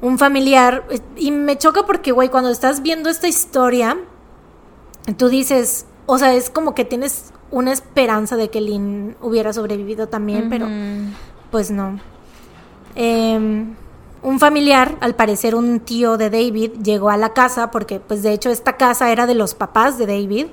Un 0.00 0.18
familiar, 0.18 0.84
y 1.16 1.30
me 1.30 1.58
choca 1.58 1.84
porque, 1.84 2.12
güey, 2.12 2.30
cuando 2.30 2.50
estás 2.50 2.82
viendo 2.82 3.10
esta 3.10 3.28
historia, 3.28 3.98
tú 5.18 5.28
dices, 5.28 5.86
o 6.06 6.16
sea, 6.18 6.32
es 6.34 6.48
como 6.48 6.74
que 6.74 6.84
tienes 6.84 7.32
una 7.50 7.72
esperanza 7.72 8.36
de 8.36 8.48
que 8.48 8.60
Lynn 8.60 9.16
hubiera 9.20 9.52
sobrevivido 9.52 10.08
también, 10.08 10.48
pero 10.48 10.66
pues 11.50 11.70
no. 11.70 11.98
Em, 12.94 13.74
un 14.22 14.38
familiar, 14.38 14.96
al 15.00 15.14
parecer 15.14 15.54
un 15.54 15.80
tío 15.80 16.16
de 16.16 16.30
David, 16.30 16.72
llegó 16.82 17.10
a 17.10 17.16
la 17.16 17.32
casa 17.32 17.70
porque 17.70 18.00
pues 18.00 18.22
de 18.22 18.32
hecho 18.32 18.50
esta 18.50 18.76
casa 18.76 19.10
era 19.12 19.26
de 19.26 19.34
los 19.34 19.54
papás 19.54 19.98
de 19.98 20.06
David 20.06 20.46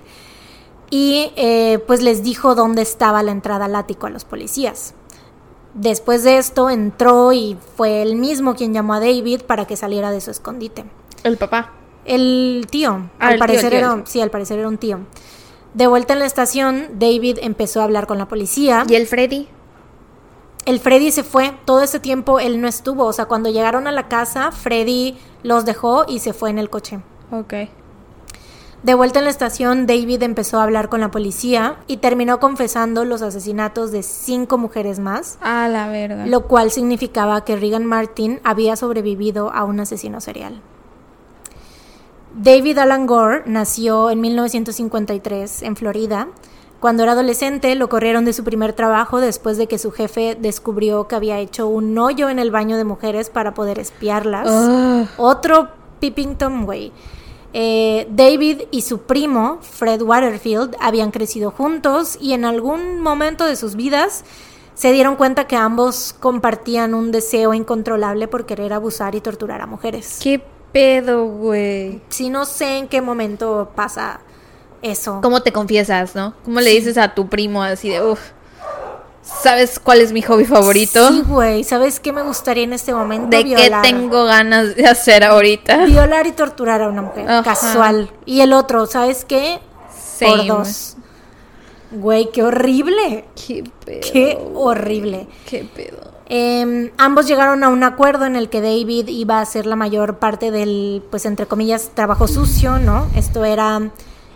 y 0.90 1.32
eh, 1.36 1.80
pues 1.88 2.02
les 2.02 2.24
dijo 2.24 2.56
dónde 2.56 2.82
estaba 2.82 3.24
la 3.24 3.32
entrada 3.32 3.66
al 3.66 3.76
ático 3.76 4.08
a 4.08 4.10
los 4.10 4.26
policías. 4.26 4.94
Después 5.74 6.24
de 6.24 6.38
esto 6.38 6.70
entró 6.70 7.34
y 7.34 7.58
fue 7.76 8.02
él 8.02 8.16
mismo 8.16 8.56
quien 8.56 8.74
llamó 8.74 8.94
a 8.94 9.00
David 9.00 9.42
para 9.42 9.66
que 9.66 9.76
saliera 9.76 10.12
de 10.12 10.22
su 10.22 10.32
escondite. 10.32 10.86
El 11.24 11.38
papá. 11.38 11.74
El 12.06 12.68
tío, 12.70 13.10
Ah, 13.20 13.28
al 13.28 13.34
el 13.34 13.40
tío, 13.40 13.40
parecer 13.40 13.74
el 13.74 13.80
tío, 13.80 13.94
era, 13.94 14.06
sí, 14.06 14.22
al 14.22 14.30
parecer 14.30 14.60
era 14.60 14.68
un 14.70 14.78
tío. 14.78 15.00
De 15.74 15.88
vuelta 15.88 16.14
en 16.14 16.20
la 16.20 16.26
estación, 16.26 16.88
David 16.94 17.40
empezó 17.42 17.82
a 17.82 17.84
hablar 17.84 18.08
con 18.08 18.18
la 18.18 18.28
policía. 18.30 18.86
¿Y 18.88 18.96
el 18.96 19.08
Freddy? 19.08 19.50
El 20.66 20.80
Freddy 20.80 21.12
se 21.12 21.24
fue, 21.24 21.54
todo 21.66 21.82
ese 21.84 22.00
tiempo 22.00 22.40
él 22.40 22.60
no 22.60 22.68
estuvo, 22.68 23.06
o 23.06 23.14
sea, 23.14 23.26
cuando 23.26 23.50
llegaron 23.52 23.86
a 23.88 23.92
la 23.92 24.08
casa, 24.08 24.52
Freddy 24.52 25.18
los 25.44 25.64
dejó 25.66 26.06
y 26.08 26.20
se 26.20 26.34
fue 26.34 26.50
en 26.50 26.58
el 26.58 26.70
coche. 26.72 27.00
Ok. 27.32 27.54
De 28.82 28.94
vuelta 28.94 29.20
en 29.20 29.26
la 29.26 29.32
estación, 29.32 29.88
David 29.88 30.22
empezó 30.24 30.60
a 30.60 30.64
hablar 30.64 30.90
con 30.90 31.02
la 31.02 31.10
policía 31.10 31.78
y 31.88 31.98
terminó 31.98 32.40
confesando 32.40 33.04
los 33.06 33.22
asesinatos 33.24 33.92
de 33.92 34.04
cinco 34.04 34.58
mujeres 34.60 35.00
más, 35.00 35.38
A 35.42 35.68
la 35.68 35.88
verga. 35.88 36.26
lo 36.28 36.48
cual 36.48 36.70
significaba 36.72 37.44
que 37.46 37.56
Regan 37.56 37.86
Martin 37.86 38.40
había 38.44 38.76
sobrevivido 38.76 39.52
a 39.52 39.64
un 39.64 39.80
asesino 39.80 40.22
serial. 40.22 40.62
David 42.38 42.78
Alan 42.80 43.06
Gore 43.08 43.44
nació 43.46 44.10
en 44.10 44.20
1953 44.22 45.64
en 45.64 45.76
Florida. 45.76 46.28
Cuando 46.86 47.02
era 47.02 47.14
adolescente 47.14 47.74
lo 47.74 47.90
corrieron 47.90 48.26
de 48.26 48.34
su 48.34 48.44
primer 48.44 48.74
trabajo 48.74 49.20
después 49.20 49.58
de 49.58 49.66
que 49.66 49.80
su 49.80 49.90
jefe 49.90 50.38
descubrió 50.40 51.08
que 51.08 51.16
había 51.16 51.40
hecho 51.40 51.68
un 51.68 51.98
hoyo 51.98 52.30
en 52.30 52.38
el 52.38 52.52
baño 52.52 52.78
de 52.78 52.84
mujeres 52.84 53.32
para 53.32 53.56
poder 53.56 53.80
espiarlas. 53.80 54.48
Ugh. 54.48 55.08
Otro 55.18 55.70
Pipping 56.00 56.36
Tom, 56.36 56.66
güey. 56.66 56.92
Eh, 57.54 58.08
David 58.12 58.66
y 58.70 58.84
su 58.84 59.00
primo, 59.00 59.58
Fred 59.62 60.04
Waterfield, 60.04 60.76
habían 60.80 61.10
crecido 61.10 61.50
juntos 61.50 62.20
y 62.22 62.34
en 62.34 62.46
algún 62.46 63.00
momento 63.00 63.48
de 63.48 63.56
sus 63.56 63.76
vidas 63.76 64.24
se 64.76 64.92
dieron 64.92 65.16
cuenta 65.16 65.48
que 65.48 65.56
ambos 65.56 66.16
compartían 66.20 66.94
un 66.94 67.12
deseo 67.12 67.56
incontrolable 67.56 68.28
por 68.28 68.46
querer 68.46 68.74
abusar 68.74 69.16
y 69.16 69.22
torturar 69.22 69.60
a 69.60 69.66
mujeres. 69.66 70.20
¿Qué 70.22 70.40
pedo, 70.72 71.26
güey? 71.26 72.04
Sí, 72.10 72.30
no 72.30 72.46
sé 72.46 72.78
en 72.78 72.88
qué 72.88 73.02
momento 73.02 73.72
pasa 73.74 74.20
eso. 74.92 75.20
¿Cómo 75.22 75.42
te 75.42 75.52
confiesas, 75.52 76.16
no? 76.16 76.34
¿Cómo 76.44 76.62
le 76.62 76.70
dices 76.72 76.98
a 76.98 77.14
tu 77.14 77.28
primo 77.28 77.64
así 77.64 77.90
de, 77.90 78.04
uff, 78.04 78.20
¿sabes 79.22 79.80
cuál 79.80 80.02
es 80.02 80.12
mi 80.12 80.22
hobby 80.22 80.46
favorito? 80.46 81.10
Sí, 81.10 81.24
güey. 81.28 81.64
¿Sabes 81.64 82.00
qué 82.00 82.14
me 82.14 82.22
gustaría 82.22 82.64
en 82.64 82.74
este 82.74 82.94
momento? 82.94 83.36
¿De 83.36 83.44
qué 83.44 83.72
tengo 83.82 84.26
ganas 84.26 84.76
de 84.76 84.86
hacer 84.86 85.24
ahorita? 85.24 85.86
Violar 85.86 86.28
y 86.28 86.32
torturar 86.32 86.82
a 86.82 86.90
una 86.90 87.02
mujer. 87.02 87.30
Ajá. 87.30 87.44
Casual. 87.44 88.12
Y 88.26 88.42
el 88.42 88.54
otro, 88.54 88.86
¿sabes 88.86 89.26
qué? 89.26 89.60
Por 90.20 90.38
Same. 90.38 90.48
dos. 90.48 90.98
Güey, 91.92 92.30
qué 92.32 92.44
horrible. 92.44 93.26
Qué 93.36 93.64
pedo. 93.86 94.02
Qué 94.12 94.38
horrible. 94.54 95.28
Qué 95.46 95.68
pedo. 95.76 96.16
Eh, 96.28 96.92
ambos 96.98 97.28
llegaron 97.28 97.64
a 97.64 97.70
un 97.70 97.84
acuerdo 97.84 98.26
en 98.26 98.36
el 98.36 98.50
que 98.50 98.60
David 98.60 99.08
iba 99.10 99.38
a 99.38 99.42
hacer 99.42 99.68
la 99.68 99.76
mayor 99.76 100.18
parte 100.18 100.50
del, 100.50 101.04
pues 101.12 101.26
entre 101.26 101.46
comillas, 101.46 101.92
trabajo 101.94 102.28
sucio, 102.28 102.80
¿no? 102.80 103.08
Esto 103.16 103.46
era 103.46 103.92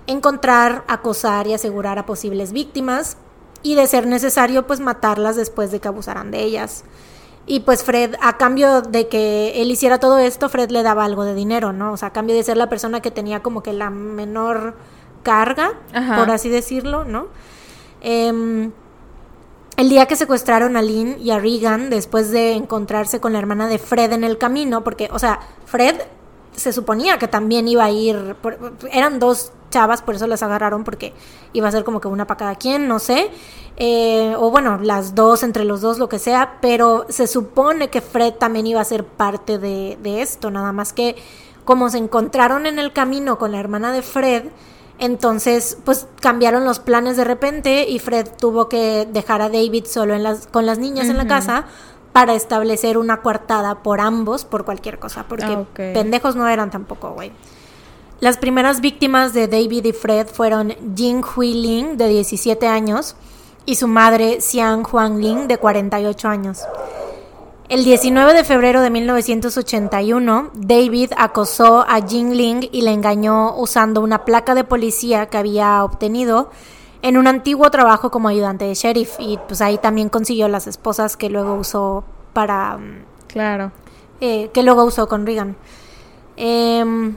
encontrar, 0.09 0.83
acosar 0.87 1.47
y 1.47 1.53
asegurar 1.53 1.99
a 1.99 2.05
posibles 2.05 2.51
víctimas 2.51 3.17
y 3.63 3.75
de 3.75 3.87
ser 3.87 4.07
necesario, 4.07 4.65
pues 4.67 4.79
matarlas 4.79 5.35
después 5.35 5.71
de 5.71 5.79
que 5.79 5.87
abusaran 5.87 6.31
de 6.31 6.41
ellas. 6.43 6.83
Y 7.45 7.61
pues 7.61 7.83
Fred, 7.83 8.15
a 8.21 8.37
cambio 8.37 8.81
de 8.81 9.07
que 9.07 9.61
él 9.61 9.71
hiciera 9.71 9.99
todo 9.99 10.17
esto, 10.19 10.49
Fred 10.49 10.69
le 10.69 10.83
daba 10.83 11.03
algo 11.05 11.23
de 11.25 11.33
dinero, 11.33 11.73
¿no? 11.73 11.93
O 11.93 11.97
sea, 11.97 12.09
a 12.09 12.13
cambio 12.13 12.35
de 12.35 12.43
ser 12.43 12.57
la 12.57 12.69
persona 12.69 13.01
que 13.01 13.11
tenía 13.11 13.41
como 13.41 13.63
que 13.63 13.73
la 13.73 13.89
menor 13.89 14.75
carga, 15.23 15.73
Ajá. 15.93 16.17
por 16.17 16.29
así 16.31 16.47
decirlo, 16.49 17.05
¿no? 17.05 17.27
Em, 18.01 18.71
el 19.77 19.89
día 19.89 20.05
que 20.05 20.15
secuestraron 20.15 20.77
a 20.77 20.81
Lynn 20.81 21.17
y 21.19 21.31
a 21.31 21.39
Regan, 21.39 21.89
después 21.89 22.31
de 22.31 22.53
encontrarse 22.53 23.19
con 23.19 23.33
la 23.33 23.39
hermana 23.39 23.67
de 23.67 23.79
Fred 23.79 24.11
en 24.13 24.23
el 24.23 24.37
camino, 24.37 24.83
porque, 24.83 25.09
o 25.11 25.19
sea, 25.19 25.39
Fred 25.65 25.95
se 26.55 26.71
suponía 26.73 27.17
que 27.17 27.27
también 27.27 27.67
iba 27.67 27.85
a 27.85 27.89
ir, 27.91 28.35
por- 28.41 28.73
eran 28.91 29.19
dos 29.19 29.51
chavas, 29.69 30.01
por 30.01 30.15
eso 30.15 30.27
las 30.27 30.43
agarraron, 30.43 30.83
porque 30.83 31.13
iba 31.53 31.67
a 31.67 31.71
ser 31.71 31.83
como 31.83 32.01
que 32.01 32.07
una 32.07 32.27
para 32.27 32.37
cada 32.37 32.55
quien, 32.55 32.87
no 32.87 32.99
sé, 32.99 33.29
eh, 33.77 34.35
o 34.37 34.51
bueno, 34.51 34.77
las 34.81 35.15
dos, 35.15 35.43
entre 35.43 35.63
los 35.63 35.81
dos, 35.81 35.99
lo 35.99 36.09
que 36.09 36.19
sea, 36.19 36.57
pero 36.61 37.05
se 37.09 37.27
supone 37.27 37.89
que 37.89 38.01
Fred 38.01 38.33
también 38.33 38.67
iba 38.67 38.81
a 38.81 38.85
ser 38.85 39.05
parte 39.05 39.57
de, 39.57 39.97
de 40.01 40.21
esto, 40.21 40.51
nada 40.51 40.71
más 40.71 40.93
que 40.93 41.15
como 41.65 41.89
se 41.89 41.99
encontraron 41.99 42.65
en 42.65 42.79
el 42.79 42.93
camino 42.93 43.37
con 43.37 43.51
la 43.51 43.59
hermana 43.59 43.91
de 43.91 44.01
Fred, 44.01 44.45
entonces, 44.99 45.77
pues 45.85 46.07
cambiaron 46.19 46.65
los 46.65 46.79
planes 46.79 47.15
de 47.15 47.23
repente 47.23 47.87
y 47.87 47.99
Fred 47.99 48.27
tuvo 48.37 48.67
que 48.67 49.07
dejar 49.09 49.41
a 49.41 49.47
David 49.47 49.85
solo 49.85 50.13
en 50.13 50.23
las, 50.23 50.47
con 50.47 50.65
las 50.65 50.77
niñas 50.77 51.07
en 51.07 51.17
la 51.17 51.25
casa 51.25 51.63
para 52.11 52.33
establecer 52.33 52.97
una 52.97 53.21
coartada 53.21 53.81
por 53.81 54.01
ambos 54.01 54.43
por 54.43 54.65
cualquier 54.65 54.99
cosa, 54.99 55.25
porque 55.29 55.45
Ah, 55.45 55.63
pendejos 55.73 56.35
no 56.35 56.47
eran 56.49 56.69
tampoco, 56.69 57.11
güey. 57.11 57.31
Las 58.19 58.37
primeras 58.37 58.81
víctimas 58.81 59.33
de 59.33 59.47
David 59.47 59.85
y 59.85 59.93
Fred 59.93 60.27
fueron 60.27 60.75
Jing 60.95 61.23
Hui 61.23 61.53
Ling, 61.53 61.97
de 61.97 62.09
17 62.09 62.67
años, 62.67 63.15
y 63.65 63.75
su 63.75 63.87
madre 63.87 64.41
Xiang 64.41 64.85
Huang 64.91 65.19
Ling, 65.19 65.47
de 65.47 65.57
48 65.57 66.27
años. 66.27 66.59
El 67.69 67.83
19 67.85 68.33
de 68.33 68.43
febrero 68.43 68.81
de 68.81 68.89
1981, 68.89 70.49
David 70.55 71.11
acosó 71.15 71.85
a 71.87 72.01
Jing 72.05 72.31
Ling 72.33 72.67
y 72.71 72.81
le 72.81 72.91
engañó 72.91 73.55
usando 73.55 74.01
una 74.01 74.25
placa 74.25 74.53
de 74.55 74.63
policía 74.63 75.27
que 75.27 75.37
había 75.37 75.83
obtenido 75.83 76.49
en 77.01 77.15
un 77.15 77.27
antiguo 77.27 77.69
trabajo 77.71 78.11
como 78.11 78.27
ayudante 78.27 78.65
de 78.65 78.73
sheriff 78.73 79.15
y 79.19 79.39
pues 79.47 79.61
ahí 79.61 79.77
también 79.77 80.09
consiguió 80.09 80.49
las 80.49 80.67
esposas 80.67 81.15
que 81.15 81.29
luego 81.29 81.53
usó 81.53 82.03
para 82.33 82.75
mm, 82.77 83.03
Claro. 83.27 83.71
eh, 84.19 84.49
que 84.51 84.63
luego 84.63 84.83
usó 84.83 85.07
con 85.07 85.25
Regan. 85.25 85.55
Em, 86.35 87.15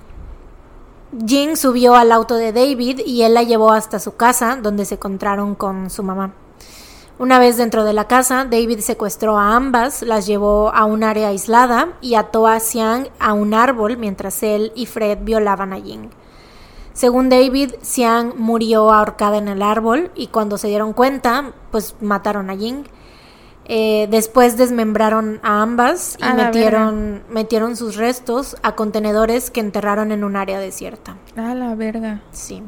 Jing 1.26 1.56
subió 1.56 1.94
al 1.94 2.10
auto 2.10 2.36
de 2.36 2.52
David 2.52 3.00
y 3.04 3.22
él 3.22 3.34
la 3.34 3.42
llevó 3.42 3.72
hasta 3.72 3.98
su 3.98 4.16
casa, 4.16 4.56
donde 4.56 4.86
se 4.86 4.94
encontraron 4.94 5.54
con 5.54 5.90
su 5.90 6.02
mamá. 6.02 6.32
Una 7.18 7.38
vez 7.38 7.58
dentro 7.58 7.84
de 7.84 7.92
la 7.92 8.08
casa, 8.08 8.46
David 8.46 8.80
secuestró 8.80 9.38
a 9.38 9.54
ambas, 9.54 10.02
las 10.02 10.26
llevó 10.26 10.72
a 10.74 10.86
un 10.86 11.04
área 11.04 11.28
aislada 11.28 11.92
y 12.00 12.14
ató 12.14 12.46
a 12.46 12.58
Xiang 12.58 13.10
a 13.20 13.34
un 13.34 13.52
árbol 13.52 13.98
mientras 13.98 14.42
él 14.42 14.72
y 14.74 14.86
Fred 14.86 15.18
violaban 15.22 15.74
a 15.74 15.80
Jing. 15.80 16.08
Según 16.94 17.28
David, 17.28 17.74
Xiang 17.82 18.34
murió 18.38 18.90
ahorcada 18.90 19.36
en 19.36 19.48
el 19.48 19.62
árbol 19.62 20.10
y 20.14 20.28
cuando 20.28 20.56
se 20.56 20.68
dieron 20.68 20.94
cuenta, 20.94 21.52
pues 21.70 21.94
mataron 22.00 22.48
a 22.48 22.56
Jing. 22.56 22.84
Eh, 23.66 24.08
después 24.10 24.56
desmembraron 24.56 25.38
a 25.42 25.62
ambas 25.62 26.16
y 26.20 26.24
A 26.24 26.34
metieron, 26.34 27.22
metieron 27.30 27.76
sus 27.76 27.96
restos 27.96 28.56
a 28.62 28.74
contenedores 28.74 29.50
que 29.50 29.60
enterraron 29.60 30.10
en 30.10 30.24
un 30.24 30.36
área 30.36 30.58
desierta. 30.58 31.16
A 31.36 31.54
la 31.54 31.74
verga. 31.74 32.22
Sí. 32.32 32.62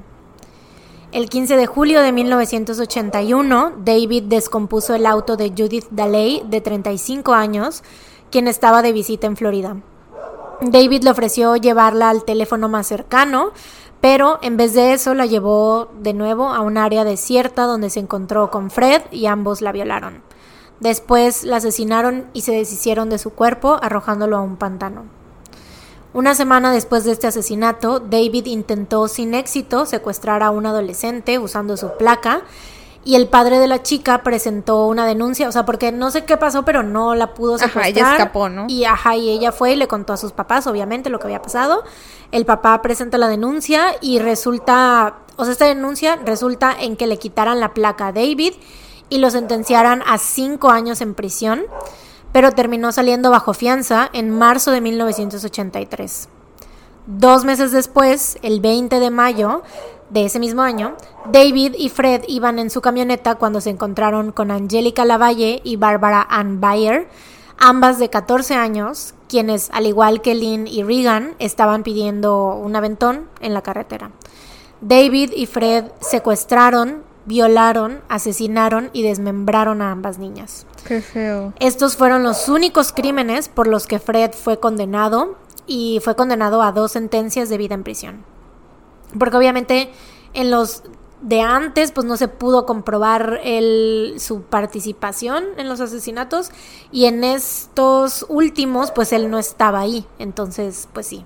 El 1.10 1.28
15 1.28 1.56
de 1.56 1.66
julio 1.66 2.02
de 2.02 2.10
1981, 2.10 3.72
David 3.84 4.24
descompuso 4.24 4.94
el 4.94 5.06
auto 5.06 5.36
de 5.36 5.50
Judith 5.56 5.86
Daley, 5.90 6.42
de 6.48 6.60
35 6.60 7.34
años, 7.34 7.84
quien 8.30 8.48
estaba 8.48 8.82
de 8.82 8.92
visita 8.92 9.28
en 9.28 9.36
Florida. 9.36 9.76
David 10.60 11.04
le 11.04 11.10
ofreció 11.10 11.54
llevarla 11.54 12.10
al 12.10 12.24
teléfono 12.24 12.68
más 12.68 12.88
cercano, 12.88 13.52
pero 14.00 14.38
en 14.42 14.56
vez 14.56 14.74
de 14.74 14.92
eso 14.92 15.14
la 15.14 15.26
llevó 15.26 15.88
de 16.00 16.14
nuevo 16.14 16.48
a 16.48 16.60
un 16.60 16.78
área 16.78 17.04
desierta 17.04 17.64
donde 17.64 17.90
se 17.90 18.00
encontró 18.00 18.50
con 18.50 18.70
Fred 18.70 19.02
y 19.12 19.26
ambos 19.26 19.60
la 19.60 19.72
violaron. 19.72 20.22
Después 20.80 21.44
la 21.44 21.56
asesinaron 21.56 22.26
y 22.32 22.42
se 22.42 22.52
deshicieron 22.52 23.08
de 23.08 23.18
su 23.18 23.30
cuerpo 23.30 23.78
arrojándolo 23.82 24.36
a 24.36 24.40
un 24.40 24.56
pantano. 24.56 25.04
Una 26.12 26.34
semana 26.34 26.72
después 26.72 27.04
de 27.04 27.12
este 27.12 27.26
asesinato, 27.26 27.98
David 28.00 28.46
intentó 28.46 29.08
sin 29.08 29.34
éxito 29.34 29.84
secuestrar 29.86 30.42
a 30.42 30.50
un 30.50 30.66
adolescente 30.66 31.38
usando 31.38 31.76
su 31.76 31.96
placa 31.96 32.42
y 33.04 33.16
el 33.16 33.28
padre 33.28 33.58
de 33.58 33.66
la 33.66 33.82
chica 33.82 34.22
presentó 34.22 34.86
una 34.86 35.06
denuncia, 35.06 35.48
o 35.48 35.52
sea, 35.52 35.66
porque 35.66 35.92
no 35.92 36.10
sé 36.10 36.24
qué 36.24 36.36
pasó, 36.36 36.64
pero 36.64 36.82
no 36.82 37.14
la 37.14 37.34
pudo 37.34 37.56
Ajá, 37.56 37.66
secuestrar. 37.66 37.88
ella 37.88 38.12
escapó, 38.12 38.48
¿no? 38.48 38.66
Y 38.68 38.84
ajá, 38.84 39.16
y 39.16 39.28
ella 39.28 39.52
fue 39.52 39.72
y 39.72 39.76
le 39.76 39.88
contó 39.88 40.12
a 40.12 40.16
sus 40.16 40.32
papás, 40.32 40.66
obviamente, 40.66 41.10
lo 41.10 41.18
que 41.18 41.24
había 41.26 41.42
pasado. 41.42 41.84
El 42.32 42.46
papá 42.46 42.80
presenta 42.80 43.18
la 43.18 43.28
denuncia 43.28 43.96
y 44.00 44.20
resulta, 44.20 45.16
o 45.36 45.44
sea, 45.44 45.52
esta 45.52 45.66
denuncia 45.66 46.16
resulta 46.24 46.74
en 46.78 46.96
que 46.96 47.06
le 47.06 47.18
quitaran 47.18 47.60
la 47.60 47.74
placa 47.74 48.06
a 48.06 48.12
David 48.12 48.54
y 49.14 49.18
lo 49.18 49.30
sentenciaran 49.30 50.02
a 50.08 50.18
cinco 50.18 50.70
años 50.70 51.00
en 51.00 51.14
prisión, 51.14 51.62
pero 52.32 52.50
terminó 52.50 52.90
saliendo 52.90 53.30
bajo 53.30 53.54
fianza 53.54 54.10
en 54.12 54.28
marzo 54.28 54.72
de 54.72 54.80
1983. 54.80 56.28
Dos 57.06 57.44
meses 57.44 57.70
después, 57.70 58.38
el 58.42 58.60
20 58.60 58.98
de 58.98 59.10
mayo 59.10 59.62
de 60.10 60.24
ese 60.24 60.40
mismo 60.40 60.62
año, 60.62 60.96
David 61.30 61.76
y 61.78 61.90
Fred 61.90 62.24
iban 62.26 62.58
en 62.58 62.70
su 62.70 62.80
camioneta 62.80 63.36
cuando 63.36 63.60
se 63.60 63.70
encontraron 63.70 64.32
con 64.32 64.50
Angélica 64.50 65.04
Lavalle 65.04 65.60
y 65.62 65.76
Barbara 65.76 66.26
Ann 66.28 66.60
Bayer, 66.60 67.06
ambas 67.56 68.00
de 68.00 68.10
14 68.10 68.54
años, 68.54 69.14
quienes, 69.28 69.70
al 69.70 69.86
igual 69.86 70.22
que 70.22 70.34
Lynn 70.34 70.66
y 70.66 70.82
Regan, 70.82 71.36
estaban 71.38 71.84
pidiendo 71.84 72.56
un 72.56 72.74
aventón 72.74 73.28
en 73.40 73.54
la 73.54 73.62
carretera. 73.62 74.10
David 74.80 75.30
y 75.36 75.46
Fred 75.46 75.84
secuestraron, 76.00 77.04
violaron, 77.26 78.00
asesinaron 78.08 78.90
y 78.92 79.02
desmembraron 79.02 79.82
a 79.82 79.90
ambas 79.90 80.18
niñas. 80.18 80.66
Qué 80.86 81.00
feo. 81.00 81.52
Estos 81.58 81.96
fueron 81.96 82.22
los 82.22 82.48
únicos 82.48 82.92
crímenes 82.92 83.48
por 83.48 83.66
los 83.66 83.86
que 83.86 83.98
Fred 83.98 84.32
fue 84.32 84.60
condenado 84.60 85.36
y 85.66 86.00
fue 86.02 86.14
condenado 86.16 86.62
a 86.62 86.72
dos 86.72 86.92
sentencias 86.92 87.48
de 87.48 87.58
vida 87.58 87.74
en 87.74 87.84
prisión. 87.84 88.24
Porque 89.18 89.36
obviamente 89.36 89.90
en 90.34 90.50
los 90.50 90.82
de 91.22 91.40
antes 91.40 91.90
pues 91.90 92.06
no 92.06 92.18
se 92.18 92.28
pudo 92.28 92.66
comprobar 92.66 93.40
el, 93.44 94.16
su 94.18 94.42
participación 94.42 95.44
en 95.56 95.68
los 95.68 95.80
asesinatos 95.80 96.50
y 96.92 97.06
en 97.06 97.24
estos 97.24 98.26
últimos 98.28 98.90
pues 98.90 99.12
él 99.12 99.30
no 99.30 99.38
estaba 99.38 99.80
ahí. 99.80 100.06
Entonces 100.18 100.88
pues 100.92 101.06
sí, 101.06 101.24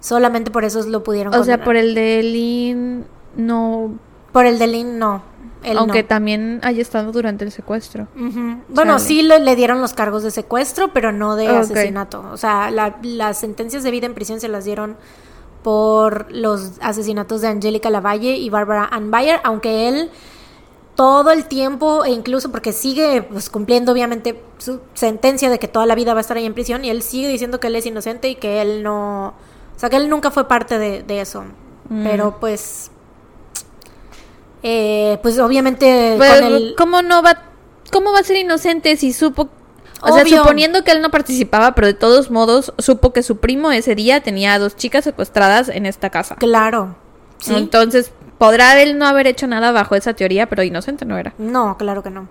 solamente 0.00 0.50
por 0.50 0.64
eso 0.64 0.82
lo 0.82 1.04
pudieron 1.04 1.32
O 1.34 1.44
sea, 1.44 1.62
por 1.62 1.76
el 1.76 1.94
de 1.94 2.22
Lynn 2.22 3.06
no... 3.36 3.94
Por 4.32 4.46
el 4.46 4.58
de 4.58 4.66
Lynn 4.66 4.98
no. 4.98 5.22
él 5.62 5.76
Aunque 5.78 6.02
no. 6.02 6.08
también 6.08 6.60
haya 6.62 6.80
estado 6.80 7.12
durante 7.12 7.44
el 7.44 7.52
secuestro. 7.52 8.06
Bueno, 8.14 8.94
Chale. 8.94 8.98
sí 9.00 9.22
le, 9.22 9.38
le 9.40 9.56
dieron 9.56 9.80
los 9.80 9.92
cargos 9.92 10.22
de 10.22 10.30
secuestro, 10.30 10.92
pero 10.92 11.12
no 11.12 11.36
de 11.36 11.48
asesinato. 11.48 12.24
O 12.32 12.36
sea, 12.36 12.70
la- 12.70 12.96
las 13.02 13.38
sentencias 13.38 13.82
de 13.82 13.90
vida 13.90 14.06
en 14.06 14.14
prisión 14.14 14.40
se 14.40 14.48
las 14.48 14.64
dieron 14.64 14.96
por 15.62 16.30
los 16.32 16.72
asesinatos 16.80 17.42
de 17.42 17.48
Angélica 17.48 17.90
Lavalle 17.90 18.36
y 18.36 18.48
Barbara 18.48 18.88
Ann 18.90 19.10
Bayer, 19.10 19.40
aunque 19.44 19.88
él 19.88 20.10
todo 20.94 21.30
el 21.30 21.46
tiempo, 21.46 22.04
e 22.04 22.10
incluso 22.10 22.50
porque 22.50 22.72
sigue 22.72 23.22
pues, 23.22 23.48
cumpliendo 23.50 23.92
obviamente 23.92 24.42
su 24.58 24.80
sentencia 24.94 25.48
de 25.50 25.58
que 25.58 25.68
toda 25.68 25.86
la 25.86 25.94
vida 25.94 26.12
va 26.14 26.20
a 26.20 26.22
estar 26.22 26.36
ahí 26.36 26.44
en 26.46 26.54
prisión, 26.54 26.84
y 26.84 26.90
él 26.90 27.02
sigue 27.02 27.28
diciendo 27.28 27.58
que 27.60 27.68
él 27.68 27.76
es 27.76 27.86
inocente 27.86 28.28
y 28.28 28.34
que 28.36 28.60
él 28.62 28.82
no... 28.82 29.28
O 29.28 29.78
sea, 29.78 29.88
que 29.88 29.96
él 29.96 30.08
nunca 30.10 30.30
fue 30.30 30.46
parte 30.46 30.78
de, 30.78 31.02
de 31.02 31.20
eso. 31.20 31.42
Mm. 31.88 32.04
Pero 32.04 32.36
pues... 32.40 32.90
eh, 34.62 35.18
pues 35.22 35.38
obviamente 35.38 36.16
Pero, 36.18 36.34
con 36.34 36.52
el... 36.52 36.74
¿cómo 36.76 37.02
no 37.02 37.22
va... 37.22 37.42
¿Cómo 37.92 38.12
va 38.12 38.20
a 38.20 38.22
ser 38.22 38.36
inocente 38.36 38.96
si 38.96 39.12
supo... 39.12 39.48
O 40.02 40.14
sea, 40.14 40.24
suponiendo 40.24 40.82
que 40.82 40.92
él 40.92 41.02
no 41.02 41.10
participaba, 41.10 41.74
pero 41.74 41.86
de 41.86 41.94
todos 41.94 42.30
modos 42.30 42.72
supo 42.78 43.12
que 43.12 43.22
su 43.22 43.36
primo 43.36 43.70
ese 43.70 43.94
día 43.94 44.22
tenía 44.22 44.54
a 44.54 44.58
dos 44.58 44.74
chicas 44.74 45.04
secuestradas 45.04 45.68
en 45.68 45.84
esta 45.84 46.08
casa. 46.08 46.36
Claro. 46.36 46.96
Sí. 47.38 47.54
Entonces, 47.54 48.10
podrá 48.38 48.80
él 48.80 48.96
no 48.96 49.06
haber 49.06 49.26
hecho 49.26 49.46
nada 49.46 49.72
bajo 49.72 49.94
esa 49.96 50.14
teoría, 50.14 50.48
pero 50.48 50.62
inocente 50.62 51.04
no 51.04 51.18
era. 51.18 51.34
No, 51.36 51.76
claro 51.76 52.02
que 52.02 52.08
no. 52.08 52.28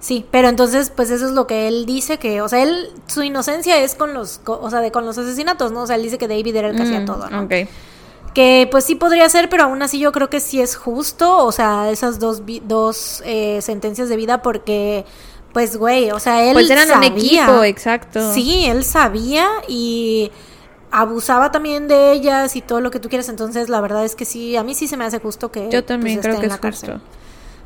Sí, 0.00 0.26
pero 0.30 0.48
entonces, 0.48 0.90
pues 0.94 1.10
eso 1.10 1.26
es 1.26 1.32
lo 1.32 1.46
que 1.46 1.68
él 1.68 1.86
dice 1.86 2.18
que, 2.18 2.42
o 2.42 2.48
sea, 2.48 2.62
él, 2.62 2.90
su 3.06 3.22
inocencia 3.22 3.78
es 3.78 3.94
con 3.94 4.12
los, 4.12 4.40
o 4.44 4.70
sea, 4.70 4.80
de 4.80 4.90
con 4.90 5.06
los 5.06 5.16
asesinatos, 5.18 5.72
¿no? 5.72 5.82
O 5.82 5.86
sea, 5.86 5.96
él 5.96 6.02
dice 6.02 6.18
que 6.18 6.28
David 6.28 6.56
era 6.56 6.68
el 6.68 6.76
que 6.76 6.82
hacía 6.82 7.00
Mm, 7.00 7.06
todo, 7.06 7.30
¿no? 7.30 7.42
Ok. 7.42 7.52
Que 8.34 8.68
pues 8.70 8.84
sí 8.84 8.96
podría 8.96 9.28
ser, 9.28 9.48
pero 9.48 9.64
aún 9.64 9.80
así 9.82 9.98
yo 10.00 10.10
creo 10.12 10.28
que 10.28 10.40
sí 10.40 10.60
es 10.60 10.74
justo, 10.76 11.44
o 11.44 11.52
sea, 11.52 11.90
esas 11.90 12.18
dos, 12.18 12.44
vi- 12.44 12.60
dos 12.66 13.22
eh, 13.24 13.60
sentencias 13.62 14.08
de 14.08 14.16
vida 14.16 14.42
porque, 14.42 15.04
pues, 15.52 15.76
güey, 15.76 16.10
o 16.10 16.18
sea, 16.18 16.44
él 16.44 16.52
Pues 16.54 16.68
eran 16.68 16.90
un 16.98 17.04
equipo, 17.04 17.62
exacto. 17.62 18.32
Sí, 18.34 18.64
él 18.66 18.82
sabía 18.84 19.46
y 19.68 20.32
abusaba 20.90 21.52
también 21.52 21.86
de 21.88 22.10
ellas 22.12 22.56
y 22.56 22.60
todo 22.60 22.80
lo 22.80 22.90
que 22.90 22.98
tú 23.00 23.08
quieras, 23.08 23.28
entonces 23.28 23.68
la 23.68 23.80
verdad 23.80 24.04
es 24.04 24.14
que 24.16 24.24
sí, 24.24 24.56
a 24.56 24.64
mí 24.64 24.74
sí 24.74 24.88
se 24.88 24.96
me 24.96 25.04
hace 25.04 25.20
justo 25.20 25.50
que 25.52 25.68
Yo 25.70 25.84
también 25.84 26.16
pues, 26.16 26.22
creo 26.22 26.34
esté 26.34 26.40
que 26.42 26.46
en 26.48 26.52
es 26.54 26.58
cárcel. 26.60 26.90
justo. 26.94 27.06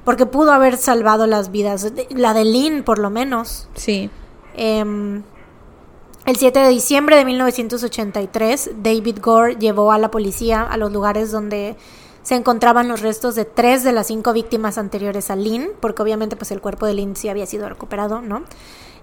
Porque 0.05 0.27
pudo 0.27 0.53
haber 0.53 0.77
salvado 0.79 1.27
las 1.27 1.51
vidas, 1.51 1.91
la 2.11 2.33
de 2.35 2.45
Lynn 2.45 2.83
por 2.85 2.99
lo 2.99 3.11
menos. 3.11 3.69
Sí. 3.75 4.09
Em, 4.55 5.23
el 6.29 6.37
7 6.37 6.59
de 6.59 6.69
diciembre 6.69 7.17
de 7.17 7.25
1983, 7.25 8.73
David 8.83 9.21
Gore 9.23 9.57
llevó 9.57 9.93
a 9.93 9.99
la 9.99 10.11
policía 10.11 10.63
a 10.63 10.77
los 10.77 10.93
lugares 10.93 11.31
donde 11.31 11.75
se 12.23 12.35
encontraban 12.35 12.87
los 12.87 13.01
restos 13.01 13.35
de 13.35 13.47
tres 13.47 13.83
de 13.83 13.93
las 13.93 14.09
cinco 14.09 14.35
víctimas 14.35 14.77
anteriores 14.77 15.31
a 15.31 15.37
Lynn, 15.37 15.71
porque 15.81 16.03
obviamente 16.03 16.37
pues 16.37 16.51
el 16.51 16.61
cuerpo 16.61 16.85
de 16.85 16.93
Lynn 16.93 17.17
sí 17.17 17.31
había 17.31 17.47
sido 17.47 17.67
recuperado, 17.67 18.21
¿no? 18.21 18.43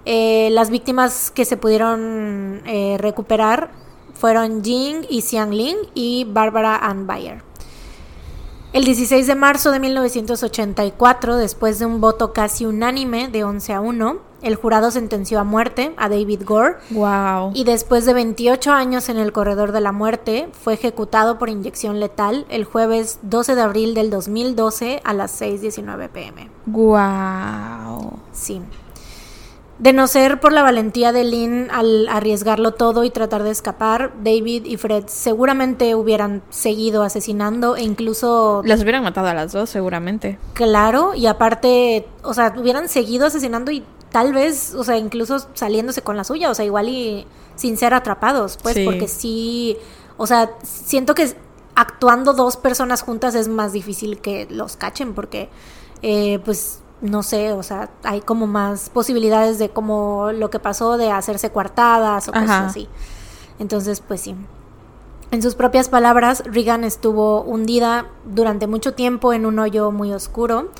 Eh, 0.04 0.50
las 0.52 0.70
víctimas 0.70 1.32
que 1.32 1.44
se 1.44 1.56
pudieron 1.56 2.62
eh, 2.64 2.96
recuperar 3.00 3.70
fueron 4.14 4.62
Jing 4.62 5.04
y 5.10 5.22
Xiang 5.22 5.50
Ling 5.50 5.78
y 5.94 6.28
Barbara 6.30 6.76
Ann 6.76 7.08
Bayer. 7.08 7.45
El 8.76 8.84
16 8.84 9.26
de 9.26 9.34
marzo 9.34 9.70
de 9.70 9.80
1984, 9.80 11.36
después 11.36 11.78
de 11.78 11.86
un 11.86 12.02
voto 12.02 12.34
casi 12.34 12.66
unánime 12.66 13.28
de 13.28 13.42
11 13.42 13.72
a 13.72 13.80
1, 13.80 14.18
el 14.42 14.54
jurado 14.54 14.90
sentenció 14.90 15.40
a 15.40 15.44
muerte 15.44 15.94
a 15.96 16.10
David 16.10 16.42
Gore 16.44 16.74
Wow. 16.90 17.52
y 17.54 17.64
después 17.64 18.04
de 18.04 18.12
28 18.12 18.70
años 18.72 19.08
en 19.08 19.16
el 19.16 19.32
corredor 19.32 19.72
de 19.72 19.80
la 19.80 19.92
muerte, 19.92 20.50
fue 20.52 20.74
ejecutado 20.74 21.38
por 21.38 21.48
inyección 21.48 22.00
letal 22.00 22.44
el 22.50 22.66
jueves 22.66 23.18
12 23.22 23.54
de 23.54 23.62
abril 23.62 23.94
del 23.94 24.10
2012 24.10 25.00
a 25.04 25.14
las 25.14 25.40
6.19 25.40 26.10
pm. 26.10 26.50
Wow. 26.66 28.12
Sí. 28.32 28.60
De 29.78 29.92
no 29.92 30.06
ser 30.06 30.40
por 30.40 30.52
la 30.52 30.62
valentía 30.62 31.12
de 31.12 31.22
Lynn 31.24 31.68
al 31.70 32.08
arriesgarlo 32.08 32.72
todo 32.72 33.04
y 33.04 33.10
tratar 33.10 33.42
de 33.42 33.50
escapar, 33.50 34.12
David 34.24 34.64
y 34.64 34.78
Fred 34.78 35.04
seguramente 35.06 35.94
hubieran 35.94 36.42
seguido 36.48 37.02
asesinando 37.02 37.76
e 37.76 37.82
incluso 37.82 38.62
Las 38.64 38.80
hubieran 38.80 39.02
matado 39.02 39.26
a 39.28 39.34
las 39.34 39.52
dos, 39.52 39.68
seguramente. 39.68 40.38
Claro, 40.54 41.14
y 41.14 41.26
aparte, 41.26 42.08
o 42.22 42.32
sea, 42.32 42.54
hubieran 42.56 42.88
seguido 42.88 43.26
asesinando 43.26 43.70
y 43.70 43.84
tal 44.10 44.32
vez, 44.32 44.74
o 44.74 44.82
sea, 44.82 44.96
incluso 44.96 45.46
saliéndose 45.52 46.00
con 46.00 46.16
la 46.16 46.24
suya, 46.24 46.50
o 46.50 46.54
sea, 46.54 46.64
igual 46.64 46.88
y 46.88 47.26
sin 47.54 47.76
ser 47.76 47.92
atrapados, 47.92 48.58
pues, 48.62 48.76
Sí. 48.76 48.84
porque 48.86 49.08
sí, 49.08 49.76
o 50.16 50.26
sea, 50.26 50.52
siento 50.62 51.14
que 51.14 51.34
actuando 51.74 52.32
dos 52.32 52.56
personas 52.56 53.02
juntas 53.02 53.34
es 53.34 53.48
más 53.48 53.72
difícil 53.74 54.20
que 54.22 54.46
los 54.48 54.76
cachen, 54.78 55.12
porque, 55.12 55.50
eh, 56.00 56.38
pues, 56.46 56.80
no 57.00 57.22
sé, 57.22 57.52
o 57.52 57.62
sea, 57.62 57.90
hay 58.02 58.20
como 58.20 58.46
más 58.46 58.90
posibilidades 58.90 59.58
de 59.58 59.68
como 59.68 60.32
lo 60.32 60.50
que 60.50 60.58
pasó 60.58 60.96
de 60.96 61.10
hacerse 61.10 61.50
coartadas 61.50 62.28
o 62.28 62.32
cosas 62.32 62.50
Ajá. 62.50 62.66
así. 62.66 62.88
Entonces, 63.58 64.00
pues 64.00 64.20
sí. 64.22 64.34
En 65.30 65.42
sus 65.42 65.54
propias 65.54 65.88
palabras, 65.88 66.42
Regan 66.46 66.84
estuvo 66.84 67.42
hundida 67.42 68.06
durante 68.24 68.66
mucho 68.66 68.94
tiempo 68.94 69.32
en 69.32 69.44
un 69.44 69.58
hoyo 69.58 69.90
muy 69.90 70.12
oscuro, 70.12 70.70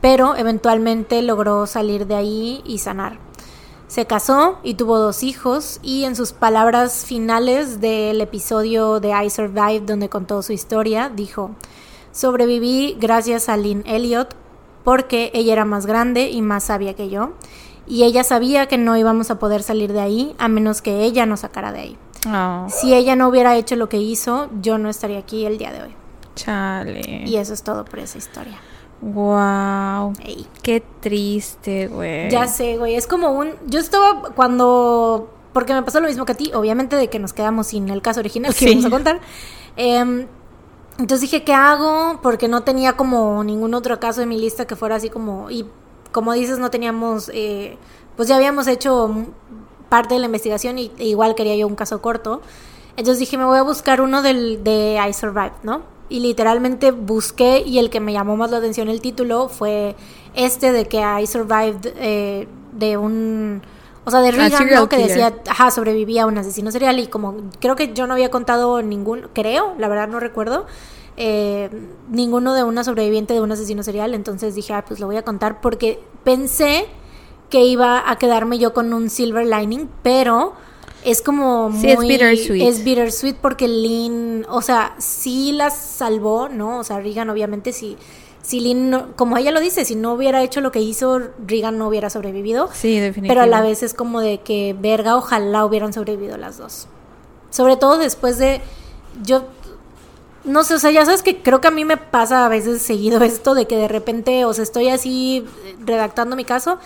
pero 0.00 0.36
eventualmente 0.36 1.22
logró 1.22 1.66
salir 1.66 2.06
de 2.06 2.14
ahí 2.14 2.62
y 2.64 2.78
sanar. 2.78 3.18
Se 3.88 4.04
casó 4.04 4.58
y 4.62 4.74
tuvo 4.74 4.98
dos 4.98 5.22
hijos 5.22 5.78
y 5.82 6.04
en 6.04 6.16
sus 6.16 6.32
palabras 6.32 7.04
finales 7.06 7.80
del 7.80 8.20
episodio 8.20 9.00
de 9.00 9.10
I 9.10 9.30
Survived 9.30 9.82
donde 9.82 10.08
contó 10.08 10.42
su 10.42 10.52
historia, 10.52 11.08
dijo, 11.08 11.52
sobreviví 12.12 12.96
gracias 13.00 13.48
a 13.48 13.56
Lynn 13.56 13.84
Elliot 13.86 14.34
porque 14.86 15.32
ella 15.34 15.52
era 15.52 15.64
más 15.64 15.84
grande 15.84 16.30
y 16.30 16.40
más 16.42 16.62
sabia 16.64 16.94
que 16.94 17.08
yo 17.10 17.32
y 17.88 18.04
ella 18.04 18.22
sabía 18.22 18.66
que 18.68 18.78
no 18.78 18.96
íbamos 18.96 19.32
a 19.32 19.38
poder 19.40 19.64
salir 19.64 19.92
de 19.92 20.00
ahí 20.00 20.34
a 20.38 20.46
menos 20.46 20.80
que 20.80 21.02
ella 21.02 21.26
nos 21.26 21.40
sacara 21.40 21.72
de 21.72 21.80
ahí. 21.80 21.98
Oh, 22.28 22.66
Si 22.70 22.94
ella 22.94 23.16
no 23.16 23.26
hubiera 23.28 23.56
hecho 23.56 23.74
lo 23.74 23.88
que 23.88 23.96
hizo, 23.98 24.48
yo 24.62 24.78
no 24.78 24.88
estaría 24.88 25.18
aquí 25.18 25.44
el 25.44 25.58
día 25.58 25.72
de 25.72 25.82
hoy. 25.82 25.94
chale. 26.36 27.24
Y 27.26 27.34
eso 27.36 27.52
es 27.52 27.62
todo 27.64 27.84
por 27.84 27.98
esa 27.98 28.18
historia. 28.18 28.58
Wow. 29.02 30.12
Ey. 30.24 30.46
Qué 30.62 30.82
triste, 31.00 31.88
güey. 31.88 32.30
Ya 32.30 32.46
sé, 32.46 32.76
güey. 32.78 32.94
Es 32.94 33.06
como 33.06 33.30
un. 33.32 33.50
Yo 33.66 33.78
estaba 33.80 34.22
cuando. 34.34 35.32
Porque 35.52 35.72
me 35.74 35.82
pasó 35.82 36.00
lo 36.00 36.08
mismo 36.08 36.24
que 36.24 36.32
a 36.32 36.34
ti, 36.36 36.50
obviamente, 36.54 36.96
de 36.96 37.08
que 37.08 37.18
nos 37.18 37.32
quedamos 37.32 37.68
sin 37.68 37.88
el 37.88 38.02
caso 38.02 38.20
original 38.20 38.52
que 38.54 38.58
Sí. 38.60 38.68
vamos 38.68 38.84
a 38.86 38.90
contar. 38.90 39.20
Em, 39.78 40.26
entonces 40.98 41.20
dije, 41.22 41.44
¿qué 41.44 41.52
hago? 41.52 42.20
Porque 42.22 42.48
no 42.48 42.62
tenía 42.62 42.94
como 42.94 43.42
ningún 43.44 43.74
otro 43.74 44.00
caso 44.00 44.20
de 44.20 44.26
mi 44.26 44.38
lista 44.38 44.66
que 44.66 44.76
fuera 44.76 44.96
así 44.96 45.10
como. 45.10 45.50
Y 45.50 45.66
como 46.12 46.32
dices, 46.32 46.58
no 46.58 46.70
teníamos. 46.70 47.30
eh, 47.34 47.76
pues 48.16 48.28
ya 48.28 48.36
habíamos 48.36 48.66
hecho 48.66 49.14
parte 49.88 50.14
de 50.14 50.20
la 50.20 50.26
investigación 50.26 50.78
y 50.78 50.90
e 50.98 51.06
igual 51.06 51.34
quería 51.34 51.54
yo 51.56 51.66
un 51.66 51.76
caso 51.76 52.00
corto. 52.00 52.40
Entonces 52.96 53.18
dije, 53.18 53.36
me 53.36 53.44
voy 53.44 53.58
a 53.58 53.62
buscar 53.62 54.00
uno 54.00 54.22
del, 54.22 54.64
de 54.64 54.98
I 55.06 55.12
Survived, 55.12 55.62
¿no? 55.62 55.82
Y 56.08 56.20
literalmente 56.20 56.92
busqué 56.92 57.62
y 57.64 57.78
el 57.78 57.90
que 57.90 58.00
me 58.00 58.12
llamó 58.12 58.36
más 58.36 58.50
la 58.50 58.58
atención 58.58 58.88
el 58.88 59.00
título 59.00 59.48
fue 59.48 59.96
este 60.34 60.72
de 60.72 60.86
que 60.86 60.98
I 60.98 61.26
Survived 61.26 61.92
eh, 61.96 62.48
de 62.72 62.96
un... 62.96 63.62
O 64.06 64.10
sea, 64.12 64.20
de 64.20 64.30
Regan, 64.30 64.68
¿no? 64.72 64.88
Que 64.88 64.98
decía, 64.98 65.34
ajá, 65.48 65.72
sobrevivía 65.72 66.22
a 66.22 66.26
un 66.26 66.38
asesino 66.38 66.70
serial 66.70 67.00
y 67.00 67.08
como 67.08 67.50
creo 67.58 67.74
que 67.74 67.92
yo 67.92 68.06
no 68.06 68.12
había 68.14 68.30
contado 68.30 68.80
ningún, 68.80 69.28
creo, 69.32 69.74
la 69.78 69.88
verdad 69.88 70.06
no 70.06 70.20
recuerdo, 70.20 70.64
eh, 71.16 71.70
ninguno 72.08 72.54
de 72.54 72.62
una 72.62 72.84
sobreviviente 72.84 73.34
de 73.34 73.40
un 73.40 73.50
asesino 73.50 73.82
serial, 73.82 74.14
entonces 74.14 74.54
dije, 74.54 74.74
ah, 74.74 74.84
pues 74.86 75.00
lo 75.00 75.06
voy 75.06 75.16
a 75.16 75.22
contar 75.22 75.60
porque 75.60 75.98
pensé 76.22 76.86
que 77.50 77.64
iba 77.64 78.08
a 78.08 78.16
quedarme 78.16 78.60
yo 78.60 78.72
con 78.72 78.94
un 78.94 79.10
silver 79.10 79.44
lining, 79.44 79.90
pero 80.04 80.52
es 81.04 81.20
como 81.20 81.70
muy... 81.70 81.80
Sí, 81.80 81.90
es 81.90 81.98
bittersweet. 81.98 82.62
Es 82.62 82.84
bittersweet 82.84 83.36
porque 83.42 83.66
Lynn, 83.66 84.46
o 84.48 84.62
sea, 84.62 84.94
sí 84.98 85.50
la 85.50 85.70
salvó, 85.70 86.48
¿no? 86.48 86.78
O 86.78 86.84
sea, 86.84 87.00
Regan 87.00 87.28
obviamente 87.28 87.72
sí... 87.72 87.96
Si 88.46 88.60
Lynn, 88.60 88.90
no- 88.90 89.16
como 89.16 89.36
ella 89.36 89.50
lo 89.50 89.58
dice, 89.58 89.84
si 89.84 89.96
no 89.96 90.12
hubiera 90.12 90.40
hecho 90.44 90.60
lo 90.60 90.70
que 90.70 90.80
hizo, 90.80 91.20
Regan 91.44 91.78
no 91.78 91.88
hubiera 91.88 92.10
sobrevivido. 92.10 92.68
Sí, 92.72 92.90
definitivamente. 93.00 93.28
Pero 93.28 93.40
a 93.42 93.46
la 93.46 93.60
vez 93.60 93.82
es 93.82 93.92
como 93.92 94.20
de 94.20 94.38
que, 94.38 94.76
verga, 94.78 95.16
ojalá 95.16 95.64
hubieran 95.64 95.92
sobrevivido 95.92 96.36
las 96.36 96.56
dos. 96.58 96.86
Sobre 97.50 97.76
todo 97.76 97.98
después 97.98 98.38
de... 98.38 98.60
Yo... 99.24 99.42
No 100.44 100.62
sé, 100.62 100.74
o 100.74 100.78
sea, 100.78 100.92
ya 100.92 101.04
sabes 101.04 101.24
que 101.24 101.42
creo 101.42 101.60
que 101.60 101.66
a 101.66 101.72
mí 101.72 101.84
me 101.84 101.96
pasa 101.96 102.46
a 102.46 102.48
veces 102.48 102.80
seguido 102.82 103.20
esto 103.24 103.54
de 103.54 103.66
que 103.66 103.76
de 103.76 103.88
repente, 103.88 104.44
o 104.44 104.54
sea, 104.54 104.62
estoy 104.62 104.90
así 104.90 105.44
eh, 105.64 105.76
redactando 105.84 106.36
mi 106.36 106.44
caso, 106.44 106.78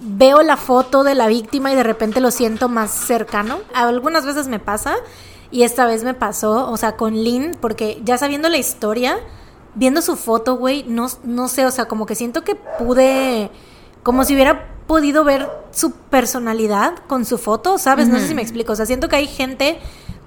veo 0.00 0.40
la 0.42 0.56
foto 0.56 1.04
de 1.04 1.14
la 1.14 1.26
víctima 1.26 1.70
y 1.70 1.76
de 1.76 1.82
repente 1.82 2.20
lo 2.22 2.30
siento 2.30 2.70
más 2.70 2.90
cercano. 2.90 3.58
Algunas 3.74 4.24
veces 4.24 4.48
me 4.48 4.58
pasa 4.58 4.94
y 5.50 5.64
esta 5.64 5.84
vez 5.84 6.02
me 6.02 6.14
pasó, 6.14 6.70
o 6.70 6.76
sea, 6.78 6.96
con 6.96 7.12
Lynn, 7.12 7.58
porque 7.60 8.00
ya 8.04 8.16
sabiendo 8.16 8.48
la 8.48 8.56
historia, 8.56 9.18
viendo 9.74 10.02
su 10.02 10.16
foto, 10.16 10.56
güey, 10.56 10.84
no, 10.86 11.08
no 11.24 11.48
sé, 11.48 11.66
o 11.66 11.70
sea, 11.70 11.86
como 11.86 12.06
que 12.06 12.14
siento 12.14 12.42
que 12.42 12.54
pude, 12.54 13.50
como 14.02 14.24
si 14.24 14.34
hubiera 14.34 14.68
podido 14.86 15.24
ver 15.24 15.48
su 15.70 15.92
personalidad 15.92 16.94
con 17.06 17.24
su 17.24 17.38
foto, 17.38 17.78
¿sabes? 17.78 18.08
No 18.08 18.18
sé 18.18 18.28
si 18.28 18.34
me 18.34 18.42
explico, 18.42 18.72
o 18.72 18.76
sea, 18.76 18.86
siento 18.86 19.08
que 19.08 19.16
hay 19.16 19.26
gente 19.26 19.78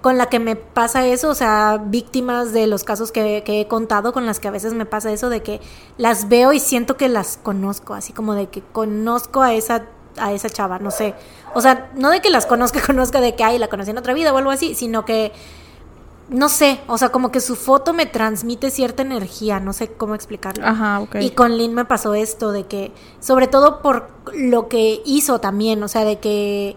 con 0.01 0.17
la 0.17 0.27
que 0.27 0.39
me 0.39 0.55
pasa 0.55 1.05
eso, 1.05 1.29
o 1.29 1.35
sea, 1.35 1.81
víctimas 1.83 2.53
de 2.53 2.67
los 2.67 2.83
casos 2.83 3.11
que, 3.11 3.43
que 3.45 3.61
he 3.61 3.67
contado, 3.67 4.13
con 4.13 4.25
las 4.25 4.39
que 4.39 4.47
a 4.47 4.51
veces 4.51 4.73
me 4.73 4.85
pasa 4.85 5.11
eso, 5.11 5.29
de 5.29 5.41
que 5.41 5.59
las 5.97 6.29
veo 6.29 6.53
y 6.53 6.59
siento 6.59 6.97
que 6.97 7.09
las 7.09 7.37
conozco, 7.41 7.93
así 7.93 8.13
como 8.13 8.33
de 8.33 8.47
que 8.47 8.61
conozco 8.61 9.41
a 9.41 9.53
esa, 9.53 9.85
a 10.17 10.33
esa 10.33 10.49
chava, 10.49 10.79
no 10.79 10.91
sé. 10.91 11.13
O 11.53 11.61
sea, 11.61 11.91
no 11.95 12.09
de 12.09 12.21
que 12.21 12.29
las 12.29 12.45
conozca, 12.45 12.81
conozca 12.85 13.21
de 13.21 13.35
que, 13.35 13.43
ay, 13.43 13.57
la 13.57 13.67
conocí 13.67 13.91
en 13.91 13.97
otra 13.97 14.13
vida 14.13 14.33
o 14.33 14.37
algo 14.37 14.51
así, 14.51 14.75
sino 14.75 15.05
que, 15.05 15.31
no 16.29 16.49
sé, 16.49 16.79
o 16.87 16.97
sea, 16.97 17.09
como 17.09 17.31
que 17.31 17.39
su 17.39 17.55
foto 17.55 17.93
me 17.93 18.05
transmite 18.05 18.69
cierta 18.69 19.01
energía, 19.01 19.59
no 19.59 19.71
sé 19.71 19.93
cómo 19.93 20.13
explicarlo. 20.13 20.65
Ajá, 20.65 20.99
ok. 20.99 21.15
Y 21.21 21.29
con 21.31 21.57
Lynn 21.57 21.73
me 21.73 21.85
pasó 21.85 22.13
esto, 22.13 22.51
de 22.51 22.65
que, 22.65 22.91
sobre 23.19 23.47
todo 23.47 23.81
por 23.81 24.09
lo 24.33 24.67
que 24.67 25.01
hizo 25.05 25.39
también, 25.39 25.81
o 25.83 25.87
sea, 25.87 26.03
de 26.03 26.19
que, 26.19 26.75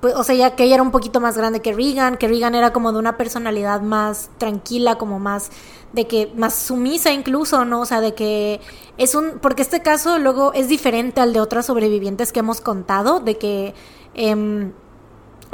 pues, 0.00 0.14
o 0.16 0.24
sea, 0.24 0.34
ya 0.34 0.56
que 0.56 0.64
ella 0.64 0.74
era 0.74 0.82
un 0.82 0.90
poquito 0.90 1.20
más 1.20 1.36
grande 1.36 1.60
que 1.60 1.72
Regan, 1.72 2.16
que 2.16 2.26
Regan 2.26 2.54
era 2.56 2.72
como 2.72 2.92
de 2.92 2.98
una 2.98 3.16
personalidad 3.16 3.80
más 3.80 4.30
tranquila, 4.38 4.98
como 4.98 5.20
más, 5.20 5.50
de 5.92 6.08
que, 6.08 6.32
más 6.36 6.54
sumisa 6.54 7.12
incluso, 7.12 7.64
¿no? 7.64 7.80
O 7.82 7.86
sea, 7.86 8.00
de 8.00 8.14
que 8.14 8.60
es 8.98 9.14
un, 9.14 9.38
porque 9.40 9.62
este 9.62 9.82
caso 9.82 10.18
luego 10.18 10.52
es 10.52 10.66
diferente 10.68 11.20
al 11.20 11.32
de 11.32 11.40
otras 11.40 11.66
sobrevivientes 11.66 12.32
que 12.32 12.40
hemos 12.40 12.60
contado, 12.60 13.20
de 13.20 13.38
que... 13.38 13.74
em, 14.14 14.72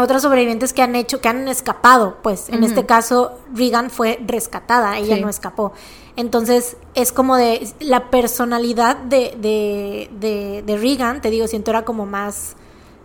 otras 0.00 0.22
sobrevivientes 0.22 0.72
que 0.72 0.82
han 0.82 0.96
hecho, 0.96 1.20
que 1.20 1.28
han 1.28 1.46
escapado, 1.48 2.18
pues 2.22 2.48
en 2.48 2.64
este 2.64 2.86
caso 2.86 3.38
Regan 3.54 3.90
fue 3.90 4.18
rescatada, 4.26 4.98
ella 4.98 5.16
Sí. 5.16 5.20
no 5.22 5.28
escapó. 5.28 5.72
Entonces 6.16 6.76
es 6.94 7.12
como 7.12 7.36
de 7.36 7.68
la 7.80 8.10
personalidad 8.10 8.96
de, 8.96 9.36
de, 9.38 10.10
de, 10.18 10.62
de 10.66 10.76
Regan, 10.76 11.20
te 11.20 11.30
digo, 11.30 11.46
siento 11.46 11.70
era 11.70 11.84
como 11.84 12.04
más, 12.06 12.56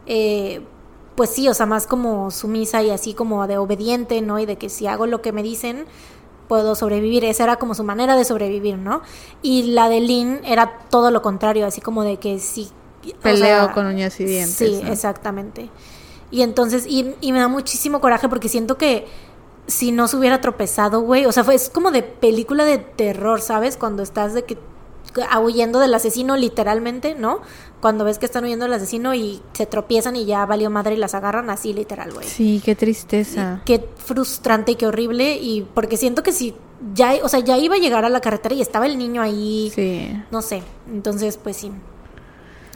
eh, 0.05 0.61
pues 1.15 1.29
sí, 1.29 1.47
o 1.47 1.53
sea, 1.53 1.65
más 1.65 1.87
como 1.87 2.31
sumisa 2.31 2.81
y 2.83 2.89
así 2.89 3.13
como 3.13 3.45
de 3.47 3.57
obediente, 3.57 4.21
¿no? 4.21 4.39
Y 4.39 4.45
de 4.45 4.57
que 4.57 4.69
si 4.69 4.87
hago 4.87 5.05
lo 5.07 5.21
que 5.21 5.31
me 5.31 5.43
dicen, 5.43 5.85
puedo 6.47 6.75
sobrevivir. 6.75 7.23
Esa 7.25 7.43
era 7.45 7.55
como 7.57 7.73
su 7.73 7.83
manera 7.83 8.15
de 8.17 8.25
sobrevivir, 8.25 8.77
¿no? 8.77 9.01
Y 9.41 9.63
la 9.71 9.87
de 9.89 10.01
Lynn 10.01 10.41
era 10.43 10.79
todo 10.89 11.11
lo 11.11 11.21
contrario, 11.21 11.65
así 11.65 11.81
como 11.81 12.03
de 12.03 12.17
que 12.17 12.39
sí. 12.39 12.69
o 13.07 13.19
Peleo 13.21 13.65
sea, 13.65 13.73
con 13.73 13.85
uñas 13.85 14.19
y 14.19 14.25
dientes. 14.25 14.55
Sí, 14.55 14.81
¿no? 14.83 14.91
exactamente. 14.91 15.69
Y 16.35 16.41
entonces, 16.41 16.85
y, 16.85 17.15
y 17.21 17.31
me 17.31 17.39
da 17.39 17.47
muchísimo 17.47 18.01
coraje 18.01 18.27
porque 18.27 18.49
siento 18.49 18.77
que 18.77 19.07
si 19.67 19.93
no 19.93 20.09
se 20.09 20.17
hubiera 20.17 20.41
tropezado, 20.41 20.99
güey, 20.99 21.25
o 21.25 21.31
sea, 21.31 21.45
fue, 21.45 21.55
es 21.55 21.69
como 21.69 21.91
de 21.91 22.03
película 22.03 22.65
de 22.65 22.77
terror, 22.77 23.39
¿sabes? 23.41 23.77
Cuando 23.77 24.03
estás 24.03 24.33
de 24.33 24.43
que 24.43 24.57
huyendo 25.41 25.79
del 25.79 25.93
asesino 25.93 26.35
literalmente, 26.35 27.15
¿no? 27.15 27.39
Cuando 27.79 28.03
ves 28.03 28.19
que 28.19 28.25
están 28.25 28.43
huyendo 28.43 28.65
del 28.65 28.73
asesino 28.73 29.13
y 29.13 29.41
se 29.53 29.65
tropiezan 29.65 30.17
y 30.17 30.25
ya 30.25 30.45
valió 30.45 30.69
madre 30.69 30.95
y 30.95 30.97
las 30.97 31.15
agarran 31.15 31.49
así 31.49 31.71
literal, 31.71 32.11
güey. 32.13 32.27
Sí, 32.27 32.61
qué 32.65 32.75
tristeza. 32.75 33.61
Qué 33.63 33.87
frustrante 33.95 34.73
y 34.73 34.75
qué 34.75 34.87
horrible 34.87 35.37
y 35.37 35.61
porque 35.73 35.95
siento 35.95 36.21
que 36.21 36.33
si 36.33 36.53
ya, 36.93 37.13
o 37.23 37.29
sea, 37.29 37.39
ya 37.39 37.57
iba 37.57 37.75
a 37.75 37.79
llegar 37.79 38.03
a 38.03 38.09
la 38.09 38.19
carretera 38.19 38.55
y 38.55 38.61
estaba 38.61 38.87
el 38.87 38.97
niño 38.97 39.21
ahí, 39.21 39.71
Sí. 39.73 40.11
no 40.31 40.41
sé, 40.41 40.63
entonces 40.91 41.37
pues 41.37 41.55
sí. 41.55 41.71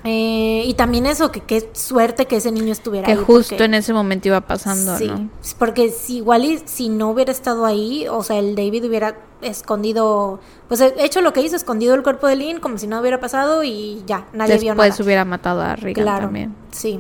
Eh, 0.05 0.63
y 0.65 0.73
también 0.75 1.05
eso, 1.05 1.31
que 1.31 1.41
qué 1.41 1.69
suerte 1.73 2.25
que 2.25 2.37
ese 2.37 2.51
niño 2.51 2.71
estuviera 2.71 3.05
Que 3.05 3.11
ahí. 3.13 3.17
justo 3.17 3.49
porque- 3.55 3.65
en 3.65 3.73
ese 3.73 3.91
momento 3.93 4.29
iba 4.29 4.39
pasando, 4.41 4.97
sí, 4.97 5.07
¿no? 5.07 5.29
porque 5.57 5.89
si 5.91 6.17
igual 6.17 6.45
y 6.45 6.61
si 6.65 6.87
no 6.89 7.09
hubiera 7.09 7.31
estado 7.33 7.65
ahí, 7.65 8.07
o 8.07 8.23
sea, 8.23 8.39
el 8.39 8.55
David 8.55 8.85
hubiera 8.85 9.17
escondido, 9.41 10.39
pues 10.69 10.79
he- 10.81 10.93
hecho 11.03 11.19
lo 11.21 11.33
que 11.33 11.41
hizo, 11.41 11.55
escondido 11.57 11.95
el 11.95 12.03
cuerpo 12.03 12.27
de 12.27 12.37
Lynn 12.37 12.59
como 12.61 12.77
si 12.77 12.87
no 12.87 12.99
hubiera 13.01 13.19
pasado 13.19 13.63
y 13.63 14.01
ya, 14.05 14.25
nadie 14.33 14.57
vio 14.57 14.73
nada. 14.73 14.85
Después 14.85 15.05
hubiera 15.05 15.25
matado 15.25 15.61
a 15.61 15.75
Regan 15.75 16.03
Claro, 16.05 16.25
también. 16.25 16.55
sí. 16.71 16.99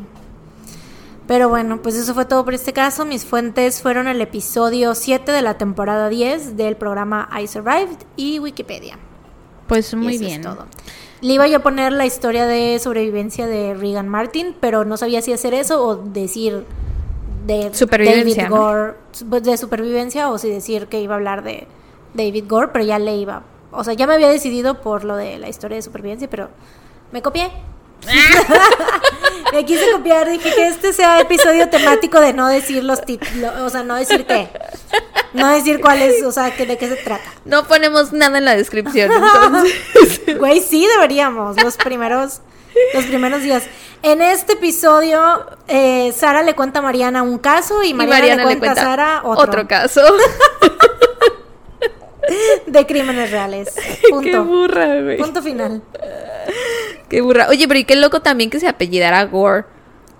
Pero 1.27 1.47
bueno, 1.47 1.79
pues 1.81 1.93
eso 1.95 2.15
fue 2.15 2.25
todo 2.25 2.43
por 2.43 2.55
este 2.55 2.73
caso. 2.73 3.05
Mis 3.05 3.23
fuentes 3.23 3.83
fueron 3.83 4.07
el 4.07 4.19
episodio 4.19 4.95
7 4.95 5.31
de 5.31 5.43
la 5.43 5.59
temporada 5.59 6.09
10 6.09 6.57
del 6.57 6.75
programa 6.75 7.29
I 7.39 7.45
Survived 7.47 7.97
y 8.15 8.39
Wikipedia. 8.39 8.97
Pues 9.67 9.93
Y 9.93 9.95
muy 9.95 10.15
eso 10.15 10.23
es 10.23 10.27
bien. 10.29 10.41
todo. 10.41 10.65
Le 11.21 11.33
iba 11.33 11.47
yo 11.47 11.57
a 11.57 11.59
poner 11.59 11.91
la 11.91 12.05
historia 12.05 12.45
de 12.45 12.79
sobrevivencia 12.79 13.45
de 13.45 13.73
Regan 13.73 14.07
Martin, 14.07 14.55
pero 14.59 14.85
no 14.85 14.95
sabía 14.97 15.21
si 15.21 15.33
hacer 15.33 15.53
eso 15.53 15.83
o 15.85 15.95
decir 15.97 16.65
de 17.45 17.73
Supervivencia, 17.73 18.43
David. 18.43 18.55
Gore, 18.55 18.93
pues, 19.29 19.43
de 19.43 19.57
supervivencia 19.57 20.29
o 20.29 20.37
si 20.37 20.49
decir 20.49 20.87
que 20.87 21.01
iba 21.01 21.15
a 21.15 21.17
hablar 21.17 21.43
de 21.43 21.67
David 22.13 22.45
Gore, 22.47 22.69
pero 22.71 22.85
ya 22.85 22.99
le 22.99 23.17
iba. 23.17 23.43
O 23.71 23.83
sea, 23.83 23.93
ya 23.93 24.07
me 24.07 24.13
había 24.13 24.29
decidido 24.29 24.81
por 24.81 25.03
lo 25.03 25.15
de 25.15 25.39
la 25.39 25.49
historia 25.49 25.75
de 25.75 25.81
supervivencia, 25.81 26.29
pero 26.29 26.49
me 27.11 27.21
copié. 27.21 27.51
me 29.53 29.65
quise 29.65 29.91
copiar, 29.91 30.29
dije 30.29 30.53
que 30.53 30.67
este 30.67 30.93
sea 30.93 31.19
episodio 31.19 31.69
temático 31.69 32.19
de 32.19 32.33
no 32.33 32.47
decir 32.47 32.83
los 32.83 33.01
títulos, 33.01 33.53
o 33.61 33.69
sea, 33.69 33.83
no 33.83 33.95
decir 33.95 34.25
qué. 34.25 34.49
No 35.33 35.47
decir 35.49 35.79
cuál 35.79 36.01
es, 36.01 36.23
o 36.23 36.31
sea, 36.31 36.55
que 36.55 36.65
de 36.65 36.77
qué 36.77 36.87
se 36.89 36.95
trata. 36.95 37.31
No 37.45 37.67
ponemos 37.67 38.13
nada 38.13 38.37
en 38.39 38.45
la 38.45 38.55
descripción, 38.55 39.11
entonces. 39.13 40.37
Güey, 40.37 40.61
sí 40.61 40.87
deberíamos, 40.87 41.61
los 41.61 41.77
primeros, 41.77 42.41
los 42.93 43.05
primeros 43.05 43.43
días. 43.43 43.63
En 44.01 44.21
este 44.21 44.53
episodio, 44.53 45.45
eh, 45.67 46.13
Sara 46.17 46.41
le 46.41 46.55
cuenta 46.55 46.79
a 46.79 46.81
Mariana 46.81 47.21
un 47.21 47.37
caso 47.37 47.83
y 47.83 47.89
Y 47.89 47.93
Mariana, 47.93 48.37
le, 48.37 48.43
cuenta 48.43 48.71
a 48.71 48.75
Sara 48.75 49.21
otro, 49.23 49.67
caso. 49.67 50.01
de 52.67 52.85
crímenes 52.85 53.31
reales. 53.31 53.73
Qué 54.01 54.09
Punto. 54.09 54.43
burra, 54.45 55.01
güey. 55.01 55.17
Punto 55.17 55.41
final. 55.41 55.81
Qué 57.09 57.21
burra. 57.21 57.47
Oye, 57.49 57.67
pero 57.67 57.79
y 57.79 57.83
qué 57.85 57.95
loco 57.95 58.21
también 58.21 58.49
que 58.49 58.59
se 58.59 58.67
apellidara 58.67 59.23
Gore. 59.25 59.65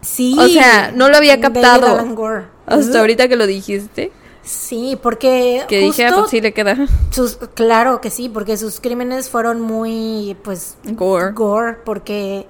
Sí. 0.01 0.35
O 0.39 0.47
sea, 0.47 0.91
no 0.93 1.09
lo 1.09 1.17
había 1.17 1.37
David 1.37 1.43
captado. 1.61 1.87
Alan 1.87 2.15
Gore. 2.15 2.45
Hasta 2.65 2.99
ahorita 2.99 3.27
que 3.27 3.35
lo 3.35 3.45
dijiste. 3.47 4.11
Sí, 4.41 4.97
porque 5.01 5.65
Que 5.67 5.79
dije, 5.79 6.05
ah, 6.05 6.09
justo 6.09 6.21
pues 6.21 6.31
sí 6.31 6.41
le 6.41 6.53
queda. 6.53 6.75
sus, 7.11 7.35
claro 7.53 8.01
que 8.01 8.09
sí, 8.09 8.29
porque 8.29 8.57
sus 8.57 8.79
crímenes 8.79 9.29
fueron 9.29 9.61
muy, 9.61 10.35
pues, 10.43 10.77
Gore. 10.85 11.33
gore, 11.33 11.77
porque 11.85 12.47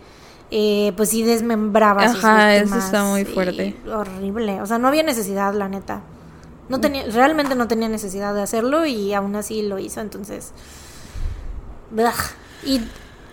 eh, 0.51 0.93
pues 0.95 1.09
sí 1.09 1.23
desmembraba 1.23 2.03
a 2.03 2.09
sus 2.13 2.23
Ajá, 2.23 2.55
eso 2.55 2.63
víctimas 2.65 2.85
está 2.85 3.03
muy 3.03 3.25
fuerte. 3.25 3.75
horrible. 3.91 4.61
O 4.61 4.65
sea, 4.65 4.77
no 4.77 4.87
había 4.87 5.03
necesidad, 5.03 5.53
la 5.53 5.67
neta. 5.67 6.01
No 6.69 6.79
tenía, 6.79 7.03
realmente 7.07 7.55
no 7.55 7.67
tenía 7.67 7.89
necesidad 7.89 8.33
de 8.33 8.41
hacerlo 8.41 8.85
y 8.85 9.13
aún 9.13 9.35
así 9.35 9.63
lo 9.63 9.79
hizo, 9.79 10.01
entonces. 10.01 10.51
Blah. 11.91 12.13
Y 12.63 12.81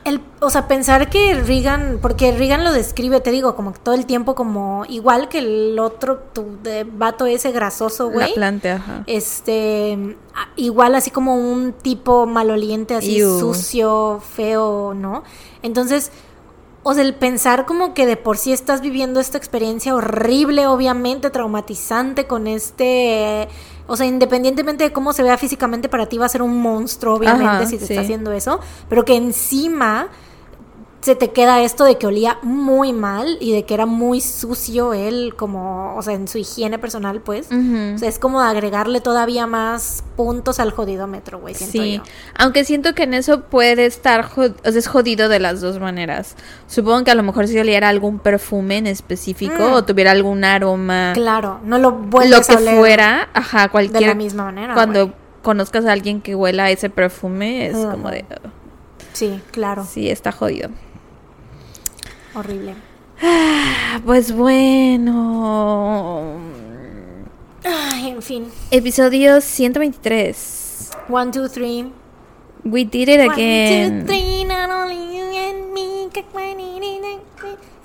el, 0.04 0.20
o 0.40 0.50
sea, 0.50 0.68
pensar 0.68 1.10
que 1.10 1.34
Regan, 1.34 1.98
porque 2.00 2.30
Regan 2.30 2.62
lo 2.64 2.72
describe, 2.72 3.20
te 3.20 3.32
digo, 3.32 3.56
como 3.56 3.72
todo 3.72 3.94
el 3.94 4.06
tiempo 4.06 4.34
como 4.36 4.84
igual 4.88 5.28
que 5.28 5.38
el 5.38 5.78
otro 5.80 6.18
tu, 6.32 6.58
de 6.62 6.84
vato 6.84 7.26
ese 7.26 7.50
grasoso, 7.50 8.06
La 8.08 8.12
güey. 8.14 8.34
planta, 8.34 8.76
ajá. 8.76 9.02
Este, 9.06 10.16
igual 10.54 10.94
así 10.94 11.10
como 11.10 11.34
un 11.36 11.72
tipo 11.72 12.24
maloliente, 12.24 12.94
así 12.94 13.18
Ew. 13.18 13.40
sucio, 13.40 14.22
feo, 14.34 14.94
¿no? 14.94 15.24
Entonces, 15.62 16.12
o 16.88 16.94
sea, 16.94 17.02
el 17.02 17.14
pensar 17.16 17.66
como 17.66 17.94
que 17.94 18.06
de 18.06 18.16
por 18.16 18.38
sí 18.38 18.52
estás 18.52 18.80
viviendo 18.80 19.18
esta 19.18 19.36
experiencia 19.36 19.92
horrible, 19.92 20.68
obviamente, 20.68 21.30
traumatizante 21.30 22.28
con 22.28 22.46
este, 22.46 23.48
o 23.88 23.96
sea, 23.96 24.06
independientemente 24.06 24.84
de 24.84 24.92
cómo 24.92 25.12
se 25.12 25.24
vea 25.24 25.36
físicamente 25.36 25.88
para 25.88 26.06
ti 26.06 26.16
va 26.16 26.26
a 26.26 26.28
ser 26.28 26.42
un 26.42 26.62
monstruo, 26.62 27.16
obviamente, 27.16 27.44
Ajá, 27.44 27.66
si 27.66 27.78
te 27.78 27.86
sí. 27.86 27.92
está 27.92 28.02
haciendo 28.02 28.30
eso, 28.30 28.60
pero 28.88 29.04
que 29.04 29.16
encima 29.16 30.10
se 31.06 31.14
te 31.14 31.30
queda 31.30 31.62
esto 31.62 31.84
de 31.84 31.98
que 31.98 32.06
olía 32.06 32.38
muy 32.42 32.92
mal 32.92 33.38
y 33.40 33.52
de 33.52 33.64
que 33.64 33.74
era 33.74 33.86
muy 33.86 34.20
sucio 34.20 34.92
él, 34.92 35.34
como, 35.36 35.94
o 35.96 36.02
sea, 36.02 36.14
en 36.14 36.26
su 36.26 36.36
higiene 36.38 36.78
personal, 36.78 37.20
pues. 37.20 37.46
O 37.46 37.98
sea, 37.98 38.08
es 38.08 38.18
como 38.18 38.40
agregarle 38.40 39.00
todavía 39.00 39.46
más 39.46 40.02
puntos 40.16 40.58
al 40.58 40.72
jodidómetro, 40.72 41.38
güey, 41.38 41.54
siento 41.54 41.80
Sí, 41.80 41.96
yo. 41.98 42.02
aunque 42.36 42.64
siento 42.64 42.94
que 42.94 43.04
en 43.04 43.14
eso 43.14 43.42
puede 43.42 43.86
estar, 43.86 44.28
jod- 44.28 44.56
o 44.66 44.70
sea, 44.70 44.78
es 44.78 44.88
jodido 44.88 45.28
de 45.28 45.38
las 45.38 45.60
dos 45.60 45.78
maneras. 45.78 46.34
Supongo 46.66 47.04
que 47.04 47.12
a 47.12 47.14
lo 47.14 47.22
mejor 47.22 47.46
si 47.46 47.58
oliera 47.58 47.88
algún 47.88 48.18
perfume 48.18 48.78
en 48.78 48.86
específico 48.88 49.54
Mm. 49.68 49.72
o 49.74 49.84
tuviera 49.84 50.10
algún 50.10 50.42
aroma, 50.44 51.12
Claro, 51.14 51.60
no 51.62 51.78
lo 51.78 51.90
lo 51.90 51.96
vuelves 51.98 52.46
que 52.48 52.54
a 52.54 52.58
oler 52.58 52.76
fuera, 52.78 53.28
ajá, 53.32 53.68
cualquier 53.68 54.00
de 54.00 54.06
la 54.08 54.14
misma 54.14 54.44
manera. 54.46 54.74
cuando 54.74 55.06
güey. 55.06 55.16
conozcas 55.42 55.84
a 55.86 55.92
alguien 55.92 56.20
que 56.20 56.34
huela 56.34 56.68
ese 56.70 56.90
perfume 56.90 57.68
es 57.68 57.76
como 57.76 58.10
de 58.10 58.24
"Ugh". 58.28 58.50
Sí, 59.12 59.40
claro, 59.52 59.86
sí, 59.88 60.10
está 60.10 60.32
jodido. 60.32 60.68
Horrible. 62.36 62.74
Ah, 63.22 64.00
Pues 64.04 64.32
bueno, 64.32 65.14
Ay, 67.64 68.10
en 68.10 68.22
fin. 68.22 68.48
episodio 68.70 69.40
123. 69.40 70.90
One, 71.08 71.30
two, 71.32 71.48
three. 71.48 71.90
We 72.64 72.84
did 72.84 73.08
it 73.08 73.20
One, 73.20 73.32
again. 73.32 74.00
two, 74.00 74.06
three, 74.06 74.44
not 74.44 74.70
only 74.70 75.16
you 75.16 75.24
and 75.24 75.72
me, 75.72 76.08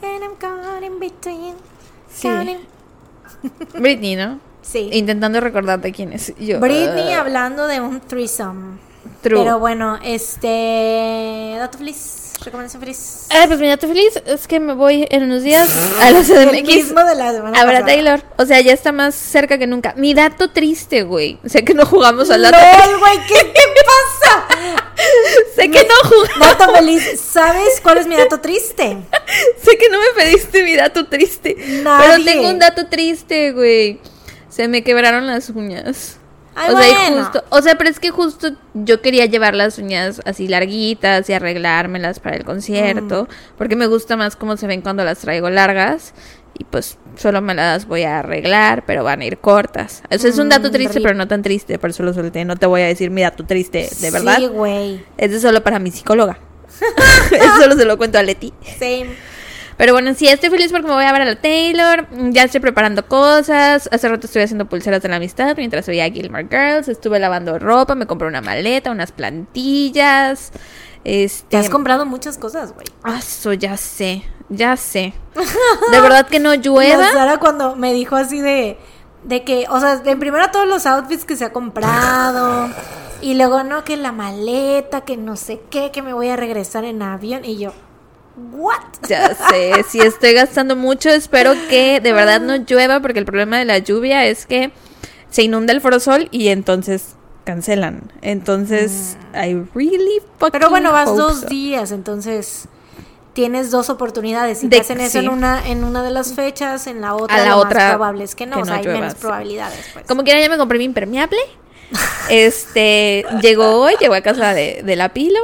and 0.04 0.24
I'm 0.24 0.36
caught 0.38 0.84
in 0.84 1.00
between. 1.00 1.56
Sí. 2.10 2.28
Britney, 3.80 4.16
¿no? 4.16 4.40
Sí. 4.62 4.90
Intentando 4.94 5.40
recordarte 5.40 5.92
quién 5.92 6.14
es. 6.14 6.34
Yo, 6.38 6.60
Britney 6.60 7.14
ah, 7.14 7.22
hablando 7.22 7.68
de 7.68 7.80
un 7.82 8.00
threesome. 8.02 8.78
True. 9.22 9.40
Pero 9.40 9.60
bueno, 9.60 10.00
este. 10.04 11.56
Dato 11.58 11.78
feliz. 11.78 12.18
Recomendación 12.44 12.82
feliz. 12.82 13.28
Ay, 13.30 13.46
pues 13.46 13.60
mi 13.60 13.68
dato 13.68 13.88
feliz 13.88 14.20
es 14.26 14.48
que 14.48 14.60
me 14.60 14.74
voy 14.74 15.06
en 15.12 15.24
unos 15.24 15.44
días 15.44 15.70
a 16.00 16.10
la 16.10 16.20
El 16.20 16.26
CDMX 16.26 16.64
mismo 16.64 17.04
de 17.04 17.14
la 17.14 17.32
semana 17.34 17.60
a 17.60 17.66
ver 17.66 17.76
a 17.76 17.80
pasada. 17.82 17.86
Taylor. 17.86 18.24
O 18.38 18.46
sea, 18.46 18.62
ya 18.62 18.74
está 18.74 18.92
más 18.92 19.14
cerca 19.14 19.60
que 19.60 19.68
nunca. 19.68 19.94
Mi 19.96 20.16
dato 20.16 20.50
triste, 20.50 21.04
güey. 21.04 21.38
Sé 21.46 21.64
que 21.64 21.76
no 21.76 21.86
jugamos 21.86 22.32
al 22.32 22.42
dato. 22.42 22.58
¡Lol, 22.58 23.00
güey! 23.00 23.18
¿Qué 23.28 23.44
te 23.44 23.62
pasa? 23.86 24.48
sé 25.56 25.70
que 25.70 25.88
no 25.88 26.10
jugamos. 26.10 26.58
Dato 26.58 26.74
feliz. 26.74 27.22
¿Sabes 27.22 27.80
cuál 27.80 28.00
es 28.00 28.08
mi 28.08 28.16
dato 28.16 28.40
triste? 28.40 28.98
sé 29.64 29.78
que 29.78 29.90
no 29.90 30.00
me 30.00 30.24
pediste 30.24 30.64
mi 30.64 30.76
dato 30.76 31.06
triste. 31.06 31.56
Pero 31.60 31.84
Nadie. 31.84 32.26
tengo 32.26 32.50
un 32.50 32.58
dato 32.58 32.88
triste, 32.88 33.52
güey. 33.52 34.00
Se 34.50 34.68
me 34.68 34.84
quebraron 34.84 35.28
las 35.28 35.50
uñas. 35.52 36.18
Ay, 36.56 36.74
o 36.74 36.78
sea, 36.78 37.10
y 37.10 37.14
justo, 37.18 37.44
o 37.50 37.62
sea, 37.62 37.76
pero 37.78 37.90
es 37.90 38.00
que 38.00 38.10
justo 38.12 38.50
yo 38.74 39.02
quería 39.02 39.26
llevar 39.26 39.56
las 39.56 39.78
uñas 39.78 40.22
así 40.26 40.48
larguitas 40.48 41.30
y 41.30 41.34
arreglármelas 41.34 42.20
para 42.20 42.36
el 42.36 42.44
concierto, 42.46 43.24
Mm. 43.30 43.56
porque 43.58 43.76
me 43.76 43.88
gusta 43.88 44.18
más 44.18 44.36
cómo 44.36 44.58
se 44.58 44.68
ven 44.68 44.82
cuando 44.82 45.04
las 45.06 45.20
traigo 45.20 45.50
largas 45.50 46.14
y 46.60 46.66
pues 46.66 46.98
solo 47.16 47.42
me 47.42 47.54
las 47.56 47.86
voy 47.88 48.04
a 48.04 48.20
arreglar, 48.20 48.84
pero 48.86 49.04
van 49.06 49.22
a 49.22 49.26
ir 49.26 49.38
cortas. 49.38 50.04
O 50.12 50.18
sea, 50.18 50.30
es 50.30 50.38
un 50.38 50.50
dato 50.50 50.68
Mm, 50.68 50.72
triste, 50.74 50.94
rip. 50.96 51.04
pero 51.04 51.16
no 51.18 51.28
tan 51.28 51.42
triste, 51.42 51.80
por 51.80 51.90
eso 51.92 52.04
lo 52.04 52.14
solté. 52.14 52.44
No 52.44 52.58
te 52.58 52.66
voy 52.66 52.82
a 52.82 52.86
decir 52.88 53.10
mi 53.12 53.22
dato 53.22 53.46
triste, 53.46 53.90
de 54.02 54.12
verdad. 54.12 54.38
Sí, 54.38 54.48
güey. 54.48 55.06
Es 55.18 55.32
de 55.32 55.40
solo 55.40 55.64
para 55.64 55.80
mi 55.80 55.92
psicóloga. 55.92 56.38
Eso 57.32 57.58
solo 57.62 57.76
se 57.76 57.86
lo 57.86 57.98
cuento 57.98 58.18
a 58.18 58.24
Leti. 58.24 58.54
Same. 58.78 59.08
Pero 59.82 59.94
bueno, 59.94 60.14
sí, 60.14 60.28
estoy 60.28 60.52
feliz 60.52 60.72
porque 60.72 60.86
me 60.86 60.94
voy 60.94 61.06
a 61.06 61.12
ver 61.12 61.24
a 61.24 61.26
la 61.26 61.42
Taylor. 61.42 62.06
Ya 62.30 62.44
estoy 62.44 62.60
preparando 62.60 63.08
cosas. 63.08 63.90
Hace 63.92 64.10
rato 64.10 64.28
estuve 64.28 64.44
haciendo 64.44 64.68
pulseras 64.68 65.02
de 65.02 65.10
la 65.10 65.16
amistad 65.16 65.58
mientras 65.58 65.88
veía 65.88 66.06
a 66.06 66.10
Gilmore 66.12 66.48
Girls. 66.48 66.88
Estuve 66.88 67.18
lavando 67.18 67.58
ropa, 67.58 67.96
me 67.96 68.06
compré 68.06 68.28
una 68.28 68.42
maleta, 68.42 68.92
unas 68.92 69.12
plantillas. 69.12 70.52
Este. 71.04 71.48
Te 71.50 71.58
has 71.58 71.72
comprado 71.72 72.06
muchas 72.06 72.38
cosas, 72.38 72.76
güey. 72.76 72.86
Ah, 73.02 73.18
eso 73.18 73.54
ya 73.54 73.76
sé, 73.76 74.24
ya 74.50 74.78
sé. 74.78 75.16
De 75.92 76.00
verdad 76.00 76.28
que 76.28 76.40
no 76.40 76.54
llueva. 76.54 77.12
Sara 77.12 77.40
cuando 77.40 77.76
me 77.76 77.92
dijo 77.92 78.16
así 78.16 78.40
de, 78.40 78.78
de 79.24 79.44
que, 79.44 79.66
o 79.68 79.80
sea, 79.80 80.00
en 80.06 80.20
primero 80.20 80.48
todos 80.52 80.68
los 80.68 80.86
outfits 80.86 81.26
que 81.26 81.36
se 81.36 81.46
ha 81.46 81.54
comprado. 81.54 82.70
Y 83.20 83.34
luego, 83.34 83.64
no, 83.64 83.84
que 83.84 83.98
la 83.98 84.12
maleta, 84.12 85.02
que 85.02 85.18
no 85.18 85.36
sé 85.38 85.60
qué, 85.72 85.90
que 85.90 86.04
me 86.04 86.14
voy 86.14 86.30
a 86.30 86.36
regresar 86.36 86.84
en 86.84 87.02
avión. 87.02 87.44
Y 87.46 87.58
yo, 87.58 87.74
¿what? 88.36 88.76
Ya 89.08 89.34
sé, 89.34 89.84
si 89.90 90.00
estoy 90.00 90.34
gastando 90.34 90.76
mucho, 90.76 91.10
espero 91.10 91.54
que 91.70 92.00
de 92.00 92.14
verdad 92.14 92.40
no 92.42 92.56
llueva 92.56 93.00
porque 93.00 93.20
el 93.20 93.26
problema 93.26 93.58
de 93.58 93.66
la 93.66 93.78
lluvia 93.80 94.26
es 94.26 94.46
que 94.46 94.72
se 95.30 95.44
inunda 95.44 95.74
el 95.74 95.82
forosol 95.82 96.28
y 96.32 96.50
entonces 96.50 97.16
cancelan. 97.46 98.12
Entonces, 98.22 99.18
I 99.34 99.56
really 99.74 100.20
fucking 100.38 100.48
Mm. 100.50 100.52
Pero 100.52 100.70
bueno, 100.70 100.92
vas 100.92 101.16
dos 101.16 101.42
so. 101.42 101.48
días, 101.48 101.92
entonces 101.92 102.68
tienes 103.34 103.72
dos 103.72 103.90
oportunidades. 103.90 104.60
Si 104.60 104.68
De- 104.68 104.76
te 104.78 104.82
hacen 104.82 105.00
eso 105.00 105.20
sí. 105.20 105.26
en 105.26 105.30
una, 105.30 105.66
en 105.68 105.84
una 105.84 106.04
de 106.04 106.12
las 106.12 106.34
fechas, 106.34 106.86
en 106.88 107.02
la 107.02 107.16
otra, 107.16 107.36
A 107.36 107.40
la 107.40 107.50
lo 107.52 107.58
otra, 107.58 107.80
más 107.80 107.90
probable 107.92 108.24
es 108.26 108.36
que 108.36 108.46
no. 108.46 108.58
que 108.58 108.62
o 108.64 108.66
sea, 108.66 108.76
hay 108.76 108.88
menos 108.88 109.14
sí. 109.14 109.20
probabilidades, 109.22 109.80
pues. 109.94 110.06
Como 110.06 110.24
quiera, 110.24 110.40
ya 110.42 110.50
me 110.50 110.58
compré 110.58 110.78
mi 110.78 110.84
impermeable. 110.86 111.38
Este, 112.30 113.26
llegó 113.42 113.82
hoy, 113.82 113.94
llegó 114.00 114.14
a 114.14 114.22
casa 114.22 114.54
de, 114.54 114.82
de 114.86 114.96
la 114.96 115.10
Pilo. 115.10 115.40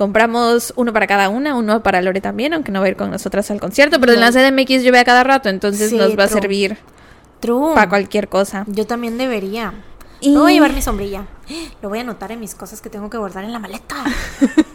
Compramos 0.00 0.72
uno 0.76 0.94
para 0.94 1.06
cada 1.06 1.28
una, 1.28 1.54
uno 1.54 1.82
para 1.82 2.00
Lore 2.00 2.22
también, 2.22 2.54
aunque 2.54 2.72
no 2.72 2.80
va 2.80 2.86
a 2.86 2.88
ir 2.88 2.96
con 2.96 3.10
nosotras 3.10 3.50
al 3.50 3.60
concierto, 3.60 4.00
pero 4.00 4.14
en 4.14 4.20
la 4.20 4.32
CDMX 4.32 4.82
llueve 4.82 4.98
a 4.98 5.04
cada 5.04 5.24
rato, 5.24 5.50
entonces 5.50 5.90
Sí, 5.90 5.98
nos 5.98 6.18
va 6.18 6.24
a 6.24 6.28
servir 6.28 6.78
True. 7.40 7.74
para 7.74 7.90
cualquier 7.90 8.30
cosa. 8.30 8.64
Yo 8.66 8.86
también 8.86 9.18
debería. 9.18 9.74
Y- 10.22 10.30
No 10.30 10.40
voy 10.40 10.52
a 10.52 10.54
llevar 10.54 10.72
mi 10.72 10.80
sombrilla. 10.80 11.26
Lo 11.82 11.90
voy 11.90 11.98
a 11.98 12.00
anotar 12.00 12.32
en 12.32 12.40
mis 12.40 12.54
cosas 12.54 12.80
que 12.80 12.88
tengo 12.88 13.10
que 13.10 13.18
guardar 13.18 13.44
en 13.44 13.52
la 13.52 13.58
maleta. 13.58 13.94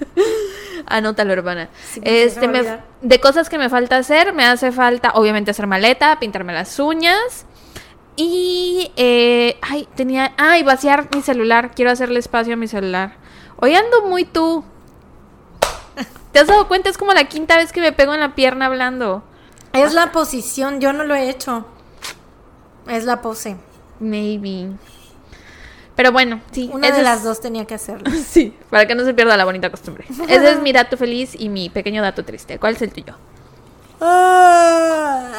Anótalo, 0.85 1.33
hermana. 1.33 1.69
Este, 2.03 2.47
me 2.47 2.61
de 3.01 3.19
cosas 3.19 3.49
que 3.49 3.57
me 3.57 3.67
falta 3.67 3.97
hacer, 3.97 4.31
me 4.31 4.45
hace 4.45 4.71
falta, 4.71 5.13
obviamente, 5.15 5.49
hacer 5.49 5.65
maleta, 5.65 6.19
pintarme 6.19 6.53
las 6.53 6.77
uñas. 6.79 7.47
Y, 8.15 8.91
eh, 8.95 9.57
ay, 9.63 9.87
tenía, 9.95 10.33
ay, 10.37 10.61
vaciar 10.61 11.09
mi 11.15 11.23
celular. 11.23 11.71
Quiero 11.75 11.89
hacerle 11.89 12.19
espacio 12.19 12.53
a 12.53 12.57
mi 12.57 12.67
celular. 12.67 13.15
Hoy 13.55 13.73
ando 13.73 14.05
muy 14.05 14.23
tú. 14.23 14.63
¿Te 16.35 16.41
has 16.41 16.47
dado 16.47 16.67
cuenta? 16.67 16.89
Es 16.89 16.97
como 16.97 17.13
la 17.13 17.29
quinta 17.29 17.55
vez 17.55 17.71
que 17.71 17.79
me 17.79 17.93
pego 17.93 18.13
en 18.13 18.19
la 18.19 18.35
pierna 18.35 18.65
hablando. 18.65 19.23
Es 19.71 19.93
la 19.93 20.11
posición, 20.11 20.81
yo 20.81 20.91
no 20.91 21.05
lo 21.05 21.15
he 21.15 21.29
hecho. 21.29 21.65
Es 22.89 23.05
la 23.05 23.21
pose. 23.21 23.55
Maybe. 24.01 24.67
Pero 25.95 26.11
bueno, 26.11 26.41
sí. 26.51 26.69
Una 26.73 26.91
de 26.91 26.97
es- 26.97 27.03
las 27.05 27.23
dos 27.23 27.39
tenía 27.39 27.63
que 27.63 27.75
hacerlo. 27.75 28.11
Sí, 28.27 28.53
para 28.69 28.85
que 28.85 28.95
no 28.95 29.05
se 29.05 29.13
pierda 29.13 29.37
la 29.37 29.45
bonita 29.45 29.69
costumbre. 29.69 30.03
Ese 30.27 30.51
es 30.51 30.59
mi 30.59 30.73
dato 30.73 30.97
feliz 30.97 31.33
y 31.39 31.47
mi 31.47 31.69
pequeño 31.69 32.01
dato 32.01 32.25
triste. 32.25 32.59
¿Cuál 32.59 32.75
es 32.75 32.81
el 32.81 32.91
tuyo? 32.91 33.15
Ah. 34.01 35.31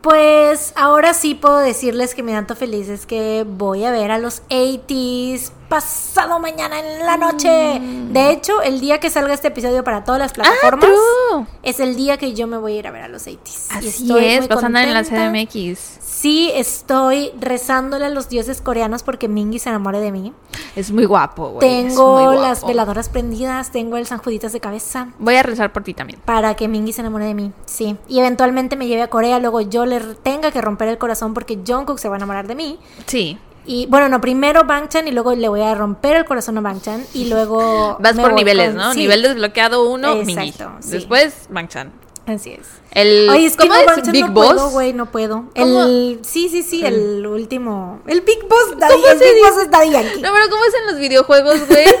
Pues 0.00 0.72
ahora 0.76 1.12
sí 1.12 1.34
puedo 1.34 1.58
decirles 1.58 2.14
que 2.14 2.22
mi 2.22 2.32
dato 2.32 2.54
feliz 2.54 2.88
es 2.88 3.04
que 3.04 3.44
voy 3.48 3.84
a 3.84 3.90
ver 3.90 4.12
a 4.12 4.18
los 4.18 4.42
80s 4.48 5.50
pasado 5.70 6.40
mañana 6.40 6.80
en 6.80 7.06
la 7.06 7.16
noche. 7.16 7.78
Mm. 7.80 8.12
De 8.12 8.32
hecho, 8.32 8.60
el 8.60 8.80
día 8.80 8.98
que 8.98 9.08
salga 9.08 9.32
este 9.32 9.48
episodio 9.48 9.84
para 9.84 10.04
todas 10.04 10.18
las 10.18 10.32
plataformas 10.32 10.90
Ah, 11.32 11.46
es 11.62 11.78
el 11.78 11.94
día 11.94 12.18
que 12.18 12.34
yo 12.34 12.46
me 12.48 12.58
voy 12.58 12.72
a 12.72 12.78
ir 12.80 12.86
a 12.88 12.90
ver 12.90 13.02
a 13.02 13.08
los 13.08 13.26
80s. 13.26 13.68
Y 13.70 13.78
Así 13.78 13.88
estoy 14.02 14.24
es, 14.24 14.48
vas 14.48 14.62
a 14.62 14.66
andar 14.66 14.86
en 14.86 14.92
la. 14.92 15.04
CDMX. 15.04 15.78
Sí, 16.00 16.50
estoy 16.54 17.30
rezándole 17.38 18.04
a 18.06 18.10
los 18.10 18.28
dioses 18.28 18.60
coreanos 18.60 19.04
porque 19.04 19.28
Mingy 19.28 19.60
se 19.60 19.68
enamore 19.70 20.00
de 20.00 20.10
mí. 20.10 20.34
Es 20.74 20.90
muy 20.90 21.04
guapo, 21.04 21.50
güey. 21.50 21.60
Tengo 21.60 22.14
muy 22.14 22.24
guapo. 22.24 22.42
las 22.42 22.66
veladoras 22.66 23.08
prendidas, 23.08 23.70
tengo 23.70 23.96
el 23.96 24.06
San 24.06 24.18
Juditas 24.18 24.52
de 24.52 24.60
cabeza. 24.60 25.08
Voy 25.18 25.36
a 25.36 25.42
rezar 25.44 25.72
por 25.72 25.84
ti 25.84 25.94
también. 25.94 26.20
Para 26.24 26.56
que 26.56 26.66
Mingy 26.68 26.92
se 26.92 27.00
enamore 27.00 27.26
de 27.26 27.34
mí, 27.34 27.52
sí. 27.64 27.96
Y 28.08 28.18
eventualmente 28.18 28.76
me 28.76 28.88
lleve 28.88 29.02
a 29.02 29.08
Corea, 29.08 29.38
luego 29.38 29.60
yo 29.60 29.86
le 29.86 30.00
tenga 30.16 30.50
que 30.50 30.60
romper 30.60 30.88
el 30.88 30.98
corazón 30.98 31.32
porque 31.32 31.58
Jungkook 31.64 31.98
se 31.98 32.08
va 32.08 32.16
a 32.16 32.18
enamorar 32.18 32.48
de 32.48 32.56
mí. 32.56 32.78
Sí. 33.06 33.38
Y 33.70 33.86
bueno, 33.86 34.08
no, 34.08 34.20
primero 34.20 34.64
Bangchan 34.64 35.06
y 35.06 35.12
luego 35.12 35.32
le 35.32 35.48
voy 35.48 35.60
a 35.60 35.72
romper 35.76 36.16
el 36.16 36.24
corazón 36.24 36.58
a 36.58 36.60
Bangchan 36.60 37.04
y 37.14 37.28
luego... 37.28 37.98
Vas 38.00 38.16
por 38.18 38.32
niveles, 38.32 38.70
con- 38.70 38.76
¿no? 38.78 38.92
sí, 38.92 38.98
Nivel 38.98 39.22
desbloqueado 39.22 39.88
uno. 39.88 40.12
Exacto, 40.14 40.72
sí. 40.80 40.90
Después, 40.90 41.46
Bangchan. 41.50 41.92
Así 42.30 42.52
es. 42.52 42.66
El, 42.92 43.28
Oye, 43.30 43.46
es 43.46 43.56
que 43.56 43.68
¿Cómo 43.68 43.80
no, 43.80 43.92
es? 43.92 44.10
Big 44.10 44.26
no 44.26 44.32
Boss. 44.32 44.46
puedo, 44.46 44.70
güey, 44.70 44.92
no 44.92 45.06
puedo. 45.10 45.44
¿Cómo? 45.56 45.82
El... 45.82 46.20
Sí, 46.22 46.48
sí, 46.48 46.62
sí, 46.62 46.84
el 46.84 47.24
último... 47.26 48.00
El 48.06 48.20
Big 48.22 48.42
Boss, 48.48 48.76
Daddy, 48.78 48.94
¿Cómo 48.94 49.06
el 49.06 49.18
se 49.18 49.24
Big 49.24 49.34
dice? 49.36 49.50
Boss 49.50 49.62
es 49.62 49.70
Daddy 49.70 49.90
Yankee. 49.90 50.20
No, 50.22 50.32
pero 50.32 50.48
¿cómo 50.50 50.64
es 50.64 50.74
en 50.74 50.86
los 50.86 50.98
videojuegos, 50.98 51.68
güey? 51.68 51.84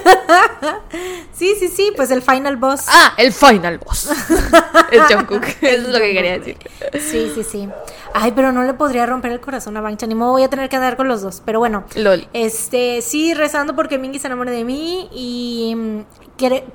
Sí, 1.32 1.54
sí, 1.58 1.68
sí, 1.68 1.90
pues 1.96 2.10
el 2.10 2.20
Final 2.20 2.58
Boss. 2.58 2.82
ah, 2.88 3.14
el 3.16 3.32
Final 3.32 3.78
Boss. 3.78 4.10
es 4.90 5.02
Jungkook. 5.08 5.42
Eso 5.62 5.86
es 5.86 5.88
lo 5.88 5.98
que 5.98 6.12
quería 6.12 6.38
decir. 6.38 6.58
Sí, 7.00 7.32
sí, 7.34 7.42
sí. 7.42 7.68
Ay, 8.12 8.32
pero 8.36 8.52
no 8.52 8.62
le 8.64 8.74
podría 8.74 9.06
romper 9.06 9.32
el 9.32 9.40
corazón 9.40 9.74
a 9.78 9.80
Bangchan. 9.80 10.10
Ni 10.10 10.14
modo, 10.14 10.32
voy 10.32 10.42
a 10.42 10.50
tener 10.50 10.68
que 10.68 10.76
andar 10.76 10.98
con 10.98 11.08
los 11.08 11.22
dos. 11.22 11.40
Pero 11.46 11.58
bueno. 11.58 11.84
Lol. 11.94 12.28
Este, 12.34 13.00
sí, 13.00 13.32
rezando 13.32 13.74
porque 13.74 13.96
Mingy 13.96 14.18
se 14.18 14.26
enamore 14.26 14.50
de 14.50 14.64
mí. 14.64 15.08
Y 15.12 15.74
mm, 15.74 16.00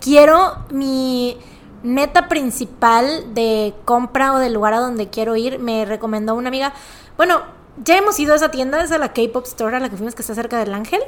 quiero 0.02 0.57
mi 0.72 1.38
meta 1.86 2.28
principal 2.28 3.34
de 3.34 3.74
compra 3.86 4.34
o 4.34 4.40
del 4.40 4.53
lugar 4.53 4.74
a 4.74 4.80
donde 4.80 5.10
quiero 5.10 5.36
ir. 5.36 5.60
Me 5.60 5.86
recomendó 5.86 6.36
una 6.36 6.49
amiga. 6.49 6.74
Bueno, 7.18 7.41
ya 7.84 7.98
hemos 7.98 8.20
ido 8.20 8.34
a 8.34 8.36
esa 8.38 8.49
tienda, 8.52 8.82
es 8.84 8.91
a 8.91 8.98
la 8.98 9.14
K-Pop 9.14 9.45
Store 9.45 9.76
a 9.78 9.80
la 9.80 9.90
que 9.90 9.95
fuimos 9.98 10.16
que 10.16 10.22
está 10.22 10.34
cerca 10.36 10.57
del 10.60 10.74
Ángel. 10.74 11.02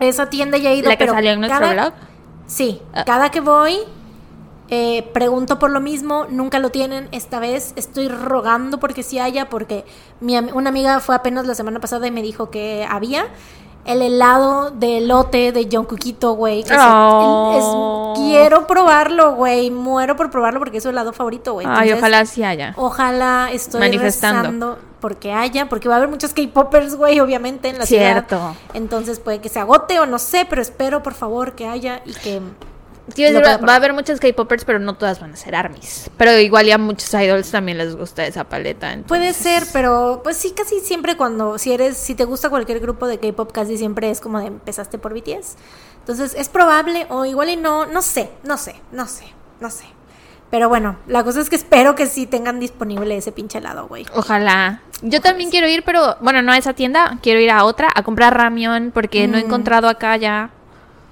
Esa 0.00 0.28
tienda 0.28 0.58
ya 0.58 0.70
he 0.70 0.76
ido. 0.76 0.88
La 0.88 0.96
que 0.96 1.04
pero 1.04 1.12
salió 1.14 1.30
en 1.32 1.40
nuestro 1.40 1.60
cada- 1.60 1.72
blog. 1.72 1.94
Sí, 2.46 2.80
Ah. 2.92 3.04
cada 3.04 3.30
que 3.30 3.40
voy 3.40 3.78
Eh, 4.68 5.08
pregunto 5.14 5.60
por 5.60 5.70
lo 5.70 5.80
mismo, 5.80 6.26
nunca 6.28 6.58
lo 6.58 6.70
tienen. 6.70 7.08
Esta 7.12 7.38
vez 7.38 7.72
estoy 7.76 8.08
rogando 8.08 8.80
porque 8.80 9.04
sí 9.04 9.20
haya, 9.20 9.48
porque 9.48 9.84
mi, 10.18 10.36
una 10.36 10.70
amiga 10.70 10.98
fue 10.98 11.14
apenas 11.14 11.46
la 11.46 11.54
semana 11.54 11.78
pasada 11.78 12.04
y 12.08 12.10
me 12.10 12.20
dijo 12.20 12.50
que 12.50 12.84
había. 12.90 13.26
El 13.86 14.02
helado 14.02 14.70
de 14.70 15.00
lote 15.00 15.52
de 15.52 15.68
John 15.70 15.84
Cuquito, 15.84 16.32
güey. 16.32 16.64
Oh. 16.76 18.14
quiero 18.16 18.66
probarlo, 18.66 19.34
güey. 19.34 19.70
Muero 19.70 20.16
por 20.16 20.30
probarlo 20.30 20.58
porque 20.58 20.78
es 20.78 20.82
su 20.82 20.88
helado 20.90 21.12
favorito, 21.12 21.52
güey. 21.52 21.66
Ay, 21.70 21.92
ojalá 21.92 22.26
sí 22.26 22.42
haya. 22.42 22.74
Ojalá 22.76 23.48
estoy 23.52 23.80
Manifestando. 23.80 24.42
rezando 24.42 24.78
porque 25.00 25.32
haya, 25.32 25.68
porque 25.68 25.88
va 25.88 25.94
a 25.94 25.98
haber 25.98 26.08
muchos 26.08 26.32
K-popers, 26.32 26.96
güey, 26.96 27.20
obviamente 27.20 27.68
en 27.68 27.78
la 27.78 27.86
Cierto. 27.86 28.36
ciudad. 28.36 28.52
Entonces 28.74 29.20
puede 29.20 29.40
que 29.40 29.48
se 29.48 29.60
agote 29.60 30.00
o 30.00 30.06
no 30.06 30.18
sé, 30.18 30.46
pero 30.48 30.60
espero 30.60 31.02
por 31.02 31.14
favor 31.14 31.52
que 31.52 31.66
haya 31.68 32.02
y 32.04 32.12
que 32.14 32.40
Decir, 33.06 33.32
puedo 33.32 33.40
va, 33.44 33.56
va 33.66 33.72
a 33.74 33.76
haber 33.76 33.92
muchas 33.92 34.18
K-popers, 34.20 34.64
pero 34.64 34.78
no 34.80 34.94
todas 34.96 35.20
van 35.20 35.32
a 35.32 35.36
ser 35.36 35.54
armies. 35.54 36.10
Pero 36.16 36.36
igual 36.38 36.66
ya 36.66 36.74
a 36.74 36.78
muchos 36.78 37.12
idols 37.14 37.50
también 37.50 37.78
les 37.78 37.94
gusta 37.96 38.26
esa 38.26 38.44
paleta. 38.44 38.92
entonces- 38.92 39.08
puede 39.08 39.32
ser, 39.32 39.64
pero 39.72 40.20
pues 40.24 40.36
sí 40.36 40.52
casi 40.56 40.80
siempre 40.80 41.16
cuando 41.16 41.58
si 41.58 41.72
eres 41.72 41.96
si 41.96 42.14
te 42.14 42.24
gusta 42.24 42.50
cualquier 42.50 42.80
grupo 42.80 43.06
de 43.06 43.18
K-pop 43.18 43.52
casi 43.52 43.78
siempre 43.78 44.10
es 44.10 44.20
como 44.20 44.40
de 44.40 44.46
empezaste 44.46 44.98
por 44.98 45.14
BTS. 45.14 45.56
Entonces, 46.00 46.34
es 46.36 46.48
probable 46.48 47.06
o 47.08 47.24
igual 47.24 47.48
y 47.48 47.56
no, 47.56 47.86
no 47.86 48.00
sé, 48.02 48.30
no 48.44 48.56
sé, 48.58 48.76
no 48.92 49.06
sé, 49.06 49.24
no 49.60 49.70
sé. 49.70 49.84
Pero 50.50 50.68
bueno, 50.68 50.96
la 51.08 51.24
cosa 51.24 51.40
es 51.40 51.50
que 51.50 51.56
espero 51.56 51.96
que 51.96 52.06
sí 52.06 52.26
tengan 52.26 52.60
disponible 52.60 53.16
ese 53.16 53.32
pinche 53.32 53.58
helado, 53.58 53.88
güey. 53.88 54.06
Ojalá. 54.14 54.80
Yo 55.02 55.20
también 55.20 55.50
quiero 55.50 55.68
ir, 55.68 55.82
pero 55.84 56.16
bueno, 56.20 56.42
no 56.42 56.52
a 56.52 56.56
esa 56.58 56.72
tienda. 56.72 57.18
Quiero 57.22 57.40
ir 57.40 57.50
a 57.50 57.64
otra 57.64 57.88
a 57.92 58.04
comprar 58.04 58.36
ramión 58.36 58.92
porque 58.94 59.26
no 59.26 59.36
he 59.36 59.42
Mm. 59.42 59.46
encontrado 59.46 59.88
acá 59.88 60.16
ya. 60.16 60.50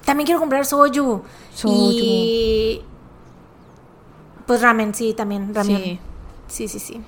También 0.04 0.26
quiero 0.26 0.38
comprar 0.38 0.64
soju. 0.64 1.22
Soju. 1.54 1.90
Y. 1.92 2.82
Pues 4.46 4.60
ramen, 4.60 4.94
sí, 4.94 5.14
también. 5.14 5.54
Ramen. 5.54 5.76
Sí. 5.82 5.98
Sí, 6.48 6.68
sí, 6.68 6.78
sí. 6.78 7.00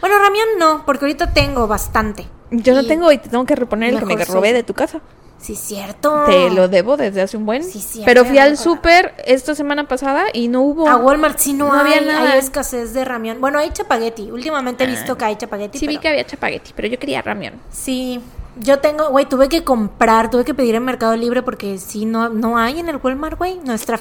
Bueno, 0.00 0.16
ramen 0.18 0.42
no, 0.58 0.84
porque 0.86 1.04
ahorita 1.06 1.32
tengo 1.32 1.66
bastante. 1.66 2.26
Yo 2.50 2.74
no 2.74 2.86
tengo 2.86 3.10
y 3.12 3.18
te 3.18 3.28
tengo 3.28 3.44
que 3.44 3.56
reponer 3.56 3.92
el 3.94 3.98
que 3.98 4.06
me 4.16 4.24
robé 4.24 4.52
de 4.52 4.62
tu 4.62 4.74
casa. 4.74 5.00
Sí, 5.38 5.54
cierto. 5.54 6.24
Te 6.26 6.50
lo 6.50 6.66
debo 6.68 6.96
desde 6.96 7.20
hace 7.22 7.36
un 7.36 7.46
buen. 7.46 7.62
Sí, 7.62 7.80
cierto, 7.80 8.06
pero 8.06 8.24
fui 8.24 8.38
al 8.38 8.56
súper 8.56 9.14
esta 9.24 9.54
semana 9.54 9.86
pasada 9.86 10.24
y 10.32 10.48
no 10.48 10.62
hubo. 10.62 10.88
A 10.88 10.96
Walmart 10.96 11.38
sí 11.38 11.52
no, 11.52 11.66
No 11.68 11.74
había 11.78 11.98
hay, 11.98 12.04
nada. 12.06 12.32
hay 12.32 12.38
escasez 12.38 12.92
de 12.92 13.04
ramen. 13.04 13.40
Bueno, 13.40 13.58
hay 13.58 13.70
chapagueti. 13.70 14.30
Últimamente 14.32 14.82
he 14.84 14.86
Ah. 14.86 14.90
visto 14.90 15.16
que 15.16 15.24
hay 15.24 15.36
chapagueti. 15.36 15.78
Sí 15.78 15.86
vi 15.86 15.98
que 15.98 16.08
había 16.08 16.24
chapagueti, 16.26 16.72
pero 16.74 16.88
yo 16.88 16.98
quería 16.98 17.22
ramión. 17.22 17.54
Sí. 17.70 18.20
Yo 18.60 18.80
tengo, 18.80 19.08
güey, 19.10 19.26
tuve 19.26 19.48
que 19.48 19.64
comprar, 19.64 20.30
tuve 20.30 20.44
que 20.44 20.54
pedir 20.54 20.74
en 20.74 20.84
Mercado 20.84 21.16
Libre 21.16 21.42
porque 21.42 21.78
sí, 21.78 22.06
no, 22.06 22.28
no 22.28 22.58
hay 22.58 22.80
en 22.80 22.88
el 22.88 22.96
Walmart, 22.96 23.38
güey. 23.38 23.58
Nuestra 23.64 24.00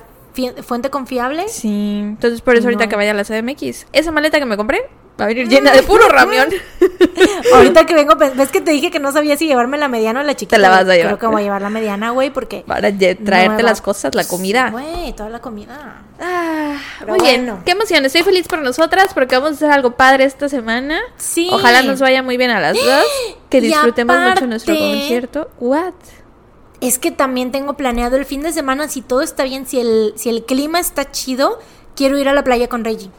fuente 0.61 0.89
confiable. 0.89 1.47
Sí, 1.47 1.99
entonces 2.03 2.41
por 2.41 2.55
eso 2.55 2.67
ahorita 2.67 2.87
que 2.87 2.95
vaya 2.95 3.11
a 3.11 3.13
la 3.13 3.23
CDMX, 3.23 3.87
esa 3.91 4.11
maleta 4.11 4.39
que 4.39 4.45
me 4.45 4.57
compré 4.57 4.81
va 5.19 5.25
a 5.25 5.27
venir 5.27 5.47
llena 5.47 5.71
de 5.71 5.83
puro 5.83 6.07
ramión. 6.07 6.49
Ahorita 7.53 7.85
que 7.85 7.93
vengo, 7.93 8.15
ves 8.15 8.49
que 8.49 8.61
te 8.61 8.71
dije 8.71 8.91
que 8.91 8.99
no 8.99 9.11
sabía 9.11 9.37
si 9.37 9.47
llevarme 9.47 9.77
la 9.77 9.87
mediana 9.87 10.21
o 10.21 10.23
la 10.23 10.35
chiquita. 10.35 10.57
Te 10.57 10.61
la 10.61 10.69
vas 10.69 10.81
a 10.81 10.83
Creo 10.83 10.95
llevar. 10.95 11.19
que 11.19 11.27
voy 11.27 11.41
a 11.41 11.43
llevar 11.45 11.61
la 11.61 11.69
mediana, 11.69 12.11
güey, 12.11 12.29
porque. 12.29 12.63
Para 12.67 12.91
traerte 12.97 13.63
las 13.63 13.81
cosas, 13.81 14.13
la 14.15 14.25
comida. 14.25 14.69
Güey, 14.69 15.13
toda 15.13 15.29
la 15.29 15.39
comida. 15.39 16.01
Ah, 16.19 16.77
muy 17.07 17.19
bien, 17.19 17.45
bueno. 17.45 17.61
qué 17.65 17.71
emoción, 17.71 18.03
estoy 18.05 18.23
feliz 18.23 18.47
por 18.47 18.59
nosotras 18.59 19.13
porque 19.13 19.35
vamos 19.35 19.51
a 19.51 19.53
hacer 19.53 19.71
algo 19.71 19.91
padre 19.91 20.23
esta 20.23 20.49
semana. 20.49 20.99
Sí. 21.17 21.49
Ojalá 21.51 21.83
nos 21.83 21.99
vaya 21.99 22.23
muy 22.23 22.37
bien 22.37 22.49
a 22.49 22.59
las 22.59 22.75
dos, 22.75 23.05
que 23.49 23.61
disfrutemos 23.61 24.17
mucho 24.17 24.47
nuestro 24.47 24.75
concierto. 24.75 25.49
What? 25.59 25.93
Es 26.79 26.99
que 26.99 27.11
también 27.11 27.51
tengo 27.51 27.73
planeado 27.73 28.17
el 28.17 28.25
fin 28.25 28.41
de 28.41 28.51
semana, 28.51 28.87
si 28.87 29.01
todo 29.01 29.21
está 29.21 29.43
bien, 29.43 29.65
si 29.65 29.79
el, 29.79 30.13
si 30.15 30.29
el 30.29 30.43
clima 30.45 30.79
está 30.79 31.11
chido, 31.11 31.59
quiero 31.95 32.17
ir 32.17 32.29
a 32.29 32.33
la 32.33 32.43
playa 32.43 32.67
con 32.67 32.83
Reggie. 32.83 33.09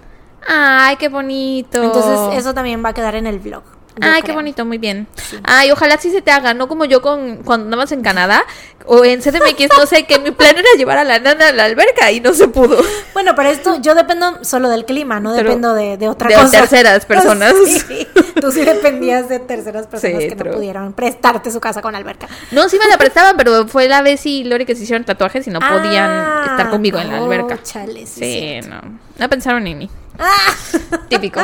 Ay, 0.47 0.97
qué 0.97 1.09
bonito. 1.09 1.83
Entonces, 1.83 2.39
eso 2.39 2.55
también 2.55 2.85
va 2.85 2.91
a 2.91 2.95
quedar 2.95 3.15
en 3.15 3.27
el 3.27 3.39
vlog. 3.39 3.63
Ay, 4.01 4.23
qué 4.23 4.31
bonito, 4.31 4.65
muy 4.65 4.79
bien. 4.79 5.09
Ay, 5.43 5.73
ojalá 5.73 5.99
sí 5.99 6.13
se 6.13 6.23
te 6.23 6.31
haga, 6.31 6.55
no 6.55 6.69
como 6.69 6.85
yo 6.85 7.03
con 7.03 7.39
cuando 7.39 7.65
andabas 7.65 7.91
en 7.91 8.01
Canadá 8.01 8.45
o 8.87 9.05
en 9.05 9.21
CDMX, 9.21 9.77
no 9.77 9.87
sé, 9.87 10.07
que 10.07 10.21
mi 10.21 10.31
plan 10.31 10.55
era 10.57 10.69
llevar 10.77 10.99
a 10.99 11.03
la 11.05 11.19
nana 11.19 11.49
a 11.49 11.53
la 11.53 11.65
alberca 11.65 12.13
y 12.13 12.21
no 12.21 12.33
se 12.33 12.47
pudo. 12.47 12.81
Bueno, 13.13 13.35
para 13.35 13.51
esto 13.51 13.81
yo 13.81 13.97
dependo 13.97 14.45
solo 14.45 14.69
del 14.69 14.85
clima, 14.85 15.19
no 15.19 15.33
Pero 15.35 15.49
dependo 15.49 15.75
de, 15.75 15.97
de 15.97 16.09
otra 16.09 16.29
de 16.29 16.37
cosa. 16.37 16.61
terceras 16.61 17.05
personas. 17.07 17.53
Sí, 17.89 18.07
tú 18.41 18.53
sí 18.53 18.65
dependías 18.65 19.29
de 19.29 19.41
terceras 19.41 19.89
personas 19.89 20.23
Sí, 20.23 20.29
que 20.29 20.37
no 20.37 20.45
true. 20.45 20.53
pudieron 20.55 20.93
prestarte 20.93 21.51
su 21.51 21.59
casa 21.59 21.83
con 21.83 21.97
alberca. 21.97 22.29
No, 22.53 22.69
sí 22.69 22.79
me 22.81 22.87
la 22.89 22.99
prestaban, 22.99 23.37
pero 23.37 23.67
fue 23.67 23.89
la 23.89 24.03
vez 24.03 24.25
y 24.27 24.45
Lori 24.45 24.65
que 24.65 24.77
se 24.77 24.85
hicieron 24.85 25.05
tatuajes 25.05 25.45
y 25.49 25.51
no 25.51 25.59
podían 25.59 26.09
Ah, 26.09 26.47
estar 26.53 26.71
conmigo 26.71 27.01
en 27.01 27.09
la 27.11 27.17
alberca. 27.19 27.61
chale, 27.65 28.07
sí, 28.07 28.61
no. 28.69 28.81
No 29.19 29.29
pensaron 29.29 29.67
en 29.67 29.77
mí. 29.77 29.91
Típico. 31.09 31.41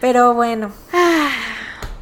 pero 0.00 0.34
bueno, 0.34 0.72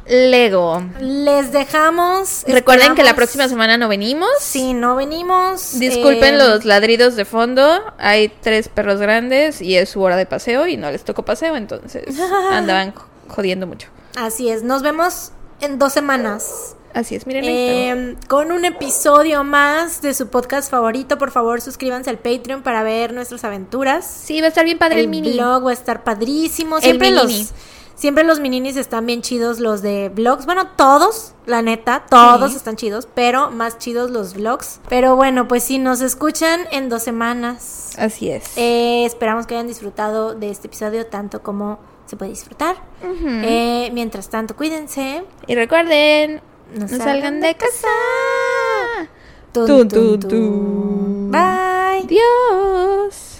Lego. 0.07 0.83
les 0.99 1.51
dejamos. 1.51 2.43
Recuerden 2.47 2.95
que 2.95 3.03
la 3.03 3.15
próxima 3.15 3.47
semana 3.47 3.77
no 3.77 3.87
venimos. 3.87 4.29
Si 4.39 4.73
no 4.73 4.95
venimos. 4.95 5.79
Disculpen 5.79 6.35
eh, 6.35 6.37
los 6.37 6.65
ladridos 6.65 7.15
de 7.15 7.25
fondo. 7.25 7.81
Hay 7.97 8.29
tres 8.41 8.69
perros 8.69 8.99
grandes 8.99 9.61
y 9.61 9.75
es 9.75 9.89
su 9.89 10.01
hora 10.01 10.15
de 10.15 10.25
paseo 10.25 10.67
y 10.67 10.77
no 10.77 10.91
les 10.91 11.03
tocó 11.03 11.23
paseo, 11.23 11.55
entonces 11.55 12.19
andaban 12.51 12.93
jodiendo 13.27 13.65
mucho. 13.67 13.89
Así 14.15 14.49
es, 14.49 14.63
nos 14.63 14.81
vemos 14.81 15.31
en 15.61 15.79
dos 15.79 15.93
semanas. 15.93 16.75
Así 16.95 17.13
es, 17.15 17.27
miren. 17.27 17.43
eh, 17.45 18.15
con 18.29 18.51
un 18.51 18.63
episodio 18.65 19.43
más 19.43 20.01
de 20.01 20.13
su 20.13 20.29
podcast 20.29 20.71
favorito. 20.71 21.17
Por 21.17 21.29
favor, 21.29 21.59
suscríbanse 21.61 22.09
al 22.09 22.17
Patreon 22.17 22.63
para 22.63 22.83
ver 22.83 23.13
nuestras 23.13 23.43
aventuras. 23.43 24.05
Sí, 24.05 24.39
va 24.39 24.45
a 24.45 24.49
estar 24.49 24.63
bien 24.65 24.77
padre 24.79 24.95
el, 24.99 25.01
el 25.01 25.07
mini. 25.09 25.33
blog 25.33 25.65
va 25.65 25.71
a 25.71 25.73
estar 25.73 26.03
padrísimo. 26.05 26.77
El 26.77 26.83
Siempre 26.83 27.11
minini. 27.11 27.37
los, 27.39 27.53
siempre 27.95 28.23
los 28.23 28.39
mininis 28.39 28.77
están 28.77 29.05
bien 29.05 29.21
chidos, 29.21 29.59
los 29.59 29.81
de 29.81 30.07
vlogs. 30.07 30.45
Bueno, 30.45 30.67
todos, 30.77 31.33
la 31.45 31.61
neta, 31.61 32.05
todos 32.09 32.51
Sí. 32.51 32.57
están 32.57 32.77
chidos, 32.77 33.09
pero 33.13 33.51
más 33.51 33.77
chidos 33.77 34.09
los 34.09 34.33
vlogs. 34.33 34.79
Pero 34.87 35.17
bueno, 35.17 35.49
pues 35.49 35.63
si 35.63 35.79
nos 35.79 35.99
escuchan 35.99 36.61
en 36.71 36.87
dos 36.87 37.03
semanas, 37.03 37.91
Así 37.97 38.29
es. 38.29 38.57
eh, 38.57 39.03
esperamos 39.03 39.47
que 39.47 39.55
hayan 39.55 39.67
disfrutado 39.67 40.33
de 40.33 40.49
este 40.49 40.67
episodio 40.67 41.05
tanto 41.07 41.41
como 41.43 41.77
se 42.05 42.15
puede 42.15 42.31
disfrutar. 42.31 42.77
Eh, 43.03 43.89
mientras 43.93 44.29
tanto, 44.29 44.55
cuídense. 44.55 45.25
y 45.47 45.55
recuerden, 45.55 46.41
No 46.75 46.87
salgan 46.89 47.39
de 47.39 47.55
casa. 47.55 47.87
Tun, 49.53 49.87
tun. 49.87 50.19
tun. 50.19 51.31
Bye. 51.31 52.05
Dios. 52.07 53.34